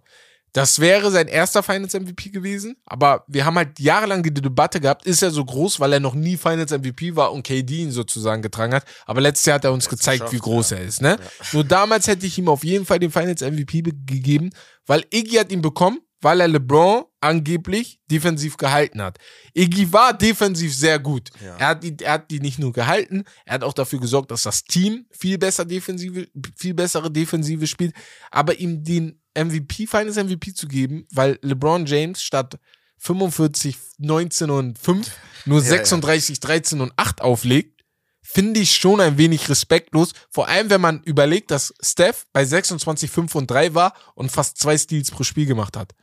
Das 0.54 0.78
wäre 0.78 1.10
sein 1.10 1.26
erster 1.26 1.64
Finals-MVP 1.64 2.30
gewesen, 2.30 2.76
aber 2.86 3.24
wir 3.26 3.44
haben 3.44 3.56
halt 3.56 3.80
jahrelang 3.80 4.22
die 4.22 4.32
Debatte 4.32 4.80
gehabt, 4.80 5.04
ist 5.04 5.20
er 5.20 5.32
so 5.32 5.44
groß, 5.44 5.80
weil 5.80 5.92
er 5.92 5.98
noch 6.00 6.14
nie 6.14 6.36
Finals-MVP 6.36 7.16
war 7.16 7.32
und 7.32 7.42
KD 7.42 7.82
ihn 7.82 7.90
sozusagen 7.90 8.40
getragen 8.40 8.72
hat. 8.72 8.84
Aber 9.04 9.20
letztes 9.20 9.46
Jahr 9.46 9.56
hat 9.56 9.64
er 9.64 9.72
uns 9.72 9.88
gezeigt, 9.88 10.32
wie 10.32 10.38
groß 10.38 10.70
ja. 10.70 10.76
er 10.76 10.84
ist. 10.84 11.02
Ne? 11.02 11.18
Nur 11.52 11.64
damals 11.64 12.06
hätte 12.06 12.24
ich 12.24 12.38
ihm 12.38 12.48
auf 12.48 12.62
jeden 12.62 12.86
Fall 12.86 13.00
den 13.00 13.10
Finals-MVP 13.10 13.82
be- 13.82 13.92
gegeben, 14.06 14.50
weil 14.86 15.04
Iggy 15.12 15.38
hat 15.38 15.50
ihn 15.50 15.60
bekommen, 15.60 15.98
weil 16.20 16.40
er 16.40 16.46
LeBron 16.46 17.02
angeblich 17.20 17.98
defensiv 18.08 18.56
gehalten 18.56 19.02
hat. 19.02 19.18
Iggy 19.54 19.92
war 19.92 20.16
defensiv 20.16 20.72
sehr 20.72 21.00
gut. 21.00 21.30
Ja. 21.44 21.56
Er, 21.56 21.66
hat 21.66 21.82
die, 21.82 21.96
er 22.00 22.12
hat 22.12 22.30
die 22.30 22.38
nicht 22.38 22.60
nur 22.60 22.72
gehalten, 22.72 23.24
er 23.44 23.54
hat 23.54 23.64
auch 23.64 23.72
dafür 23.72 23.98
gesorgt, 23.98 24.30
dass 24.30 24.42
das 24.42 24.62
Team 24.62 25.06
viel 25.10 25.36
besser 25.36 25.64
defensive, 25.64 26.28
viel 26.56 26.74
bessere 26.74 27.10
Defensive 27.10 27.66
spielt. 27.66 27.92
Aber 28.30 28.56
ihm 28.56 28.84
den 28.84 29.20
MVP, 29.36 29.86
Finals 29.86 30.16
MVP 30.16 30.54
zu 30.54 30.68
geben, 30.68 31.06
weil 31.10 31.38
LeBron 31.42 31.86
James 31.86 32.22
statt 32.22 32.58
45, 32.98 33.76
19 33.98 34.50
und 34.50 34.78
5 34.78 35.10
nur 35.46 35.60
Ja, 35.60 35.64
ja. 35.64 35.70
36, 35.70 36.40
13 36.40 36.80
und 36.80 36.92
8 36.96 37.20
auflegt, 37.20 37.82
finde 38.22 38.60
ich 38.60 38.74
schon 38.74 39.00
ein 39.00 39.18
wenig 39.18 39.48
respektlos. 39.48 40.12
Vor 40.30 40.48
allem, 40.48 40.70
wenn 40.70 40.80
man 40.80 41.02
überlegt, 41.02 41.50
dass 41.50 41.74
Steph 41.80 42.26
bei 42.32 42.44
26, 42.44 43.10
5 43.10 43.34
und 43.34 43.50
3 43.50 43.74
war 43.74 43.94
und 44.14 44.32
fast 44.32 44.58
zwei 44.58 44.78
Steals 44.78 45.10
pro 45.10 45.22
Spiel 45.22 45.46
gemacht 45.46 45.76
hat. 45.76 45.94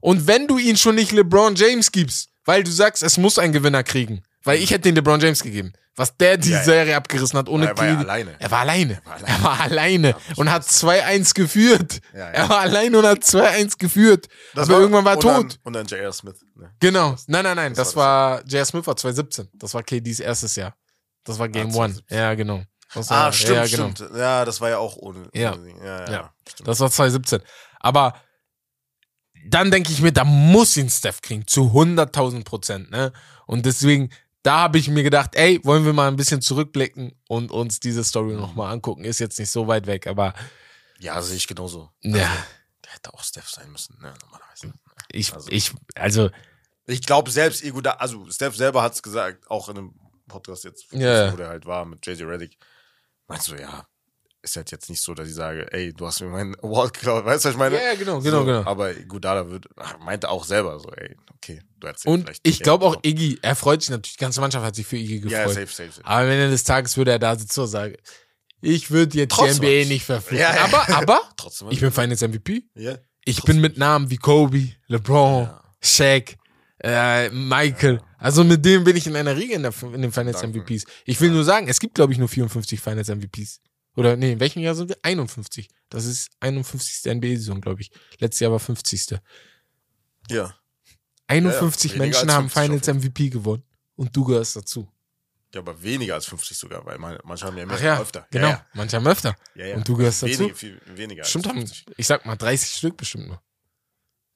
Und 0.00 0.26
wenn 0.26 0.48
du 0.48 0.58
ihn 0.58 0.76
schon 0.76 0.96
nicht 0.96 1.12
LeBron 1.12 1.54
James 1.54 1.92
gibst, 1.92 2.30
weil 2.44 2.64
du 2.64 2.70
sagst, 2.70 3.02
es 3.02 3.16
muss 3.16 3.38
ein 3.38 3.52
Gewinner 3.52 3.84
kriegen, 3.84 4.22
weil 4.42 4.60
ich 4.60 4.70
hätte 4.70 4.82
den 4.82 4.96
LeBron 4.96 5.20
James 5.20 5.42
gegeben, 5.42 5.72
was 6.00 6.16
der 6.16 6.36
die 6.38 6.50
Ja, 6.50 6.56
ja. 6.58 6.64
Serie 6.64 6.96
abgerissen 6.96 7.38
hat 7.38 7.48
ohne 7.48 7.66
Er 7.68 7.76
war 7.78 7.86
ja 7.86 7.98
alleine. 7.98 8.34
Er 8.40 8.50
war 8.50 8.60
alleine. 8.60 9.00
war 9.04 9.14
alleine. 9.14 9.28
Er 9.28 9.42
war 9.44 9.60
alleine 9.60 10.16
und 10.36 10.50
hat 10.50 10.62
2-1 10.64 11.34
geführt. 11.34 12.00
Ja, 12.12 12.18
ja. 12.18 12.24
Er 12.30 12.48
war 12.48 12.60
alleine 12.60 12.98
und 12.98 13.06
hat 13.06 13.18
2-1 13.22 13.78
geführt. 13.78 14.26
Aber 14.56 14.78
irgendwann 14.80 15.04
war 15.04 15.12
er 15.12 15.16
und 15.18 15.22
tot. 15.22 15.34
Dann, 15.52 15.58
und 15.64 15.72
dann 15.74 15.86
J.R. 15.86 16.12
Smith. 16.12 16.40
Ne? 16.56 16.72
Genau. 16.80 17.14
Nein, 17.26 17.44
nein, 17.44 17.56
nein. 17.56 17.74
Das, 17.74 17.88
Das 17.88 17.96
war, 17.96 18.42
J.R. 18.46 18.64
Smith 18.64 18.86
war 18.86 18.96
2017. 18.96 19.48
Das 19.54 19.74
war 19.74 19.82
KDs 19.82 20.20
erstes 20.20 20.56
Jahr. 20.56 20.74
Das 21.24 21.38
war 21.38 21.48
Game 21.48 21.68
Ah, 21.70 21.84
One. 21.84 21.94
2017. 21.94 22.18
Ja, 22.18 22.34
genau. 22.34 22.62
Das 22.94 23.10
war, 23.10 23.26
Ah, 23.26 23.32
stimmt, 23.32 23.54
ja, 23.56 23.66
genau. 23.66 23.90
stimmt. 23.94 24.16
Ja, 24.16 24.44
das 24.44 24.60
war 24.60 24.70
ja 24.70 24.78
auch 24.78 24.96
ohne. 24.96 25.28
Ja. 25.34 25.54
ja, 25.84 25.84
ja, 26.06 26.10
Ja. 26.12 26.34
Das 26.64 26.80
war 26.80 26.90
2017. 26.90 27.40
Aber 27.78 28.14
dann 29.48 29.70
denke 29.70 29.92
ich 29.92 30.00
mir, 30.02 30.12
da 30.12 30.24
muss 30.24 30.76
ihn 30.76 30.90
Steph 30.90 31.20
kriegen, 31.22 31.46
zu 31.46 31.72
100.000 31.72 32.44
Prozent. 32.44 32.90
Ne? 32.90 33.12
Und 33.46 33.64
deswegen, 33.66 34.10
da 34.42 34.60
habe 34.60 34.78
ich 34.78 34.88
mir 34.88 35.02
gedacht, 35.02 35.34
ey, 35.34 35.60
wollen 35.64 35.84
wir 35.84 35.92
mal 35.92 36.08
ein 36.08 36.16
bisschen 36.16 36.40
zurückblicken 36.42 37.12
und 37.28 37.50
uns 37.50 37.80
diese 37.80 38.04
Story 38.04 38.34
nochmal 38.34 38.72
angucken. 38.72 39.04
Ist 39.04 39.18
jetzt 39.20 39.38
nicht 39.38 39.50
so 39.50 39.66
weit 39.68 39.86
weg, 39.86 40.06
aber. 40.06 40.34
Ja, 40.98 41.20
sehe 41.22 41.36
ich 41.36 41.46
genauso. 41.46 41.90
Ja. 42.02 42.28
Also, 42.30 42.42
der 42.84 42.92
hätte 42.92 43.14
auch 43.14 43.22
Steph 43.24 43.48
sein 43.48 43.70
müssen, 43.70 43.98
ne, 44.00 44.12
normalerweise. 44.22 44.72
Ich, 45.12 45.32
Also- 45.34 45.50
ich, 45.50 45.72
also, 45.94 46.30
Ich 46.86 47.02
glaube 47.02 47.30
selbst, 47.30 47.62
Iguodala, 47.62 47.96
also 47.98 48.28
Steph 48.30 48.56
selber 48.56 48.82
hat 48.82 48.94
es 48.94 49.02
gesagt, 49.02 49.48
auch 49.50 49.68
in 49.68 49.78
einem 49.78 49.94
Podcast 50.26 50.64
jetzt, 50.64 50.90
Ja. 50.92 51.32
wo 51.32 51.36
der 51.36 51.48
halt 51.48 51.64
war 51.66 51.84
mit 51.84 52.04
JJ 52.06 52.24
Reddick. 52.24 52.56
Meinst 53.28 53.48
du, 53.48 53.54
ja, 53.54 53.86
ist 54.42 54.56
halt 54.56 54.70
jetzt 54.70 54.88
nicht 54.88 55.02
so, 55.02 55.12
dass 55.14 55.28
ich 55.28 55.34
sage, 55.34 55.70
ey, 55.72 55.92
du 55.92 56.06
hast 56.06 56.20
mir 56.20 56.28
meinen 56.28 56.54
Award 56.62 56.94
geklaut, 56.94 57.24
weißt 57.24 57.44
du, 57.44 57.48
was 57.48 57.54
ich 57.54 57.58
meine? 57.58 57.76
Ja, 57.76 57.82
ja, 57.92 57.94
genau, 57.94 58.20
genau, 58.20 58.38
so, 58.40 58.44
genau. 58.46 58.64
Aber 58.64 58.96
Iguodala 58.96 59.50
wird, 59.50 59.66
meinte 60.04 60.28
auch 60.30 60.44
selber 60.44 60.78
so, 60.80 60.90
ey, 60.92 61.14
okay, 61.34 61.60
du 61.78 61.86
ihn 61.88 61.92
und 62.06 62.22
vielleicht 62.24 62.46
ich 62.46 62.60
glaube 62.62 62.86
auch. 62.86 62.96
Iggy, 63.04 63.38
er 63.42 63.54
freut 63.56 63.82
sich 63.82 63.90
natürlich, 63.90 64.16
die 64.16 64.20
ganze 64.22 64.40
Mannschaft 64.40 64.64
hat 64.64 64.74
sich 64.76 64.86
für 64.86 64.96
Iggy 64.96 65.28
Ja, 65.28 65.44
gefreut. 65.44 65.54
safe, 65.54 65.66
safe, 65.66 65.92
safe. 65.92 66.06
Aber 66.06 66.24
am 66.24 66.30
Ende 66.30 66.48
des 66.50 66.64
Tages 66.64 66.96
würde 66.96 67.10
er 67.12 67.18
da 67.18 67.36
sitzen 67.36 67.60
und 67.60 67.68
sagen, 67.68 67.94
ich 68.62 68.90
würde 68.90 69.16
jetzt 69.18 69.32
Trotzdem. 69.32 69.60
die 69.62 69.80
NBA 69.82 69.88
nicht 69.88 70.04
verpflichten. 70.04 70.48
Ja, 70.48 70.54
ja. 70.56 70.64
Aber, 70.64 70.88
aber, 70.96 71.20
Trotzdem. 71.36 71.68
ich 71.70 71.80
bin 71.80 71.90
Finals 71.92 72.20
MVP. 72.22 72.64
ja. 72.74 72.98
Ich 73.26 73.36
Trotzdem. 73.36 73.56
bin 73.56 73.60
mit 73.62 73.76
Namen 73.78 74.08
wie 74.10 74.16
Kobe, 74.16 74.68
LeBron, 74.86 75.44
Ja. 75.44 75.62
Shaq, 75.82 76.36
äh, 76.82 77.28
Michael. 77.28 78.00
Also 78.16 78.44
mit 78.44 78.64
dem 78.64 78.84
bin 78.84 78.96
ich 78.96 79.06
in 79.06 79.14
einer 79.14 79.36
Riege 79.36 79.54
in, 79.54 79.62
der, 79.62 79.72
in 79.94 80.00
den 80.02 80.10
Finals 80.12 80.40
Danke. 80.40 80.58
MVPs. 80.60 80.84
Ich 81.04 81.20
will 81.20 81.30
nur 81.30 81.44
sagen, 81.44 81.68
es 81.68 81.78
gibt, 81.80 81.94
glaube 81.94 82.12
ich, 82.14 82.18
nur 82.18 82.28
54 82.28 82.80
Finals 82.80 83.08
MVPs. 83.08 83.60
Oder 83.96 84.16
nee, 84.16 84.32
in 84.32 84.40
welchem 84.40 84.60
Jahr 84.60 84.74
sind 84.74 84.88
wir? 84.88 84.98
51. 85.02 85.68
Das 85.88 86.04
ist 86.04 86.30
51. 86.40 87.12
NBA-Saison, 87.14 87.60
glaube 87.60 87.82
ich. 87.82 87.90
Letztes 88.18 88.40
Jahr 88.40 88.52
war 88.52 88.60
50. 88.60 89.18
Ja. 90.28 90.54
51 91.26 91.92
weniger 91.92 92.04
Menschen 92.04 92.28
als 92.30 92.36
haben 92.36 92.50
50 92.50 92.62
Finals 92.62 93.04
MVP 93.04 93.30
gewonnen. 93.30 93.64
Und 93.96 94.16
du 94.16 94.24
gehörst 94.24 94.56
dazu. 94.56 94.90
Ja, 95.52 95.60
aber 95.60 95.82
weniger 95.82 96.14
als 96.14 96.26
50 96.26 96.56
sogar, 96.56 96.86
weil 96.86 96.98
man, 96.98 97.18
manche 97.24 97.44
haben 97.44 97.58
ja 97.58 97.66
mehr 97.66 97.80
ja, 97.80 98.00
öfter. 98.00 98.26
genau. 98.30 98.48
Ja, 98.48 98.66
Manche 98.72 98.96
haben 98.96 99.06
öfter. 99.06 99.36
ja. 99.54 99.62
Ja, 99.62 99.70
ja. 99.70 99.76
Und 99.76 99.88
du 99.88 99.96
gehörst 99.96 100.22
dazu? 100.22 100.38
Wenige, 100.38 100.54
viel 100.54 100.80
weniger 100.86 101.24
Stimmt, 101.24 101.46
als 101.46 101.54
haben, 101.54 101.66
50. 101.66 101.86
ich 101.96 102.06
sag 102.06 102.24
mal 102.24 102.36
30 102.36 102.70
Stück 102.70 102.96
bestimmt 102.96 103.26
nur. 103.26 103.42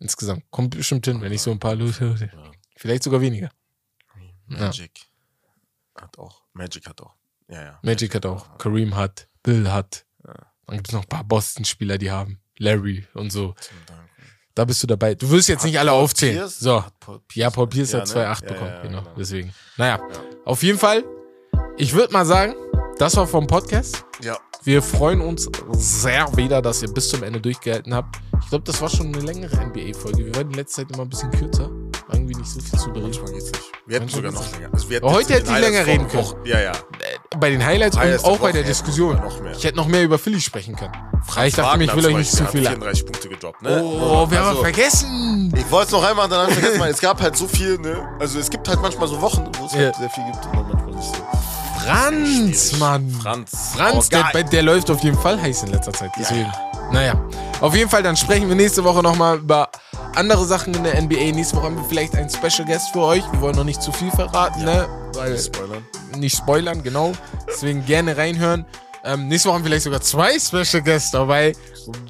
Insgesamt. 0.01 0.45
Kommt 0.51 0.77
bestimmt 0.77 1.07
hin, 1.07 1.21
wenn 1.21 1.33
ich 1.33 1.41
so 1.41 1.53
ein 1.53 1.61
paar 1.61 1.77
Leute. 1.77 2.17
Ja. 2.21 2.53
Vielleicht 2.77 3.05
sogar 3.05 3.21
weniger. 3.21 3.51
Magic 4.47 4.91
hat 5.95 6.19
auch. 6.19 6.43
Magic 6.53 6.87
hat 6.87 7.01
auch. 7.01 7.15
Ja, 7.49 7.63
ja. 7.63 7.79
Magic 7.83 8.15
hat 8.15 8.27
auch. 8.27 8.59
Kareem 8.59 8.95
hat. 8.97 9.29
Bill 9.45 9.71
hat. 9.71 10.05
Ja. 10.27 10.35
Dann 10.67 10.77
gibt 10.79 10.89
es 10.89 10.93
noch 10.93 11.03
ein 11.03 11.09
paar 11.09 11.23
Boston-Spieler, 11.23 11.99
die 11.99 12.11
haben. 12.11 12.41
Larry 12.59 13.07
und 13.15 13.31
so. 13.31 13.55
Da 14.57 14.65
bist 14.65 14.83
du 14.83 14.87
dabei. 14.87 15.15
Du 15.15 15.29
wirst 15.31 15.49
jetzt 15.49 15.61
Hat 15.61 15.67
nicht 15.67 15.79
alle 15.79 15.91
Paul 15.91 16.03
aufzählen. 16.05 16.37
Pierce- 16.39 16.61
So. 16.61 16.85
Paul 17.01 17.21
Ja, 17.35 17.51
Paul 17.51 17.67
Pierce 17.69 17.93
Ja, 17.93 18.01
hat 18.01 18.09
ne? 18.09 18.13
2,8 18.15 18.43
Ja, 18.45 18.49
bekommen. 18.53 18.71
ja, 18.71 18.83
genau. 18.83 19.01
genau. 19.03 19.15
Deswegen. 19.17 19.53
Naja. 19.77 19.97
Ja. 19.99 20.21
Auf 20.45 20.63
jeden 20.63 20.79
Fall. 20.79 21.05
Ich 21.77 21.93
würde 21.93 22.13
mal 22.13 22.25
sagen, 22.27 22.55
das 22.99 23.17
war 23.17 23.27
vom 23.27 23.47
Podcast. 23.47 24.05
Ja. 24.23 24.39
Wir 24.63 24.81
freuen 24.81 25.21
uns 25.21 25.49
sehr 25.73 26.27
wieder, 26.37 26.63
dass 26.63 26.81
ihr 26.83 26.89
bis 26.89 27.09
zum 27.11 27.23
Ende 27.25 27.41
durchgehalten 27.41 27.93
habt. 27.93 28.17
Ich 28.43 28.49
glaube, 28.49 28.65
das 28.65 28.81
war 28.81 28.89
schon 28.89 29.09
eine 29.09 29.21
längere 29.25 29.57
NBA-Folge. 29.57 30.25
Wir 30.25 30.35
werden 30.37 30.51
in 30.53 30.55
letzter 30.55 30.83
Zeit 30.87 30.93
immer 30.95 31.03
ein 31.05 31.09
bisschen 31.11 31.31
kürzer. 31.33 31.71
Irgendwie 32.35 32.41
nicht 32.41 32.53
so 32.53 32.61
viel 32.61 32.79
zu 32.79 32.87
bereden. 32.89 33.03
Manchmal 33.05 33.33
geht's 33.33 33.47
nicht. 33.53 33.65
Wir 33.87 33.97
hätten 34.01 34.09
sogar 34.09 34.33
noch 34.33 34.53
länger. 34.53 34.69
Also 34.73 34.89
heute 35.15 35.35
hätte 35.35 35.53
ich 35.53 35.59
länger 35.59 35.87
reden 35.87 36.09
vor- 36.09 36.23
Woche- 36.25 36.37
Ja, 36.45 36.61
ja. 36.61 36.73
Bei 37.39 37.51
den 37.51 37.65
Highlights 37.65 37.97
Highlights 37.99 38.25
und 38.25 38.31
auch 38.33 38.39
bei 38.39 38.53
der 38.53 38.63
Diskussion. 38.63 39.17
noch. 39.17 39.33
Ich 39.57 39.65
hätte 39.65 39.77
noch 39.77 39.87
mehr 39.87 40.03
über 40.05 40.19
Philly 40.19 40.41
sprechen 40.41 40.75
können. 40.77 40.93
Ja, 41.37 41.45
ich 41.45 41.55
dachte 41.55 41.79
mir, 41.79 41.85
ich 41.85 41.95
will 41.97 42.07
euch 42.07 42.17
nicht 42.17 42.31
zu 42.33 42.47
viel. 42.47 42.63
hat 42.67 42.75
34 42.77 43.07
Punkte 43.07 43.29
gedroppt, 43.29 43.63
ne? 43.63 43.83
Oh, 43.85 44.31
wir 44.31 44.39
haben 44.39 44.49
Also, 44.51 44.63
vergessen. 44.63 45.53
Ich 45.57 45.71
wollte 45.71 45.87
es 45.87 45.93
noch 45.93 46.05
einmal, 46.05 46.29
dann 46.29 46.41
habe 46.43 46.53
ich 46.53 46.59
vergessen, 46.59 46.83
es 46.91 47.01
gab 47.01 47.21
halt 47.21 47.37
so 47.37 47.47
viel, 47.49 47.79
ne? 47.79 48.09
Also 48.21 48.39
es 48.39 48.49
gibt 48.51 48.67
halt 48.69 48.81
manchmal 48.81 49.09
so 49.09 49.21
Wochen, 49.21 49.51
wo 49.59 49.67
es 49.67 49.73
Ja. 49.73 49.79
halt 49.81 49.97
sehr 49.97 50.11
viel 50.11 50.25
gibt 50.25 50.45
und 50.47 50.55
dann 50.55 50.69
manchmal 50.69 50.95
nicht 50.95 51.09
so. 51.09 51.85
Franz. 51.85 52.79
Mann. 52.79 53.11
Franz. 53.23 53.73
Franz, 53.77 54.09
Oh, 54.15 54.17
der, 54.33 54.45
der 54.45 54.63
läuft 54.63 54.91
auf 54.91 55.01
jeden 55.03 55.19
Fall 55.19 55.41
heiß 55.41 55.65
in 55.65 55.73
letzter 55.73 55.93
Zeit. 55.93 56.11
Deswegen. 56.19 56.41
Ja, 56.47 56.91
Naja. 56.93 57.25
Auf 57.61 57.75
jeden 57.75 57.91
Fall, 57.91 58.03
dann 58.03 58.17
sprechen 58.17 58.49
wir 58.49 58.55
nächste 58.57 58.85
Woche 58.85 59.03
nochmal 59.03 59.39
über 59.39 59.69
andere 60.17 60.45
Sachen 60.45 60.75
in 60.75 60.85
der 60.85 61.01
NBA. 61.01 61.33
Nächste 61.33 61.57
Woche 61.57 61.65
haben 61.67 61.77
wir 61.77 61.85
vielleicht 61.85 62.15
einen 62.17 62.31
Special 62.31 62.67
Guest 62.67 62.91
für 62.93 63.01
euch. 63.01 63.23
Wir 63.33 63.41
wollen 63.41 63.57
noch 63.57 63.65
nicht 63.65 63.83
zu 63.83 63.93
viel 63.93 64.11
verraten, 64.11 64.65
ne? 64.65 64.87
Weil 65.15 65.39
Spoilern. 65.39 65.85
nicht 66.17 66.37
spoilern, 66.37 66.83
genau. 66.83 67.13
Deswegen 67.49 67.85
gerne 67.85 68.17
reinhören. 68.17 68.65
Ähm, 69.05 69.29
nächste 69.29 69.49
Woche 69.49 69.57
haben 69.57 69.65
wir 69.65 69.69
vielleicht 69.69 69.85
sogar 69.85 70.01
zwei 70.01 70.39
Special 70.39 70.83
Guests 70.83 71.11
dabei. 71.11 71.53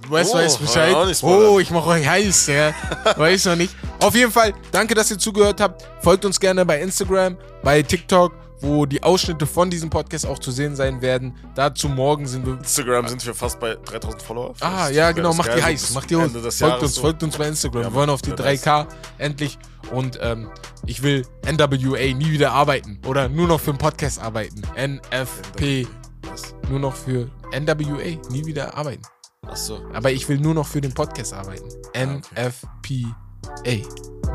Weißt 0.09 0.33
du, 0.33 0.37
Oh, 0.37 0.41
weiß 0.41 0.57
Bescheid. 0.59 1.07
nicht. 1.07 1.23
Oh, 1.25 1.59
ich 1.59 1.71
mache 1.71 1.89
euch 1.91 2.07
heiß, 2.07 2.47
ja. 2.47 2.73
Weiß 3.17 3.47
noch 3.47 3.57
nicht. 3.57 3.75
Auf 4.01 4.15
jeden 4.15 4.31
Fall, 4.31 4.53
danke, 4.71 4.95
dass 4.95 5.11
ihr 5.11 5.19
zugehört 5.19 5.61
habt. 5.61 5.85
Folgt 6.01 6.25
uns 6.25 6.39
gerne 6.39 6.65
bei 6.65 6.81
Instagram, 6.81 7.37
bei 7.65 7.83
TikTok, 7.83 8.33
wo 8.65 8.87
die 8.87 9.03
Ausschnitte 9.03 9.47
von 9.47 9.71
diesem 9.71 9.91
Podcast 9.91 10.27
auch 10.27 10.39
zu 10.39 10.51
sehen 10.51 10.75
sein 10.75 11.03
werden. 11.03 11.35
Dazu 11.55 11.89
morgen 11.89 12.27
sind 12.27 12.47
wir. 12.47 12.55
Instagram 12.55 13.09
sind 13.09 13.25
wir 13.27 13.35
fast 13.35 13.61
bei 13.61 13.77
3000 13.85 14.23
Follower. 14.23 14.55
Ah, 14.61 14.89
ja, 14.89 15.13
genau, 15.13 15.35
macht 15.35 15.55
die 15.55 15.61
so 15.61 15.65
heiß, 15.65 15.95
macht 15.95 16.11
die 16.11 16.15
Ende 16.15 16.41
des 16.41 16.59
Folgt 16.59 16.83
uns, 16.83 16.95
so. 16.95 17.01
folgt 17.03 17.23
uns 17.23 17.37
bei 17.37 17.47
Instagram. 17.47 17.83
Ja, 17.83 17.89
wir 17.91 17.95
wollen 17.95 18.11
auf 18.11 18.23
die 18.23 18.31
wäre 18.31 18.43
nice. 18.43 18.67
3K 18.67 18.87
endlich. 19.19 19.59
Und 19.93 20.19
ähm, 20.23 20.49
ich 20.87 21.03
will 21.03 21.27
NWA 21.47 22.15
nie 22.15 22.31
wieder 22.31 22.53
arbeiten. 22.53 23.01
Oder 23.07 23.29
nur 23.29 23.47
noch 23.47 23.61
für 23.61 23.73
den 23.73 23.79
Podcast 23.79 24.21
arbeiten. 24.21 24.63
NFP. 24.77 25.87
Was? 26.23 26.55
Nur 26.71 26.81
noch 26.81 26.95
für 26.95 27.31
NWA. 27.53 28.19
Nie 28.31 28.47
wieder 28.47 28.77
arbeiten. 28.77 29.03
Achso. 29.47 29.81
Aber 29.93 30.11
ich 30.11 30.27
will 30.29 30.39
nur 30.39 30.55
noch 30.55 30.67
für 30.67 30.81
den 30.81 30.95
Podcast 30.95 31.35
arbeiten. 31.35 31.69
Ah. 31.95 32.07
NFPA. 32.07 33.87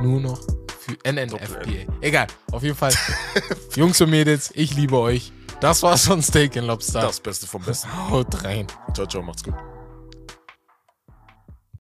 Nur 0.02 0.22
noch 0.22 0.40
NNFPA. 1.04 1.92
Egal. 2.02 2.28
Auf 2.52 2.64
jeden 2.64 2.76
Fall. 2.76 2.94
Jungs 3.76 4.00
und 4.02 4.10
Mädels, 4.10 4.52
ich 4.54 4.76
liebe 4.76 4.98
euch. 4.98 5.32
Das 5.60 5.84
war's 5.84 6.06
von 6.06 6.22
Steak 6.22 6.56
and 6.58 6.68
Lobster. 6.68 7.02
Das 7.02 7.20
Beste 7.20 7.46
vom 7.46 7.62
Besten. 7.62 7.90
Haut 8.10 8.44
rein. 8.44 8.68
Ciao, 8.94 9.06
ciao, 9.06 9.22
macht's 9.22 9.44
gut. 9.44 9.56